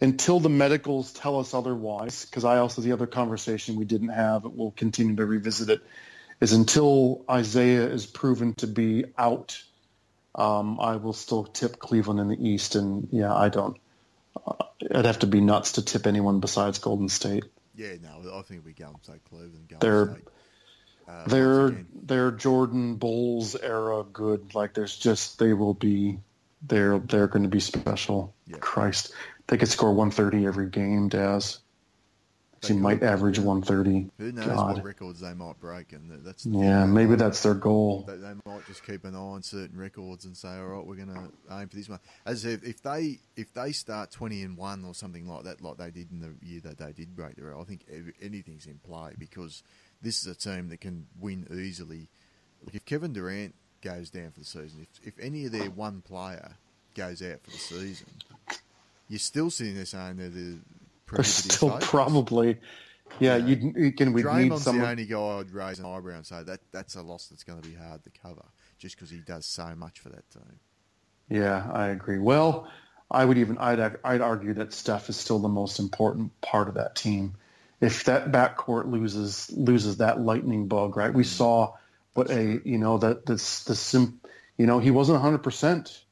until 0.00 0.40
the 0.40 0.48
medicals 0.48 1.12
tell 1.12 1.38
us 1.38 1.54
otherwise, 1.54 2.24
because 2.24 2.44
I 2.44 2.58
also 2.58 2.82
the 2.82 2.92
other 2.92 3.06
conversation 3.06 3.76
we 3.76 3.84
didn't 3.84 4.10
have, 4.10 4.44
we'll 4.44 4.72
continue 4.72 5.16
to 5.16 5.24
revisit 5.24 5.70
it 5.70 5.82
is 6.40 6.52
until 6.52 7.24
Isaiah 7.30 7.88
is 7.88 8.06
proven 8.06 8.54
to 8.54 8.66
be 8.66 9.06
out, 9.16 9.62
um, 10.34 10.78
I 10.80 10.96
will 10.96 11.14
still 11.14 11.44
tip 11.44 11.78
Cleveland 11.78 12.20
in 12.20 12.28
the 12.28 12.48
East. 12.48 12.74
And 12.74 13.08
yeah, 13.10 13.34
I 13.34 13.48
don't. 13.48 13.78
Uh, 14.46 14.64
it'd 14.80 15.06
have 15.06 15.20
to 15.20 15.26
be 15.26 15.40
nuts 15.40 15.72
to 15.72 15.84
tip 15.84 16.06
anyone 16.06 16.40
besides 16.40 16.78
Golden 16.78 17.08
State. 17.08 17.44
Yeah, 17.76 17.92
no, 18.02 18.38
I 18.38 18.42
think 18.42 18.64
we 18.64 18.72
go 18.72 18.94
say 19.02 19.14
Cleveland. 19.28 19.68
Golden 19.68 19.78
they're 19.80 20.12
State. 20.14 20.28
Uh, 21.08 21.28
they're 21.28 21.86
they're 22.02 22.30
Jordan 22.32 22.96
Bulls 22.96 23.54
era 23.54 24.04
good. 24.12 24.54
Like 24.54 24.74
there's 24.74 24.96
just 24.96 25.38
they 25.38 25.52
will 25.52 25.74
be 25.74 26.18
they're 26.62 26.98
they're 26.98 27.28
going 27.28 27.44
to 27.44 27.48
be 27.48 27.60
special. 27.60 28.34
Yeah. 28.46 28.56
Christ, 28.58 29.12
they 29.46 29.56
could 29.56 29.68
score 29.68 29.92
130 29.92 30.46
every 30.46 30.68
game, 30.68 31.08
Daz. 31.08 31.60
She 32.66 32.74
might 32.74 33.02
average 33.02 33.38
130. 33.38 34.10
Who 34.18 34.32
knows 34.32 34.46
God. 34.46 34.74
what 34.76 34.84
records 34.84 35.20
they 35.20 35.34
might 35.34 35.58
break, 35.60 35.92
and 35.92 36.24
that's 36.24 36.46
yeah, 36.46 36.84
maybe 36.84 37.14
that's 37.14 37.42
their 37.42 37.54
goal. 37.54 38.04
They, 38.06 38.16
they, 38.16 38.34
might 38.44 38.66
just 38.66 38.84
keep 38.84 39.04
an 39.04 39.14
eye 39.14 39.18
on 39.18 39.42
certain 39.42 39.78
records 39.78 40.24
and 40.24 40.36
say, 40.36 40.56
all 40.56 40.66
right, 40.66 40.86
we're 40.86 40.96
going 40.96 41.14
to 41.14 41.56
aim 41.56 41.68
for 41.68 41.76
this 41.76 41.88
one. 41.88 42.00
As 42.24 42.44
if, 42.44 42.64
if 42.64 42.82
they 42.82 43.18
if 43.36 43.52
they 43.52 43.72
start 43.72 44.10
20 44.10 44.42
and 44.42 44.56
one 44.56 44.84
or 44.84 44.94
something 44.94 45.26
like 45.28 45.44
that, 45.44 45.62
like 45.62 45.76
they 45.76 45.90
did 45.90 46.10
in 46.10 46.20
the 46.20 46.46
year 46.46 46.60
that 46.64 46.78
they 46.78 46.92
did 46.92 47.14
break 47.14 47.36
the 47.36 47.44
record, 47.44 47.60
I 47.60 47.64
think 47.64 47.84
anything's 48.20 48.66
in 48.66 48.78
play 48.78 49.12
because 49.18 49.62
this 50.02 50.20
is 50.20 50.26
a 50.26 50.34
team 50.34 50.68
that 50.68 50.80
can 50.80 51.06
win 51.20 51.46
easily. 51.52 52.08
Look, 52.64 52.74
if 52.74 52.84
Kevin 52.84 53.12
Durant 53.12 53.54
goes 53.82 54.10
down 54.10 54.30
for 54.32 54.40
the 54.40 54.46
season, 54.46 54.86
if 55.02 55.06
if 55.06 55.24
any 55.24 55.46
of 55.46 55.52
their 55.52 55.70
one 55.70 56.02
player 56.02 56.52
goes 56.94 57.22
out 57.22 57.40
for 57.42 57.50
the 57.50 57.58
season, 57.58 58.08
you're 59.08 59.18
still 59.18 59.50
sitting 59.50 59.76
there 59.76 59.84
saying 59.84 60.16
that 60.16 60.32
they're 61.12 61.24
still 61.24 61.78
probably. 61.80 62.58
Yeah. 63.20 63.36
You, 63.36 63.72
you 63.76 63.92
can. 63.92 64.12
We 64.12 64.22
Draymond's 64.22 64.62
someone... 64.62 64.84
the 64.84 64.90
only 64.90 65.06
guy 65.06 65.38
I'd 65.40 65.50
raise 65.50 65.78
an 65.78 65.86
eyebrow 65.86 66.16
and 66.16 66.26
say 66.26 66.42
that 66.42 66.60
that's 66.72 66.96
a 66.96 67.02
loss 67.02 67.28
that's 67.28 67.44
going 67.44 67.60
to 67.60 67.68
be 67.68 67.74
hard 67.74 68.02
to 68.04 68.10
cover, 68.10 68.44
just 68.78 68.96
because 68.96 69.10
he 69.10 69.20
does 69.20 69.46
so 69.46 69.74
much 69.76 70.00
for 70.00 70.10
that 70.10 70.28
team. 70.30 70.60
Yeah, 71.28 71.68
I 71.72 71.88
agree. 71.88 72.18
Well, 72.18 72.68
I 73.10 73.24
would 73.24 73.38
even 73.38 73.58
I'd 73.58 73.80
I'd 74.04 74.20
argue 74.20 74.54
that 74.54 74.72
Steph 74.72 75.08
is 75.08 75.16
still 75.16 75.38
the 75.38 75.48
most 75.48 75.78
important 75.78 76.38
part 76.40 76.68
of 76.68 76.74
that 76.74 76.96
team. 76.96 77.34
If 77.80 78.04
that 78.04 78.32
backcourt 78.32 78.90
loses 78.90 79.50
loses 79.52 79.98
that 79.98 80.20
lightning 80.20 80.66
bug, 80.66 80.96
right? 80.96 81.12
We 81.12 81.22
mm. 81.22 81.26
saw 81.26 81.74
what 82.14 82.30
a 82.30 82.60
you 82.64 82.78
know 82.78 82.98
that 82.98 83.26
this 83.26 83.64
the 83.64 83.74
sim, 83.76 84.20
you 84.56 84.66
know 84.66 84.78
he 84.78 84.90
wasn't 84.90 85.16
100 85.16 85.38
percent. 85.38 86.02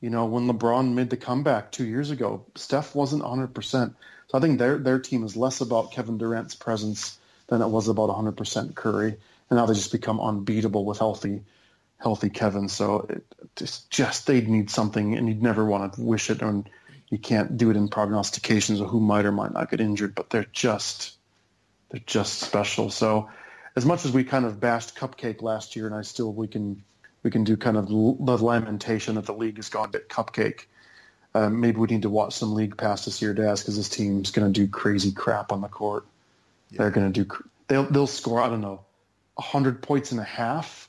You 0.00 0.10
know 0.10 0.26
when 0.26 0.46
LeBron 0.46 0.94
made 0.94 1.10
the 1.10 1.16
comeback 1.16 1.72
two 1.72 1.86
years 1.86 2.10
ago, 2.10 2.44
Steph 2.54 2.94
wasn't 2.94 3.22
100 3.22 3.54
percent. 3.54 3.94
So 4.34 4.38
I 4.38 4.40
think 4.40 4.58
their 4.58 4.78
their 4.78 4.98
team 4.98 5.22
is 5.22 5.36
less 5.36 5.60
about 5.60 5.92
Kevin 5.92 6.18
Durant's 6.18 6.56
presence 6.56 7.18
than 7.46 7.62
it 7.62 7.68
was 7.68 7.86
about 7.86 8.10
100% 8.10 8.74
Curry, 8.74 9.16
and 9.48 9.56
now 9.56 9.64
they 9.64 9.74
just 9.74 9.92
become 9.92 10.20
unbeatable 10.20 10.84
with 10.84 10.98
healthy 10.98 11.44
healthy 11.98 12.30
Kevin. 12.30 12.68
So 12.68 13.06
it, 13.08 13.24
it's 13.60 13.82
just 13.90 14.26
they'd 14.26 14.48
need 14.48 14.70
something, 14.70 15.14
and 15.14 15.28
you'd 15.28 15.40
never 15.40 15.64
want 15.64 15.92
to 15.92 16.00
wish 16.00 16.30
it, 16.30 16.42
and 16.42 16.68
you 17.10 17.18
can't 17.18 17.56
do 17.56 17.70
it 17.70 17.76
in 17.76 17.86
prognostications 17.86 18.80
of 18.80 18.88
who 18.88 18.98
might 18.98 19.24
or 19.24 19.30
might 19.30 19.52
not 19.52 19.70
get 19.70 19.80
injured. 19.80 20.16
But 20.16 20.30
they're 20.30 20.48
just 20.50 21.16
they're 21.90 22.02
just 22.04 22.40
special. 22.40 22.90
So 22.90 23.30
as 23.76 23.86
much 23.86 24.04
as 24.04 24.10
we 24.10 24.24
kind 24.24 24.46
of 24.46 24.58
bashed 24.58 24.96
Cupcake 24.96 25.42
last 25.42 25.76
year, 25.76 25.86
and 25.86 25.94
I 25.94 26.02
still 26.02 26.32
we 26.32 26.48
can 26.48 26.82
we 27.22 27.30
can 27.30 27.44
do 27.44 27.56
kind 27.56 27.76
of 27.76 27.86
the 27.86 27.94
lamentation 27.94 29.14
that 29.14 29.26
the 29.26 29.32
league 29.32 29.58
has 29.58 29.68
gone 29.68 29.90
a 29.90 29.92
bit 29.92 30.08
Cupcake 30.08 30.66
um, 31.34 31.60
maybe 31.60 31.78
we 31.78 31.88
need 31.88 32.02
to 32.02 32.10
watch 32.10 32.34
some 32.34 32.54
league 32.54 32.76
pass 32.76 33.04
this 33.04 33.20
year, 33.20 33.34
Daz, 33.34 33.60
because 33.60 33.76
this 33.76 33.88
team's 33.88 34.30
going 34.30 34.52
to 34.52 34.60
do 34.60 34.68
crazy 34.68 35.12
crap 35.12 35.50
on 35.50 35.60
the 35.60 35.68
court. 35.68 36.04
Yeah. 36.70 36.78
They're 36.78 36.90
going 36.90 37.12
to 37.12 37.24
do. 37.24 37.44
They'll 37.66 37.84
they'll 37.84 38.06
score. 38.06 38.40
I 38.40 38.48
don't 38.48 38.60
know, 38.60 38.82
hundred 39.38 39.82
points 39.82 40.12
and 40.12 40.20
a 40.20 40.24
half. 40.24 40.88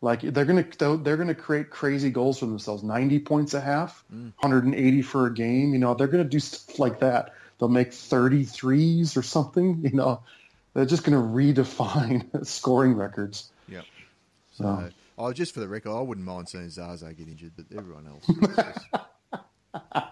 Like 0.00 0.22
they're 0.22 0.44
going 0.44 0.64
to 0.64 0.96
they're 0.96 1.16
going 1.16 1.28
to 1.28 1.34
create 1.34 1.70
crazy 1.70 2.10
goals 2.10 2.38
for 2.38 2.46
themselves. 2.46 2.82
Ninety 2.82 3.18
points 3.20 3.54
a 3.54 3.60
half, 3.60 4.02
mm. 4.12 4.32
180 4.40 5.02
for 5.02 5.26
a 5.26 5.34
game. 5.34 5.72
You 5.74 5.78
know 5.78 5.94
they're 5.94 6.08
going 6.08 6.24
to 6.24 6.28
do 6.28 6.40
stuff 6.40 6.78
like 6.78 7.00
that. 7.00 7.34
They'll 7.58 7.68
make 7.68 7.92
30 7.92 8.44
threes 8.44 9.16
or 9.16 9.22
something. 9.22 9.82
You 9.92 9.96
know, 9.96 10.22
they're 10.74 10.86
just 10.86 11.04
going 11.04 11.16
to 11.16 11.62
redefine 11.62 12.46
scoring 12.46 12.94
records. 12.94 13.50
Yeah. 13.68 13.82
So, 14.54 14.64
uh, 14.64 14.90
oh, 15.18 15.32
just 15.32 15.54
for 15.54 15.60
the 15.60 15.68
record, 15.68 15.92
I 15.92 16.00
wouldn't 16.00 16.26
mind 16.26 16.48
seeing 16.48 16.68
Zaza 16.70 17.12
get 17.12 17.28
injured, 17.28 17.52
but 17.56 17.66
everyone 17.76 18.06
else. 18.06 19.04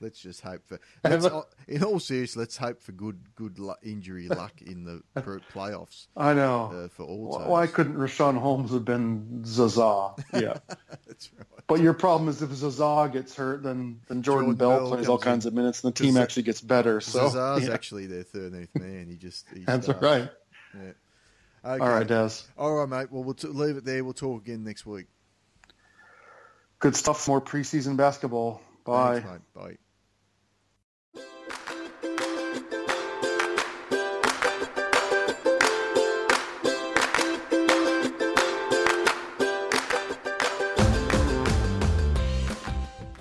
let's 0.00 0.20
just 0.20 0.40
hope 0.42 0.62
for. 0.66 0.78
in 1.66 1.82
all 1.82 1.98
seriousness, 1.98 2.36
let's 2.36 2.56
hope 2.56 2.80
for 2.82 2.92
good, 2.92 3.18
good 3.34 3.58
luck, 3.58 3.78
injury 3.82 4.28
luck 4.28 4.52
in 4.62 4.84
the 4.84 5.02
playoffs. 5.52 6.06
I 6.16 6.34
know 6.34 6.84
uh, 6.84 6.88
for 6.88 7.04
all. 7.04 7.28
Why, 7.28 7.48
why 7.48 7.66
couldn't 7.66 7.96
Richaun 7.96 8.38
Holmes 8.38 8.70
have 8.72 8.84
been 8.84 9.42
Zaza? 9.44 10.14
Yeah, 10.32 10.58
that's 11.06 11.30
right. 11.36 11.46
But 11.66 11.80
your 11.80 11.94
problem 11.94 12.28
is 12.28 12.40
if 12.42 12.50
Zaza 12.50 13.10
gets 13.12 13.34
hurt, 13.34 13.62
then 13.62 14.00
then 14.08 14.22
Jordan, 14.22 14.50
Jordan 14.50 14.54
Bell, 14.56 14.78
Bell 14.80 14.88
plays 14.90 15.08
all 15.08 15.18
kinds 15.18 15.46
in. 15.46 15.48
of 15.48 15.54
minutes, 15.54 15.82
and 15.82 15.92
the 15.92 15.98
team 16.02 16.16
actually 16.16 16.44
gets 16.44 16.60
better. 16.60 17.00
So 17.00 17.28
Zaza's 17.28 17.68
yeah. 17.68 17.74
actually 17.74 18.06
their 18.06 18.22
thirteenth 18.22 18.70
man. 18.74 19.08
He 19.08 19.16
just 19.16 19.46
he 19.52 19.64
that's 19.64 19.86
starts. 19.86 20.02
right. 20.02 20.30
Yeah. 20.74 20.92
Okay. 21.64 21.84
All 21.84 21.90
right, 21.90 22.06
Des. 22.06 22.30
All 22.56 22.72
right, 22.74 22.88
mate. 22.88 23.10
Well, 23.10 23.24
we'll 23.24 23.34
t- 23.34 23.48
leave 23.48 23.76
it 23.76 23.84
there. 23.84 24.04
We'll 24.04 24.14
talk 24.14 24.42
again 24.42 24.62
next 24.62 24.86
week. 24.86 25.06
Good 26.80 26.96
stuff. 26.96 27.26
More 27.28 27.40
preseason 27.40 27.96
basketball. 27.96 28.62
Bye. 28.84 29.20
Thanks, 29.20 29.44
Bye. 29.54 29.78